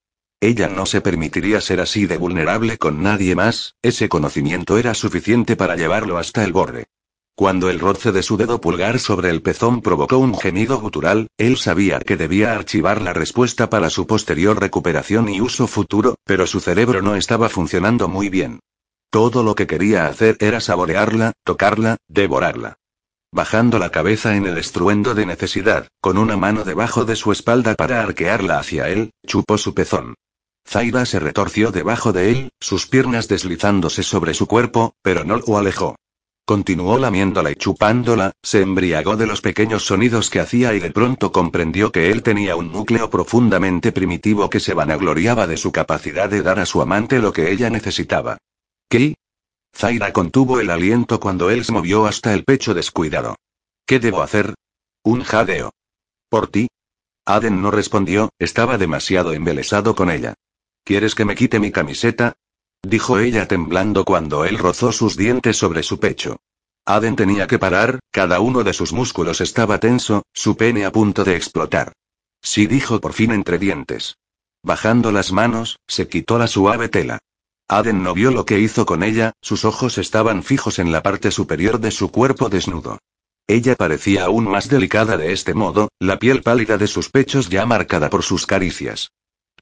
Ella 0.44 0.70
no 0.70 0.88
se 0.88 1.02
permitiría 1.02 1.62
ser 1.62 1.82
así 1.82 2.08
de 2.08 2.18
vulnerable 2.18 2.80
con 2.80 3.04
nadie 3.04 3.36
más, 3.36 3.76
ese 3.84 4.10
conocimiento 4.10 4.80
era 4.80 4.96
suficiente 4.96 5.56
para 5.56 5.76
llevarlo 5.76 6.18
hasta 6.18 6.44
el 6.44 6.52
borde. 6.52 6.88
Cuando 7.36 7.70
el 7.70 7.80
roce 7.80 8.12
de 8.12 8.24
su 8.24 8.38
dedo 8.38 8.60
pulgar 8.60 8.98
sobre 8.98 9.30
el 9.30 9.44
pezón 9.44 9.82
provocó 9.82 10.18
un 10.18 10.36
gemido 10.36 10.80
gutural, 10.80 11.28
él 11.38 11.58
sabía 11.58 12.00
que 12.00 12.18
debía 12.18 12.54
archivar 12.54 13.04
la 13.04 13.14
respuesta 13.14 13.70
para 13.70 13.92
su 13.92 14.08
posterior 14.08 14.60
recuperación 14.60 15.30
y 15.30 15.42
uso 15.42 15.68
futuro, 15.68 16.16
pero 16.26 16.48
su 16.48 16.60
cerebro 16.60 17.04
no 17.04 17.16
estaba 17.16 17.48
funcionando 17.48 18.08
muy 18.08 18.30
bien. 18.30 18.62
Todo 19.12 19.44
lo 19.44 19.54
que 19.54 19.68
quería 19.68 20.08
hacer 20.08 20.38
era 20.40 20.60
saborearla, 20.60 21.34
tocarla, 21.44 21.98
devorarla. 22.08 22.78
Bajando 23.32 23.78
la 23.78 23.92
cabeza 23.92 24.36
en 24.36 24.48
el 24.48 24.58
estruendo 24.58 25.14
de 25.14 25.28
necesidad, 25.28 25.88
con 26.02 26.18
una 26.18 26.36
mano 26.36 26.64
debajo 26.64 27.06
de 27.06 27.16
su 27.16 27.32
espalda 27.32 27.76
para 27.76 28.02
arquearla 28.02 28.58
hacia 28.58 28.90
él, 28.90 29.12
chupó 29.28 29.60
su 29.60 29.76
pezón. 29.76 30.16
Zaira 30.68 31.06
se 31.06 31.20
retorció 31.20 31.72
debajo 31.72 32.14
de 32.14 32.32
él, 32.32 32.50
sus 32.60 32.88
piernas 32.88 33.28
deslizándose 33.28 34.04
sobre 34.04 34.34
su 34.34 34.48
cuerpo, 34.48 34.94
pero 35.02 35.24
no 35.24 35.38
lo 35.38 35.58
alejó. 35.58 35.96
Continuó 36.46 36.98
lamiéndola 36.98 37.52
y 37.52 37.56
chupándola, 37.56 38.32
se 38.42 38.62
embriagó 38.62 39.16
de 39.16 39.28
los 39.28 39.42
pequeños 39.42 39.86
sonidos 39.86 40.30
que 40.30 40.40
hacía 40.40 40.74
y 40.74 40.80
de 40.80 40.92
pronto 40.92 41.32
comprendió 41.32 41.92
que 41.92 42.12
él 42.12 42.24
tenía 42.24 42.56
un 42.56 42.72
núcleo 42.72 43.10
profundamente 43.10 43.92
primitivo 43.92 44.50
que 44.50 44.60
se 44.60 44.74
vanagloriaba 44.74 45.48
de 45.48 45.58
su 45.58 45.72
capacidad 45.72 46.30
de 46.30 46.42
dar 46.42 46.60
a 46.60 46.66
su 46.66 46.82
amante 46.82 47.20
lo 47.20 47.32
que 47.32 47.52
ella 47.52 47.70
necesitaba. 47.70 48.38
¿Qué? 48.90 49.16
Zaira 49.74 50.12
contuvo 50.12 50.60
el 50.60 50.70
aliento 50.70 51.20
cuando 51.20 51.50
él 51.50 51.64
se 51.64 51.72
movió 51.72 52.06
hasta 52.06 52.34
el 52.34 52.44
pecho 52.44 52.74
descuidado. 52.74 53.36
¿Qué 53.86 54.00
debo 54.00 54.22
hacer? 54.22 54.56
Un 55.04 55.24
jadeo. 55.24 55.72
¿Por 56.30 56.48
ti? 56.48 56.68
Aden 57.26 57.62
no 57.62 57.72
respondió, 57.72 58.30
estaba 58.40 58.78
demasiado 58.78 59.34
embelesado 59.34 59.96
con 59.96 60.10
ella. 60.10 60.34
¿Quieres 60.84 61.16
que 61.16 61.26
me 61.26 61.36
quite 61.36 61.60
mi 61.60 61.72
camiseta? 61.72 62.34
Dijo 62.82 63.20
ella 63.20 63.48
temblando 63.48 64.06
cuando 64.06 64.46
él 64.46 64.58
rozó 64.58 64.92
sus 64.92 65.16
dientes 65.16 65.58
sobre 65.58 65.84
su 65.84 66.00
pecho. 66.00 66.38
Aden 66.86 67.16
tenía 67.16 67.46
que 67.46 67.60
parar, 67.60 68.00
cada 68.10 68.40
uno 68.40 68.64
de 68.64 68.74
sus 68.74 68.92
músculos 68.92 69.40
estaba 69.40 69.80
tenso, 69.80 70.24
su 70.34 70.58
pene 70.58 70.86
a 70.86 70.92
punto 70.92 71.24
de 71.24 71.36
explotar. 71.36 71.94
Sí 72.42 72.66
dijo 72.66 73.00
por 73.00 73.14
fin 73.14 73.32
entre 73.32 73.60
dientes. 73.60 74.18
Bajando 74.64 75.12
las 75.12 75.32
manos, 75.32 75.78
se 75.88 76.08
quitó 76.08 76.40
la 76.40 76.48
suave 76.48 76.90
tela. 76.90 77.20
Aden 77.68 78.04
no 78.04 78.14
vio 78.14 78.32
lo 78.32 78.46
que 78.46 78.60
hizo 78.60 78.86
con 78.86 79.04
ella, 79.04 79.34
sus 79.42 79.64
ojos 79.64 79.98
estaban 80.00 80.44
fijos 80.44 80.80
en 80.80 80.92
la 80.92 81.04
parte 81.04 81.32
superior 81.32 81.80
de 81.80 81.92
su 81.92 82.12
cuerpo 82.12 82.50
desnudo. 82.50 82.98
Ella 83.48 83.76
parecía 83.76 84.26
aún 84.26 84.46
más 84.46 84.68
delicada 84.68 85.18
de 85.18 85.34
este 85.34 85.54
modo, 85.54 85.90
la 86.00 86.18
piel 86.18 86.42
pálida 86.42 86.78
de 86.78 86.88
sus 86.88 87.10
pechos 87.10 87.50
ya 87.50 87.66
marcada 87.66 88.10
por 88.10 88.24
sus 88.24 88.46
caricias. 88.46 89.12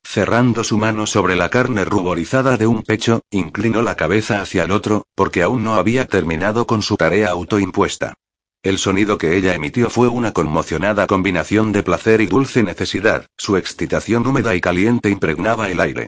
Cerrando 0.04 0.64
su 0.64 0.78
mano 0.78 1.06
sobre 1.06 1.36
la 1.36 1.50
carne 1.50 1.86
ruborizada 1.86 2.58
de 2.58 2.66
un 2.66 2.84
pecho, 2.84 3.22
inclinó 3.30 3.82
la 3.82 3.96
cabeza 3.96 4.42
hacia 4.42 4.64
el 4.64 4.72
otro, 4.72 5.06
porque 5.16 5.44
aún 5.44 5.64
no 5.64 5.76
había 5.76 6.06
terminado 6.08 6.66
con 6.66 6.82
su 6.82 6.98
tarea 6.98 7.30
autoimpuesta. 7.30 8.16
El 8.64 8.78
sonido 8.78 9.18
que 9.18 9.38
ella 9.38 9.54
emitió 9.54 9.90
fue 9.90 10.08
una 10.08 10.34
conmocionada 10.34 11.08
combinación 11.08 11.72
de 11.72 11.84
placer 11.84 12.22
y 12.22 12.26
dulce 12.26 12.64
necesidad, 12.64 13.28
su 13.38 13.56
excitación 13.56 14.28
húmeda 14.28 14.56
y 14.56 14.62
caliente 14.62 15.10
impregnaba 15.10 15.70
el 15.70 15.80
aire. 15.80 16.08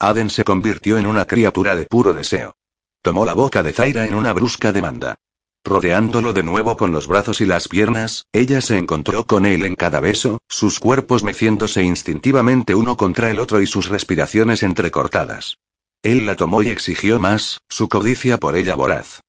Aden 0.00 0.30
se 0.30 0.42
convirtió 0.42 0.98
en 0.98 1.06
una 1.06 1.26
criatura 1.26 1.76
de 1.76 1.86
puro 1.86 2.12
deseo. 2.12 2.56
Tomó 3.02 3.24
la 3.24 3.34
boca 3.34 3.62
de 3.62 3.72
Zaira 3.72 4.04
en 4.04 4.14
una 4.14 4.32
brusca 4.32 4.72
demanda. 4.72 5.16
Rodeándolo 5.64 6.32
de 6.32 6.42
nuevo 6.42 6.76
con 6.76 6.90
los 6.90 7.06
brazos 7.06 7.40
y 7.40 7.46
las 7.46 7.68
piernas, 7.68 8.26
ella 8.32 8.60
se 8.60 8.78
encontró 8.78 9.26
con 9.26 9.46
él 9.46 9.64
en 9.64 9.76
cada 9.76 10.00
beso, 10.00 10.40
sus 10.48 10.80
cuerpos 10.80 11.22
meciéndose 11.22 11.84
instintivamente 11.84 12.74
uno 12.74 12.96
contra 12.96 13.30
el 13.30 13.38
otro 13.38 13.60
y 13.62 13.66
sus 13.66 13.88
respiraciones 13.88 14.64
entrecortadas. 14.64 15.58
Él 16.02 16.26
la 16.26 16.34
tomó 16.34 16.62
y 16.62 16.68
exigió 16.68 17.20
más, 17.20 17.60
su 17.68 17.88
codicia 17.88 18.38
por 18.38 18.56
ella 18.56 18.74
voraz. 18.74 19.20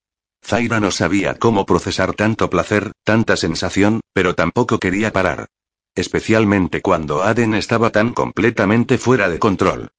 Zaira 0.43 0.79
no 0.79 0.89
sabía 0.89 1.35
cómo 1.35 1.65
procesar 1.67 2.13
tanto 2.13 2.49
placer, 2.49 2.91
tanta 3.03 3.37
sensación, 3.37 4.01
pero 4.11 4.33
tampoco 4.33 4.79
quería 4.79 5.13
parar. 5.13 5.45
Especialmente 5.95 6.81
cuando 6.81 7.21
Aden 7.21 7.53
estaba 7.53 7.91
tan 7.91 8.13
completamente 8.13 8.97
fuera 8.97 9.29
de 9.29 9.37
control. 9.37 9.91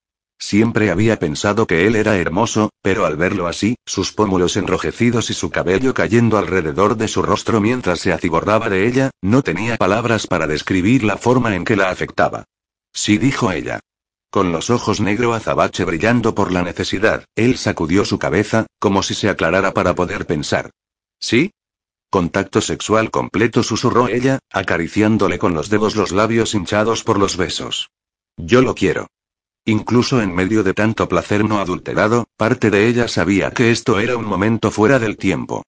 Siempre 0.47 0.91
había 0.91 1.19
pensado 1.19 1.67
que 1.67 1.87
él 1.87 1.97
era 1.97 2.19
hermoso, 2.19 2.69
pero 2.83 3.07
al 3.07 3.17
verlo 3.17 3.47
así, 3.47 3.77
sus 3.87 4.13
pómulos 4.13 4.59
enrojecidos 4.59 5.31
y 5.31 5.33
su 5.33 5.49
cabello 5.49 5.95
cayendo 5.95 6.37
alrededor 6.37 6.99
de 6.99 7.09
su 7.09 7.23
rostro 7.23 7.63
mientras 7.63 8.01
se 8.01 8.13
acibordaba 8.13 8.69
de 8.69 8.87
ella, 8.87 9.11
no 9.23 9.41
tenía 9.41 9.79
palabras 9.79 10.27
para 10.27 10.47
describir 10.47 11.03
la 11.03 11.17
forma 11.17 11.55
en 11.57 11.65
que 11.65 11.77
la 11.77 11.89
afectaba. 11.89 12.45
Sí 12.93 13.17
dijo 13.17 13.53
ella. 13.53 13.81
Con 14.29 14.53
los 14.53 14.69
ojos 14.69 15.01
negro 15.01 15.33
azabache 15.33 15.83
brillando 15.87 16.35
por 16.35 16.53
la 16.53 16.61
necesidad, 16.63 17.25
él 17.37 17.57
sacudió 17.57 18.05
su 18.05 18.19
cabeza, 18.19 18.67
como 18.79 19.03
si 19.03 19.15
se 19.15 19.31
aclarara 19.31 19.73
para 19.73 19.95
poder 19.95 20.27
pensar. 20.27 20.69
¿Sí? 21.19 21.53
Contacto 22.11 22.61
sexual 22.61 23.11
completo 23.11 23.63
susurró 23.63 24.09
ella, 24.09 24.41
acariciándole 24.53 25.39
con 25.39 25.55
los 25.55 25.71
dedos 25.71 25.97
los 25.97 26.13
labios 26.13 26.55
hinchados 26.55 27.03
por 27.03 27.19
los 27.19 27.39
besos. 27.39 27.89
Yo 28.37 28.61
lo 28.61 28.75
quiero. 28.75 29.07
Incluso 29.67 30.21
en 30.21 30.35
medio 30.35 30.63
de 30.63 30.75
tanto 30.75 31.09
placer 31.09 31.45
no 31.45 31.59
adulterado, 31.59 32.27
parte 32.37 32.71
de 32.71 32.87
ella 32.87 33.09
sabía 33.09 33.51
que 33.51 33.71
esto 33.71 33.99
era 33.99 34.17
un 34.17 34.27
momento 34.27 34.71
fuera 34.71 34.99
del 34.99 35.17
tiempo. 35.17 35.63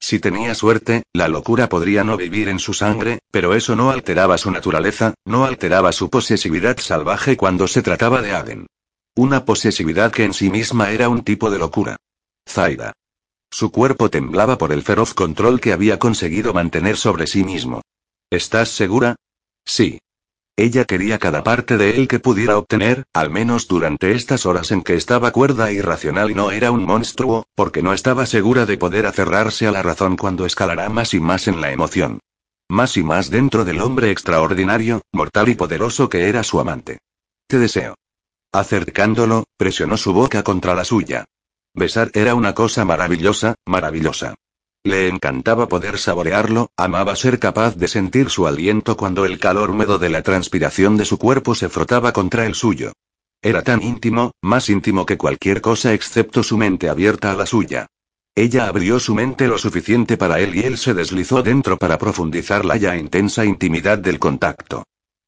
Si 0.00 0.18
tenía 0.18 0.54
suerte, 0.54 1.04
la 1.12 1.28
locura 1.28 1.68
podría 1.68 2.02
no 2.02 2.16
vivir 2.16 2.48
en 2.48 2.58
su 2.58 2.72
sangre, 2.72 3.20
pero 3.30 3.54
eso 3.54 3.76
no 3.76 3.90
alteraba 3.90 4.38
su 4.38 4.50
naturaleza, 4.50 5.14
no 5.24 5.44
alteraba 5.44 5.92
su 5.92 6.10
posesividad 6.10 6.78
salvaje 6.78 7.36
cuando 7.36 7.68
se 7.68 7.82
trataba 7.82 8.22
de 8.22 8.32
Aden. 8.32 8.66
Una 9.14 9.44
posesividad 9.44 10.10
que 10.10 10.24
en 10.24 10.32
sí 10.32 10.50
misma 10.50 10.90
era 10.90 11.10
un 11.10 11.22
tipo 11.22 11.50
de 11.50 11.58
locura. 11.58 11.96
Zaida. 12.48 12.94
Su 13.50 13.70
cuerpo 13.70 14.08
temblaba 14.08 14.56
por 14.56 14.72
el 14.72 14.82
feroz 14.82 15.12
control 15.12 15.60
que 15.60 15.74
había 15.74 15.98
conseguido 15.98 16.54
mantener 16.54 16.96
sobre 16.96 17.26
sí 17.26 17.44
mismo. 17.44 17.82
¿Estás 18.30 18.70
segura? 18.70 19.16
Sí. 19.66 19.98
Ella 20.56 20.84
quería 20.84 21.18
cada 21.18 21.42
parte 21.42 21.78
de 21.78 21.96
él 21.96 22.08
que 22.08 22.20
pudiera 22.20 22.58
obtener, 22.58 23.04
al 23.14 23.30
menos 23.30 23.68
durante 23.68 24.12
estas 24.12 24.44
horas 24.44 24.70
en 24.70 24.82
que 24.82 24.94
estaba 24.94 25.30
cuerda 25.30 25.70
e 25.70 25.74
irracional 25.74 26.30
y 26.30 26.34
no 26.34 26.50
era 26.50 26.70
un 26.70 26.84
monstruo, 26.84 27.46
porque 27.54 27.82
no 27.82 27.94
estaba 27.94 28.26
segura 28.26 28.66
de 28.66 28.76
poder 28.76 29.06
aferrarse 29.06 29.66
a 29.66 29.72
la 29.72 29.82
razón 29.82 30.16
cuando 30.16 30.44
escalará 30.44 30.90
más 30.90 31.14
y 31.14 31.20
más 31.20 31.48
en 31.48 31.62
la 31.62 31.72
emoción. 31.72 32.20
Más 32.68 32.96
y 32.98 33.02
más 33.02 33.30
dentro 33.30 33.64
del 33.64 33.80
hombre 33.80 34.10
extraordinario, 34.10 35.00
mortal 35.12 35.48
y 35.48 35.54
poderoso 35.54 36.10
que 36.10 36.28
era 36.28 36.42
su 36.42 36.60
amante. 36.60 36.98
Te 37.46 37.58
deseo. 37.58 37.94
Acercándolo, 38.52 39.44
presionó 39.56 39.96
su 39.96 40.12
boca 40.12 40.42
contra 40.42 40.74
la 40.74 40.84
suya. 40.84 41.24
Besar 41.74 42.10
era 42.12 42.34
una 42.34 42.54
cosa 42.54 42.84
maravillosa, 42.84 43.54
maravillosa. 43.64 44.34
Le 44.84 45.06
encantaba 45.06 45.68
poder 45.68 45.96
saborearlo, 45.96 46.70
amaba 46.76 47.14
ser 47.14 47.38
capaz 47.38 47.76
de 47.76 47.86
sentir 47.86 48.30
su 48.30 48.48
aliento 48.48 48.96
cuando 48.96 49.24
el 49.24 49.38
calor 49.38 49.70
húmedo 49.70 49.98
de 49.98 50.10
la 50.10 50.22
transpiración 50.22 50.96
de 50.96 51.04
su 51.04 51.18
cuerpo 51.18 51.54
se 51.54 51.68
frotaba 51.68 52.12
contra 52.12 52.46
el 52.46 52.56
suyo. 52.56 52.92
Era 53.40 53.62
tan 53.62 53.80
íntimo, 53.80 54.32
más 54.42 54.68
íntimo 54.68 55.06
que 55.06 55.18
cualquier 55.18 55.60
cosa 55.60 55.92
excepto 55.94 56.42
su 56.42 56.56
mente 56.56 56.88
abierta 56.88 57.30
a 57.30 57.36
la 57.36 57.46
suya. 57.46 57.86
Ella 58.34 58.66
abrió 58.66 58.98
su 58.98 59.14
mente 59.14 59.46
lo 59.46 59.58
suficiente 59.58 60.16
para 60.16 60.40
él 60.40 60.56
y 60.56 60.60
él 60.60 60.78
se 60.78 60.94
deslizó 60.94 61.42
dentro 61.42 61.76
para 61.76 61.98
profundizar 61.98 62.64
la 62.64 62.76
ya 62.76 62.96
intensa 62.96 63.44
intimidad 63.44 63.98
del 63.98 64.18
contacto. 64.18 64.84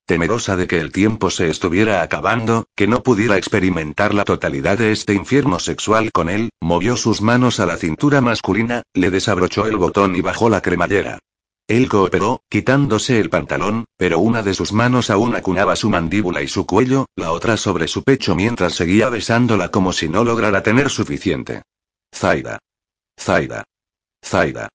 Temerosa 0.06 0.54
de 0.56 0.66
que 0.66 0.80
el 0.80 0.92
tiempo 0.92 1.30
se 1.30 1.48
estuviera 1.48 2.02
acabando, 2.02 2.66
que 2.76 2.86
no 2.86 3.02
pudiera 3.02 3.38
experimentar 3.38 4.12
la 4.12 4.24
totalidad 4.24 4.76
de 4.76 4.92
este 4.92 5.14
infierno 5.14 5.58
sexual 5.58 6.12
con 6.12 6.28
él, 6.28 6.50
movió 6.60 6.98
sus 6.98 7.22
manos 7.22 7.58
a 7.58 7.64
la 7.64 7.78
cintura 7.78 8.20
masculina, 8.20 8.82
le 8.92 9.10
desabrochó 9.10 9.66
el 9.66 9.78
botón 9.78 10.14
y 10.14 10.20
bajó 10.20 10.50
la 10.50 10.60
cremallera. 10.60 11.20
Él 11.66 11.88
cooperó, 11.88 12.42
quitándose 12.50 13.18
el 13.18 13.30
pantalón, 13.30 13.86
pero 13.96 14.18
una 14.18 14.42
de 14.42 14.52
sus 14.52 14.74
manos 14.74 15.08
aún 15.08 15.34
acunaba 15.34 15.74
su 15.74 15.88
mandíbula 15.88 16.42
y 16.42 16.48
su 16.48 16.66
cuello, 16.66 17.06
la 17.16 17.32
otra 17.32 17.56
sobre 17.56 17.88
su 17.88 18.02
pecho 18.02 18.34
mientras 18.34 18.74
seguía 18.74 19.08
besándola 19.08 19.70
como 19.70 19.94
si 19.94 20.10
no 20.10 20.24
lograra 20.24 20.62
tener 20.62 20.90
suficiente. 20.90 21.62
Zaida. 22.14 22.58
Zaida. 23.18 23.64
Zaida. 24.22 24.68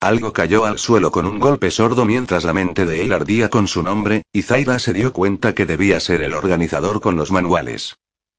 Algo 0.00 0.32
cayó 0.32 0.64
al 0.64 0.78
suelo 0.78 1.10
con 1.10 1.26
un 1.26 1.40
golpe 1.40 1.72
sordo 1.72 2.04
mientras 2.04 2.44
la 2.44 2.52
mente 2.52 2.86
de 2.86 3.02
él 3.02 3.12
ardía 3.12 3.50
con 3.50 3.66
su 3.66 3.82
nombre, 3.82 4.22
y 4.32 4.42
Zaira 4.42 4.78
se 4.78 4.92
dio 4.92 5.12
cuenta 5.12 5.54
que 5.54 5.66
debía 5.66 5.98
ser 5.98 6.22
el 6.22 6.34
organizador 6.34 7.00
con 7.00 7.16
los 7.16 7.32
manuales. 7.32 7.96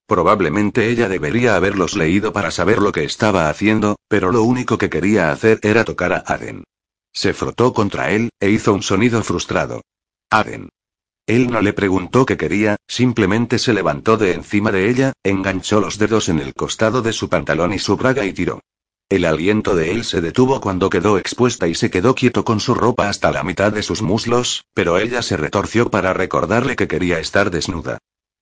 Probablemente 0.08 0.90
ella 0.90 1.10
debería 1.10 1.56
haberlos 1.56 1.96
leído 1.96 2.32
para 2.32 2.50
saber 2.50 2.80
lo 2.80 2.94
que 2.94 3.04
estaba 3.04 3.50
haciendo, 3.50 3.98
pero 4.08 4.32
lo 4.32 4.44
único 4.44 4.78
que 4.78 4.90
quería 4.90 5.32
hacer 5.32 5.60
era 5.62 5.84
tocar 5.84 6.14
a 6.14 6.24
Aden. 6.26 6.64
Se 7.12 7.34
frotó 7.34 7.74
contra 7.74 8.12
él, 8.12 8.30
e 8.40 8.50
hizo 8.50 8.74
un 8.74 8.82
sonido 8.82 9.22
frustrado. 9.22 9.82
Aden. 10.32 10.70
Él 11.28 11.52
no 11.52 11.62
le 11.62 11.74
preguntó 11.74 12.26
qué 12.26 12.38
quería, 12.38 12.78
simplemente 12.88 13.60
se 13.60 13.74
levantó 13.74 14.18
de 14.18 14.34
encima 14.34 14.72
de 14.72 14.90
ella, 14.90 15.14
enganchó 15.24 15.82
los 15.82 15.98
dedos 16.00 16.30
en 16.30 16.40
el 16.40 16.54
costado 16.54 17.02
de 17.02 17.14
su 17.14 17.30
pantalón 17.30 17.74
y 17.74 17.80
su 17.80 17.98
braga 17.98 18.26
y 18.26 18.34
tiró. 18.34 18.62
El 19.10 19.26
aliento 19.26 19.76
de 19.76 19.92
él 19.92 20.04
se 20.04 20.22
detuvo 20.22 20.62
cuando 20.62 20.92
quedó 20.92 21.18
expuesta 21.18 21.68
y 21.68 21.74
se 21.74 21.90
quedó 21.90 22.14
quieto 22.14 22.46
con 22.46 22.60
su 22.60 22.76
ropa 22.76 23.10
hasta 23.10 23.32
la 23.32 23.44
mitad 23.44 23.74
de 23.74 23.82
sus 23.82 24.04
muslos, 24.04 24.66
pero 24.76 25.00
ella 25.00 25.24
se 25.24 25.36
retorció 25.36 25.90
para 25.90 26.14
recordarle 26.14 26.76
que 26.76 26.88
quería 26.88 27.18
estar 27.18 27.50
desnuda. 27.50 27.98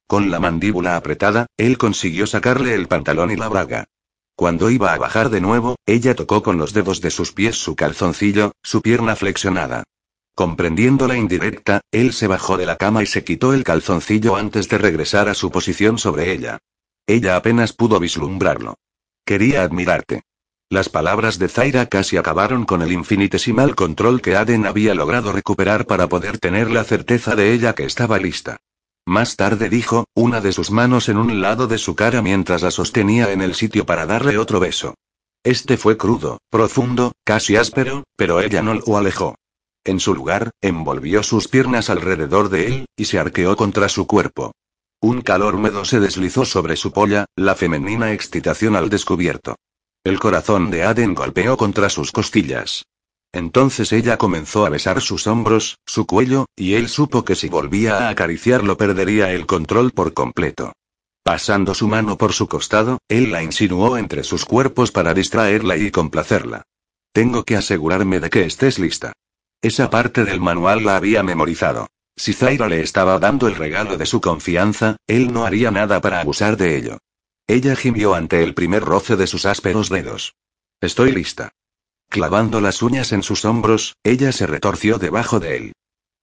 Con 0.07 0.29
la 0.29 0.41
mandíbula 0.41 0.97
apretada, 0.97 1.47
él 1.55 1.77
consiguió 1.77 2.27
sacarle 2.27 2.73
el 2.73 2.89
pantalón 2.89 3.31
y 3.31 3.37
la 3.37 3.47
braga. 3.47 3.85
Cuando 4.35 4.69
iba 4.69 4.93
a 4.93 4.97
bajar 4.97 5.29
de 5.29 5.39
nuevo, 5.39 5.77
ella 5.85 6.15
tocó 6.15 6.43
con 6.43 6.57
los 6.57 6.73
dedos 6.73 6.99
de 6.99 7.11
sus 7.11 7.31
pies 7.31 7.55
su 7.55 7.77
calzoncillo, 7.77 8.51
su 8.61 8.81
pierna 8.81 9.15
flexionada. 9.15 9.83
Comprendiendo 10.35 11.07
la 11.07 11.17
indirecta, 11.17 11.79
él 11.91 12.11
se 12.11 12.27
bajó 12.27 12.57
de 12.57 12.65
la 12.65 12.75
cama 12.75 13.01
y 13.03 13.05
se 13.05 13.23
quitó 13.23 13.53
el 13.53 13.63
calzoncillo 13.63 14.35
antes 14.35 14.67
de 14.67 14.77
regresar 14.77 15.29
a 15.29 15.33
su 15.33 15.49
posición 15.49 15.97
sobre 15.97 16.33
ella. 16.33 16.59
Ella 17.07 17.37
apenas 17.37 17.71
pudo 17.71 18.01
vislumbrarlo. 18.01 18.75
Quería 19.25 19.63
admirarte. 19.63 20.23
Las 20.69 20.89
palabras 20.89 21.39
de 21.39 21.47
Zaira 21.47 21.85
casi 21.85 22.17
acabaron 22.17 22.65
con 22.65 22.81
el 22.81 22.91
infinitesimal 22.91 23.73
control 23.73 24.21
que 24.21 24.35
Aden 24.35 24.65
había 24.65 24.93
logrado 24.93 25.31
recuperar 25.31 25.85
para 25.85 26.09
poder 26.09 26.39
tener 26.39 26.69
la 26.69 26.83
certeza 26.83 27.37
de 27.37 27.53
ella 27.53 27.73
que 27.73 27.85
estaba 27.85 28.17
lista. 28.17 28.57
Más 29.05 29.37
tarde 29.37 29.69
dijo, 29.69 30.07
una 30.13 30.41
de 30.41 30.51
sus 30.51 30.69
manos 30.69 31.07
en 31.07 31.15
un 31.15 31.39
lado 31.39 31.67
de 31.67 31.77
su 31.77 31.95
cara 31.95 32.21
mientras 32.21 32.63
la 32.63 32.71
sostenía 32.71 33.31
en 33.31 33.41
el 33.41 33.55
sitio 33.55 33.85
para 33.85 34.05
darle 34.05 34.37
otro 34.37 34.59
beso. 34.59 34.95
Este 35.41 35.77
fue 35.77 35.95
crudo, 35.95 36.39
profundo, 36.49 37.13
casi 37.23 37.55
áspero, 37.55 38.03
pero 38.17 38.41
ella 38.41 38.61
no 38.61 38.73
lo 38.73 38.97
alejó. 38.97 39.35
En 39.85 40.01
su 40.01 40.13
lugar, 40.13 40.51
envolvió 40.59 41.23
sus 41.23 41.47
piernas 41.47 41.89
alrededor 41.89 42.49
de 42.49 42.67
él, 42.67 42.85
y 42.97 43.05
se 43.05 43.19
arqueó 43.19 43.55
contra 43.55 43.87
su 43.87 44.05
cuerpo. 44.05 44.51
Un 44.99 45.21
calor 45.21 45.55
húmedo 45.55 45.85
se 45.85 46.01
deslizó 46.01 46.43
sobre 46.43 46.75
su 46.75 46.91
polla, 46.91 47.25
la 47.37 47.55
femenina 47.55 48.11
excitación 48.11 48.75
al 48.75 48.89
descubierto. 48.89 49.55
El 50.07 50.21
corazón 50.21 50.71
de 50.71 50.83
Aden 50.83 51.13
golpeó 51.13 51.57
contra 51.57 51.89
sus 51.89 52.13
costillas. 52.13 52.85
Entonces 53.33 53.91
ella 53.91 54.15
comenzó 54.15 54.65
a 54.65 54.69
besar 54.69 55.01
sus 55.01 55.27
hombros, 55.27 55.79
su 55.85 56.05
cuello, 56.05 56.45
y 56.55 56.75
él 56.75 56.87
supo 56.87 57.25
que 57.25 57.35
si 57.35 57.49
volvía 57.49 57.97
a 57.97 58.09
acariciarlo 58.09 58.77
perdería 58.77 59.33
el 59.33 59.45
control 59.45 59.91
por 59.91 60.13
completo. 60.13 60.71
Pasando 61.23 61.73
su 61.73 61.89
mano 61.89 62.17
por 62.17 62.31
su 62.31 62.47
costado, 62.47 62.99
él 63.09 63.33
la 63.33 63.43
insinuó 63.43 63.97
entre 63.97 64.23
sus 64.23 64.45
cuerpos 64.45 64.93
para 64.93 65.13
distraerla 65.13 65.75
y 65.75 65.91
complacerla. 65.91 66.63
Tengo 67.11 67.43
que 67.43 67.57
asegurarme 67.57 68.21
de 68.21 68.29
que 68.29 68.45
estés 68.45 68.79
lista. 68.79 69.11
Esa 69.61 69.89
parte 69.89 70.23
del 70.23 70.39
manual 70.39 70.85
la 70.85 70.95
había 70.95 71.21
memorizado. 71.21 71.87
Si 72.15 72.31
Zaira 72.31 72.69
le 72.69 72.79
estaba 72.79 73.19
dando 73.19 73.49
el 73.49 73.55
regalo 73.55 73.97
de 73.97 74.05
su 74.05 74.21
confianza, 74.21 74.95
él 75.05 75.33
no 75.33 75.45
haría 75.45 75.69
nada 75.69 75.99
para 75.99 76.21
abusar 76.21 76.55
de 76.55 76.77
ello. 76.77 76.97
Ella 77.49 77.77
gimió 77.77 78.13
ante 78.13 78.43
el 78.43 78.53
primer 78.53 78.83
roce 78.83 79.15
de 79.15 79.25
sus 79.25 79.45
ásperos 79.45 79.87
dedos. 79.87 80.35
Estoy 80.81 81.13
lista. 81.13 81.53
Clavando 82.09 82.59
las 82.59 82.81
uñas 82.81 83.13
en 83.13 83.23
sus 83.23 83.45
hombros, 83.45 83.95
ella 84.03 84.33
se 84.33 84.47
retorció 84.47 84.97
debajo 84.97 85.39
de 85.39 85.55
él. 85.55 85.73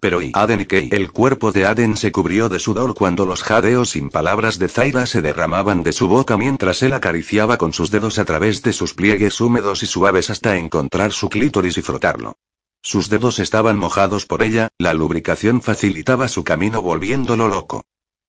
Pero 0.01 0.21
y 0.21 0.33
Aden 0.35 0.61
y 0.61 0.67
Kei, 0.67 0.91
el 0.93 1.13
cuerpo 1.13 1.51
de 1.51 1.65
Aden 1.65 1.97
se 1.97 2.13
cubrió 2.13 2.51
de 2.51 2.59
sudor 2.59 2.95
cuando 2.95 3.25
los 3.25 3.43
jadeos 3.43 3.91
sin 3.91 4.11
palabras 4.11 4.59
de 4.59 4.69
Zaira 4.69 5.07
se 5.07 5.23
derramaban 5.23 5.83
de 5.83 5.95
su 5.95 6.09
boca 6.09 6.37
mientras 6.37 6.83
él 6.83 6.93
acariciaba 6.93 7.57
con 7.57 7.73
sus 7.73 7.91
dedos 7.91 8.19
a 8.19 8.27
través 8.27 8.61
de 8.61 8.75
sus 8.75 8.93
pliegues 8.93 9.41
húmedos 9.41 9.83
y 9.83 9.87
suaves 9.87 10.29
hasta 10.29 10.59
encontrar 10.59 11.13
su 11.13 11.31
clítoris 11.31 11.79
y 11.79 11.83
frotarlo. 11.83 12.37
Sus 12.83 13.09
dedos 13.09 13.39
estaban 13.39 13.79
mojados 13.79 14.27
por 14.27 14.43
ella, 14.43 14.69
la 14.77 14.93
lubricación 14.93 15.63
facilitaba 15.63 16.29
su 16.29 16.45
camino 16.45 16.83
volviéndolo 16.83 17.49
loco. 17.49 17.83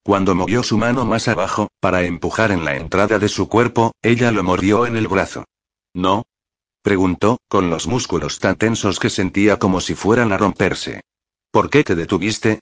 Cuando 0.05 0.35
movió 0.35 0.61
su 0.61 0.77
mano 0.77 1.03
más 1.03 1.27
abajo, 1.27 1.69
para 1.79 2.03
empujar 2.03 2.51
en 2.51 2.63
la 2.63 2.75
entrada 2.75 3.17
de 3.17 3.27
su 3.27 3.49
cuerpo, 3.49 3.91
ella 4.03 4.31
lo 4.31 4.43
mordió 4.43 4.85
en 4.85 4.97
el 4.97 5.07
brazo. 5.07 5.45
¿No? 5.95 6.25
Preguntó, 6.83 7.39
con 7.47 7.71
los 7.71 7.87
músculos 7.87 8.37
tan 8.37 8.55
tensos 8.55 8.99
que 8.99 9.09
sentía 9.09 9.57
como 9.57 9.81
si 9.81 9.95
fueran 9.95 10.31
a 10.31 10.37
romperse. 10.37 11.01
¿Por 11.49 11.71
qué 11.71 11.83
te 11.83 11.95
detuviste? 11.95 12.59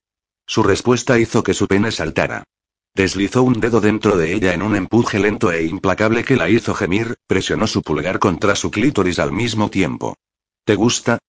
Su 0.48 0.64
respuesta 0.64 1.20
hizo 1.20 1.44
que 1.44 1.54
su 1.54 1.68
pene 1.68 1.92
saltara. 1.92 2.46
Deslizó 2.96 3.44
un 3.44 3.60
dedo 3.60 3.82
dentro 3.82 4.16
de 4.16 4.34
ella 4.34 4.54
en 4.54 4.62
un 4.62 4.78
empuje 4.78 5.20
lento 5.20 5.52
e 5.52 5.66
implacable 5.66 6.24
que 6.24 6.38
la 6.38 6.48
hizo 6.48 6.74
gemir, 6.74 7.18
presionó 7.28 7.68
su 7.68 7.82
pulgar 7.82 8.20
contra 8.20 8.56
su 8.56 8.72
clítoris 8.72 9.20
al 9.20 9.34
mismo 9.34 9.70
tiempo. 9.70 10.16
¿Te 10.64 10.76
gusta? 10.76 11.20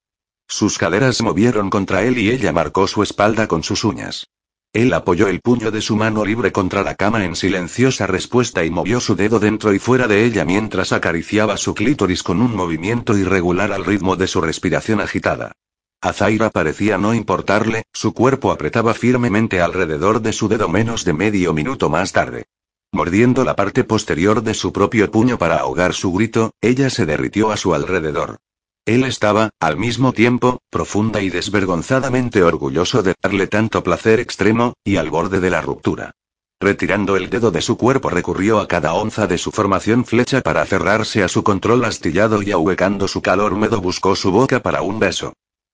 Sus 0.47 0.79
caderas 0.79 1.21
movieron 1.23 1.71
contra 1.71 2.05
él 2.05 2.19
y 2.19 2.31
ella 2.31 2.53
marcó 2.53 2.87
su 2.87 3.03
espalda 3.03 3.49
con 3.49 3.65
sus 3.65 3.83
uñas. 3.83 4.29
Él 4.75 4.93
apoyó 4.93 5.29
el 5.29 5.41
puño 5.41 5.71
de 5.71 5.81
su 5.81 5.95
mano 5.95 6.25
libre 6.25 6.51
contra 6.51 6.83
la 6.83 6.97
cama 6.97 7.25
en 7.25 7.37
silenciosa 7.37 8.09
respuesta 8.09 8.65
y 8.65 8.71
movió 8.71 8.99
su 8.99 9.15
dedo 9.15 9.39
dentro 9.39 9.73
y 9.73 9.79
fuera 9.79 10.09
de 10.09 10.25
ella 10.25 10.45
mientras 10.45 10.93
acariciaba 10.93 11.57
su 11.57 11.75
clítoris 11.75 12.25
con 12.25 12.43
un 12.43 12.57
movimiento 12.57 13.17
irregular 13.17 13.73
al 13.73 13.85
ritmo 13.85 14.17
de 14.17 14.27
su 14.27 14.41
respiración 14.41 15.01
agitada. 15.01 15.53
A 16.01 16.13
Zaira 16.13 16.51
parecía 16.51 16.99
no 16.99 17.15
importarle, 17.15 17.85
su 17.93 18.13
cuerpo 18.15 18.51
apretaba 18.51 18.95
firmemente 18.95 19.61
alrededor 19.61 20.21
de 20.21 20.33
su 20.33 20.49
dedo 20.49 20.69
menos 20.69 21.05
de 21.05 21.13
medio 21.13 21.55
minuto 21.55 21.89
más 21.89 22.11
tarde. 22.11 22.47
Mordiendo 22.91 23.45
la 23.45 23.55
parte 23.55 23.85
posterior 23.85 24.43
de 24.43 24.55
su 24.55 24.73
propio 24.73 25.09
puño 25.09 25.39
para 25.39 25.59
ahogar 25.59 25.95
su 25.95 26.13
grito, 26.13 26.51
ella 26.61 26.91
se 26.91 27.07
derritió 27.07 27.53
a 27.53 27.57
su 27.57 27.75
alrededor. 27.75 28.39
Él 28.87 29.05
estaba, 29.05 29.51
al 29.61 29.79
mismo 29.79 30.13
tiempo, 30.13 30.61
profunda 30.71 31.23
y 31.23 31.31
desvergonzadamente 31.31 32.43
orgulloso 32.43 33.03
de 33.03 33.15
darle 33.23 33.47
tanto 33.47 33.83
placer 33.83 34.21
extremo, 34.21 34.75
y 34.85 34.97
al 34.97 35.09
borde 35.09 35.41
de 35.41 35.49
la 35.49 35.63
ruptura. 35.63 36.13
Retirando 36.61 37.17
el 37.17 37.31
dedo 37.31 37.51
de 37.51 37.63
su 37.63 37.79
cuerpo 37.79 38.11
recurrió 38.11 38.61
a 38.61 38.69
cada 38.69 38.93
onza 38.95 39.27
de 39.27 39.39
su 39.39 39.53
formación 39.53 40.05
flecha 40.05 40.43
para 40.43 40.65
cerrarse 40.67 41.23
a 41.23 41.29
su 41.29 41.43
control 41.43 41.85
astillado 41.85 42.43
y 42.43 42.53
ahuecando 42.53 43.09
su 43.09 43.23
calor 43.23 43.55
húmedo 43.55 43.81
buscó 43.81 44.17
su 44.17 44.31
boca 44.31 44.61
para 44.61 44.83
un 44.83 44.99
beso. 44.99 45.33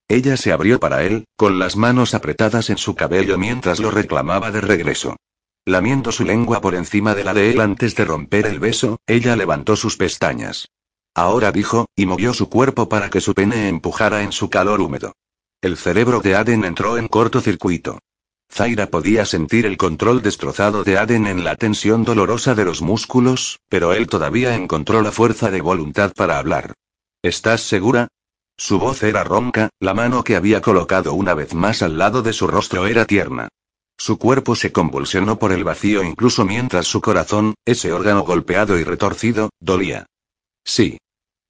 Ella 0.09 0.37
se 0.37 0.53
abrió 0.53 0.81
para 0.81 1.03
él, 1.05 1.25
con 1.37 1.59
las 1.59 1.77
manos 1.77 2.15
apretadas 2.15 2.71
en 2.71 2.79
su 2.79 2.95
cabello 2.95 3.39
mientras 3.39 3.81
lo 3.81 3.91
reclamaba 3.91 4.51
de 4.51 4.61
regreso. 4.61 5.17
Lamiendo 5.65 6.11
su 6.11 6.25
lengua 6.25 6.61
por 6.61 6.75
encima 6.75 7.15
de 7.15 7.25
la 7.25 7.35
de 7.35 7.51
él 7.51 7.61
antes 7.61 7.95
de 7.95 8.05
romper 8.05 8.47
el 8.47 8.59
beso, 8.59 8.99
ella 9.07 9.37
levantó 9.37 9.77
sus 9.77 9.97
pestañas. 9.97 10.69
Ahora 11.15 11.53
dijo, 11.53 11.87
y 11.97 12.07
movió 12.07 12.33
su 12.35 12.49
cuerpo 12.49 12.89
para 12.89 13.11
que 13.11 13.21
su 13.21 13.35
pene 13.35 13.69
empujara 13.69 14.23
en 14.23 14.33
su 14.33 14.49
calor 14.49 14.81
húmedo. 14.81 15.13
El 15.61 15.77
cerebro 15.77 16.21
de 16.21 16.37
Aden 16.37 16.65
entró 16.65 16.97
en 16.97 17.09
cortocircuito. 17.09 17.99
Zaira 18.53 18.87
podía 18.87 19.27
sentir 19.27 19.67
el 19.67 19.77
control 19.77 20.23
destrozado 20.23 20.83
de 20.83 20.99
Aden 20.99 21.27
en 21.27 21.45
la 21.45 21.57
tensión 21.57 22.05
dolorosa 22.05 22.55
de 22.55 22.65
los 22.65 22.83
músculos, 22.83 23.61
pero 23.69 23.93
él 23.93 24.07
todavía 24.07 24.55
encontró 24.55 25.03
la 25.03 25.13
fuerza 25.13 25.51
de 25.51 25.61
voluntad 25.61 26.13
para 26.15 26.39
hablar. 26.39 26.75
¿Estás 27.23 27.61
segura? 27.61 28.09
Su 28.57 28.79
voz 28.79 29.03
era 29.03 29.25
ronca, 29.25 29.71
la 29.79 29.95
mano 29.95 30.25
que 30.25 30.37
había 30.37 30.61
colocado 30.61 31.15
una 31.15 31.35
vez 31.35 31.55
más 31.55 31.83
al 31.83 31.99
lado 31.99 32.23
de 32.23 32.33
su 32.33 32.47
rostro 32.47 32.87
era 32.87 33.05
tierna. 33.05 33.49
Su 33.97 34.19
cuerpo 34.19 34.57
se 34.57 34.73
convulsionó 34.73 35.39
por 35.39 35.53
el 35.53 35.63
vacío 35.63 36.03
incluso 36.03 36.45
mientras 36.45 36.87
su 36.87 37.01
corazón, 37.01 37.55
ese 37.65 37.93
órgano 37.93 38.23
golpeado 38.23 38.79
y 38.79 38.85
retorcido, 38.85 39.51
dolía. 39.61 40.07
Sí. 40.65 40.99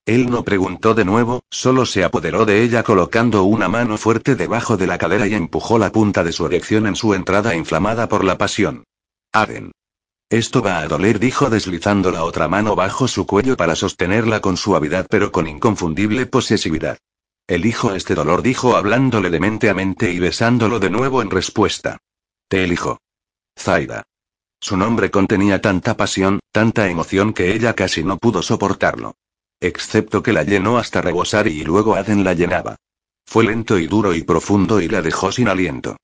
Él 0.07 0.31
no 0.31 0.45
preguntó 0.45 0.95
de 0.95 1.05
nuevo, 1.05 1.43
solo 1.51 1.87
se 1.87 2.05
apoderó 2.05 2.47
de 2.47 2.62
ella 2.62 2.82
colocando 2.82 3.45
una 3.45 3.69
mano 3.69 3.97
fuerte 3.99 4.35
debajo 4.35 4.77
de 4.77 4.87
la 4.87 4.99
cadera 4.99 5.27
y 5.27 5.35
empujó 5.35 5.78
la 5.78 5.93
punta 5.93 6.24
de 6.24 6.32
su 6.32 6.47
erección 6.47 6.87
en 6.87 6.97
su 6.97 7.15
entrada 7.15 7.55
inflamada 7.55 8.09
por 8.09 8.24
la 8.24 8.39
pasión. 8.39 8.85
Aden. 9.32 9.73
Esto 10.31 10.62
va 10.62 10.78
a 10.78 10.89
doler, 10.89 11.19
dijo 11.19 11.51
deslizando 11.51 12.12
la 12.12 12.24
otra 12.24 12.49
mano 12.49 12.77
bajo 12.77 13.09
su 13.09 13.27
cuello 13.27 13.57
para 13.57 13.74
sostenerla 13.77 14.41
con 14.41 14.57
suavidad 14.57 15.07
pero 15.11 15.32
con 15.32 15.47
inconfundible 15.49 16.27
posesividad. 16.27 16.99
Elijo 17.49 17.95
este 17.95 18.15
dolor, 18.15 18.43
dijo 18.43 18.77
hablándole 18.77 19.28
de 19.28 19.41
mente 19.41 19.70
a 19.70 19.74
mente 19.74 20.12
y 20.12 20.20
besándolo 20.20 20.78
de 20.78 20.89
nuevo 20.89 21.20
en 21.20 21.31
respuesta. 21.31 21.99
Te 22.49 22.62
elijo. 22.62 22.99
Zaida. 23.59 24.05
Su 24.61 24.77
nombre 24.77 25.11
contenía 25.11 25.61
tanta 25.61 25.97
pasión, 25.97 26.41
tanta 26.53 26.89
emoción 26.89 27.32
que 27.32 27.55
ella 27.55 27.74
casi 27.74 28.05
no 28.05 28.19
pudo 28.19 28.43
soportarlo. 28.43 29.16
Excepto 29.59 30.23
que 30.23 30.32
la 30.32 30.43
llenó 30.43 30.78
hasta 30.78 31.01
rebosar 31.01 31.49
y 31.49 31.65
luego 31.65 31.97
Aden 31.97 32.24
la 32.24 32.35
llenaba. 32.35 32.77
Fue 33.24 33.45
lento 33.45 33.78
y 33.78 33.87
duro 33.87 34.15
y 34.15 34.23
profundo 34.23 34.81
y 34.81 34.89
la 34.89 35.03
dejó 35.03 35.32
sin 35.32 35.49
aliento. 35.49 35.97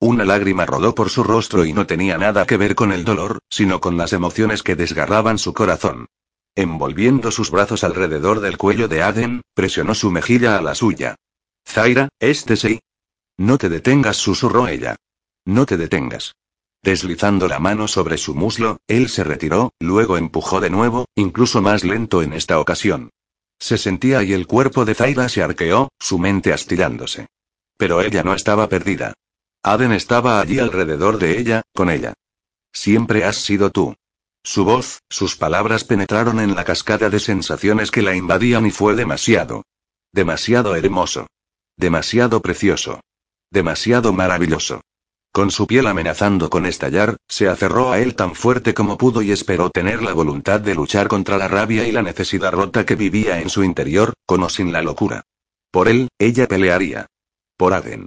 Una 0.00 0.24
lágrima 0.24 0.66
rodó 0.66 0.94
por 0.94 1.10
su 1.10 1.24
rostro 1.24 1.64
y 1.64 1.72
no 1.72 1.86
tenía 1.86 2.18
nada 2.18 2.46
que 2.46 2.56
ver 2.56 2.74
con 2.74 2.92
el 2.92 3.04
dolor, 3.04 3.38
sino 3.48 3.80
con 3.80 3.96
las 3.96 4.12
emociones 4.12 4.62
que 4.62 4.76
desgarraban 4.76 5.38
su 5.38 5.54
corazón. 5.54 6.06
Envolviendo 6.54 7.30
sus 7.30 7.50
brazos 7.50 7.82
alrededor 7.82 8.40
del 8.40 8.58
cuello 8.58 8.86
de 8.86 9.02
Aden, 9.02 9.42
presionó 9.54 9.94
su 9.94 10.10
mejilla 10.10 10.56
a 10.56 10.62
la 10.62 10.74
suya. 10.74 11.16
Zaira, 11.66 12.10
este 12.20 12.56
sí. 12.56 12.80
No 13.38 13.58
te 13.58 13.68
detengas, 13.68 14.16
susurró 14.16 14.68
ella. 14.68 14.94
No 15.44 15.66
te 15.66 15.76
detengas. 15.76 16.34
Deslizando 16.84 17.48
la 17.48 17.60
mano 17.60 17.88
sobre 17.88 18.18
su 18.18 18.34
muslo, 18.34 18.76
él 18.88 19.08
se 19.08 19.24
retiró, 19.24 19.72
luego 19.80 20.18
empujó 20.18 20.60
de 20.60 20.68
nuevo, 20.68 21.06
incluso 21.14 21.62
más 21.62 21.82
lento 21.82 22.20
en 22.20 22.34
esta 22.34 22.60
ocasión. 22.60 23.08
Se 23.58 23.78
sentía 23.78 24.22
y 24.22 24.34
el 24.34 24.46
cuerpo 24.46 24.84
de 24.84 24.94
Zaira 24.94 25.30
se 25.30 25.42
arqueó, 25.42 25.88
su 25.98 26.18
mente 26.18 26.52
astillándose. 26.52 27.28
Pero 27.78 28.02
ella 28.02 28.22
no 28.22 28.34
estaba 28.34 28.68
perdida. 28.68 29.14
Aden 29.62 29.92
estaba 29.92 30.42
allí 30.42 30.58
alrededor 30.58 31.16
de 31.16 31.38
ella, 31.38 31.62
con 31.74 31.88
ella. 31.88 32.12
Siempre 32.70 33.24
has 33.24 33.36
sido 33.36 33.70
tú. 33.70 33.94
Su 34.42 34.66
voz, 34.66 34.98
sus 35.08 35.36
palabras 35.36 35.84
penetraron 35.84 36.38
en 36.38 36.54
la 36.54 36.64
cascada 36.64 37.08
de 37.08 37.18
sensaciones 37.18 37.90
que 37.90 38.02
la 38.02 38.14
invadían 38.14 38.66
y 38.66 38.70
fue 38.70 38.94
demasiado. 38.94 39.62
Demasiado 40.12 40.76
hermoso. 40.76 41.28
Demasiado 41.78 42.42
precioso. 42.42 43.00
Demasiado 43.50 44.12
maravilloso. 44.12 44.82
Con 45.34 45.50
su 45.50 45.66
piel 45.66 45.88
amenazando 45.88 46.48
con 46.48 46.64
estallar, 46.64 47.16
se 47.28 47.48
aferró 47.48 47.90
a 47.90 47.98
él 47.98 48.14
tan 48.14 48.36
fuerte 48.36 48.72
como 48.72 48.96
pudo 48.96 49.20
y 49.20 49.32
esperó 49.32 49.68
tener 49.68 50.00
la 50.00 50.12
voluntad 50.12 50.60
de 50.60 50.76
luchar 50.76 51.08
contra 51.08 51.36
la 51.36 51.48
rabia 51.48 51.88
y 51.88 51.90
la 51.90 52.02
necesidad 52.02 52.52
rota 52.52 52.86
que 52.86 52.94
vivía 52.94 53.40
en 53.40 53.50
su 53.50 53.64
interior, 53.64 54.12
con 54.26 54.44
o 54.44 54.48
sin 54.48 54.70
la 54.70 54.80
locura. 54.80 55.24
Por 55.72 55.88
él, 55.88 56.06
ella 56.20 56.46
pelearía. 56.46 57.06
Por 57.56 57.74
Aden. 57.74 58.06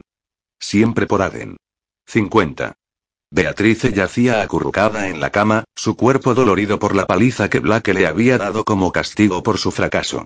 Siempre 0.57 1.05
por 1.05 1.21
Aden. 1.21 1.57
50. 2.05 2.75
Beatrice 3.29 3.91
yacía 3.91 4.41
acurrucada 4.41 5.09
en 5.09 5.19
la 5.19 5.29
cama, 5.29 5.65
su 5.75 5.97
cuerpo 5.97 6.33
dolorido 6.33 6.79
por 6.79 6.95
la 6.95 7.07
paliza 7.07 7.49
que 7.49 7.59
Black 7.59 7.89
le 7.89 8.07
había 8.07 8.37
dado 8.37 8.63
como 8.63 8.93
castigo 8.93 9.43
por 9.43 9.57
su 9.57 9.71
fracaso. 9.71 10.23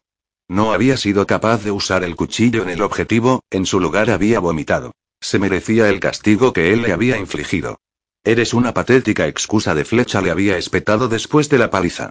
No 0.47 0.71
había 0.71 0.97
sido 0.97 1.25
capaz 1.25 1.63
de 1.63 1.71
usar 1.71 2.03
el 2.03 2.15
cuchillo 2.15 2.61
en 2.61 2.69
el 2.69 2.83
objetivo, 2.83 3.41
en 3.49 3.65
su 3.65 3.79
lugar 3.79 4.11
había 4.11 4.39
vomitado. 4.39 4.91
Se 5.22 5.39
merecía 5.39 5.88
el 5.88 5.99
castigo 5.99 6.52
que 6.52 6.73
él 6.73 6.81
le 6.81 6.91
había 6.91 7.18
infligido. 7.18 7.80
Eres 8.23 8.53
una 8.53 8.73
patética 8.73 9.27
excusa 9.27 9.73
de 9.76 9.85
flecha, 9.85 10.22
le 10.22 10.31
había 10.31 10.57
espetado 10.57 11.07
después 11.07 11.48
de 11.48 11.60
la 11.60 11.69
paliza. 11.69 12.10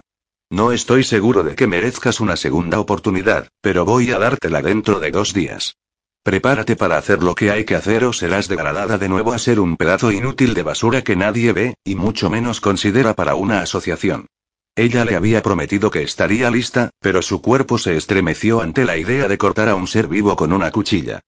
No 0.49 0.71
estoy 0.71 1.03
seguro 1.03 1.43
de 1.43 1.55
que 1.55 1.67
merezcas 1.67 2.19
una 2.19 2.35
segunda 2.35 2.79
oportunidad, 2.79 3.47
pero 3.61 3.85
voy 3.85 4.11
a 4.11 4.19
dártela 4.19 4.61
dentro 4.61 4.99
de 4.99 5.11
dos 5.11 5.33
días. 5.33 5.75
Prepárate 6.23 6.75
para 6.75 6.97
hacer 6.97 7.23
lo 7.23 7.35
que 7.35 7.51
hay 7.51 7.63
que 7.63 7.75
hacer 7.75 8.03
o 8.05 8.13
serás 8.13 8.47
degradada 8.47 8.97
de 8.97 9.09
nuevo 9.09 9.33
a 9.33 9.39
ser 9.39 9.59
un 9.59 9.77
pedazo 9.77 10.11
inútil 10.11 10.53
de 10.53 10.63
basura 10.63 11.01
que 11.03 11.15
nadie 11.15 11.51
ve, 11.53 11.75
y 11.83 11.95
mucho 11.95 12.29
menos 12.29 12.61
considera 12.61 13.13
para 13.13 13.35
una 13.35 13.61
asociación. 13.61 14.27
Ella 14.75 15.03
le 15.03 15.15
había 15.15 15.41
prometido 15.41 15.89
que 15.89 16.03
estaría 16.03 16.51
lista, 16.51 16.91
pero 16.99 17.21
su 17.21 17.41
cuerpo 17.41 17.77
se 17.77 17.97
estremeció 17.97 18.61
ante 18.61 18.85
la 18.85 18.97
idea 18.97 19.27
de 19.27 19.37
cortar 19.37 19.67
a 19.67 19.75
un 19.75 19.87
ser 19.87 20.07
vivo 20.07 20.35
con 20.35 20.53
una 20.53 20.71
cuchilla. 20.71 21.21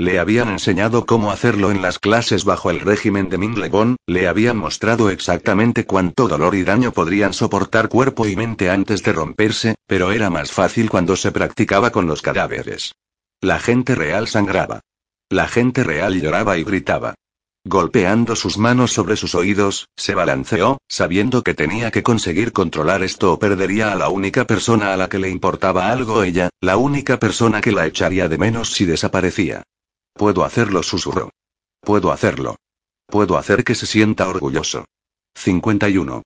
Le 0.00 0.18
habían 0.18 0.48
enseñado 0.48 1.04
cómo 1.04 1.30
hacerlo 1.30 1.70
en 1.70 1.82
las 1.82 1.98
clases 1.98 2.46
bajo 2.46 2.70
el 2.70 2.80
régimen 2.80 3.28
de 3.28 3.36
Minglebon, 3.36 3.96
le 4.06 4.28
habían 4.28 4.56
mostrado 4.56 5.10
exactamente 5.10 5.84
cuánto 5.84 6.26
dolor 6.26 6.54
y 6.54 6.64
daño 6.64 6.90
podrían 6.90 7.34
soportar 7.34 7.90
cuerpo 7.90 8.26
y 8.26 8.34
mente 8.34 8.70
antes 8.70 9.02
de 9.02 9.12
romperse, 9.12 9.74
pero 9.86 10.10
era 10.10 10.30
más 10.30 10.52
fácil 10.52 10.88
cuando 10.88 11.16
se 11.16 11.32
practicaba 11.32 11.92
con 11.92 12.06
los 12.06 12.22
cadáveres. 12.22 12.94
La 13.42 13.58
gente 13.58 13.94
real 13.94 14.26
sangraba. 14.26 14.80
La 15.28 15.46
gente 15.48 15.84
real 15.84 16.18
lloraba 16.18 16.56
y 16.56 16.64
gritaba. 16.64 17.14
Golpeando 17.66 18.36
sus 18.36 18.56
manos 18.56 18.94
sobre 18.94 19.16
sus 19.16 19.34
oídos, 19.34 19.86
se 19.98 20.14
balanceó, 20.14 20.78
sabiendo 20.88 21.42
que 21.42 21.52
tenía 21.52 21.90
que 21.90 22.02
conseguir 22.02 22.54
controlar 22.54 23.02
esto 23.02 23.34
o 23.34 23.38
perdería 23.38 23.92
a 23.92 23.96
la 23.96 24.08
única 24.08 24.46
persona 24.46 24.94
a 24.94 24.96
la 24.96 25.10
que 25.10 25.18
le 25.18 25.28
importaba 25.28 25.92
algo 25.92 26.22
ella, 26.22 26.48
la 26.62 26.78
única 26.78 27.18
persona 27.18 27.60
que 27.60 27.72
la 27.72 27.84
echaría 27.84 28.30
de 28.30 28.38
menos 28.38 28.72
si 28.72 28.86
desaparecía. 28.86 29.62
Puedo 30.14 30.44
hacerlo, 30.44 30.82
susurró. 30.82 31.30
Puedo 31.80 32.12
hacerlo. 32.12 32.56
Puedo 33.06 33.38
hacer 33.38 33.64
que 33.64 33.74
se 33.74 33.86
sienta 33.86 34.28
orgulloso. 34.28 34.84
51. 35.34 36.22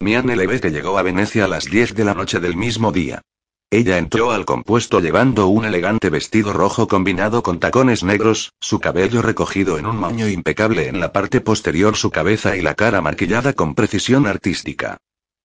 Mian 0.00 0.26
que 0.26 0.70
llegó 0.70 0.96
a 0.98 1.02
Venecia 1.02 1.44
a 1.44 1.48
las 1.48 1.64
10 1.64 1.94
de 1.94 2.04
la 2.04 2.14
noche 2.14 2.38
del 2.38 2.56
mismo 2.56 2.92
día. 2.92 3.22
Ella 3.70 3.98
entró 3.98 4.30
al 4.30 4.46
compuesto 4.46 5.00
llevando 5.00 5.48
un 5.48 5.64
elegante 5.64 6.08
vestido 6.08 6.54
rojo 6.54 6.88
combinado 6.88 7.42
con 7.42 7.58
tacones 7.58 8.02
negros, 8.02 8.52
su 8.60 8.80
cabello 8.80 9.20
recogido 9.20 9.76
en 9.76 9.84
un 9.84 9.98
moño 9.98 10.26
impecable 10.26 10.88
en 10.88 11.00
la 11.00 11.12
parte 11.12 11.42
posterior, 11.42 11.96
su 11.96 12.10
cabeza 12.10 12.56
y 12.56 12.62
la 12.62 12.74
cara 12.74 13.02
maquillada 13.02 13.52
con 13.52 13.74
precisión 13.74 14.26
artística. 14.26 14.96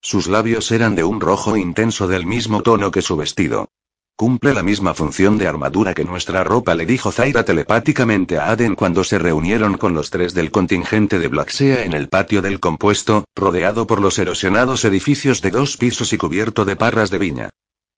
Sus 0.01 0.27
labios 0.27 0.71
eran 0.71 0.95
de 0.95 1.03
un 1.03 1.19
rojo 1.19 1.57
intenso 1.57 2.07
del 2.07 2.25
mismo 2.25 2.61
tono 2.61 2.91
que 2.91 3.01
su 3.01 3.17
vestido. 3.17 3.69
Cumple 4.15 4.53
la 4.53 4.61
misma 4.61 4.93
función 4.93 5.39
de 5.39 5.47
armadura 5.47 5.95
que 5.95 6.05
nuestra 6.05 6.43
ropa, 6.43 6.75
le 6.75 6.85
dijo 6.85 7.11
Zaira 7.11 7.43
telepáticamente 7.43 8.37
a 8.37 8.51
Aden 8.51 8.75
cuando 8.75 9.03
se 9.03 9.17
reunieron 9.17 9.77
con 9.77 9.95
los 9.95 10.11
tres 10.11 10.35
del 10.35 10.51
contingente 10.51 11.17
de 11.17 11.27
Blacksea 11.27 11.83
en 11.83 11.93
el 11.93 12.09
patio 12.09 12.43
del 12.43 12.59
compuesto, 12.59 13.25
rodeado 13.35 13.87
por 13.87 13.99
los 13.99 14.19
erosionados 14.19 14.85
edificios 14.85 15.41
de 15.41 15.49
dos 15.49 15.77
pisos 15.77 16.13
y 16.13 16.17
cubierto 16.17 16.63
de 16.63 16.75
parras 16.75 17.09
de 17.09 17.17
viña. 17.17 17.49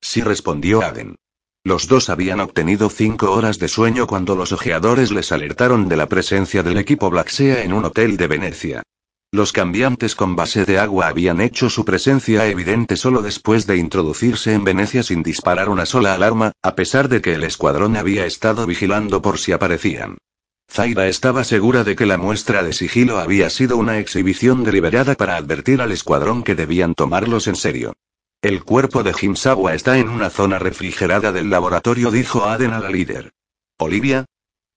Sí 0.02 0.22
respondió 0.22 0.84
Aden. 0.84 1.16
Los 1.66 1.90
dos 1.90 2.10
habían 2.10 2.40
obtenido 2.40 2.90
cinco 2.90 3.32
horas 3.34 3.60
de 3.60 3.68
sueño 3.68 4.08
cuando 4.08 4.36
los 4.36 4.54
ojeadores 4.54 5.12
les 5.12 5.34
alertaron 5.34 5.90
de 5.90 5.98
la 5.98 6.08
presencia 6.08 6.64
del 6.64 6.78
equipo 6.78 7.10
Blacksea 7.10 7.64
en 7.64 7.74
un 7.74 7.84
hotel 7.84 8.16
de 8.16 8.28
Venecia. 8.28 8.84
Los 9.36 9.52
cambiantes 9.52 10.16
con 10.16 10.38
base 10.38 10.64
de 10.64 10.80
agua 10.80 11.10
habían 11.10 11.42
hecho 11.42 11.70
su 11.70 11.84
presencia 11.84 12.48
evidente 12.48 12.96
solo 12.96 13.22
después 13.22 13.68
de 13.68 13.76
introducirse 13.76 14.54
en 14.54 14.64
Venecia 14.64 15.04
sin 15.04 15.24
disparar 15.24 15.68
una 15.68 15.86
sola 15.86 16.14
alarma, 16.14 16.54
a 16.64 16.74
pesar 16.74 17.10
de 17.10 17.22
que 17.22 17.34
el 17.34 17.44
escuadrón 17.44 17.98
había 17.98 18.26
estado 18.26 18.66
vigilando 18.66 19.22
por 19.22 19.38
si 19.38 19.52
aparecían. 19.52 20.18
Zaira 20.72 21.10
estaba 21.10 21.44
segura 21.44 21.84
de 21.84 21.98
que 21.98 22.06
la 22.06 22.18
muestra 22.18 22.64
de 22.64 22.72
sigilo 22.72 23.20
había 23.20 23.50
sido 23.50 23.76
una 23.76 24.00
exhibición 24.00 24.64
deliberada 24.64 25.16
para 25.16 25.36
advertir 25.36 25.82
al 25.82 25.92
escuadrón 25.92 26.42
que 26.42 26.56
debían 26.56 26.96
tomarlos 26.96 27.48
en 27.48 27.58
serio. 27.58 27.92
El 28.42 28.64
cuerpo 28.64 29.04
de 29.04 29.14
Jimsawa 29.14 29.74
está 29.74 29.98
en 29.98 30.08
una 30.08 30.30
zona 30.30 30.60
refrigerada 30.60 31.34
del 31.34 31.50
laboratorio, 31.50 32.10
dijo 32.10 32.46
Aden 32.46 32.72
a 32.72 32.80
la 32.80 32.90
líder. 32.90 33.34
¿Olivia? 33.80 34.24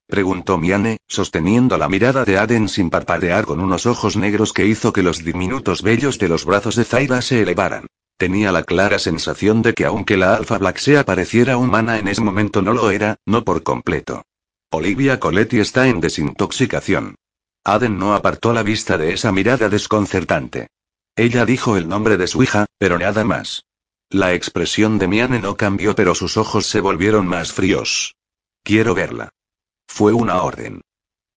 Preguntó 0.08 0.58
Miane, 0.58 0.98
sosteniendo 1.06 1.78
la 1.78 1.88
mirada 1.88 2.24
de 2.24 2.38
Aden 2.38 2.68
sin 2.68 2.90
parpadear 2.90 3.44
con 3.44 3.60
unos 3.60 3.86
ojos 3.86 4.16
negros 4.16 4.52
que 4.52 4.66
hizo 4.66 4.92
que 4.92 5.02
los 5.02 5.22
diminutos 5.22 5.82
vellos 5.82 6.18
de 6.18 6.28
los 6.28 6.44
brazos 6.44 6.74
de 6.74 6.84
Zaira 6.84 7.22
se 7.22 7.42
elevaran. 7.42 7.86
Tenía 8.16 8.50
la 8.50 8.64
clara 8.64 8.98
sensación 8.98 9.62
de 9.62 9.74
que 9.74 9.84
aunque 9.84 10.16
la 10.16 10.34
Alpha 10.34 10.58
Black 10.58 10.78
sea 10.78 11.04
pareciera 11.04 11.56
humana 11.56 11.98
en 11.98 12.08
ese 12.08 12.22
momento 12.22 12.62
no 12.62 12.72
lo 12.72 12.90
era, 12.90 13.16
no 13.26 13.44
por 13.44 13.62
completo. 13.62 14.22
Olivia 14.70 15.20
Coletti 15.20 15.60
está 15.60 15.86
en 15.86 16.00
desintoxicación. 16.00 17.14
Aden 17.64 17.98
no 17.98 18.14
apartó 18.14 18.52
la 18.52 18.62
vista 18.62 18.98
de 18.98 19.12
esa 19.12 19.30
mirada 19.30 19.68
desconcertante. 19.68 20.68
Ella 21.14 21.44
dijo 21.44 21.76
el 21.76 21.88
nombre 21.88 22.16
de 22.16 22.26
su 22.26 22.42
hija, 22.42 22.66
pero 22.78 22.98
nada 22.98 23.24
más. 23.24 23.64
La 24.10 24.34
expresión 24.34 24.98
de 24.98 25.06
Miane 25.06 25.38
no 25.38 25.56
cambió, 25.56 25.94
pero 25.94 26.14
sus 26.14 26.36
ojos 26.36 26.66
se 26.66 26.80
volvieron 26.80 27.26
más 27.26 27.52
fríos. 27.52 28.16
Quiero 28.62 28.94
verla. 28.94 29.30
Fue 29.88 30.12
una 30.12 30.42
orden. 30.42 30.82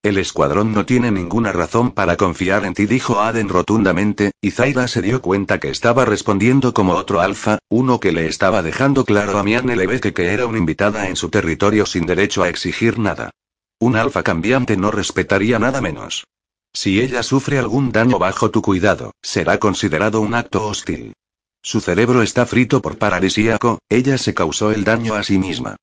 El 0.04 0.18
escuadrón 0.18 0.72
no 0.72 0.84
tiene 0.86 1.10
ninguna 1.10 1.52
razón 1.52 1.90
para 1.92 2.16
confiar 2.16 2.64
en 2.64 2.74
ti, 2.74 2.86
dijo 2.86 3.20
Aden 3.20 3.48
rotundamente, 3.48 4.32
y 4.40 4.50
Zaira 4.50 4.86
se 4.88 5.00
dio 5.00 5.22
cuenta 5.22 5.58
que 5.58 5.68
estaba 5.68 6.04
respondiendo 6.04 6.74
como 6.74 6.94
otro 6.94 7.20
alfa, 7.20 7.58
uno 7.68 7.98
que 7.98 8.12
le 8.12 8.26
estaba 8.26 8.62
dejando 8.62 9.04
claro 9.04 9.38
a 9.38 9.42
Miane 9.42 9.76
Leveke 9.76 10.12
que 10.12 10.32
era 10.32 10.46
una 10.46 10.58
invitada 10.58 11.08
en 11.08 11.16
su 11.16 11.28
territorio 11.28 11.86
sin 11.86 12.06
derecho 12.06 12.42
a 12.42 12.48
exigir 12.48 12.98
nada. 12.98 13.30
Un 13.78 13.96
alfa 13.96 14.22
cambiante 14.22 14.76
no 14.76 14.90
respetaría 14.90 15.58
nada 15.58 15.80
menos. 15.80 16.24
Si 16.72 17.00
ella 17.00 17.22
sufre 17.22 17.58
algún 17.58 17.92
daño 17.92 18.18
bajo 18.18 18.50
tu 18.50 18.62
cuidado, 18.62 19.12
será 19.22 19.58
considerado 19.58 20.20
un 20.20 20.34
acto 20.34 20.66
hostil. 20.66 21.14
Su 21.62 21.80
cerebro 21.80 22.22
está 22.22 22.44
frito 22.46 22.82
por 22.82 22.98
paradisíaco, 22.98 23.78
ella 23.88 24.18
se 24.18 24.34
causó 24.34 24.72
el 24.72 24.82
daño 24.82 25.14
a 25.14 25.22
sí 25.22 25.38
misma. 25.38 25.76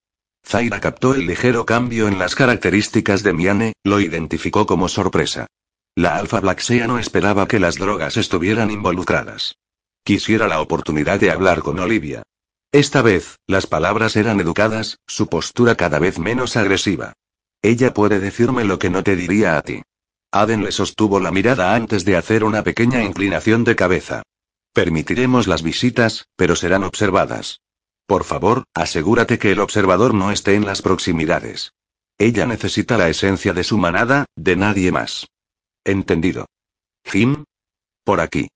Zaira 0.45 0.79
captó 0.79 1.13
el 1.13 1.27
ligero 1.27 1.65
cambio 1.65 2.07
en 2.07 2.17
las 2.19 2.35
características 2.35 3.23
de 3.23 3.33
Miane, 3.33 3.73
lo 3.83 3.99
identificó 3.99 4.65
como 4.65 4.87
sorpresa. 4.87 5.47
La 5.95 6.15
Alpha 6.15 6.39
Blacksea 6.39 6.87
no 6.87 6.97
esperaba 6.97 7.47
que 7.47 7.59
las 7.59 7.75
drogas 7.75 8.17
estuvieran 8.17 8.71
involucradas. 8.71 9.55
Quisiera 10.03 10.47
la 10.47 10.61
oportunidad 10.61 11.19
de 11.19 11.31
hablar 11.31 11.61
con 11.61 11.79
Olivia. 11.79 12.23
Esta 12.71 13.01
vez, 13.01 13.37
las 13.47 13.67
palabras 13.67 14.15
eran 14.15 14.39
educadas, 14.39 14.99
su 15.07 15.27
postura 15.27 15.75
cada 15.75 15.99
vez 15.99 16.19
menos 16.19 16.55
agresiva. 16.55 17.13
Ella 17.61 17.93
puede 17.93 18.19
decirme 18.19 18.63
lo 18.63 18.79
que 18.79 18.89
no 18.89 19.03
te 19.03 19.15
diría 19.15 19.57
a 19.57 19.61
ti. 19.61 19.81
Aden 20.31 20.63
le 20.63 20.71
sostuvo 20.71 21.19
la 21.19 21.31
mirada 21.31 21.75
antes 21.75 22.05
de 22.05 22.15
hacer 22.15 22.43
una 22.43 22.63
pequeña 22.63 23.03
inclinación 23.03 23.63
de 23.63 23.75
cabeza. 23.75 24.21
Permitiremos 24.73 25.47
las 25.47 25.63
visitas, 25.63 26.27
pero 26.35 26.55
serán 26.55 26.83
observadas. 26.83 27.61
Por 28.09 28.23
favor, 28.23 28.63
asegúrate 28.73 29.37
que 29.37 29.51
el 29.51 29.59
observador 29.59 30.15
no 30.15 30.31
esté 30.31 30.55
en 30.55 30.65
las 30.65 30.81
proximidades. 30.81 31.73
Ella 32.17 32.47
necesita 32.47 32.97
la 32.97 33.07
esencia 33.07 33.53
de 33.53 33.63
su 33.63 33.77
manada, 33.77 34.25
de 34.35 34.55
nadie 34.55 34.91
más. 34.91 35.27
Entendido. 35.85 36.47
Jim? 37.05 37.43
Por 38.03 38.19
aquí. 38.19 38.47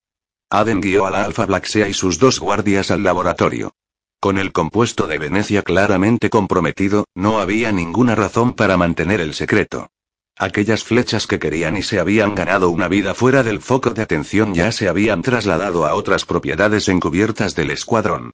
Aden 0.49 0.81
guió 0.81 1.05
a 1.05 1.11
la 1.11 1.23
Alpha 1.23 1.45
Blacksea 1.45 1.87
y 1.87 1.93
sus 1.93 2.17
dos 2.17 2.39
guardias 2.39 2.89
al 2.89 3.03
laboratorio. 3.03 3.75
Con 4.19 4.39
el 4.39 4.53
compuesto 4.53 5.05
de 5.05 5.19
Venecia 5.19 5.61
claramente 5.61 6.31
comprometido, 6.31 7.05
no 7.13 7.39
había 7.39 7.71
ninguna 7.71 8.15
razón 8.15 8.53
para 8.53 8.75
mantener 8.75 9.21
el 9.21 9.35
secreto. 9.35 9.91
Aquellas 10.35 10.83
flechas 10.83 11.27
que 11.27 11.37
querían 11.37 11.77
y 11.77 11.83
se 11.83 11.99
habían 11.99 12.33
ganado 12.33 12.71
una 12.71 12.87
vida 12.87 13.13
fuera 13.13 13.43
del 13.43 13.61
foco 13.61 13.91
de 13.91 14.01
atención 14.01 14.55
ya 14.55 14.71
se 14.71 14.89
habían 14.89 15.21
trasladado 15.21 15.85
a 15.85 15.93
otras 15.93 16.25
propiedades 16.25 16.89
encubiertas 16.89 17.53
del 17.53 17.69
escuadrón. 17.69 18.31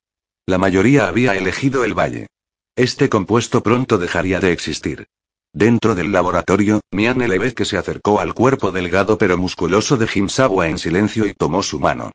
La 0.49 0.57
mayoría 0.57 1.07
había 1.07 1.35
elegido 1.35 1.83
el 1.83 1.93
valle. 1.93 2.25
Este 2.75 3.07
compuesto 3.07 3.61
pronto 3.61 3.99
dejaría 3.99 4.39
de 4.39 4.51
existir. 4.51 5.05
Dentro 5.53 5.93
del 5.93 6.11
laboratorio, 6.11 6.81
Mian 6.89 7.19
que 7.53 7.65
se 7.65 7.77
acercó 7.77 8.19
al 8.19 8.33
cuerpo 8.33 8.71
delgado 8.71 9.19
pero 9.19 9.37
musculoso 9.37 9.95
de 9.95 10.07
Jimsawa 10.07 10.67
en 10.67 10.79
silencio 10.79 11.27
y 11.27 11.35
tomó 11.35 11.61
su 11.61 11.79
mano. 11.79 12.11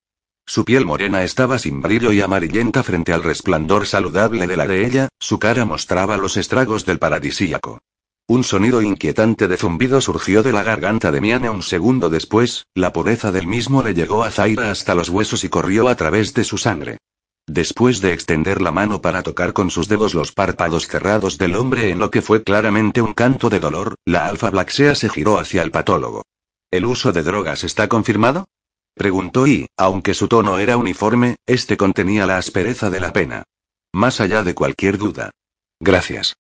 Su 0.47 0.65
piel 0.65 0.85
morena 0.85 1.23
estaba 1.23 1.61
sin 1.61 1.81
brillo 1.81 2.11
y 2.11 2.23
amarillenta 2.23 2.83
frente 2.83 3.13
al 3.13 3.23
resplandor 3.23 3.87
saludable 3.87 4.49
de 4.49 4.57
la 4.57 4.67
de 4.67 4.85
ella, 4.85 5.09
su 5.21 5.39
cara 5.39 5.65
mostraba 5.65 6.17
los 6.17 6.37
estragos 6.37 6.85
del 6.85 6.99
paradisíaco. 6.99 7.79
Un 8.27 8.43
sonido 8.43 8.83
inquietante 8.83 9.47
de 9.47 9.57
zumbido 9.57 10.01
surgió 10.01 10.43
de 10.43 10.51
la 10.51 10.65
garganta 10.65 11.13
de 11.13 11.21
Miane 11.21 11.51
un 11.51 11.63
segundo 11.63 12.11
después, 12.11 12.67
la 12.75 12.93
pureza 12.93 13.31
del 13.31 13.47
mismo 13.47 13.85
le 13.85 13.95
llegó 13.95 14.25
a 14.25 14.33
Zaira 14.33 14.73
hasta 14.73 14.97
los 14.97 15.09
huesos 15.09 15.45
y 15.45 15.49
corrió 15.49 15.87
a 15.87 15.95
través 15.95 16.35
de 16.35 16.43
su 16.43 16.59
sangre. 16.59 16.99
Después 17.47 18.01
de 18.01 18.15
extender 18.15 18.63
la 18.63 18.73
mano 18.73 19.03
para 19.03 19.23
tocar 19.23 19.53
con 19.53 19.71
sus 19.71 19.87
dedos 19.87 20.15
los 20.15 20.33
párpados 20.33 20.89
cerrados 20.89 21.37
del 21.37 21.57
hombre 21.57 21.91
en 21.91 21.99
lo 21.99 22.11
que 22.11 22.23
fue 22.23 22.43
claramente 22.43 23.03
un 23.03 23.13
canto 23.13 23.51
de 23.51 23.61
dolor, 23.61 23.97
la 24.07 24.27
alfa 24.27 24.51
Blacksea 24.51 24.95
se 24.95 25.11
giró 25.11 25.39
hacia 25.39 25.63
el 25.63 25.71
patólogo. 25.71 26.23
¿El 26.71 26.87
uso 26.87 27.13
de 27.13 27.23
drogas 27.23 27.63
está 27.63 27.87
confirmado? 27.89 28.49
Preguntó 28.95 29.47
y, 29.47 29.67
aunque 29.77 30.15
su 30.15 30.29
tono 30.29 30.59
era 30.59 30.77
uniforme, 30.79 31.37
este 31.47 31.77
contenía 31.77 32.27
la 32.27 32.39
aspereza 32.39 32.89
de 32.89 33.01
la 33.01 33.13
pena. 33.13 33.45
Más 33.93 34.21
allá 34.21 34.43
de 34.43 34.55
cualquier 34.55 34.97
duda. 34.97 35.31
Gracias. 35.81 36.37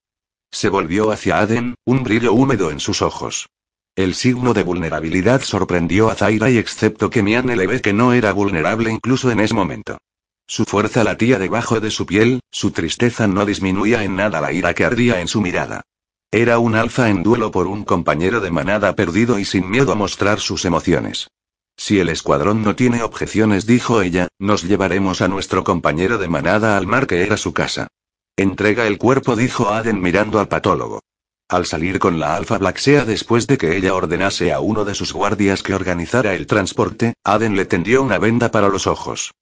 Se 0.50 0.68
volvió 0.70 1.10
hacia 1.10 1.38
Aden, 1.38 1.74
un 1.84 2.02
brillo 2.02 2.32
húmedo 2.32 2.70
en 2.70 2.80
sus 2.80 3.02
ojos. 3.02 3.48
El 3.94 4.14
signo 4.14 4.54
de 4.54 4.62
vulnerabilidad 4.62 5.42
sorprendió 5.42 6.10
a 6.10 6.14
Zaira 6.14 6.50
y 6.50 6.58
excepto 6.58 7.10
que 7.10 7.22
Miane 7.22 7.56
le 7.56 7.66
ve 7.66 7.80
que 7.80 7.92
no 7.92 8.12
era 8.12 8.32
vulnerable 8.32 8.90
incluso 8.90 9.30
en 9.30 9.40
ese 9.40 9.54
momento. 9.54 9.98
Su 10.46 10.64
fuerza 10.64 11.04
latía 11.04 11.38
debajo 11.38 11.80
de 11.80 11.90
su 11.90 12.04
piel, 12.04 12.40
su 12.50 12.70
tristeza 12.70 13.26
no 13.26 13.46
disminuía 13.46 14.04
en 14.04 14.16
nada 14.16 14.40
la 14.40 14.52
ira 14.52 14.74
que 14.74 14.84
ardía 14.84 15.20
en 15.20 15.28
su 15.28 15.40
mirada. 15.40 15.82
Era 16.30 16.58
un 16.58 16.74
alfa 16.74 17.08
en 17.08 17.22
duelo 17.22 17.50
por 17.50 17.66
un 17.66 17.84
compañero 17.84 18.40
de 18.40 18.50
manada 18.50 18.94
perdido 18.94 19.38
y 19.38 19.44
sin 19.44 19.70
miedo 19.70 19.92
a 19.92 19.94
mostrar 19.94 20.40
sus 20.40 20.64
emociones. 20.64 21.28
Si 21.76 21.98
el 21.98 22.08
escuadrón 22.08 22.62
no 22.62 22.76
tiene 22.76 23.02
objeciones, 23.02 23.66
dijo 23.66 24.02
ella, 24.02 24.28
nos 24.38 24.62
llevaremos 24.62 25.22
a 25.22 25.28
nuestro 25.28 25.64
compañero 25.64 26.18
de 26.18 26.28
manada 26.28 26.76
al 26.76 26.86
mar 26.86 27.06
que 27.06 27.22
era 27.22 27.36
su 27.36 27.52
casa. 27.52 27.88
Entrega 28.36 28.86
el 28.86 28.98
cuerpo, 28.98 29.36
dijo 29.36 29.70
Aden 29.70 30.00
mirando 30.00 30.40
al 30.40 30.48
patólogo. 30.48 31.00
Al 31.48 31.66
salir 31.66 31.98
con 31.98 32.18
la 32.18 32.36
Alpha 32.36 32.58
Blacksea 32.58 33.04
después 33.04 33.46
de 33.46 33.58
que 33.58 33.76
ella 33.76 33.94
ordenase 33.94 34.52
a 34.52 34.60
uno 34.60 34.84
de 34.84 34.94
sus 34.94 35.12
guardias 35.12 35.62
que 35.62 35.74
organizara 35.74 36.34
el 36.34 36.46
transporte, 36.46 37.14
Aden 37.24 37.56
le 37.56 37.64
tendió 37.64 38.02
una 38.02 38.18
venda 38.18 38.50
para 38.50 38.68
los 38.68 38.86
ojos. 38.86 39.32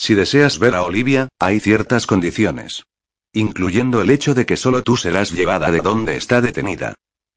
Si 0.00 0.14
deseas 0.14 0.58
ver 0.58 0.74
a 0.76 0.82
Olivia, 0.82 1.28
hay 1.38 1.60
ciertas 1.60 2.06
condiciones. 2.06 2.84
Incluyendo 3.34 4.00
el 4.00 4.08
hecho 4.08 4.32
de 4.32 4.46
que 4.46 4.56
solo 4.56 4.82
tú 4.82 4.96
serás 4.96 5.30
llevada 5.30 5.70
de 5.70 5.80
donde 5.80 6.16
está 6.16 6.40
detenida. 6.40 6.94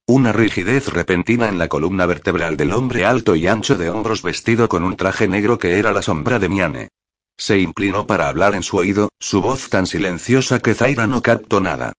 Una 0.07 0.31
rigidez 0.31 0.87
repentina 0.87 1.49
en 1.49 1.59
la 1.59 1.67
columna 1.67 2.05
vertebral 2.05 2.55
del 2.55 2.71
hombre 2.71 3.03
alto 3.03 3.35
y 3.35 3.47
ancho 3.47 3.75
de 3.75 3.89
hombros 3.89 4.21
vestido 4.21 4.69
con 4.69 4.85
un 4.85 4.95
traje 4.95 5.27
negro 5.27 5.59
que 5.59 5.77
era 5.77 5.91
la 5.91 6.01
sombra 6.01 6.39
de 6.39 6.47
Miane. 6.47 6.87
Se 7.35 7.59
inclinó 7.59 8.07
para 8.07 8.29
hablar 8.29 8.55
en 8.55 8.63
su 8.63 8.77
oído, 8.77 9.09
su 9.19 9.41
voz 9.41 9.67
tan 9.67 9.85
silenciosa 9.85 10.61
que 10.61 10.73
Zaira 10.73 11.05
no 11.05 11.21
captó 11.21 11.59
nada. 11.59 11.91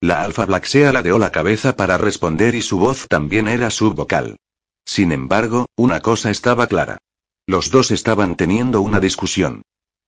La 0.00 0.22
alfa 0.22 0.46
Blacksea 0.46 0.92
ladeó 0.92 1.18
la 1.18 1.32
cabeza 1.32 1.74
para 1.74 1.98
responder 1.98 2.54
y 2.54 2.62
su 2.62 2.78
voz 2.78 3.08
también 3.08 3.48
era 3.48 3.70
subvocal. 3.70 4.36
Sin 4.84 5.10
embargo, 5.10 5.66
una 5.74 5.98
cosa 5.98 6.30
estaba 6.30 6.68
clara. 6.68 6.98
Los 7.44 7.72
dos 7.72 7.90
estaban 7.90 8.36
teniendo 8.36 8.82
una 8.82 9.00
discusión. 9.00 9.62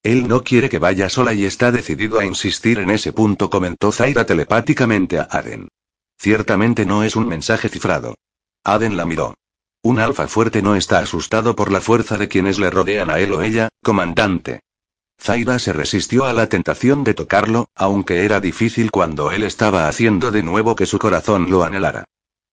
Él 0.04 0.28
no 0.28 0.44
quiere 0.44 0.68
que 0.68 0.78
vaya 0.78 1.08
sola 1.08 1.32
y 1.32 1.46
está 1.46 1.72
decidido 1.72 2.18
a 2.18 2.26
insistir 2.26 2.78
en 2.78 2.90
ese 2.90 3.14
punto, 3.14 3.48
comentó 3.48 3.90
Zaira 3.90 4.26
telepáticamente 4.26 5.18
a 5.18 5.22
Aden. 5.30 5.68
Ciertamente 6.18 6.84
no 6.84 7.02
es 7.04 7.16
un 7.16 7.26
mensaje 7.26 7.70
cifrado. 7.70 8.14
Aden 8.64 8.98
la 8.98 9.06
miró. 9.06 9.34
Un 9.82 9.98
alfa 9.98 10.28
fuerte 10.28 10.60
no 10.60 10.76
está 10.76 10.98
asustado 10.98 11.56
por 11.56 11.72
la 11.72 11.80
fuerza 11.80 12.18
de 12.18 12.28
quienes 12.28 12.58
le 12.58 12.68
rodean 12.68 13.08
a 13.08 13.18
él 13.18 13.32
o 13.32 13.40
ella, 13.40 13.70
comandante. 13.82 14.60
Zaira 15.18 15.58
se 15.58 15.72
resistió 15.72 16.26
a 16.26 16.34
la 16.34 16.50
tentación 16.50 17.02
de 17.02 17.14
tocarlo, 17.14 17.68
aunque 17.74 18.26
era 18.26 18.40
difícil 18.40 18.90
cuando 18.90 19.32
él 19.32 19.42
estaba 19.42 19.88
haciendo 19.88 20.30
de 20.30 20.42
nuevo 20.42 20.76
que 20.76 20.84
su 20.84 20.98
corazón 20.98 21.50
lo 21.50 21.64
anhelara. 21.64 22.04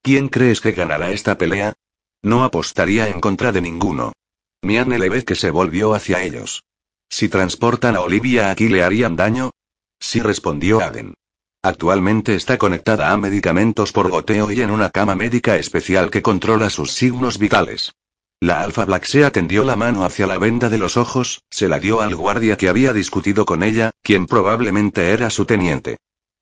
¿Quién 0.02 0.30
crees 0.30 0.62
que 0.62 0.72
ganará 0.72 1.12
esta 1.12 1.38
pelea? 1.38 1.74
No 2.22 2.46
apostaría 2.46 3.10
en 3.10 3.20
contra 3.20 3.52
de 3.52 3.60
ninguno. 3.60 4.14
Miane 4.62 4.98
le 5.00 5.10
ve 5.10 5.26
que 5.26 5.36
se 5.36 5.52
volvió 5.52 5.94
hacia 5.94 6.24
ellos. 6.24 6.64
Si 7.12 7.28
transportan 7.28 7.98
a 7.98 8.02
Olivia 8.02 8.50
aquí 8.50 8.70
le 8.70 8.84
harían 8.84 9.18
daño. 9.18 9.52
Sí 10.00 10.22
respondió 10.22 10.80
Aden. 10.80 11.14
Actualmente 11.62 12.34
está 12.34 12.58
conectada 12.58 13.12
a 13.12 13.18
medicamentos 13.18 13.92
por 13.92 14.10
goteo 14.10 14.50
y 14.50 14.62
en 14.62 14.72
una 14.72 14.90
cama 14.90 15.14
médica 15.14 15.58
especial 15.58 16.10
que 16.10 16.22
controla 16.22 16.70
sus 16.70 16.94
signos 16.94 17.38
vitales. 17.38 17.94
La 18.40 18.62
Alfa 18.62 18.86
Black 18.86 19.04
se 19.04 19.30
tendió 19.30 19.64
la 19.64 19.76
mano 19.76 20.04
hacia 20.06 20.26
la 20.26 20.40
venda 20.40 20.70
de 20.70 20.80
los 20.80 20.98
ojos, 20.98 21.44
se 21.52 21.68
la 21.68 21.80
dio 21.80 22.02
al 22.02 22.16
guardia 22.16 22.58
que 22.58 22.70
había 22.70 22.94
discutido 22.94 23.46
con 23.46 23.62
ella, 23.62 23.92
quien 24.02 24.26
probablemente 24.26 25.12
era 25.12 25.30
su 25.30 25.46
teniente. 25.46 25.98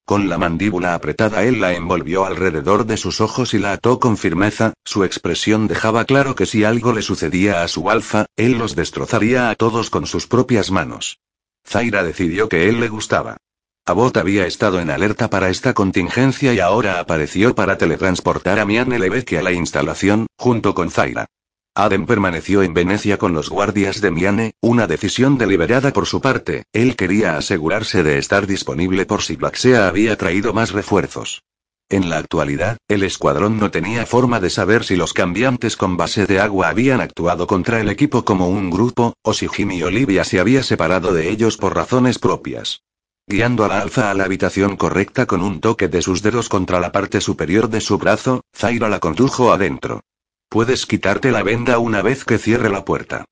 Con 0.09 0.27
la 0.27 0.39
mandíbula 0.39 0.95
apretada 0.95 1.43
él 1.43 1.61
la 1.61 1.73
envolvió 1.73 2.25
alrededor 2.25 2.87
de 2.87 2.97
sus 2.97 3.21
ojos 3.21 3.53
y 3.53 3.59
la 3.59 3.73
ató 3.73 3.99
con 3.99 4.17
firmeza, 4.17 4.73
su 4.83 5.03
expresión 5.03 5.67
dejaba 5.67 6.05
claro 6.05 6.33
que 6.33 6.47
si 6.47 6.63
algo 6.63 6.93
le 6.93 7.03
sucedía 7.03 7.61
a 7.61 7.67
su 7.67 7.91
alfa, 7.91 8.25
él 8.35 8.53
los 8.53 8.75
destrozaría 8.75 9.51
a 9.51 9.55
todos 9.55 9.91
con 9.91 10.07
sus 10.07 10.25
propias 10.25 10.71
manos. 10.71 11.19
Zaira 11.63 12.03
decidió 12.03 12.49
que 12.49 12.69
él 12.69 12.79
le 12.79 12.87
gustaba. 12.87 13.37
Abbott 13.85 14.17
había 14.17 14.47
estado 14.47 14.79
en 14.79 14.89
alerta 14.89 15.29
para 15.29 15.51
esta 15.51 15.75
contingencia 15.75 16.55
y 16.55 16.59
ahora 16.59 16.99
apareció 16.99 17.53
para 17.53 17.77
teletransportar 17.77 18.57
a 18.57 18.65
Mian 18.65 18.89
Lebeque 18.89 19.37
a 19.37 19.43
la 19.43 19.51
instalación, 19.51 20.25
junto 20.39 20.73
con 20.73 20.89
Zaira. 20.89 21.27
Aden 21.79 22.05
permaneció 22.05 22.61
en 22.61 22.73
Venecia 22.73 23.17
con 23.17 23.31
los 23.31 23.49
guardias 23.49 24.01
de 24.01 24.11
Miane, 24.11 24.53
una 24.59 24.85
decisión 24.85 25.37
deliberada 25.37 25.93
por 25.93 26.07
su 26.07 26.19
parte, 26.19 26.63
él 26.73 26.97
quería 26.97 27.37
asegurarse 27.37 28.03
de 28.03 28.17
estar 28.17 28.47
disponible 28.47 29.05
por 29.05 29.21
si 29.21 29.37
Blacksea 29.37 29.87
había 29.87 30.17
traído 30.17 30.51
más 30.51 30.71
refuerzos. 30.71 31.43
En 31.87 32.09
la 32.09 32.17
actualidad, 32.17 32.77
el 32.89 33.03
escuadrón 33.03 33.59
no 33.59 33.71
tenía 33.71 34.05
forma 34.05 34.41
de 34.41 34.49
saber 34.49 34.83
si 34.83 34.97
los 34.97 35.13
cambiantes 35.13 35.77
con 35.77 35.95
base 35.95 36.25
de 36.25 36.41
agua 36.41 36.67
habían 36.67 36.99
actuado 36.99 37.47
contra 37.47 37.79
el 37.79 37.87
equipo 37.87 38.25
como 38.25 38.49
un 38.49 38.69
grupo, 38.69 39.13
o 39.23 39.33
si 39.33 39.47
Jimmy 39.47 39.81
Olivia 39.81 40.25
se 40.25 40.41
había 40.41 40.63
separado 40.63 41.13
de 41.13 41.29
ellos 41.29 41.55
por 41.55 41.75
razones 41.75 42.19
propias. 42.19 42.81
Guiando 43.25 43.63
a 43.63 43.69
la 43.69 43.79
alfa 43.79 44.11
a 44.11 44.13
la 44.15 44.25
habitación 44.25 44.75
correcta 44.75 45.25
con 45.27 45.41
un 45.41 45.61
toque 45.61 45.87
de 45.87 46.01
sus 46.01 46.21
dedos 46.23 46.49
contra 46.49 46.81
la 46.81 46.91
parte 46.91 47.21
superior 47.21 47.69
de 47.69 47.79
su 47.79 47.97
brazo, 47.97 48.41
Zaira 48.53 48.89
la 48.89 48.99
condujo 48.99 49.53
adentro. 49.53 50.01
Puedes 50.49 50.87
quitarte 50.87 51.31
la 51.31 51.43
venda 51.43 51.77
una 51.77 52.01
vez 52.01 52.25
que 52.25 52.39
cierre 52.39 52.71
la 52.71 52.83
puerta. 52.83 53.25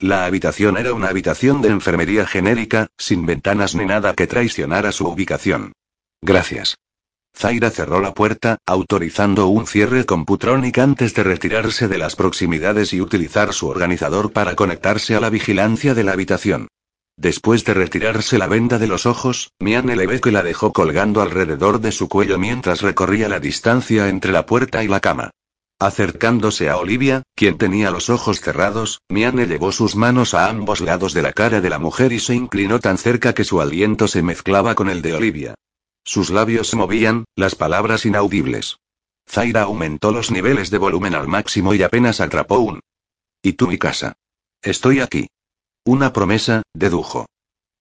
La 0.00 0.24
habitación 0.24 0.76
era 0.76 0.92
una 0.92 1.06
habitación 1.06 1.62
de 1.62 1.68
enfermería 1.68 2.26
genérica, 2.26 2.88
sin 2.98 3.26
ventanas 3.26 3.76
ni 3.76 3.84
nada 3.84 4.12
que 4.14 4.26
traicionara 4.26 4.90
su 4.90 5.06
ubicación. 5.06 5.72
Gracias. 6.20 6.74
Zaira 7.36 7.70
cerró 7.70 8.00
la 8.00 8.12
puerta, 8.12 8.58
autorizando 8.66 9.46
un 9.46 9.68
cierre 9.68 10.04
con 10.04 10.24
Putronic 10.24 10.78
antes 10.78 11.14
de 11.14 11.22
retirarse 11.22 11.86
de 11.86 11.98
las 11.98 12.16
proximidades 12.16 12.92
y 12.92 13.00
utilizar 13.00 13.52
su 13.52 13.68
organizador 13.68 14.32
para 14.32 14.56
conectarse 14.56 15.14
a 15.14 15.20
la 15.20 15.30
vigilancia 15.30 15.94
de 15.94 16.02
la 16.02 16.12
habitación. 16.12 16.66
Después 17.16 17.64
de 17.64 17.74
retirarse 17.74 18.36
la 18.36 18.48
venda 18.48 18.80
de 18.80 18.88
los 18.88 19.06
ojos, 19.06 19.52
Miane 19.60 19.94
le 19.94 20.08
ve 20.08 20.20
que 20.20 20.32
la 20.32 20.42
dejó 20.42 20.72
colgando 20.72 21.22
alrededor 21.22 21.80
de 21.80 21.92
su 21.92 22.08
cuello 22.08 22.36
mientras 22.36 22.82
recorría 22.82 23.28
la 23.28 23.38
distancia 23.38 24.08
entre 24.08 24.32
la 24.32 24.44
puerta 24.44 24.82
y 24.82 24.88
la 24.88 24.98
cama. 24.98 25.30
Acercándose 25.84 26.70
a 26.70 26.78
Olivia, 26.78 27.24
quien 27.34 27.58
tenía 27.58 27.90
los 27.90 28.08
ojos 28.08 28.40
cerrados, 28.40 29.02
Miane 29.10 29.44
llevó 29.44 29.70
sus 29.70 29.96
manos 29.96 30.32
a 30.32 30.48
ambos 30.48 30.80
lados 30.80 31.12
de 31.12 31.20
la 31.20 31.34
cara 31.34 31.60
de 31.60 31.68
la 31.68 31.78
mujer 31.78 32.14
y 32.14 32.20
se 32.20 32.34
inclinó 32.34 32.80
tan 32.80 32.96
cerca 32.96 33.34
que 33.34 33.44
su 33.44 33.60
aliento 33.60 34.08
se 34.08 34.22
mezclaba 34.22 34.74
con 34.76 34.88
el 34.88 35.02
de 35.02 35.12
Olivia. 35.12 35.54
Sus 36.02 36.30
labios 36.30 36.68
se 36.68 36.76
movían, 36.76 37.26
las 37.36 37.54
palabras 37.54 38.06
inaudibles. 38.06 38.78
Zaira 39.28 39.64
aumentó 39.64 40.10
los 40.10 40.30
niveles 40.30 40.70
de 40.70 40.78
volumen 40.78 41.14
al 41.14 41.28
máximo 41.28 41.74
y 41.74 41.82
apenas 41.82 42.22
atrapó 42.22 42.60
un. 42.60 42.80
¿Y 43.42 43.52
tú 43.52 43.68
mi 43.68 43.76
casa? 43.76 44.14
Estoy 44.62 45.00
aquí. 45.00 45.26
Una 45.84 46.14
promesa, 46.14 46.62
dedujo. 46.72 47.26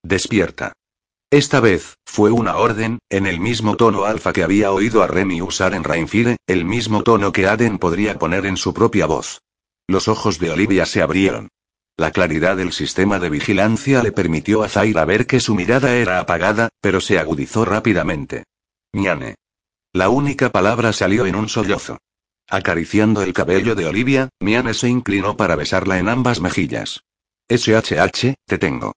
Despierta. 0.04 0.74
Esta 1.34 1.60
vez, 1.62 1.98
fue 2.06 2.30
una 2.30 2.58
orden, 2.58 3.00
en 3.10 3.26
el 3.26 3.40
mismo 3.40 3.76
tono 3.76 4.06
alfa 4.06 4.34
que 4.34 4.44
había 4.44 4.72
oído 4.72 5.02
a 5.02 5.08
Remy 5.08 5.42
usar 5.42 5.74
en 5.74 5.84
Rainfire, 5.84 6.38
el 6.46 6.64
mismo 6.64 7.02
tono 7.02 7.32
que 7.32 7.48
Aden 7.48 7.80
podría 7.80 8.20
poner 8.20 8.46
en 8.46 8.56
su 8.56 8.72
propia 8.72 9.08
voz. 9.08 9.42
Los 9.88 10.08
ojos 10.08 10.38
de 10.38 10.52
Olivia 10.52 10.86
se 10.86 11.02
abrieron. 11.02 11.48
La 11.98 12.12
claridad 12.12 12.56
del 12.58 12.72
sistema 12.72 13.18
de 13.18 13.32
vigilancia 13.32 14.04
le 14.04 14.12
permitió 14.12 14.62
a 14.62 14.70
Zaira 14.70 15.06
ver 15.06 15.26
que 15.26 15.40
su 15.40 15.56
mirada 15.56 15.96
era 15.96 16.20
apagada, 16.20 16.70
pero 16.82 17.02
se 17.02 17.18
agudizó 17.18 17.66
rápidamente. 17.66 18.44
Miane. 18.94 19.34
La 19.92 20.10
única 20.10 20.52
palabra 20.52 20.94
salió 20.94 21.26
en 21.26 21.34
un 21.34 21.50
sollozo. 21.50 21.98
Acariciando 22.48 23.24
el 23.24 23.34
cabello 23.34 23.74
de 23.74 23.88
Olivia, 23.88 24.30
Miane 24.40 24.76
se 24.76 24.88
inclinó 24.88 25.36
para 25.36 25.56
besarla 25.56 25.98
en 25.98 26.10
ambas 26.10 26.40
mejillas. 26.42 27.02
SHH, 27.50 28.36
te 28.46 28.60
tengo. 28.60 28.94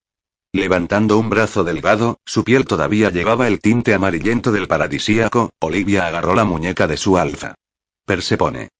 Levantando 0.52 1.18
un 1.18 1.28
brazo 1.28 1.64
delgado, 1.64 2.18
su 2.24 2.44
piel 2.44 2.64
todavía 2.64 3.10
llevaba 3.10 3.48
el 3.48 3.60
tinte 3.60 3.94
amarillento 3.94 4.52
del 4.52 4.68
paradisíaco, 4.68 5.50
Olivia 5.60 6.06
agarró 6.06 6.34
la 6.34 6.44
muñeca 6.44 6.86
de 6.86 6.96
su 6.96 7.18
alfa. 7.18 7.54
Persepone. 8.04 8.70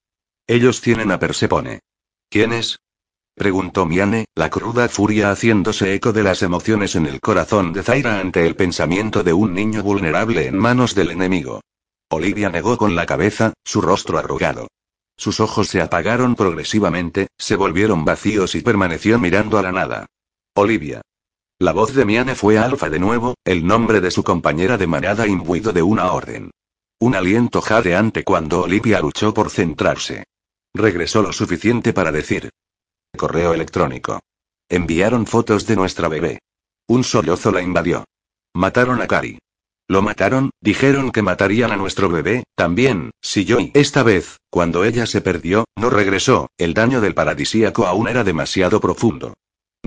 Ellos 0.47 0.81
tienen 0.81 1.11
a 1.11 1.19
Persepone. 1.19 1.81
¿Quién 2.29 2.53
es? 2.53 2.79
Preguntó 3.35 3.85
Miane, 3.85 4.25
la 4.33 4.49
cruda 4.49 4.89
furia 4.89 5.29
haciéndose 5.29 5.93
eco 5.93 6.11
de 6.11 6.23
las 6.23 6.41
emociones 6.41 6.95
en 6.95 7.05
el 7.05 7.21
corazón 7.21 7.71
de 7.71 7.83
Zaira 7.83 8.19
ante 8.19 8.47
el 8.47 8.55
pensamiento 8.55 9.23
de 9.23 9.33
un 9.33 9.53
niño 9.53 9.83
vulnerable 9.83 10.47
en 10.47 10.57
manos 10.57 10.95
del 10.95 11.11
enemigo. 11.11 11.61
Olivia 12.09 12.49
negó 12.49 12.77
con 12.77 12.95
la 12.95 13.05
cabeza, 13.05 13.53
su 13.63 13.81
rostro 13.81 14.17
arrugado. 14.17 14.67
Sus 15.17 15.39
ojos 15.39 15.67
se 15.67 15.81
apagaron 15.81 16.35
progresivamente, 16.35 17.27
se 17.37 17.55
volvieron 17.55 18.05
vacíos 18.05 18.55
y 18.55 18.61
permaneció 18.61 19.19
mirando 19.19 19.59
a 19.59 19.61
la 19.61 19.71
nada. 19.71 20.05
Olivia. 20.55 21.01
La 21.59 21.71
voz 21.71 21.95
de 21.95 22.05
Miane 22.05 22.35
fue 22.35 22.59
Alfa 22.59 22.87
de 22.87 22.99
nuevo, 22.99 23.33
el 23.43 23.65
nombre 23.65 23.99
de 23.99 24.11
su 24.11 24.23
compañera 24.23 24.77
de 24.77 24.85
manada 24.85 25.25
imbuido 25.25 25.73
de 25.73 25.81
una 25.81 26.11
orden. 26.11 26.51
Un 26.99 27.15
aliento 27.15 27.61
jadeante 27.61 28.23
cuando 28.23 28.61
Olivia 28.61 28.99
luchó 28.99 29.33
por 29.33 29.49
centrarse. 29.49 30.25
Regresó 30.75 31.23
lo 31.23 31.33
suficiente 31.33 31.93
para 31.93 32.11
decir. 32.11 32.51
Correo 33.17 33.55
electrónico. 33.55 34.19
Enviaron 34.69 35.25
fotos 35.25 35.65
de 35.65 35.75
nuestra 35.75 36.07
bebé. 36.07 36.37
Un 36.87 37.03
sollozo 37.03 37.51
la 37.51 37.63
invadió. 37.63 38.03
Mataron 38.53 39.01
a 39.01 39.07
Cari. 39.07 39.39
Lo 39.87 40.03
mataron, 40.03 40.51
dijeron 40.61 41.11
que 41.11 41.23
matarían 41.23 41.71
a 41.71 41.77
nuestro 41.77 42.07
bebé, 42.07 42.43
también, 42.55 43.09
si 43.19 43.45
yo 43.45 43.59
y 43.59 43.71
esta 43.73 44.03
vez, 44.03 44.37
cuando 44.51 44.83
ella 44.83 45.07
se 45.07 45.21
perdió, 45.21 45.65
no 45.75 45.89
regresó, 45.89 46.49
el 46.59 46.75
daño 46.75 47.01
del 47.01 47.15
paradisíaco 47.15 47.87
aún 47.87 48.07
era 48.09 48.23
demasiado 48.23 48.79
profundo. 48.79 49.33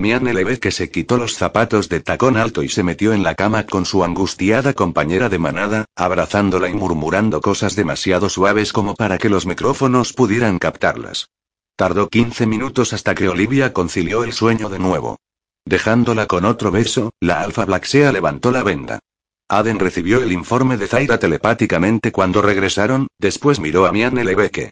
Miane 0.01 0.33
le 0.33 0.59
que 0.59 0.71
se 0.71 0.89
quitó 0.89 1.17
los 1.17 1.35
zapatos 1.35 1.87
de 1.87 2.01
tacón 2.01 2.35
alto 2.35 2.63
y 2.63 2.69
se 2.69 2.83
metió 2.83 3.13
en 3.13 3.23
la 3.23 3.35
cama 3.35 3.65
con 3.67 3.85
su 3.85 4.03
angustiada 4.03 4.73
compañera 4.73 5.29
de 5.29 5.37
manada, 5.37 5.85
abrazándola 5.95 6.67
y 6.67 6.73
murmurando 6.73 7.39
cosas 7.39 7.75
demasiado 7.75 8.27
suaves 8.27 8.73
como 8.73 8.95
para 8.95 9.17
que 9.17 9.29
los 9.29 9.45
micrófonos 9.45 10.13
pudieran 10.13 10.59
captarlas. 10.59 11.29
Tardó 11.75 12.09
15 12.09 12.47
minutos 12.47 12.93
hasta 12.93 13.15
que 13.15 13.29
Olivia 13.29 13.73
concilió 13.73 14.23
el 14.23 14.33
sueño 14.33 14.69
de 14.69 14.79
nuevo. 14.79 15.17
Dejándola 15.65 16.25
con 16.25 16.45
otro 16.45 16.71
beso, 16.71 17.11
la 17.19 17.41
alfa 17.41 17.65
Blacksea 17.65 18.11
levantó 18.11 18.51
la 18.51 18.63
venda. 18.63 18.99
Aden 19.47 19.79
recibió 19.79 20.23
el 20.23 20.31
informe 20.31 20.77
de 20.77 20.87
Zaira 20.87 21.19
telepáticamente 21.19 22.11
cuando 22.11 22.41
regresaron, 22.41 23.07
después 23.19 23.59
miró 23.59 23.85
a 23.85 23.91
Miane 23.91 24.23
Lebeque. 24.23 24.71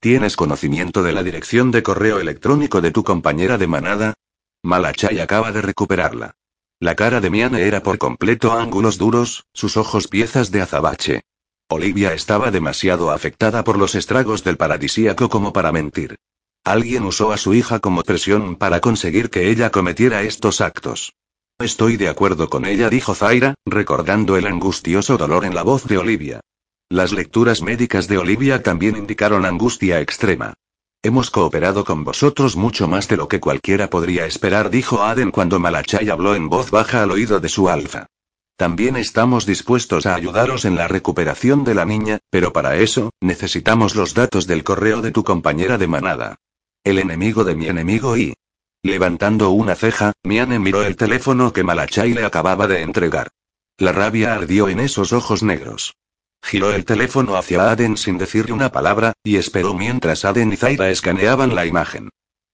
¿Tienes 0.00 0.36
conocimiento 0.36 1.02
de 1.02 1.12
la 1.12 1.22
dirección 1.22 1.70
de 1.70 1.82
correo 1.82 2.18
electrónico 2.18 2.80
de 2.80 2.90
tu 2.90 3.04
compañera 3.04 3.58
de 3.58 3.66
manada? 3.66 4.14
Malachay 4.62 5.20
acaba 5.20 5.52
de 5.52 5.62
recuperarla. 5.62 6.36
La 6.80 6.94
cara 6.94 7.20
de 7.20 7.30
Miane 7.30 7.62
era 7.62 7.82
por 7.82 7.98
completo 7.98 8.52
ángulos 8.52 8.98
duros, 8.98 9.44
sus 9.52 9.76
ojos 9.76 10.08
piezas 10.08 10.50
de 10.50 10.60
azabache. 10.60 11.22
Olivia 11.68 12.12
estaba 12.14 12.50
demasiado 12.50 13.10
afectada 13.10 13.64
por 13.64 13.78
los 13.78 13.94
estragos 13.94 14.44
del 14.44 14.56
paradisíaco 14.56 15.28
como 15.28 15.52
para 15.52 15.72
mentir. 15.72 16.16
Alguien 16.64 17.04
usó 17.04 17.32
a 17.32 17.36
su 17.36 17.54
hija 17.54 17.80
como 17.80 18.02
presión 18.02 18.56
para 18.56 18.80
conseguir 18.80 19.30
que 19.30 19.50
ella 19.50 19.70
cometiera 19.70 20.22
estos 20.22 20.60
actos. 20.60 21.14
Estoy 21.58 21.96
de 21.96 22.08
acuerdo 22.08 22.50
con 22.50 22.64
ella, 22.64 22.90
dijo 22.90 23.14
Zaira, 23.14 23.54
recordando 23.64 24.36
el 24.36 24.46
angustioso 24.46 25.16
dolor 25.16 25.44
en 25.44 25.54
la 25.54 25.62
voz 25.62 25.84
de 25.84 25.98
Olivia. 25.98 26.40
Las 26.88 27.12
lecturas 27.12 27.62
médicas 27.62 28.08
de 28.08 28.18
Olivia 28.18 28.62
también 28.62 28.96
indicaron 28.96 29.46
angustia 29.46 30.00
extrema. 30.00 30.54
Hemos 31.02 31.30
cooperado 31.30 31.86
con 31.86 32.04
vosotros 32.04 32.56
mucho 32.56 32.86
más 32.86 33.08
de 33.08 33.16
lo 33.16 33.26
que 33.26 33.40
cualquiera 33.40 33.88
podría 33.88 34.26
esperar, 34.26 34.68
dijo 34.68 35.02
Aden 35.02 35.30
cuando 35.30 35.58
Malachay 35.58 36.10
habló 36.10 36.34
en 36.34 36.50
voz 36.50 36.70
baja 36.70 37.02
al 37.02 37.10
oído 37.10 37.40
de 37.40 37.48
su 37.48 37.70
alfa. 37.70 38.06
También 38.58 38.96
estamos 38.96 39.46
dispuestos 39.46 40.04
a 40.04 40.14
ayudaros 40.14 40.66
en 40.66 40.76
la 40.76 40.88
recuperación 40.88 41.64
de 41.64 41.74
la 41.74 41.86
niña, 41.86 42.18
pero 42.28 42.52
para 42.52 42.76
eso, 42.76 43.08
necesitamos 43.18 43.94
los 43.94 44.12
datos 44.12 44.46
del 44.46 44.62
correo 44.62 45.00
de 45.00 45.10
tu 45.10 45.24
compañera 45.24 45.78
de 45.78 45.86
manada. 45.86 46.36
El 46.84 46.98
enemigo 46.98 47.44
de 47.44 47.54
mi 47.54 47.68
enemigo 47.68 48.18
y... 48.18 48.34
Levantando 48.82 49.50
una 49.50 49.76
ceja, 49.76 50.12
Miane 50.22 50.58
miró 50.58 50.82
el 50.82 50.96
teléfono 50.96 51.54
que 51.54 51.64
Malachai 51.64 52.12
le 52.12 52.26
acababa 52.26 52.66
de 52.66 52.82
entregar. 52.82 53.28
La 53.78 53.92
rabia 53.92 54.34
ardió 54.34 54.68
en 54.68 54.80
esos 54.80 55.14
ojos 55.14 55.42
negros. 55.42 55.94
Giró 56.42 56.72
el 56.72 56.84
teléfono 56.84 57.36
hacia 57.36 57.70
Aden 57.70 57.96
sin 57.96 58.18
decirle 58.18 58.52
una 58.52 58.72
palabra, 58.72 59.12
y 59.22 59.36
esperó 59.36 59.74
mientras 59.74 60.24
Aden 60.24 60.52
y 60.52 60.56
Zaira 60.56 60.90
escaneaban 60.90 61.54
la 61.54 61.66
imagen. 61.66 62.08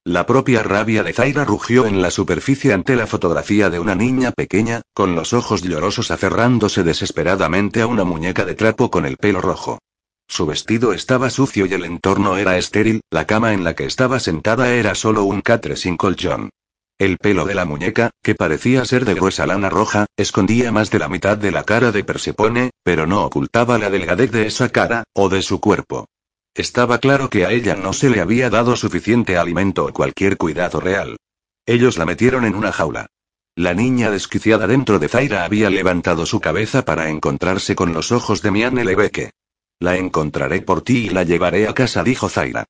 La 0.05 0.25
propia 0.25 0.63
rabia 0.63 1.03
de 1.03 1.13
Zaira 1.13 1.45
rugió 1.45 1.87
en 1.87 2.01
la 2.01 2.13
superficie 2.13 2.73
ante 2.73 2.95
la 2.95 3.09
fotografía 3.09 3.71
de 3.71 3.81
una 3.81 3.97
niña 3.97 4.31
pequeña, 4.31 4.83
con 4.95 5.17
los 5.17 5.33
ojos 5.33 5.63
llorosos 5.63 6.13
aferrándose 6.13 6.85
desesperadamente 6.85 7.81
a 7.81 7.89
una 7.89 8.05
muñeca 8.05 8.45
de 8.45 8.55
trapo 8.55 8.91
con 8.91 9.05
el 9.05 9.17
pelo 9.17 9.41
rojo. 9.41 9.81
Su 10.29 10.47
vestido 10.47 10.93
estaba 10.93 11.31
sucio 11.31 11.67
y 11.67 11.75
el 11.75 11.85
entorno 11.85 12.37
era 12.37 12.57
estéril, 12.57 13.01
la 13.11 13.27
cama 13.27 13.53
en 13.53 13.65
la 13.65 13.75
que 13.75 13.85
estaba 13.85 14.21
sentada 14.21 14.73
era 14.75 14.95
solo 14.95 15.25
un 15.25 15.41
catre 15.41 15.77
sin 15.77 15.97
colchón. 15.97 16.51
El 16.99 17.19
pelo 17.19 17.45
de 17.45 17.55
la 17.55 17.67
muñeca, 17.67 18.11
que 18.23 18.35
parecía 18.35 18.83
ser 18.87 19.05
de 19.05 19.13
gruesa 19.13 19.47
lana 19.47 19.69
roja, 19.69 20.07
escondía 20.17 20.73
más 20.73 20.91
de 20.91 20.99
la 20.99 21.11
mitad 21.11 21.37
de 21.37 21.51
la 21.51 21.63
cara 21.63 21.93
de 21.93 22.05
Persepone, 22.05 22.71
pero 22.83 23.07
no 23.07 23.23
ocultaba 23.23 23.77
la 23.77 23.91
delgadez 23.91 24.31
de 24.31 24.47
esa 24.47 24.71
cara, 24.71 25.05
o 25.13 25.29
de 25.29 25.43
su 25.43 25.61
cuerpo. 25.61 26.07
Estaba 26.55 26.99
claro 26.99 27.29
que 27.29 27.45
a 27.45 27.53
ella 27.53 27.77
no 27.77 27.93
se 27.93 28.09
le 28.09 28.23
había 28.23 28.49
dado 28.49 28.77
suficiente 28.77 29.37
alimento 29.37 29.85
o 29.85 29.93
cualquier 29.93 30.39
cuidado 30.39 30.81
real. 30.81 31.19
Ellos 31.67 31.99
la 31.99 32.07
metieron 32.07 32.47
en 32.47 32.55
una 32.55 32.73
jaula. 32.73 33.09
La 33.55 33.75
niña 33.75 34.11
desquiciada 34.11 34.67
dentro 34.67 34.99
de 34.99 35.09
Zaira 35.09 35.45
había 35.45 35.69
levantado 35.69 36.25
su 36.25 36.41
cabeza 36.41 36.87
para 36.87 37.11
encontrarse 37.11 37.77
con 37.77 37.93
los 37.93 38.11
ojos 38.11 38.41
de 38.41 38.51
Miane 38.51 38.87
Lebeque. 38.87 39.33
La 39.81 39.99
encontraré 39.99 40.63
por 40.63 40.81
ti 40.81 41.07
y 41.07 41.09
la 41.11 41.25
llevaré 41.25 41.69
a 41.69 41.75
casa, 41.75 42.03
dijo 42.03 42.31
Zaira. 42.31 42.65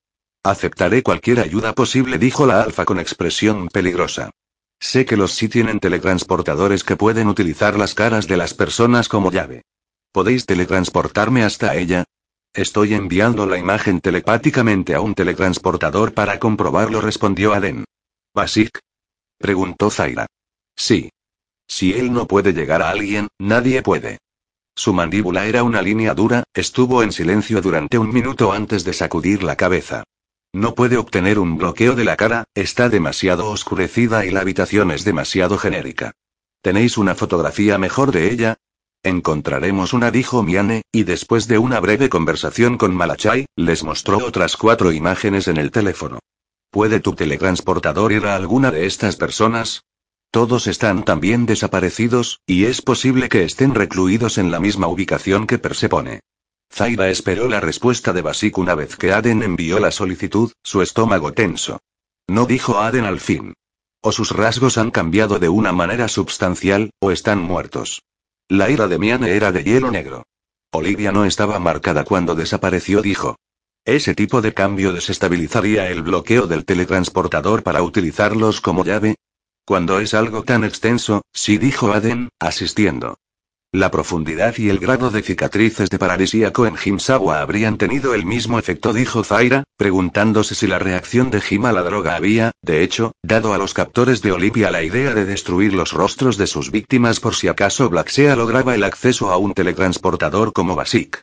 Aceptaré 0.49 1.03
cualquier 1.03 1.41
ayuda 1.41 1.73
posible, 1.73 2.19
dijo 2.19 2.47
la 2.47 2.63
alfa 2.63 2.85
con 2.85 3.01
expresión 3.01 3.67
peligrosa. 3.67 4.31
Sé 4.79 5.05
que 5.05 5.17
los 5.17 5.33
sí 5.33 5.49
tienen 5.49 5.81
teletransportadores 5.81 6.85
que 6.85 6.95
pueden 6.95 7.27
utilizar 7.27 7.77
las 7.77 7.95
caras 7.95 8.29
de 8.29 8.37
las 8.37 8.55
personas 8.55 9.09
como 9.09 9.33
llave. 9.33 9.63
¿Podéis 10.13 10.47
teletransportarme 10.47 11.43
hasta 11.43 11.75
ella? 11.75 12.05
Estoy 12.55 12.95
enviando 12.95 13.45
la 13.47 13.59
imagen 13.59 14.01
telepáticamente 14.01 14.95
a 14.95 15.01
un 15.01 15.17
teletransportador 15.17 16.15
para 16.15 16.39
comprobarlo, 16.39 17.01
respondió 17.01 17.53
Aden. 17.53 17.85
¿Basic? 18.33 18.79
preguntó 19.39 19.91
Zaira. 19.91 20.27
Sí. 20.77 21.11
Si 21.67 21.93
él 21.93 22.13
no 22.13 22.29
puede 22.29 22.53
llegar 22.53 22.83
a 22.83 22.91
alguien, 22.91 23.27
nadie 23.41 23.83
puede. 23.83 24.19
Su 24.77 24.93
mandíbula 24.93 25.47
era 25.47 25.65
una 25.65 25.83
línea 25.83 26.15
dura, 26.15 26.45
estuvo 26.55 27.03
en 27.03 27.11
silencio 27.11 27.61
durante 27.61 27.99
un 27.99 28.13
minuto 28.13 28.53
antes 28.53 28.85
de 28.85 28.93
sacudir 28.93 29.43
la 29.43 29.57
cabeza. 29.57 30.05
No 30.57 30.75
puede 30.75 30.97
obtener 30.97 31.39
un 31.39 31.59
bloqueo 31.59 31.95
de 31.95 32.05
la 32.05 32.17
cara, 32.17 32.45
está 32.55 32.89
demasiado 32.89 33.51
oscurecida 33.51 34.25
y 34.25 34.31
la 34.31 34.41
habitación 34.41 34.91
es 34.91 35.05
demasiado 35.05 35.59
genérica. 35.59 36.13
¿Tenéis 36.63 36.97
una 36.97 37.15
fotografía 37.15 37.77
mejor 37.77 38.11
de 38.11 38.31
ella? 38.33 38.57
Encontraremos 39.03 39.93
una, 39.93 40.11
dijo 40.11 40.43
Miane, 40.43 40.81
y 40.93 41.03
después 41.03 41.47
de 41.47 41.59
una 41.59 41.79
breve 41.79 42.09
conversación 42.09 42.79
con 42.79 42.95
Malachai, 42.95 43.45
les 43.55 43.85
mostró 43.85 44.17
otras 44.17 44.57
cuatro 44.57 44.93
imágenes 44.93 45.47
en 45.47 45.59
el 45.59 45.71
teléfono. 45.71 46.21
¿Puede 46.71 47.01
tu 47.01 47.15
teletransportador 47.15 48.13
ir 48.13 48.25
a 48.25 48.35
alguna 48.35 48.71
de 48.71 48.87
estas 48.87 49.17
personas? 49.17 49.83
Todos 50.31 50.69
están 50.69 51.05
también 51.05 51.45
desaparecidos, 51.45 52.41
y 52.47 52.65
es 52.65 52.81
posible 52.81 53.29
que 53.29 53.45
estén 53.45 53.75
recluidos 53.75 54.39
en 54.39 54.51
la 54.51 54.59
misma 54.59 54.87
ubicación 54.87 55.47
que 55.47 55.59
Persepone. 55.59 56.21
Zaira 56.73 57.09
esperó 57.09 57.49
la 57.49 57.61
respuesta 57.61 58.13
de 58.13 58.23
Basik 58.23 58.59
una 58.59 58.75
vez 58.75 58.97
que 58.97 59.13
Aden 59.13 59.43
envió 59.43 59.79
la 59.79 59.91
solicitud, 59.91 60.53
su 60.63 60.83
estómago 60.83 61.33
tenso. 61.33 61.81
No 62.29 62.47
dijo 62.47 62.79
Aden 62.79 63.05
al 63.05 63.21
fin. 63.21 63.55
O 64.03 64.13
sus 64.13 64.31
rasgos 64.31 64.79
han 64.79 64.91
cambiado 64.91 65.39
de 65.39 65.49
una 65.49 65.73
manera 65.73 66.09
substancial, 66.09 66.91
o 67.01 67.11
están 67.11 67.41
muertos. 67.41 68.03
La 68.49 68.71
ira 68.71 68.89
de 68.89 68.99
Miane 68.99 69.31
era 69.37 69.53
de 69.53 69.65
hielo 69.65 69.91
negro. 69.91 70.25
Olivia 70.73 71.13
no 71.13 71.25
estaba 71.25 71.59
marcada 71.59 72.05
cuando 72.05 72.35
desapareció, 72.35 73.03
dijo. 73.03 73.37
Ese 73.85 74.15
tipo 74.15 74.43
de 74.43 74.53
cambio 74.53 74.93
desestabilizaría 74.93 75.91
el 75.91 76.03
bloqueo 76.03 76.47
del 76.47 76.65
teletransportador 76.65 77.63
para 77.63 77.83
utilizarlos 77.83 78.61
como 78.61 78.85
llave, 78.85 79.17
cuando 79.67 79.99
es 79.99 80.15
algo 80.15 80.45
tan 80.45 80.63
extenso, 80.63 81.23
sí 81.33 81.59
dijo 81.59 81.93
Aden, 81.93 82.29
asistiendo. 82.39 83.19
La 83.73 83.91
profundidad 83.91 84.57
y 84.57 84.71
el 84.71 84.79
grado 84.79 85.11
de 85.11 85.23
cicatrices 85.23 85.91
de 85.91 85.99
paradisíaco 85.99 86.67
en 86.67 86.77
Himsawa 86.83 87.41
habrían 87.41 87.77
tenido 87.77 88.15
el 88.15 88.25
mismo 88.25 88.59
efecto, 88.59 88.93
dijo 88.93 89.23
Zaira, 89.23 89.65
preguntándose 89.77 90.55
si 90.55 90.67
la 90.67 90.79
reacción 90.79 91.31
de 91.31 91.41
Jim 91.41 91.67
a 91.67 91.73
la 91.73 91.83
droga 91.83 92.17
había, 92.17 92.53
de 92.63 92.83
hecho, 92.83 93.13
dado 93.23 93.53
a 93.53 93.59
los 93.59 93.75
captores 93.75 94.23
de 94.23 94.33
Olivia 94.33 94.71
la 94.71 94.83
idea 94.83 95.13
de 95.13 95.27
destruir 95.27 95.75
los 95.75 95.93
rostros 95.93 96.39
de 96.39 96.47
sus 96.47 96.71
víctimas 96.71 97.21
por 97.21 97.35
si 97.35 97.49
acaso 97.49 97.91
Blacksea 97.91 98.35
lograba 98.37 98.75
el 98.75 98.85
acceso 98.85 99.31
a 99.31 99.37
un 99.37 99.53
teletransportador 99.53 100.53
como 100.53 100.75
Basic. 100.75 101.21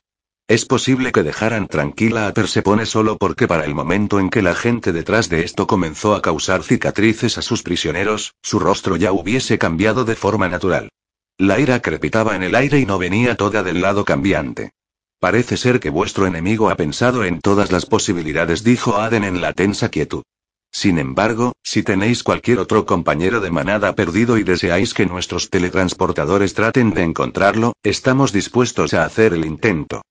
Es 0.48 0.66
posible 0.66 1.12
que 1.12 1.24
dejaran 1.24 1.68
tranquila 1.68 2.28
a 2.28 2.34
Persepone 2.34 2.86
solo 2.86 3.18
porque 3.18 3.48
para 3.48 3.64
el 3.64 3.74
momento 3.74 4.20
en 4.20 4.30
que 4.30 4.42
la 4.42 4.54
gente 4.54 4.92
detrás 4.92 5.30
de 5.30 5.44
esto 5.44 5.66
comenzó 5.66 6.14
a 6.14 6.22
causar 6.22 6.62
cicatrices 6.62 7.38
a 7.38 7.42
sus 7.42 7.64
prisioneros, 7.64 8.34
su 8.44 8.60
rostro 8.60 8.98
ya 8.98 9.14
hubiese 9.14 9.58
cambiado 9.58 10.04
de 10.04 10.16
forma 10.16 10.50
natural. 10.50 10.90
La 11.38 11.60
ira 11.60 11.82
crepitaba 11.82 12.36
en 12.36 12.44
el 12.44 12.54
aire 12.54 12.80
y 12.80 12.86
no 12.86 13.00
venía 13.00 13.36
toda 13.36 13.64
del 13.64 13.82
lado 13.82 14.06
cambiante. 14.06 14.72
Parece 15.20 15.58
ser 15.58 15.80
que 15.80 15.90
vuestro 15.90 16.28
enemigo 16.28 16.70
ha 16.70 16.76
pensado 16.76 17.24
en 17.24 17.40
todas 17.40 17.72
las 17.72 17.86
posibilidades, 17.86 18.64
dijo 18.64 18.98
Aden 18.98 19.24
en 19.24 19.42
la 19.42 19.54
tensa 19.54 19.90
quietud. 19.90 20.24
Sin 20.72 21.00
embargo, 21.00 21.54
si 21.64 21.82
tenéis 21.82 22.24
cualquier 22.24 22.60
otro 22.60 22.86
compañero 22.86 23.40
de 23.40 23.52
manada 23.52 23.96
perdido 23.96 24.38
y 24.38 24.44
deseáis 24.44 24.94
que 24.94 25.06
nuestros 25.06 25.50
teletransportadores 25.50 26.54
traten 26.54 26.92
de 26.92 27.04
encontrarlo, 27.04 27.74
estamos 27.84 28.32
dispuestos 28.32 28.94
a 28.94 29.06
hacer 29.06 29.34
el 29.34 29.46
intento. 29.46 30.02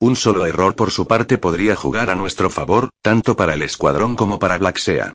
Un 0.00 0.16
solo 0.16 0.46
error 0.46 0.74
por 0.74 0.90
su 0.90 1.06
parte 1.06 1.38
podría 1.38 1.76
jugar 1.76 2.10
a 2.10 2.16
nuestro 2.16 2.50
favor, 2.50 2.90
tanto 3.02 3.36
para 3.36 3.54
el 3.54 3.62
escuadrón 3.62 4.16
como 4.16 4.38
para 4.38 4.58
Blacksea. 4.58 5.12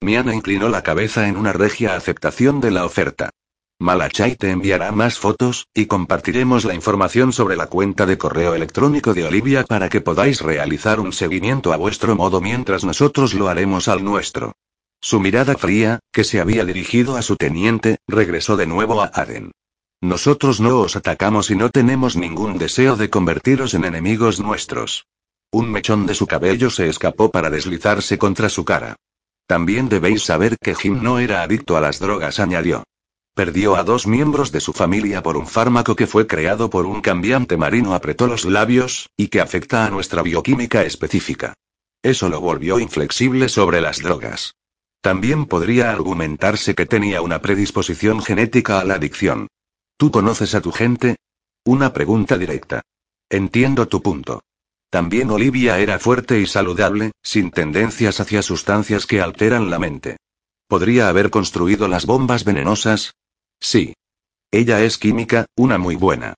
Miana 0.00 0.34
inclinó 0.34 0.68
la 0.70 0.82
cabeza 0.82 1.28
en 1.28 1.36
una 1.36 1.52
regia 1.52 1.94
aceptación 1.94 2.60
de 2.60 2.70
la 2.70 2.86
oferta. 2.86 3.30
Malachai 3.80 4.36
te 4.36 4.50
enviará 4.50 4.92
más 4.92 5.18
fotos, 5.18 5.66
y 5.72 5.86
compartiremos 5.86 6.66
la 6.66 6.74
información 6.74 7.32
sobre 7.32 7.56
la 7.56 7.66
cuenta 7.66 8.04
de 8.04 8.18
correo 8.18 8.54
electrónico 8.54 9.14
de 9.14 9.24
Olivia 9.24 9.64
para 9.64 9.88
que 9.88 10.02
podáis 10.02 10.42
realizar 10.42 11.00
un 11.00 11.14
seguimiento 11.14 11.72
a 11.72 11.78
vuestro 11.78 12.14
modo 12.14 12.42
mientras 12.42 12.84
nosotros 12.84 13.32
lo 13.32 13.48
haremos 13.48 13.88
al 13.88 14.04
nuestro. 14.04 14.52
Su 15.00 15.18
mirada 15.18 15.56
fría, 15.56 15.98
que 16.12 16.24
se 16.24 16.42
había 16.42 16.66
dirigido 16.66 17.16
a 17.16 17.22
su 17.22 17.36
teniente, 17.36 17.96
regresó 18.06 18.58
de 18.58 18.66
nuevo 18.66 19.00
a 19.00 19.06
Aden. 19.14 19.50
Nosotros 20.02 20.60
no 20.60 20.80
os 20.80 20.94
atacamos 20.94 21.50
y 21.50 21.56
no 21.56 21.70
tenemos 21.70 22.16
ningún 22.16 22.58
deseo 22.58 22.96
de 22.96 23.08
convertiros 23.08 23.72
en 23.72 23.86
enemigos 23.86 24.40
nuestros. 24.40 25.06
Un 25.52 25.72
mechón 25.72 26.04
de 26.04 26.14
su 26.14 26.26
cabello 26.26 26.68
se 26.68 26.86
escapó 26.86 27.30
para 27.30 27.48
deslizarse 27.48 28.18
contra 28.18 28.50
su 28.50 28.62
cara. 28.62 28.96
También 29.46 29.88
debéis 29.88 30.22
saber 30.22 30.58
que 30.60 30.74
Jim 30.74 31.02
no 31.02 31.18
era 31.18 31.42
adicto 31.42 31.78
a 31.78 31.80
las 31.80 31.98
drogas, 31.98 32.40
añadió. 32.40 32.84
Perdió 33.34 33.76
a 33.76 33.84
dos 33.84 34.06
miembros 34.06 34.52
de 34.52 34.60
su 34.60 34.72
familia 34.72 35.22
por 35.22 35.36
un 35.36 35.46
fármaco 35.46 35.96
que 35.96 36.06
fue 36.06 36.26
creado 36.26 36.68
por 36.68 36.86
un 36.86 37.00
cambiante 37.00 37.56
marino, 37.56 37.94
apretó 37.94 38.26
los 38.26 38.44
labios, 38.44 39.08
y 39.16 39.28
que 39.28 39.40
afecta 39.40 39.86
a 39.86 39.90
nuestra 39.90 40.22
bioquímica 40.22 40.82
específica. 40.82 41.54
Eso 42.02 42.28
lo 42.28 42.40
volvió 42.40 42.78
inflexible 42.78 43.48
sobre 43.48 43.80
las 43.80 43.98
drogas. 44.00 44.54
También 45.00 45.46
podría 45.46 45.90
argumentarse 45.90 46.74
que 46.74 46.86
tenía 46.86 47.22
una 47.22 47.40
predisposición 47.40 48.20
genética 48.22 48.80
a 48.80 48.84
la 48.84 48.94
adicción. 48.94 49.48
¿Tú 49.96 50.10
conoces 50.10 50.54
a 50.54 50.60
tu 50.60 50.72
gente? 50.72 51.16
Una 51.64 51.92
pregunta 51.92 52.36
directa. 52.36 52.82
Entiendo 53.28 53.86
tu 53.86 54.02
punto. 54.02 54.42
También 54.90 55.30
Olivia 55.30 55.78
era 55.78 55.98
fuerte 55.98 56.40
y 56.40 56.46
saludable, 56.46 57.12
sin 57.22 57.50
tendencias 57.50 58.18
hacia 58.18 58.42
sustancias 58.42 59.06
que 59.06 59.20
alteran 59.20 59.70
la 59.70 59.78
mente. 59.78 60.16
¿Podría 60.66 61.08
haber 61.08 61.30
construido 61.30 61.86
las 61.86 62.06
bombas 62.06 62.44
venenosas? 62.44 63.14
Sí. 63.60 63.94
Ella 64.50 64.82
es 64.82 64.98
química, 64.98 65.46
una 65.56 65.78
muy 65.78 65.94
buena. 65.94 66.34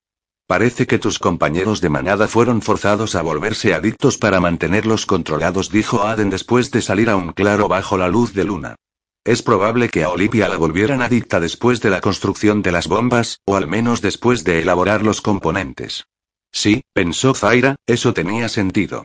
Parece 0.46 0.86
que 0.86 0.98
tus 0.98 1.18
compañeros 1.18 1.80
de 1.80 1.88
manada 1.88 2.28
fueron 2.28 2.60
forzados 2.60 3.14
a 3.14 3.22
volverse 3.22 3.72
adictos 3.72 4.18
para 4.18 4.40
mantenerlos 4.40 5.06
controlados, 5.06 5.70
dijo 5.70 6.02
Aden 6.02 6.28
después 6.28 6.70
de 6.70 6.82
salir 6.82 7.08
a 7.08 7.16
un 7.16 7.32
claro 7.32 7.68
bajo 7.68 7.96
la 7.96 8.08
luz 8.08 8.34
de 8.34 8.44
luna. 8.44 8.76
Es 9.24 9.40
probable 9.40 9.88
que 9.88 10.02
a 10.02 10.10
Olivia 10.10 10.48
la 10.48 10.56
volvieran 10.56 11.00
adicta 11.00 11.38
después 11.38 11.80
de 11.80 11.90
la 11.90 12.00
construcción 12.00 12.60
de 12.60 12.72
las 12.72 12.88
bombas, 12.88 13.38
o 13.46 13.56
al 13.56 13.68
menos 13.68 14.02
después 14.02 14.42
de 14.44 14.60
elaborar 14.60 15.02
los 15.02 15.20
componentes. 15.20 16.04
Sí, 16.50 16.82
pensó 16.92 17.32
Zaira, 17.32 17.76
eso 17.86 18.12
tenía 18.12 18.48
sentido. 18.48 19.04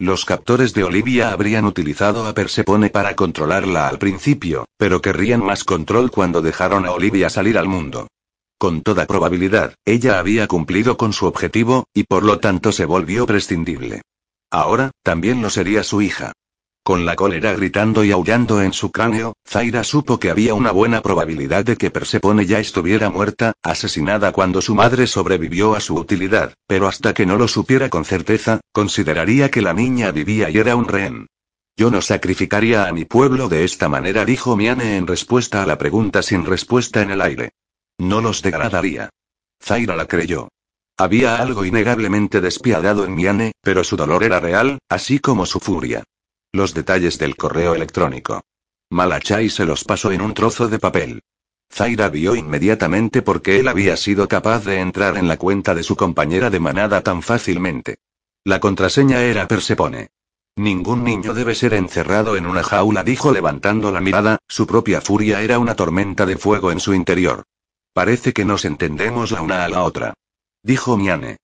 Los 0.00 0.24
captores 0.24 0.74
de 0.74 0.84
Olivia 0.84 1.32
habrían 1.32 1.64
utilizado 1.64 2.28
a 2.28 2.32
Persepone 2.32 2.88
para 2.88 3.16
controlarla 3.16 3.88
al 3.88 3.98
principio, 3.98 4.66
pero 4.76 5.02
querrían 5.02 5.44
más 5.44 5.64
control 5.64 6.12
cuando 6.12 6.40
dejaron 6.40 6.86
a 6.86 6.92
Olivia 6.92 7.28
salir 7.30 7.58
al 7.58 7.66
mundo. 7.66 8.06
Con 8.58 8.82
toda 8.82 9.06
probabilidad, 9.06 9.74
ella 9.84 10.20
había 10.20 10.46
cumplido 10.46 10.96
con 10.96 11.12
su 11.12 11.26
objetivo, 11.26 11.86
y 11.92 12.04
por 12.04 12.22
lo 12.22 12.38
tanto 12.38 12.70
se 12.70 12.84
volvió 12.84 13.26
prescindible. 13.26 14.02
Ahora, 14.52 14.92
también 15.02 15.42
lo 15.42 15.50
sería 15.50 15.82
su 15.82 16.00
hija. 16.00 16.30
Con 16.88 17.04
la 17.04 17.16
cólera 17.16 17.52
gritando 17.52 18.02
y 18.02 18.12
aullando 18.12 18.62
en 18.62 18.72
su 18.72 18.90
cráneo, 18.90 19.34
Zaira 19.46 19.84
supo 19.84 20.18
que 20.18 20.30
había 20.30 20.54
una 20.54 20.70
buena 20.70 21.02
probabilidad 21.02 21.62
de 21.62 21.76
que 21.76 21.90
Persepone 21.90 22.46
ya 22.46 22.60
estuviera 22.60 23.10
muerta, 23.10 23.52
asesinada 23.62 24.32
cuando 24.32 24.62
su 24.62 24.74
madre 24.74 25.06
sobrevivió 25.06 25.74
a 25.74 25.80
su 25.80 25.96
utilidad, 25.96 26.54
pero 26.66 26.88
hasta 26.88 27.12
que 27.12 27.26
no 27.26 27.36
lo 27.36 27.46
supiera 27.46 27.90
con 27.90 28.06
certeza, 28.06 28.60
consideraría 28.72 29.50
que 29.50 29.60
la 29.60 29.74
niña 29.74 30.12
vivía 30.12 30.48
y 30.48 30.56
era 30.56 30.76
un 30.76 30.88
rehén. 30.88 31.26
Yo 31.76 31.90
no 31.90 32.00
sacrificaría 32.00 32.86
a 32.86 32.92
mi 32.94 33.04
pueblo 33.04 33.50
de 33.50 33.64
esta 33.64 33.90
manera, 33.90 34.24
dijo 34.24 34.56
Miane 34.56 34.96
en 34.96 35.06
respuesta 35.06 35.62
a 35.62 35.66
la 35.66 35.76
pregunta 35.76 36.22
sin 36.22 36.46
respuesta 36.46 37.02
en 37.02 37.10
el 37.10 37.20
aire. 37.20 37.50
No 37.98 38.22
los 38.22 38.40
degradaría. 38.40 39.10
Zaira 39.62 39.94
la 39.94 40.06
creyó. 40.06 40.48
Había 40.96 41.36
algo 41.36 41.66
innegablemente 41.66 42.40
despiadado 42.40 43.04
en 43.04 43.14
Miane, 43.14 43.52
pero 43.60 43.84
su 43.84 43.94
dolor 43.94 44.24
era 44.24 44.40
real, 44.40 44.78
así 44.88 45.18
como 45.18 45.44
su 45.44 45.60
furia. 45.60 46.02
Los 46.58 46.74
detalles 46.74 47.18
del 47.18 47.36
correo 47.36 47.76
electrónico. 47.76 48.42
Malachai 48.90 49.48
se 49.48 49.64
los 49.64 49.84
pasó 49.84 50.10
en 50.10 50.20
un 50.20 50.34
trozo 50.34 50.66
de 50.66 50.80
papel. 50.80 51.22
Zaira 51.72 52.08
vio 52.08 52.34
inmediatamente 52.34 53.22
por 53.22 53.42
qué 53.42 53.60
él 53.60 53.68
había 53.68 53.96
sido 53.96 54.26
capaz 54.26 54.64
de 54.64 54.80
entrar 54.80 55.18
en 55.18 55.28
la 55.28 55.36
cuenta 55.36 55.72
de 55.76 55.84
su 55.84 55.94
compañera 55.94 56.50
de 56.50 56.58
manada 56.58 57.00
tan 57.02 57.22
fácilmente. 57.22 57.98
La 58.42 58.58
contraseña 58.58 59.22
era 59.22 59.46
Persepone. 59.46 60.08
Ningún 60.56 61.04
niño 61.04 61.32
debe 61.32 61.54
ser 61.54 61.74
encerrado 61.74 62.34
en 62.34 62.44
una 62.44 62.64
jaula, 62.64 63.04
dijo 63.04 63.30
levantando 63.30 63.92
la 63.92 64.00
mirada, 64.00 64.38
su 64.48 64.66
propia 64.66 65.00
furia 65.00 65.40
era 65.42 65.60
una 65.60 65.76
tormenta 65.76 66.26
de 66.26 66.38
fuego 66.38 66.72
en 66.72 66.80
su 66.80 66.92
interior. 66.92 67.44
Parece 67.92 68.32
que 68.32 68.44
nos 68.44 68.64
entendemos 68.64 69.30
la 69.30 69.42
una 69.42 69.64
a 69.64 69.68
la 69.68 69.84
otra. 69.84 70.14
Dijo 70.64 70.96
Miane. 70.96 71.36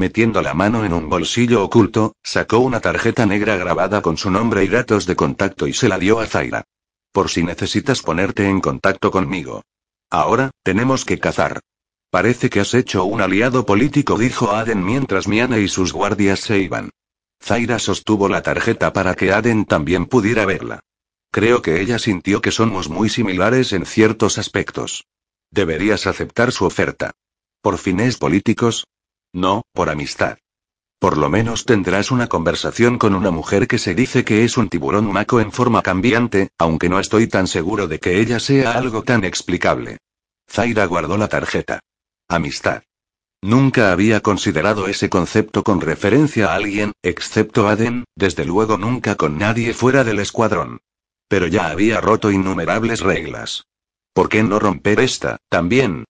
Metiendo 0.00 0.40
la 0.40 0.54
mano 0.54 0.86
en 0.86 0.94
un 0.94 1.10
bolsillo 1.10 1.62
oculto, 1.62 2.14
sacó 2.22 2.60
una 2.60 2.80
tarjeta 2.80 3.26
negra 3.26 3.58
grabada 3.58 4.00
con 4.00 4.16
su 4.16 4.30
nombre 4.30 4.64
y 4.64 4.68
datos 4.68 5.04
de 5.04 5.14
contacto 5.14 5.66
y 5.66 5.74
se 5.74 5.90
la 5.90 5.98
dio 5.98 6.20
a 6.20 6.26
Zaira. 6.26 6.64
Por 7.12 7.28
si 7.28 7.42
necesitas 7.42 8.00
ponerte 8.00 8.48
en 8.48 8.62
contacto 8.62 9.10
conmigo. 9.10 9.62
Ahora, 10.08 10.52
tenemos 10.62 11.04
que 11.04 11.18
cazar. 11.18 11.60
Parece 12.08 12.48
que 12.48 12.60
has 12.60 12.72
hecho 12.72 13.04
un 13.04 13.20
aliado 13.20 13.66
político, 13.66 14.16
dijo 14.16 14.52
Aden 14.52 14.82
mientras 14.82 15.28
Miane 15.28 15.60
y 15.60 15.68
sus 15.68 15.92
guardias 15.92 16.40
se 16.40 16.60
iban. 16.60 16.88
Zaira 17.38 17.78
sostuvo 17.78 18.26
la 18.30 18.40
tarjeta 18.40 18.94
para 18.94 19.14
que 19.14 19.32
Aden 19.32 19.66
también 19.66 20.06
pudiera 20.06 20.46
verla. 20.46 20.80
Creo 21.30 21.60
que 21.60 21.78
ella 21.82 21.98
sintió 21.98 22.40
que 22.40 22.52
somos 22.52 22.88
muy 22.88 23.10
similares 23.10 23.74
en 23.74 23.84
ciertos 23.84 24.38
aspectos. 24.38 25.04
Deberías 25.50 26.06
aceptar 26.06 26.52
su 26.52 26.64
oferta. 26.64 27.10
¿Por 27.60 27.76
fines 27.76 28.16
políticos? 28.16 28.86
No, 29.32 29.62
por 29.72 29.90
amistad. 29.90 30.38
Por 30.98 31.16
lo 31.16 31.30
menos 31.30 31.64
tendrás 31.64 32.10
una 32.10 32.26
conversación 32.26 32.98
con 32.98 33.14
una 33.14 33.30
mujer 33.30 33.66
que 33.66 33.78
se 33.78 33.94
dice 33.94 34.22
que 34.22 34.44
es 34.44 34.58
un 34.58 34.68
tiburón 34.68 35.10
maco 35.10 35.40
en 35.40 35.50
forma 35.50 35.80
cambiante, 35.80 36.50
aunque 36.58 36.90
no 36.90 37.00
estoy 37.00 37.26
tan 37.26 37.46
seguro 37.46 37.88
de 37.88 37.98
que 37.98 38.20
ella 38.20 38.38
sea 38.38 38.72
algo 38.72 39.02
tan 39.02 39.24
explicable. 39.24 39.98
Zaira 40.46 40.84
guardó 40.84 41.16
la 41.16 41.28
tarjeta. 41.28 41.80
Amistad. 42.28 42.82
Nunca 43.42 43.92
había 43.92 44.20
considerado 44.20 44.88
ese 44.88 45.08
concepto 45.08 45.64
con 45.64 45.80
referencia 45.80 46.52
a 46.52 46.56
alguien, 46.56 46.92
excepto 47.02 47.68
Aden, 47.68 48.04
desde 48.14 48.44
luego 48.44 48.76
nunca 48.76 49.14
con 49.14 49.38
nadie 49.38 49.72
fuera 49.72 50.04
del 50.04 50.18
escuadrón. 50.18 50.80
Pero 51.28 51.46
ya 51.46 51.70
había 51.70 52.02
roto 52.02 52.30
innumerables 52.30 53.00
reglas. 53.00 53.64
¿Por 54.12 54.28
qué 54.28 54.42
no 54.42 54.58
romper 54.58 55.00
esta, 55.00 55.38
también? 55.48 56.04